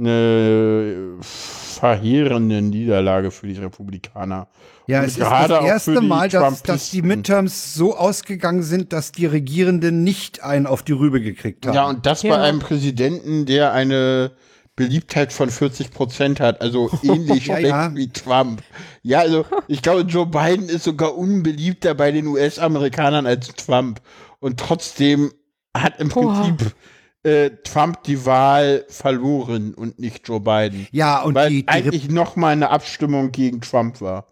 eine 0.00 1.16
verheerende 1.20 2.62
Niederlage 2.62 3.30
für 3.30 3.46
die 3.46 3.54
Republikaner. 3.58 4.48
Ja, 4.86 5.00
Und 5.00 5.06
es 5.06 5.12
ist 5.12 5.20
das 5.20 5.64
erste 5.64 6.00
Mal, 6.00 6.28
dass, 6.28 6.62
dass 6.62 6.90
die. 6.90 7.02
Midterms 7.02 7.74
so 7.74 7.96
ausgegangen 7.96 8.62
sind, 8.62 8.92
dass 8.92 9.12
die 9.12 9.26
Regierenden 9.26 10.02
nicht 10.02 10.42
einen 10.42 10.66
auf 10.66 10.82
die 10.82 10.92
Rübe 10.92 11.20
gekriegt 11.20 11.66
haben. 11.66 11.74
Ja, 11.74 11.88
und 11.88 12.06
das 12.06 12.22
Ja. 12.22 12.36
bei 12.36 12.42
einem 12.42 12.58
Präsidenten, 12.58 13.46
der 13.46 13.72
eine 13.72 14.32
Beliebtheit 14.76 15.32
von 15.32 15.48
40 15.50 15.90
Prozent 15.92 16.40
hat, 16.40 16.60
also 16.60 16.90
ähnlich 17.02 17.46
Ja, 17.46 17.56
schlecht 17.56 17.68
ja. 17.70 17.94
wie 17.94 18.08
Trump. 18.08 18.62
Ja, 19.02 19.20
also 19.20 19.44
ich 19.68 19.82
glaube, 19.82 20.02
Joe 20.02 20.26
Biden 20.26 20.68
ist 20.68 20.84
sogar 20.84 21.16
unbeliebter 21.16 21.94
bei 21.94 22.10
den 22.10 22.26
US-Amerikanern 22.26 23.26
als 23.26 23.48
Trump. 23.54 24.00
Und 24.40 24.58
trotzdem 24.58 25.32
hat 25.76 26.00
im 26.00 26.10
Oha. 26.12 26.42
Prinzip 26.42 26.74
äh, 27.22 27.50
Trump 27.64 28.02
die 28.04 28.24
Wahl 28.26 28.84
verloren 28.88 29.74
und 29.74 29.98
nicht 29.98 30.26
Joe 30.28 30.40
Biden. 30.40 30.86
ja 30.90 31.22
und 31.22 31.34
Weil 31.34 31.50
die, 31.50 31.62
die, 31.62 31.68
eigentlich 31.68 32.08
noch 32.10 32.36
mal 32.36 32.48
eine 32.52 32.70
Abstimmung 32.70 33.30
gegen 33.32 33.60
Trump 33.60 34.00
war. 34.00 34.26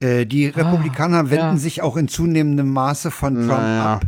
äh, 0.00 0.26
die 0.26 0.46
Republikaner 0.48 1.30
wenden 1.30 1.54
ja. 1.54 1.56
sich 1.56 1.82
auch 1.82 1.96
in 1.96 2.08
zunehmendem 2.08 2.70
Maße 2.72 3.10
von 3.10 3.34
Trump 3.34 3.48
Naja. 3.48 3.94
ab. 3.94 4.04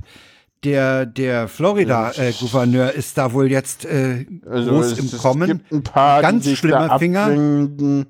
Der, 0.65 1.07
der 1.07 1.47
Florida-Gouverneur 1.49 2.93
ist 2.93 3.16
da 3.16 3.33
wohl 3.33 3.49
jetzt 3.51 3.85
äh, 3.85 4.27
Also 4.45 4.70
groß 4.73 4.87
es, 4.93 4.99
im 4.99 5.05
es 5.07 5.19
Kommen. 5.19 5.47
gibt 5.47 5.73
ein 5.73 5.83
paar, 5.85 6.20
Ganz 6.20 6.43
die 6.45 6.51
sich 6.51 6.59
schlimmer 6.59 6.89
da 6.89 6.99
Finger. 6.99 7.25
abwenden. 7.27 8.07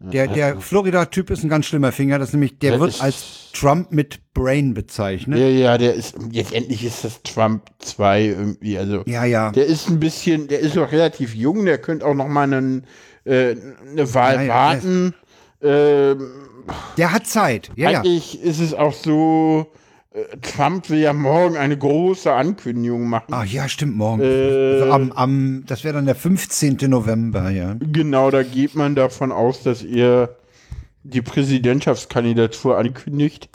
Der, 0.00 0.28
der 0.28 0.60
Florida-Typ 0.60 1.30
ist 1.30 1.42
ein 1.42 1.48
ganz 1.48 1.66
schlimmer 1.66 1.90
Finger. 1.90 2.18
Das 2.20 2.32
nämlich, 2.32 2.58
der 2.60 2.72
Der 2.72 2.80
wird 2.80 3.02
als 3.02 3.50
Trump 3.52 3.90
mit 3.90 4.32
Brain 4.32 4.72
bezeichnet. 4.72 5.40
Ja, 5.40 5.48
ja, 5.48 5.78
der 5.78 5.94
ist, 5.94 6.14
letztendlich 6.32 6.84
ist 6.84 7.04
das 7.04 7.22
Trump 7.24 7.62
2 7.80 8.24
irgendwie, 8.26 8.78
also. 8.78 9.02
Ja, 9.06 9.24
ja. 9.24 9.50
Der 9.50 9.66
ist 9.66 9.88
ein 9.88 9.98
bisschen, 9.98 10.46
der 10.46 10.60
ist 10.60 10.76
noch 10.76 10.92
relativ 10.92 11.34
jung, 11.34 11.64
der 11.64 11.78
könnte 11.78 12.06
auch 12.06 12.14
noch 12.14 12.28
mal 12.28 12.44
einen, 12.44 12.86
äh, 13.24 13.56
eine 13.90 14.14
Wahl 14.14 14.36
Ja, 14.36 14.42
ja, 14.42 14.48
warten. 14.48 15.14
Ähm, 15.60 16.30
Der 16.96 17.12
hat 17.12 17.26
Zeit. 17.26 17.70
Ja, 17.74 17.90
ja. 17.90 17.98
eigentlich 18.00 18.40
ist 18.40 18.60
es 18.60 18.74
auch 18.74 18.92
so, 18.94 19.72
Trump 20.40 20.88
will 20.88 21.00
ja 21.00 21.12
morgen 21.12 21.56
eine 21.56 21.76
große 21.76 22.32
Ankündigung 22.32 23.08
machen. 23.08 23.32
Ah, 23.32 23.44
ja, 23.44 23.68
stimmt, 23.68 23.96
morgen. 23.96 24.22
Äh, 24.22 24.80
also 24.80 24.92
am, 24.92 25.12
am, 25.12 25.64
das 25.66 25.84
wäre 25.84 25.94
dann 25.94 26.06
der 26.06 26.14
15. 26.14 26.78
November, 26.88 27.50
ja. 27.50 27.76
Genau, 27.78 28.30
da 28.30 28.42
geht 28.42 28.74
man 28.74 28.94
davon 28.94 29.32
aus, 29.32 29.62
dass 29.62 29.82
er 29.82 30.36
die 31.02 31.22
Präsidentschaftskandidatur 31.22 32.78
ankündigt, 32.78 33.50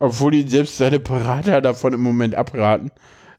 obwohl 0.00 0.34
ihn 0.34 0.48
selbst 0.48 0.78
seine 0.78 0.98
Berater 0.98 1.60
davon 1.60 1.92
im 1.92 2.02
Moment 2.02 2.34
abraten, 2.34 2.90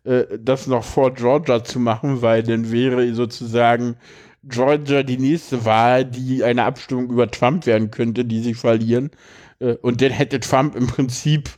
äh, 0.06 0.24
das 0.40 0.66
noch 0.68 0.86
vor 0.86 1.14
Georgia 1.14 1.64
zu 1.64 1.80
machen, 1.80 2.22
weil 2.22 2.42
dann 2.42 2.72
wäre 2.72 3.14
sozusagen 3.14 3.98
Georgia 4.44 5.04
die 5.04 5.18
nächste 5.18 5.66
Wahl, 5.66 6.06
die 6.06 6.44
eine 6.44 6.64
Abstimmung 6.64 7.10
über 7.10 7.30
Trump 7.30 7.66
werden 7.66 7.92
könnte, 7.92 8.24
die 8.24 8.42
sie 8.42 8.54
verlieren. 8.54 9.12
Äh, 9.60 9.76
Und 9.82 10.02
dann 10.02 10.12
hätte 10.12 10.40
Trump 10.40 10.76
im 10.76 10.88
Prinzip 10.88 11.50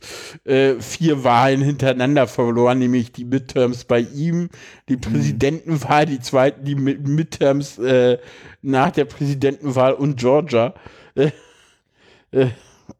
äh, 0.44 0.74
vier 0.80 1.24
Wahlen 1.24 1.62
hintereinander 1.62 2.26
verloren, 2.26 2.78
nämlich 2.78 3.12
die 3.12 3.24
Midterms 3.24 3.84
bei 3.84 4.00
ihm, 4.00 4.50
die 4.88 4.96
Präsidentenwahl, 4.96 6.06
die 6.06 6.20
zweiten, 6.20 6.64
die 6.64 6.76
Mi- 6.76 6.98
Midterms 6.98 7.78
äh, 7.78 8.18
nach 8.62 8.90
der 8.90 9.04
Präsidentenwahl 9.04 9.94
und 9.94 10.18
Georgia. 10.18 10.74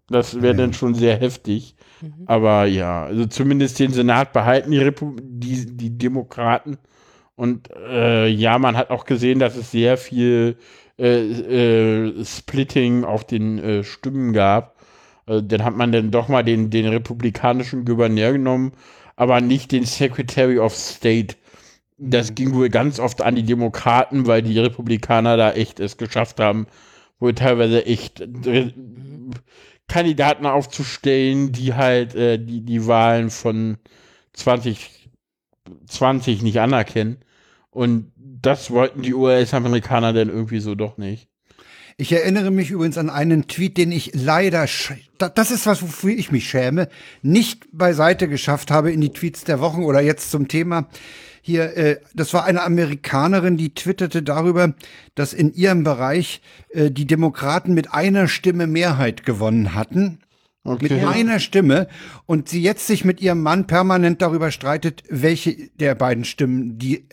Das 0.08 0.40
wäre 0.40 0.54
dann 0.54 0.72
schon 0.72 0.94
sehr 0.94 1.16
heftig. 1.16 1.74
Aber 2.26 2.64
ja, 2.64 3.04
also 3.04 3.26
zumindest 3.26 3.78
den 3.78 3.92
Senat 3.92 4.32
behalten 4.32 4.70
die, 4.70 4.78
Repu 4.78 5.16
die, 5.20 5.66
die 5.76 5.98
Demokraten. 5.98 6.78
Und 7.34 7.70
äh, 7.74 8.28
ja, 8.28 8.58
man 8.58 8.76
hat 8.76 8.90
auch 8.90 9.04
gesehen, 9.04 9.40
dass 9.40 9.56
es 9.56 9.70
sehr 9.70 9.96
viel 9.96 10.56
äh, 10.98 12.06
äh, 12.06 12.24
Splitting 12.24 13.04
auf 13.04 13.24
den 13.24 13.84
Stimmen 13.84 14.32
gab. 14.32 14.77
Äh, 15.28 15.42
dann 15.42 15.64
hat 15.64 15.76
man 15.76 15.92
dann 15.92 16.10
doch 16.10 16.28
mal 16.28 16.42
den, 16.42 16.70
den 16.70 16.86
republikanischen 16.86 17.84
Gouverneur 17.84 18.32
genommen, 18.32 18.72
aber 19.16 19.40
nicht 19.40 19.72
den 19.72 19.84
Secretary 19.84 20.58
of 20.58 20.74
State. 20.74 21.36
Das 21.98 22.34
ging 22.34 22.54
wohl 22.54 22.68
ganz 22.70 23.00
oft 23.00 23.22
an 23.22 23.36
die 23.36 23.42
Demokraten, 23.42 24.26
weil 24.26 24.42
die 24.42 24.58
Republikaner 24.58 25.36
da 25.36 25.52
echt 25.52 25.80
es 25.80 25.96
geschafft 25.96 26.40
haben, 26.40 26.66
wohl 27.18 27.34
teilweise 27.34 27.84
echt 27.86 28.20
äh, 28.20 28.72
Kandidaten 29.88 30.46
aufzustellen, 30.46 31.52
die 31.52 31.74
halt 31.74 32.14
äh, 32.14 32.38
die, 32.38 32.60
die 32.62 32.86
Wahlen 32.86 33.30
von 33.30 33.78
2020 34.34 36.42
nicht 36.42 36.60
anerkennen. 36.60 37.18
Und 37.70 38.12
das 38.16 38.70
wollten 38.70 39.02
die 39.02 39.14
US-Amerikaner 39.14 40.12
dann 40.12 40.28
irgendwie 40.28 40.60
so 40.60 40.74
doch 40.74 40.98
nicht. 40.98 41.28
Ich 42.00 42.12
erinnere 42.12 42.52
mich 42.52 42.70
übrigens 42.70 42.96
an 42.96 43.10
einen 43.10 43.48
Tweet, 43.48 43.76
den 43.76 43.90
ich 43.90 44.12
leider, 44.14 44.68
das 45.18 45.50
ist 45.50 45.66
was, 45.66 45.82
wofür 45.82 46.12
ich 46.12 46.30
mich 46.30 46.48
schäme, 46.48 46.88
nicht 47.22 47.66
beiseite 47.72 48.28
geschafft 48.28 48.70
habe 48.70 48.92
in 48.92 49.00
die 49.00 49.12
Tweets 49.12 49.42
der 49.42 49.58
Wochen 49.58 49.82
oder 49.82 50.00
jetzt 50.00 50.30
zum 50.30 50.46
Thema. 50.46 50.86
Hier, 51.42 51.76
äh, 51.76 51.96
das 52.14 52.32
war 52.34 52.44
eine 52.44 52.62
Amerikanerin, 52.62 53.56
die 53.56 53.74
twitterte 53.74 54.22
darüber, 54.22 54.74
dass 55.16 55.32
in 55.32 55.52
ihrem 55.52 55.82
Bereich 55.82 56.40
äh, 56.68 56.92
die 56.92 57.06
Demokraten 57.06 57.74
mit 57.74 57.92
einer 57.92 58.28
Stimme 58.28 58.68
Mehrheit 58.68 59.24
gewonnen 59.26 59.74
hatten. 59.74 60.20
Mit 60.80 60.92
Okay. 60.92 61.04
einer 61.04 61.40
Stimme 61.40 61.88
und 62.26 62.48
sie 62.48 62.62
jetzt 62.62 62.86
sich 62.86 63.04
mit 63.04 63.20
ihrem 63.20 63.42
Mann 63.42 63.66
permanent 63.66 64.20
darüber 64.22 64.50
streitet, 64.50 65.02
welche 65.08 65.68
der 65.80 65.94
beiden 65.94 66.24
Stimmen 66.24 66.78
die 66.78 67.04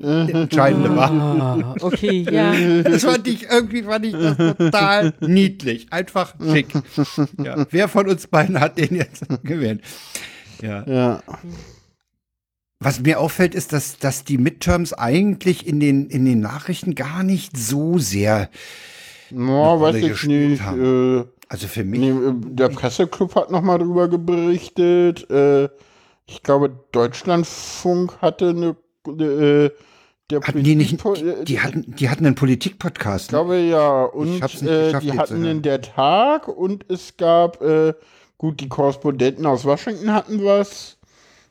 äh, 0.00 0.30
entscheidende 0.32 0.94
war. 0.96 1.10
Ah, 1.10 1.74
okay, 1.80 2.26
ja. 2.30 2.82
Das 2.82 3.04
fand 3.04 3.26
ich 3.28 3.44
irgendwie 3.50 3.82
fand 3.82 4.06
ich 4.06 4.12
das 4.12 4.36
total 4.56 5.14
niedlich, 5.20 5.92
einfach 5.92 6.34
schick. 6.52 6.68
Ja, 7.42 7.66
wer 7.70 7.88
von 7.88 8.08
uns 8.08 8.26
beiden 8.26 8.58
hat 8.60 8.78
den 8.78 8.94
jetzt 8.96 9.24
gewählt? 9.42 9.80
Ja. 10.62 10.84
Ja. 10.86 11.22
Was 12.80 13.00
mir 13.00 13.18
auffällt, 13.18 13.54
ist, 13.56 13.72
dass, 13.72 13.98
dass 13.98 14.22
die 14.22 14.38
Midterms 14.38 14.92
eigentlich 14.92 15.66
in 15.66 15.80
den, 15.80 16.06
in 16.10 16.24
den 16.24 16.38
Nachrichten 16.40 16.94
gar 16.94 17.24
nicht 17.24 17.56
so 17.56 17.98
sehr, 17.98 18.50
No, 19.30 19.80
weiß 19.80 19.96
ich 19.96 20.24
nicht. 20.24 20.62
haben. 20.62 21.20
Äh, 21.20 21.24
also 21.48 21.66
für 21.66 21.84
mich, 21.84 22.00
nee, 22.00 22.10
äh, 22.10 22.34
der 22.34 22.68
Presseclub 22.68 23.34
hat 23.34 23.50
noch 23.50 23.62
mal 23.62 23.78
drüber 23.78 24.06
berichtet. 24.08 25.28
Äh, 25.30 25.68
ich 26.26 26.42
glaube, 26.42 26.70
Deutschlandfunk 26.92 28.20
hatte 28.20 28.50
eine. 28.50 28.76
Äh, 29.06 29.70
der 30.30 30.42
hatten 30.42 30.62
die 30.62 30.76
nicht, 30.76 31.02
die, 31.02 31.44
die 31.46 31.60
hatten, 31.60 31.94
die 31.96 32.10
hatten 32.10 32.26
einen 32.26 32.34
Politikpodcast. 32.34 33.24
Ich 33.24 33.28
glaube 33.28 33.56
ja. 33.60 34.04
Und 34.04 34.42
äh, 34.62 34.98
die 35.00 35.18
hatten 35.18 35.42
in 35.46 35.62
der 35.62 35.80
Tag 35.80 36.48
und 36.48 36.84
es 36.90 37.16
gab, 37.16 37.62
äh, 37.62 37.94
gut, 38.36 38.60
die 38.60 38.68
Korrespondenten 38.68 39.46
aus 39.46 39.64
Washington 39.64 40.12
hatten 40.12 40.44
was. 40.44 40.98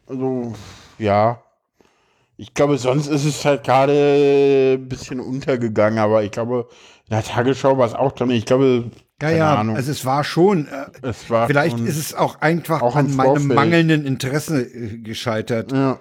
Also, 0.06 0.54
ja. 1.00 1.42
Ich 2.40 2.54
glaube, 2.54 2.78
sonst 2.78 3.08
ist 3.08 3.26
es 3.26 3.44
halt 3.46 3.64
gerade 3.64 4.76
ein 4.76 4.88
bisschen 4.88 5.20
untergegangen, 5.20 5.98
aber 5.98 6.22
ich 6.22 6.30
glaube, 6.30 6.68
in 7.10 7.16
der 7.16 7.24
Tagesschau 7.24 7.80
war 7.80 7.88
es 7.88 7.96
auch 7.96 8.12
drin. 8.12 8.30
Ich 8.30 8.46
glaube, 8.46 8.92
Ja, 9.20 9.28
keine 9.30 9.38
ja, 9.40 9.56
Ahnung. 9.56 9.76
also 9.76 9.92
es 9.92 10.06
war 10.06 10.24
schon, 10.24 10.68
äh, 10.68 10.86
es 11.02 11.28
war 11.30 11.48
vielleicht 11.48 11.78
schon- 11.78 11.88
ist 11.88 11.98
es 11.98 12.14
auch 12.14 12.40
einfach 12.40 12.84
auch 12.84 12.96
an 12.96 13.16
meinem 13.16 13.26
Vorfeld. 13.26 13.54
mangelnden 13.56 14.06
Interesse 14.06 14.62
äh, 14.62 14.98
gescheitert. 15.00 15.72
Ja. 15.72 15.98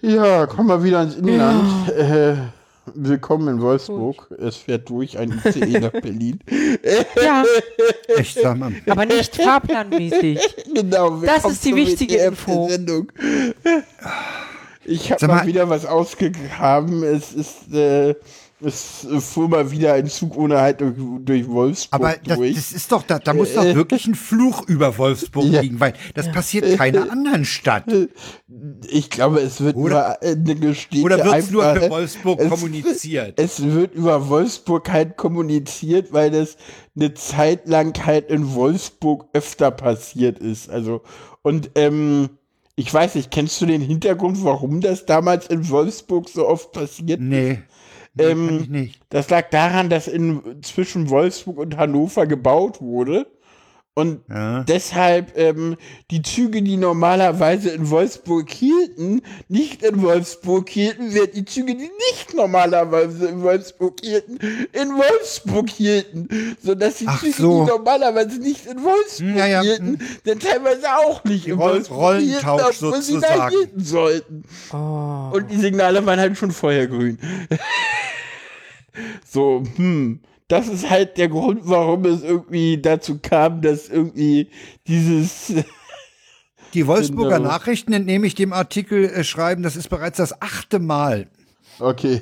Ja, 0.00 0.46
kommen 0.46 0.68
wir 0.68 0.84
wieder 0.84 1.02
ins 1.02 1.16
Inland. 1.16 1.88
Äh, 1.90 2.36
willkommen 2.94 3.48
in 3.48 3.60
Wolfsburg. 3.62 4.30
Es 4.38 4.56
fährt 4.58 4.88
durch 4.90 5.18
ein 5.18 5.40
ICE 5.44 5.80
nach 5.80 5.90
Berlin. 6.02 6.38
Ja, 7.20 7.42
Echt, 8.16 8.38
sag 8.40 8.58
mal. 8.58 8.72
aber 8.88 9.06
nicht 9.06 9.34
fahrplanmäßig. 9.36 10.38
genau, 10.74 11.20
Das 11.22 11.44
ist 11.46 11.64
die 11.64 11.74
wichtige 11.74 12.16
Info. 12.18 12.68
Sendung. 12.68 13.10
Ich 14.84 15.10
habe 15.12 15.26
mal 15.26 15.34
mal- 15.38 15.46
wieder 15.46 15.68
was 15.68 15.84
ausgegraben. 15.84 17.02
Es 17.02 17.32
ist, 17.32 17.72
äh, 17.74 18.14
es 18.60 19.06
fuhr 19.20 19.48
mal 19.48 19.70
wieder 19.70 19.94
ein 19.94 20.06
Zug 20.08 20.36
ohne 20.36 20.58
Halt 20.60 20.80
durch, 20.80 20.94
durch 21.20 21.48
Wolfsburg 21.48 22.00
Aber 22.00 22.16
das, 22.24 22.36
durch. 22.36 22.54
das 22.56 22.72
ist 22.72 22.90
doch, 22.90 23.02
da, 23.04 23.18
da 23.18 23.32
muss 23.32 23.54
doch 23.54 23.64
wirklich 23.64 24.06
ein 24.06 24.14
Fluch 24.14 24.66
über 24.68 24.98
Wolfsburg 24.98 25.44
Ja. 25.46 25.60
liegen, 25.60 25.78
weil 25.78 25.92
das 26.14 26.30
passiert 26.32 26.76
keiner 26.76 27.10
anderen 27.10 27.44
Stadt. 27.44 27.84
ich 28.88 29.10
glaube, 29.10 29.40
es 29.40 29.60
wird 29.60 29.76
Oder- 29.76 30.18
über 30.20 30.22
eine 30.22 30.54
Gestete 30.56 31.02
Oder 31.04 31.24
wird 31.24 31.34
es 31.36 31.50
nur 31.50 31.62
für 31.74 31.90
Wolfsburg 31.90 32.40
es- 32.40 32.48
kommuniziert? 32.50 33.38
Es 33.40 33.62
wird 33.62 33.94
über 33.94 34.28
Wolfsburg 34.28 34.90
halt 34.90 35.16
kommuniziert, 35.16 36.12
weil 36.12 36.30
das 36.30 36.56
eine 36.96 37.14
Zeit 37.14 37.68
lang 37.68 37.94
halt 38.04 38.28
in 38.30 38.54
Wolfsburg 38.54 39.26
öfter 39.32 39.70
passiert 39.70 40.38
ist. 40.40 40.68
Also, 40.68 41.02
und 41.42 41.70
ähm, 41.76 42.30
ich 42.74 42.92
weiß 42.92 43.14
nicht, 43.14 43.30
kennst 43.30 43.60
du 43.60 43.66
den 43.66 43.80
Hintergrund, 43.82 44.42
warum 44.44 44.80
das 44.80 45.06
damals 45.06 45.46
in 45.46 45.68
Wolfsburg 45.68 46.28
so 46.28 46.46
oft 46.48 46.72
passiert? 46.72 47.20
Nee. 47.20 47.52
nee 47.52 47.58
Ähm, 48.20 48.46
kann 48.48 48.60
ich 48.62 48.68
nicht. 48.68 49.00
Das 49.10 49.30
lag 49.30 49.50
daran, 49.50 49.88
dass 49.90 50.08
in, 50.08 50.62
zwischen 50.62 51.10
Wolfsburg 51.10 51.58
und 51.58 51.76
Hannover 51.76 52.26
gebaut 52.26 52.80
wurde. 52.80 53.26
Und 53.94 54.20
Ja. 54.28 54.62
deshalb 54.62 55.36
ähm, 55.36 55.74
die 56.12 56.22
Züge, 56.22 56.62
die 56.62 56.76
normalerweise 56.76 57.70
in 57.70 57.90
Wolfsburg 57.90 58.48
hielten, 58.48 59.22
nicht 59.48 59.82
in 59.82 60.00
Wolfsburg 60.02 60.68
hielten, 60.68 61.12
während 61.14 61.34
die 61.34 61.44
Züge, 61.44 61.74
die 61.74 61.90
nicht 62.12 62.32
normalerweise 62.32 63.26
in 63.26 63.42
Wolfsburg 63.42 63.98
hielten, 64.00 64.38
in 64.72 64.90
Wolfsburg 64.90 65.68
hielten. 65.68 66.28
Sodass 66.62 66.98
die 66.98 67.08
Ach 67.08 67.18
Züge, 67.18 67.32
so. 67.42 67.64
die 67.64 67.70
normalerweise 67.72 68.38
nicht 68.38 68.66
in 68.66 68.84
Wolfsburg 68.84 69.30
Hm, 69.30 69.36
ja, 69.36 69.46
ja, 69.48 69.62
hielten, 69.62 69.98
dann 70.24 70.38
teilweise 70.38 70.86
auch 70.96 71.24
nicht 71.24 71.48
in 71.48 71.54
Roll- 71.58 71.72
Wolfsburg 71.72 72.18
hielten, 72.20 72.46
Rollentausch 72.46 72.82
obwohl 72.84 73.02
sie 73.02 73.18
da 73.18 73.48
hielten 73.48 73.80
sollten. 73.82 74.44
Oh. 74.72 75.30
Und 75.32 75.50
die 75.50 75.56
Signale 75.56 76.06
waren 76.06 76.20
halt 76.20 76.38
schon 76.38 76.52
vorher 76.52 76.86
grün. 76.86 77.18
So, 79.24 79.62
hm. 79.76 80.20
Das 80.48 80.66
ist 80.66 80.88
halt 80.88 81.18
der 81.18 81.28
Grund, 81.28 81.60
warum 81.64 82.06
es 82.06 82.22
irgendwie 82.22 82.80
dazu 82.80 83.18
kam, 83.18 83.60
dass 83.60 83.88
irgendwie 83.90 84.48
dieses. 84.86 85.52
Die 86.74 86.86
Wolfsburger 86.86 87.36
Genau. 87.36 87.48
Nachrichten 87.50 87.92
entnehme 87.92 88.26
ich 88.26 88.34
dem 88.34 88.52
Artikel 88.52 89.04
äh, 89.04 89.24
schreiben, 89.24 89.62
das 89.62 89.76
ist 89.76 89.88
bereits 89.88 90.16
das 90.18 90.40
achte 90.40 90.78
Mal. 90.78 91.28
Okay. 91.80 92.20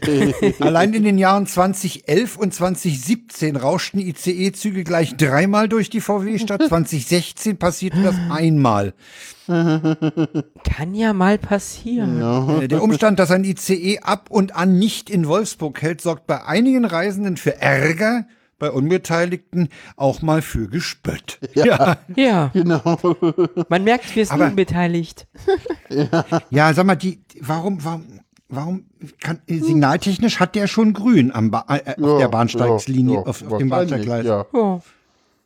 Allein 0.60 0.92
in 0.94 1.04
den 1.04 1.18
Jahren 1.18 1.46
2011 1.46 2.36
und 2.36 2.52
2017 2.54 3.56
rauschten 3.56 4.00
ICE-Züge 4.00 4.84
gleich 4.84 5.16
dreimal 5.16 5.68
durch 5.68 5.90
die 5.90 6.00
VW-Stadt. 6.00 6.62
2016 6.68 7.56
passierte 7.58 8.02
das 8.02 8.16
einmal. 8.30 8.94
Kann 9.46 10.94
ja 10.94 11.12
mal 11.12 11.38
passieren. 11.38 12.60
Äh, 12.62 12.68
Der 12.68 12.82
Umstand, 12.82 13.18
dass 13.18 13.30
ein 13.30 13.44
ICE 13.44 14.00
ab 14.00 14.26
und 14.30 14.54
an 14.56 14.78
nicht 14.78 15.08
in 15.08 15.26
Wolfsburg 15.28 15.80
hält, 15.82 16.00
sorgt 16.00 16.26
bei 16.26 16.44
einigen 16.44 16.84
Reisenden 16.84 17.36
für 17.36 17.60
Ärger, 17.60 18.26
bei 18.58 18.70
Unbeteiligten 18.70 19.68
auch 19.96 20.22
mal 20.22 20.42
für 20.42 20.68
Gespött. 20.68 21.38
Ja, 21.54 21.98
Ja, 22.16 22.48
genau. 22.54 22.98
man 23.68 23.84
merkt, 23.84 24.16
wir 24.16 24.26
sind 24.26 24.40
unbeteiligt. 24.40 25.28
ja 26.50 26.72
sag 26.74 26.86
mal, 26.86 26.96
die, 26.96 27.22
warum, 27.40 27.84
warum, 27.84 28.20
warum 28.48 28.86
kann, 29.20 29.40
äh, 29.46 29.58
signaltechnisch 29.58 30.40
hat 30.40 30.54
der 30.54 30.66
schon 30.66 30.92
grün 30.92 31.32
am 31.32 31.50
ba 31.50 31.64
äh, 31.68 32.00
auf 32.00 32.18
der 32.18 32.28
Bahnsteigslinie, 32.28 33.14
Ja, 33.14 33.20
ja, 33.20 33.26
auf, 33.26 33.50
auf 33.50 33.58
dem 33.58 33.68
Bahnsteiggleis. 33.68 34.26
Ja. 34.26 34.46
Oh. 34.52 34.80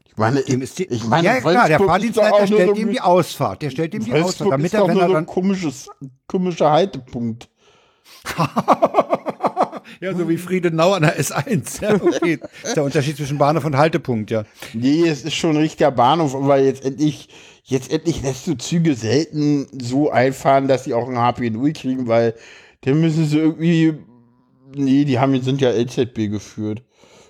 Ich 0.06 0.16
meine, 0.16 0.42
Dem 0.42 0.60
ist 0.60 0.78
die, 0.78 0.84
ich 0.84 1.06
meine, 1.06 1.26
ja 1.26 1.40
klar, 1.40 1.68
der 1.68 1.78
Fahrdienstleiter 1.78 2.46
stellt 2.46 2.76
ihm 2.76 2.90
die 2.90 3.00
Ausfahrt. 3.00 3.62
Der 3.62 3.70
stellt 3.70 3.94
ihm 3.94 4.04
die 4.04 4.12
Ausfahrt, 4.12 4.52
damit 4.52 4.66
ist 4.66 4.74
er, 4.74 4.86
wenn 4.86 4.94
nur 4.94 5.02
er 5.02 5.08
dann 5.08 5.16
ein 5.18 5.26
komisches, 5.26 5.88
komischer 6.26 6.70
Haltepunkt. 6.70 7.48
Ja, 10.00 10.14
so 10.14 10.28
wie 10.28 10.38
Friedenau 10.38 10.92
an 10.94 11.02
der 11.02 11.20
S1. 11.20 11.82
Ja, 11.82 11.94
okay. 11.94 12.38
Das 12.40 12.50
ist 12.70 12.76
der 12.76 12.84
Unterschied 12.84 13.16
zwischen 13.16 13.38
Bahnhof 13.38 13.64
und 13.64 13.76
Haltepunkt, 13.76 14.30
ja. 14.30 14.44
Nee, 14.72 15.06
es 15.06 15.24
ist 15.24 15.34
schon 15.34 15.50
ein 15.50 15.56
richtiger 15.62 15.90
Bahnhof, 15.90 16.34
aber 16.34 16.58
jetzt 16.58 16.84
endlich, 16.84 17.28
jetzt 17.64 17.92
endlich 17.92 18.22
lässt 18.22 18.46
du 18.46 18.54
Züge 18.54 18.94
selten 18.94 19.66
so 19.78 20.10
einfahren, 20.10 20.68
dass 20.68 20.84
sie 20.84 20.94
auch 20.94 21.08
ein 21.08 21.16
HP0 21.16 21.72
kriegen, 21.74 22.06
weil 22.08 22.34
dann 22.82 23.00
müssen 23.00 23.26
sie 23.26 23.38
irgendwie, 23.38 23.94
nee, 24.74 25.04
die 25.04 25.18
haben, 25.18 25.40
sind 25.42 25.60
ja 25.60 25.70
LZB 25.70 26.28
geführt. 26.30 26.82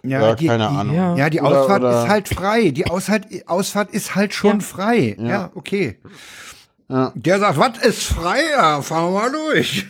Ja, 0.03 0.35
die, 0.35 0.47
keine 0.47 0.69
die, 0.69 0.77
Ahnung. 0.77 0.95
Ja. 0.97 1.15
Ja, 1.17 1.31
die 1.31 1.41
Oder- 1.41 1.61
Ausfahrt 1.63 1.83
oder- 1.83 2.05
ist 2.05 2.09
halt 2.09 2.29
frei. 2.29 2.71
Die 2.71 2.87
Ausfahrt, 2.87 3.27
Ausfahrt 3.47 3.91
ist 3.91 4.15
halt 4.15 4.33
schon 4.33 4.61
Ja. 4.61 4.65
frei. 4.65 5.17
Ja, 5.19 5.51
okay. 5.55 5.99
Ja. 6.89 7.13
Der 7.15 7.39
sagt, 7.39 7.59
was 7.59 7.79
ist 7.79 8.03
frei? 8.05 8.41
Ja, 8.53 8.81
fahren 8.83 9.13
wir 9.13 9.21
mal 9.21 9.31
durch. 9.33 9.87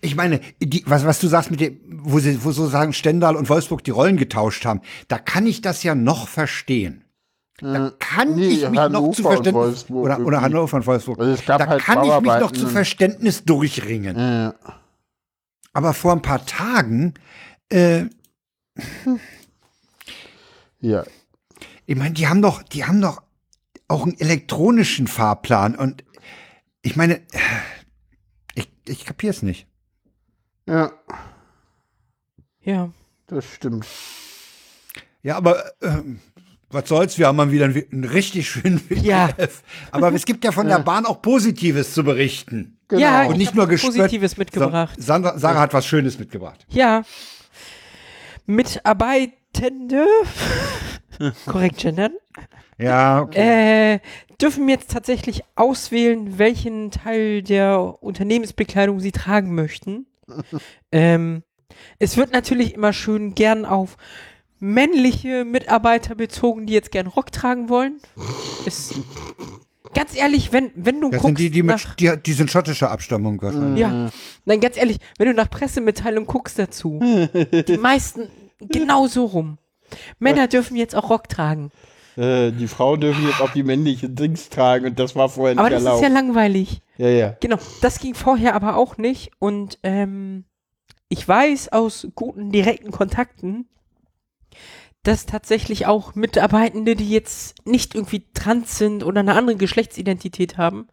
Ich 0.00 0.16
meine, 0.16 0.40
die, 0.60 0.82
was, 0.86 1.04
was 1.04 1.20
du 1.20 1.28
sagst 1.28 1.50
mit 1.50 1.60
dem, 1.60 1.78
wo 2.04 2.18
sie, 2.18 2.42
wo 2.44 2.50
so 2.52 2.66
sagen, 2.66 2.92
Stendal 2.92 3.36
und 3.36 3.48
Wolfsburg 3.48 3.84
die 3.84 3.90
Rollen 3.90 4.16
getauscht 4.16 4.64
haben, 4.64 4.80
da 5.08 5.18
kann 5.18 5.46
ich 5.46 5.60
das 5.60 5.82
ja 5.82 5.94
noch 5.94 6.28
verstehen. 6.28 7.04
Da 7.62 7.92
kann 7.96 8.34
nee, 8.34 8.48
ich 8.48 8.62
mich 8.62 8.70
noch 8.72 8.82
Hannover 8.82 9.12
zu 9.14 9.22
und 9.22 9.34
Verständnis 9.34 9.90
oder, 9.90 10.18
oder. 10.18 10.40
Hannover 10.40 10.76
und 10.78 10.86
Wolfsburg. 10.86 11.20
Also 11.20 11.32
es 11.32 11.44
da 11.44 11.64
halt 11.64 11.80
kann 11.80 12.04
ich 12.04 12.20
mich 12.20 12.40
noch 12.40 12.50
zu 12.50 12.66
Verständnis 12.66 13.44
durchringen. 13.44 14.18
Ja. 14.18 14.54
Aber 15.72 15.94
vor 15.94 16.12
ein 16.12 16.22
paar 16.22 16.44
Tagen, 16.44 17.14
äh, 17.68 18.06
ja. 20.80 21.04
ich 21.86 21.96
meine, 21.96 22.14
die 22.14 22.26
haben 22.26 22.42
doch, 22.42 22.64
die 22.64 22.84
haben 22.84 23.00
doch 23.00 23.22
auch 23.86 24.02
einen 24.02 24.18
elektronischen 24.18 25.06
Fahrplan 25.06 25.76
und 25.76 26.02
ich 26.82 26.96
meine, 26.96 27.20
ich, 28.56 28.68
ich 28.86 29.04
kapier's 29.04 29.42
nicht. 29.42 29.68
Ja, 30.66 30.90
Ja. 32.60 32.90
das 33.28 33.44
stimmt. 33.44 33.86
Ja, 35.22 35.36
aber 35.36 35.72
ähm, 35.80 36.18
was 36.72 36.88
soll's, 36.88 37.18
wir 37.18 37.26
haben 37.26 37.36
mal 37.36 37.50
wieder 37.52 37.66
einen, 37.66 37.84
einen 37.92 38.04
richtig 38.04 38.48
schönen 38.48 38.80
Ja. 38.90 39.28
WTF. 39.28 39.62
Aber 39.90 40.12
es 40.12 40.24
gibt 40.24 40.44
ja 40.44 40.52
von 40.52 40.66
der 40.68 40.78
Bahn 40.80 41.06
auch 41.06 41.20
Positives 41.22 41.94
zu 41.94 42.04
berichten. 42.04 42.78
Genau. 42.88 43.00
Ja, 43.00 43.24
Und 43.24 43.32
ich 43.32 43.38
nicht 43.38 43.54
nur 43.54 43.66
gespött. 43.68 43.94
Positives 43.94 44.36
mitgebracht. 44.36 44.94
Sa- 44.98 45.02
Sandra, 45.14 45.38
Sarah 45.38 45.60
hat 45.60 45.72
was 45.74 45.86
Schönes 45.86 46.18
mitgebracht. 46.18 46.66
Ja. 46.68 47.02
Mitarbeitende, 48.46 50.06
korrekt 51.46 51.78
gendern, 51.78 52.12
Ja, 52.78 53.20
okay. 53.22 53.94
äh, 53.94 54.00
dürfen 54.40 54.68
jetzt 54.68 54.90
tatsächlich 54.90 55.42
auswählen, 55.56 56.38
welchen 56.38 56.90
Teil 56.90 57.42
der 57.42 58.02
Unternehmensbekleidung 58.02 59.00
sie 59.00 59.12
tragen 59.12 59.54
möchten. 59.54 60.06
ähm, 60.92 61.42
es 61.98 62.16
wird 62.16 62.32
natürlich 62.32 62.74
immer 62.74 62.92
schön 62.92 63.34
gern 63.34 63.64
auf 63.64 63.96
männliche 64.62 65.44
Mitarbeiter 65.44 66.14
bezogen, 66.14 66.66
die 66.66 66.72
jetzt 66.72 66.92
gern 66.92 67.08
Rock 67.08 67.32
tragen 67.32 67.68
wollen. 67.68 68.00
Ist, 68.64 68.94
ganz 69.92 70.16
ehrlich, 70.16 70.52
wenn, 70.52 70.70
wenn 70.76 71.00
du 71.00 71.10
Das 71.10 71.20
guckst 71.20 71.38
sind 71.38 71.38
die, 71.40 71.50
die, 71.50 71.62
nach, 71.64 71.88
mit, 71.88 72.00
die, 72.00 72.12
die 72.24 72.32
sind 72.32 72.48
schottischer 72.48 72.90
Abstammung 72.90 73.42
wahrscheinlich. 73.42 73.80
Ja, 73.80 74.10
nein, 74.44 74.60
ganz 74.60 74.76
ehrlich, 74.76 74.98
wenn 75.18 75.26
du 75.26 75.34
nach 75.34 75.50
Pressemitteilung 75.50 76.26
guckst 76.26 76.60
dazu, 76.60 77.00
die 77.02 77.76
meisten 77.76 78.28
genau 78.60 79.08
so 79.08 79.24
rum. 79.24 79.58
Männer 80.20 80.46
dürfen 80.46 80.76
jetzt 80.76 80.94
auch 80.94 81.10
Rock 81.10 81.28
tragen. 81.28 81.72
Äh, 82.16 82.52
die 82.52 82.68
Frauen 82.68 83.00
dürfen 83.00 83.26
jetzt 83.26 83.40
auch 83.40 83.50
die 83.52 83.64
männlichen 83.64 84.14
Dings 84.14 84.48
tragen 84.48 84.86
und 84.86 84.98
das 84.98 85.16
war 85.16 85.28
vorher 85.28 85.54
nicht 85.54 85.60
Aber 85.60 85.70
das 85.70 85.80
ist 85.80 85.86
erlaubt. 85.86 86.02
ja 86.04 86.08
langweilig. 86.08 86.82
ja, 86.98 87.08
ja. 87.08 87.36
Genau, 87.40 87.58
das 87.80 87.98
ging 87.98 88.14
vorher 88.14 88.54
aber 88.54 88.76
auch 88.76 88.96
nicht. 88.96 89.32
Und 89.40 89.80
ähm, 89.82 90.44
ich 91.08 91.26
weiß 91.26 91.72
aus 91.72 92.06
guten 92.14 92.52
direkten 92.52 92.92
Kontakten, 92.92 93.66
dass 95.02 95.26
tatsächlich 95.26 95.86
auch 95.86 96.14
Mitarbeitende, 96.14 96.94
die 96.94 97.10
jetzt 97.10 97.66
nicht 97.66 97.94
irgendwie 97.94 98.24
trans 98.34 98.78
sind 98.78 99.04
oder 99.04 99.20
eine 99.20 99.34
andere 99.34 99.56
Geschlechtsidentität 99.56 100.58
haben, 100.58 100.88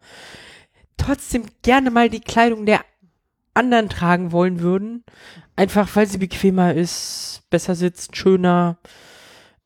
trotzdem 0.96 1.44
gerne 1.62 1.90
mal 1.90 2.10
die 2.10 2.20
Kleidung 2.20 2.66
der 2.66 2.80
anderen 3.54 3.88
tragen 3.88 4.32
wollen 4.32 4.60
würden. 4.60 5.04
Einfach 5.56 5.88
weil 5.94 6.06
sie 6.06 6.18
bequemer 6.18 6.74
ist, 6.74 7.42
besser 7.50 7.74
sitzt, 7.74 8.16
schöner, 8.16 8.78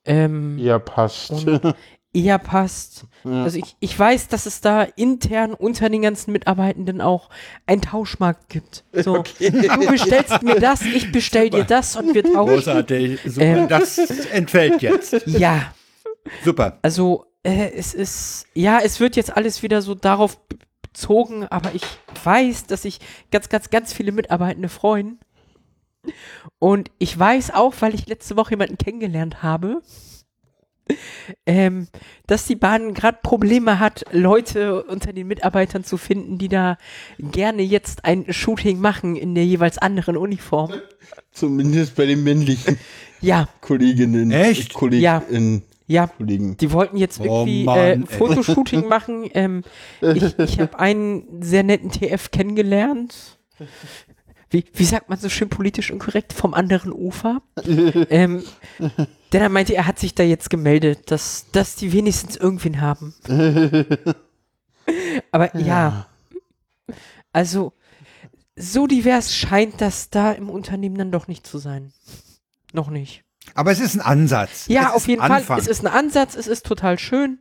ähm, 0.04 0.58
Ja, 0.58 0.78
passt. 0.78 1.32
Eher 2.14 2.38
passt. 2.38 3.06
Also 3.24 3.58
ich, 3.58 3.76
ich 3.80 3.98
weiß, 3.98 4.28
dass 4.28 4.46
es 4.46 4.60
da 4.60 4.82
intern 4.82 5.52
unter 5.52 5.88
den 5.88 6.02
ganzen 6.02 6.30
Mitarbeitenden 6.32 7.00
auch 7.00 7.28
einen 7.66 7.82
Tauschmarkt 7.82 8.48
gibt. 8.48 8.84
So, 8.92 9.24
du 9.38 9.86
bestellst 9.90 10.42
mir 10.42 10.60
das, 10.60 10.82
ich 10.82 11.10
bestell 11.10 11.50
dir 11.50 11.64
das 11.64 11.96
und 11.96 12.14
wir 12.14 12.22
tauschen. 12.22 12.54
Großartig. 12.54 13.20
Super. 13.24 13.44
Ähm. 13.44 13.68
Das 13.68 13.98
entfällt 13.98 14.80
jetzt. 14.80 15.26
Ja, 15.26 15.74
Super. 16.44 16.78
also 16.82 17.26
äh, 17.42 17.72
es 17.74 17.94
ist, 17.94 18.46
ja, 18.54 18.80
es 18.82 19.00
wird 19.00 19.16
jetzt 19.16 19.36
alles 19.36 19.62
wieder 19.62 19.82
so 19.82 19.94
darauf 19.94 20.38
gezogen, 20.82 21.44
aber 21.44 21.74
ich 21.74 21.84
weiß, 22.22 22.66
dass 22.66 22.82
sich 22.82 23.00
ganz, 23.30 23.48
ganz, 23.48 23.70
ganz 23.70 23.92
viele 23.92 24.12
Mitarbeitende 24.12 24.68
freuen. 24.68 25.18
Und 26.58 26.90
ich 26.98 27.18
weiß 27.18 27.52
auch, 27.52 27.74
weil 27.80 27.94
ich 27.94 28.06
letzte 28.06 28.36
Woche 28.36 28.50
jemanden 28.50 28.78
kennengelernt 28.78 29.42
habe, 29.42 29.82
ähm, 31.46 31.88
dass 32.26 32.46
die 32.46 32.56
Bahn 32.56 32.94
gerade 32.94 33.18
Probleme 33.22 33.78
hat, 33.78 34.04
Leute 34.12 34.82
unter 34.84 35.12
den 35.12 35.26
Mitarbeitern 35.26 35.84
zu 35.84 35.96
finden, 35.96 36.38
die 36.38 36.48
da 36.48 36.76
gerne 37.18 37.62
jetzt 37.62 38.04
ein 38.04 38.32
Shooting 38.32 38.78
machen 38.80 39.16
in 39.16 39.34
der 39.34 39.44
jeweils 39.44 39.78
anderen 39.78 40.16
Uniform. 40.16 40.72
Zumindest 41.32 41.96
bei 41.96 42.06
den 42.06 42.22
männlichen 42.22 42.78
Ja, 43.20 43.48
Kolleginnen. 43.62 44.30
Echt? 44.30 44.74
Kollegen, 44.74 45.02
Ja. 45.02 45.22
Ja, 45.86 46.06
Kollegen. 46.06 46.56
die 46.56 46.72
wollten 46.72 46.96
jetzt 46.96 47.20
Oh 47.20 47.24
irgendwie 47.24 47.64
Mann, 47.64 47.78
äh, 47.78 47.92
ein 47.92 48.06
Fotoshooting 48.06 48.88
machen. 48.88 49.28
Ähm, 49.34 49.62
ich 50.00 50.38
ich 50.38 50.60
habe 50.60 50.78
einen 50.78 51.42
sehr 51.42 51.62
netten 51.62 51.90
TF 51.90 52.30
kennengelernt. 52.30 53.38
Wie, 54.48 54.64
wie 54.72 54.84
sagt 54.84 55.10
man 55.10 55.18
so 55.18 55.28
schön 55.28 55.50
politisch 55.50 55.90
und 55.90 55.98
korrekt? 55.98 56.32
Vom 56.32 56.54
anderen 56.54 56.90
Ufer. 56.92 57.42
ähm, 58.10 58.42
der 59.34 59.42
dann 59.42 59.52
meinte, 59.52 59.74
er 59.74 59.88
hat 59.88 59.98
sich 59.98 60.14
da 60.14 60.22
jetzt 60.22 60.48
gemeldet, 60.48 61.10
dass, 61.10 61.46
dass 61.50 61.74
die 61.74 61.92
wenigstens 61.92 62.36
irgendwen 62.36 62.80
haben. 62.80 63.14
Aber 65.32 65.56
ja. 65.56 66.06
Also, 67.32 67.72
so 68.54 68.86
divers 68.86 69.34
scheint 69.34 69.80
das 69.80 70.08
da 70.08 70.30
im 70.30 70.48
Unternehmen 70.48 70.96
dann 70.96 71.10
doch 71.10 71.26
nicht 71.26 71.48
zu 71.48 71.58
sein. 71.58 71.92
Noch 72.72 72.90
nicht. 72.90 73.24
Aber 73.54 73.72
es 73.72 73.80
ist 73.80 73.96
ein 73.96 74.00
Ansatz. 74.02 74.66
Ja, 74.68 74.90
es 74.90 74.94
auf 74.94 75.08
jeden 75.08 75.20
ein 75.20 75.28
Fall. 75.28 75.40
Anfang. 75.40 75.58
Es 75.58 75.66
ist 75.66 75.84
ein 75.84 75.92
Ansatz, 75.92 76.36
es 76.36 76.46
ist 76.46 76.64
total 76.64 76.96
schön. 77.00 77.40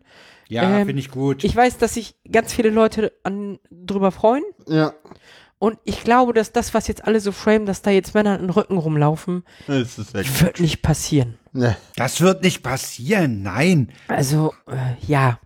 ja, 0.49 0.63
ähm, 0.79 0.87
finde 0.87 0.99
ich 0.99 1.11
gut. 1.11 1.43
Ich 1.43 1.55
weiß, 1.55 1.77
dass 1.77 1.93
sich 1.93 2.15
ganz 2.31 2.53
viele 2.53 2.71
Leute 2.71 3.13
an, 3.21 3.59
drüber 3.69 4.11
freuen. 4.11 4.43
Ja. 4.67 4.93
Und 5.59 5.77
ich 5.83 6.03
glaube, 6.03 6.33
dass 6.33 6.51
das, 6.51 6.73
was 6.73 6.87
jetzt 6.87 7.05
alle 7.05 7.19
so 7.19 7.31
framen, 7.31 7.67
dass 7.67 7.83
da 7.83 7.91
jetzt 7.91 8.15
Männer 8.15 8.31
an 8.31 8.41
den 8.41 8.49
Rücken 8.49 8.77
rumlaufen, 8.77 9.43
Das 9.67 9.99
ist 9.99 10.15
echt. 10.15 10.41
wird 10.41 10.59
nicht 10.59 10.81
passieren. 10.81 11.37
Ne. 11.55 11.77
das 11.95 12.19
wird 12.21 12.41
nicht 12.43 12.63
passieren. 12.63 13.43
Nein. 13.43 13.91
Also, 14.07 14.53
äh, 14.67 14.95
ja, 15.05 15.39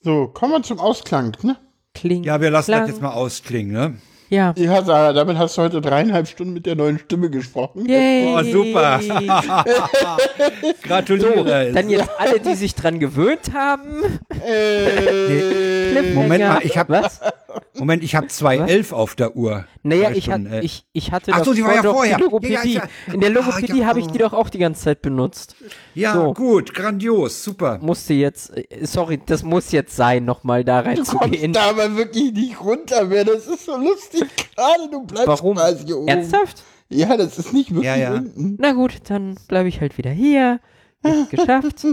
So, 0.00 0.28
kommen 0.28 0.52
wir 0.52 0.62
zum 0.62 0.80
Ausklang, 0.80 1.36
ne? 1.42 1.56
klingt. 1.94 2.24
Ja, 2.24 2.40
wir 2.40 2.50
lassen 2.50 2.70
klang. 2.70 2.80
das 2.82 2.90
jetzt 2.90 3.02
mal 3.02 3.12
ausklingen, 3.12 3.72
ne? 3.72 3.98
Ja. 4.30 4.54
Ja, 4.58 4.82
Sarah, 4.84 5.12
damit 5.12 5.38
hast 5.38 5.56
du 5.56 5.62
heute 5.62 5.80
dreieinhalb 5.80 6.28
Stunden 6.28 6.52
mit 6.52 6.66
der 6.66 6.76
neuen 6.76 6.98
Stimme 6.98 7.30
gesprochen. 7.30 7.86
Yay. 7.88 8.26
Oh, 8.26 8.42
super. 8.42 9.00
Gratuliere. 10.82 11.72
Dann 11.72 11.88
jetzt 11.88 12.10
alle, 12.18 12.38
die 12.40 12.54
sich 12.54 12.74
dran 12.74 12.98
gewöhnt 12.98 13.52
haben. 13.54 14.02
Äh, 14.46 16.12
Moment 16.14 16.44
mal, 16.46 16.60
ich 16.62 16.76
hab- 16.76 16.88
Was? 16.90 17.20
Moment, 17.74 18.02
ich 18.02 18.14
habe 18.14 18.26
2.11 18.26 18.92
auf 18.92 19.14
der 19.14 19.36
Uhr. 19.36 19.64
Naja, 19.82 20.10
ich, 20.10 20.28
hat, 20.28 20.40
Stunden, 20.40 20.52
äh. 20.52 20.60
ich, 20.62 20.84
ich 20.92 21.12
hatte 21.12 21.32
Ach 21.34 21.44
so, 21.44 21.54
die 21.54 21.62
war 21.64 21.74
ja 21.76 21.82
vorher. 21.82 22.18
Ja, 22.42 22.48
ja, 22.48 22.64
ja. 22.64 22.82
In 23.12 23.20
der 23.20 23.30
Ah, 23.30 23.32
Logopädie 23.32 23.78
ja. 23.80 23.86
habe 23.86 24.00
ich 24.00 24.06
die 24.08 24.18
doch 24.18 24.32
auch 24.32 24.48
die 24.50 24.58
ganze 24.58 24.82
Zeit 24.84 25.02
benutzt. 25.02 25.54
Ja, 25.98 26.14
So. 26.14 26.32
gut, 26.34 26.72
grandios, 26.74 27.42
super. 27.42 27.78
Musste 27.82 28.14
jetzt, 28.14 28.56
äh, 28.56 28.84
sorry, 28.86 29.20
das 29.24 29.42
muss 29.42 29.72
jetzt 29.72 29.94
sein, 29.96 30.24
nochmal 30.24 30.64
da 30.64 30.82
du 30.82 30.94
kommst 30.94 31.14
reinzugehen. 31.14 31.52
da 31.52 31.70
aber 31.70 31.96
wirklich 31.96 32.32
nicht 32.32 32.60
runter 32.60 33.04
mehr. 33.04 33.24
Das 33.24 33.46
ist 33.46 33.64
so 33.66 33.76
lustig 33.76 34.24
gerade. 34.54 34.90
Du 34.90 35.02
bleibst 35.04 35.26
Warum? 35.28 35.56
quasi 35.56 35.84
hier 35.86 35.98
oben. 35.98 36.08
Ernsthaft? 36.08 36.62
Ja, 36.88 37.16
das 37.16 37.38
ist 37.38 37.52
nicht 37.52 37.70
wirklich 37.70 37.86
Ja, 37.86 37.96
ja. 37.96 38.14
unten. 38.14 38.56
Na 38.60 38.72
gut, 38.72 38.94
dann 39.08 39.36
bleibe 39.48 39.68
ich 39.68 39.80
halt 39.80 39.98
wieder 39.98 40.10
hier. 40.10 40.60
Ist 41.02 41.30
geschafft. 41.30 41.84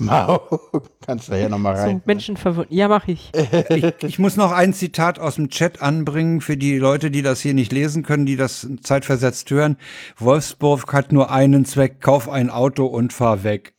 Mau. 0.00 0.40
Kannst 1.06 1.28
da 1.30 1.36
ja 1.36 1.48
nochmal 1.48 1.76
So, 1.76 1.82
rein. 1.82 2.02
Menschen 2.04 2.36
verwirrt. 2.36 2.68
Ja, 2.70 2.88
mache 2.88 3.12
ich. 3.12 3.30
Ich, 3.70 3.84
ich 4.02 4.18
muss 4.18 4.36
noch 4.36 4.52
ein 4.52 4.72
Zitat 4.72 5.18
aus 5.18 5.36
dem 5.36 5.48
Chat 5.48 5.82
anbringen 5.82 6.40
für 6.40 6.56
die 6.56 6.78
Leute, 6.78 7.10
die 7.10 7.22
das 7.22 7.40
hier 7.40 7.54
nicht 7.54 7.72
lesen 7.72 8.02
können, 8.02 8.26
die 8.26 8.36
das 8.36 8.66
zeitversetzt 8.82 9.50
hören. 9.50 9.76
Wolfsburg 10.18 10.92
hat 10.92 11.12
nur 11.12 11.30
einen 11.30 11.64
Zweck, 11.64 12.00
kauf 12.00 12.28
ein 12.28 12.50
Auto 12.50 12.86
und 12.86 13.12
fahr 13.12 13.44
weg. 13.44 13.74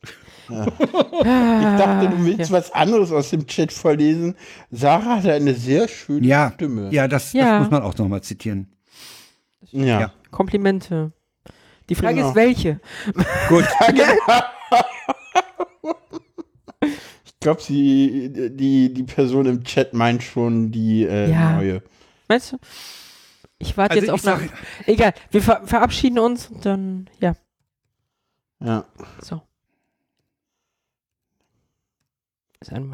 Ich 0.49 0.55
dachte, 0.55 2.09
du 2.09 2.25
willst 2.25 2.51
was 2.51 2.71
anderes 2.71 3.11
aus 3.11 3.31
dem 3.31 3.45
Chat 3.47 3.73
vorlesen. 3.73 4.35
Sarah 4.71 5.17
hat 5.17 5.25
eine 5.25 5.53
sehr 5.53 5.87
schöne 5.89 6.25
Ja, 6.25 6.51
Stimme. 6.55 6.89
ja, 6.91 7.07
das, 7.09 7.33
Ja. 7.33 7.51
das 7.59 7.63
muss 7.63 7.71
man 7.71 7.83
auch 7.83 7.97
nochmal 7.97 8.21
zitieren. 8.21 8.71
Ja. 9.71 9.99
Ja. 9.99 10.11
Komplimente. 10.31 11.11
Die 11.89 11.95
Frage 11.95 12.15
Genau. 12.15 12.29
ist, 12.29 12.35
welche? 12.35 12.79
Gut, 13.49 13.65
Ich 17.25 17.39
glaube, 17.39 17.61
sie, 17.61 18.31
die, 18.33 18.93
die 18.93 19.03
Person 19.03 19.45
im 19.45 19.63
Chat 19.63 19.93
meint 19.93 20.23
schon 20.23 20.71
die 20.71 21.03
äh, 21.05 21.29
Ja. 21.31 21.55
neue. 21.55 21.81
Meinst 22.27 22.51
du? 22.51 22.57
Ich 23.59 23.77
warte 23.77 23.95
Also 23.95 24.05
jetzt 24.05 24.13
auf 24.13 24.23
nach. 24.23 24.41
Egal, 24.85 25.13
wir 25.31 25.41
ver 25.41 25.61
verabschieden 25.65 26.19
uns 26.19 26.49
und 26.49 26.65
dann, 26.65 27.09
ja, 27.19 27.35
Ja. 28.63 28.85
so. 29.21 29.41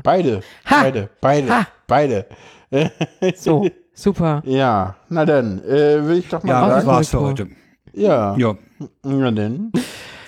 Beide. 0.03 0.41
Ha! 0.65 0.81
Beide. 0.83 1.09
Beide. 1.21 1.49
Ha! 1.49 1.67
Beide. 1.87 2.27
So, 3.35 3.69
super. 3.93 4.41
Ja. 4.45 4.95
Na 5.09 5.25
dann, 5.25 5.63
äh, 5.63 6.05
will 6.07 6.17
ich 6.17 6.27
doch 6.27 6.43
mal 6.43 6.49
ja, 6.49 6.65
das 6.67 6.75
sagen. 6.77 6.87
war's 6.87 7.09
für 7.09 7.21
heute. 7.21 7.49
Ja. 7.93 8.35
Ja, 8.35 8.55
Na 9.03 9.31
dann. 9.31 9.71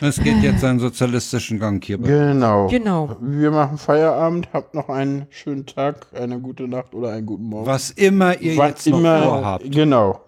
Es 0.06 0.22
geht 0.22 0.42
jetzt 0.42 0.62
seinen 0.62 0.80
sozialistischen 0.80 1.60
Gang 1.60 1.84
hier. 1.84 1.98
Genau. 1.98 2.68
Genau. 2.68 3.16
Wir 3.20 3.52
machen 3.52 3.78
Feierabend. 3.78 4.50
Habt 4.54 4.74
noch 4.74 4.90
einen 4.90 5.28
schönen 5.30 5.66
Tag, 5.66 6.08
eine 6.14 6.40
gute 6.40 6.68
Nacht 6.68 6.94
oder 6.94 7.10
einen 7.12 7.26
guten 7.26 7.46
Morgen. 7.46 7.66
Was 7.66 7.92
immer 7.92 8.40
ihr 8.40 8.58
Wann 8.58 8.70
jetzt 8.70 8.88
noch 8.88 9.00
vorhabt. 9.02 9.72
Genau. 9.72 10.22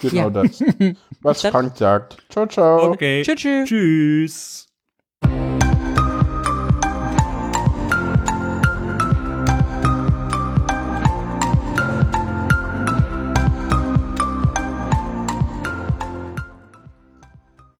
Genau 0.00 0.22
Ja. 0.22 0.30
das. 0.30 0.62
Was 1.22 1.42
Frank 1.42 1.76
sagt. 1.76 2.18
Ciao, 2.28 2.46
ciao. 2.46 2.92
Okay. 2.92 3.22
Tschüss, 3.22 3.36
tschüss. 3.40 3.68
Tschüss. 3.68 4.68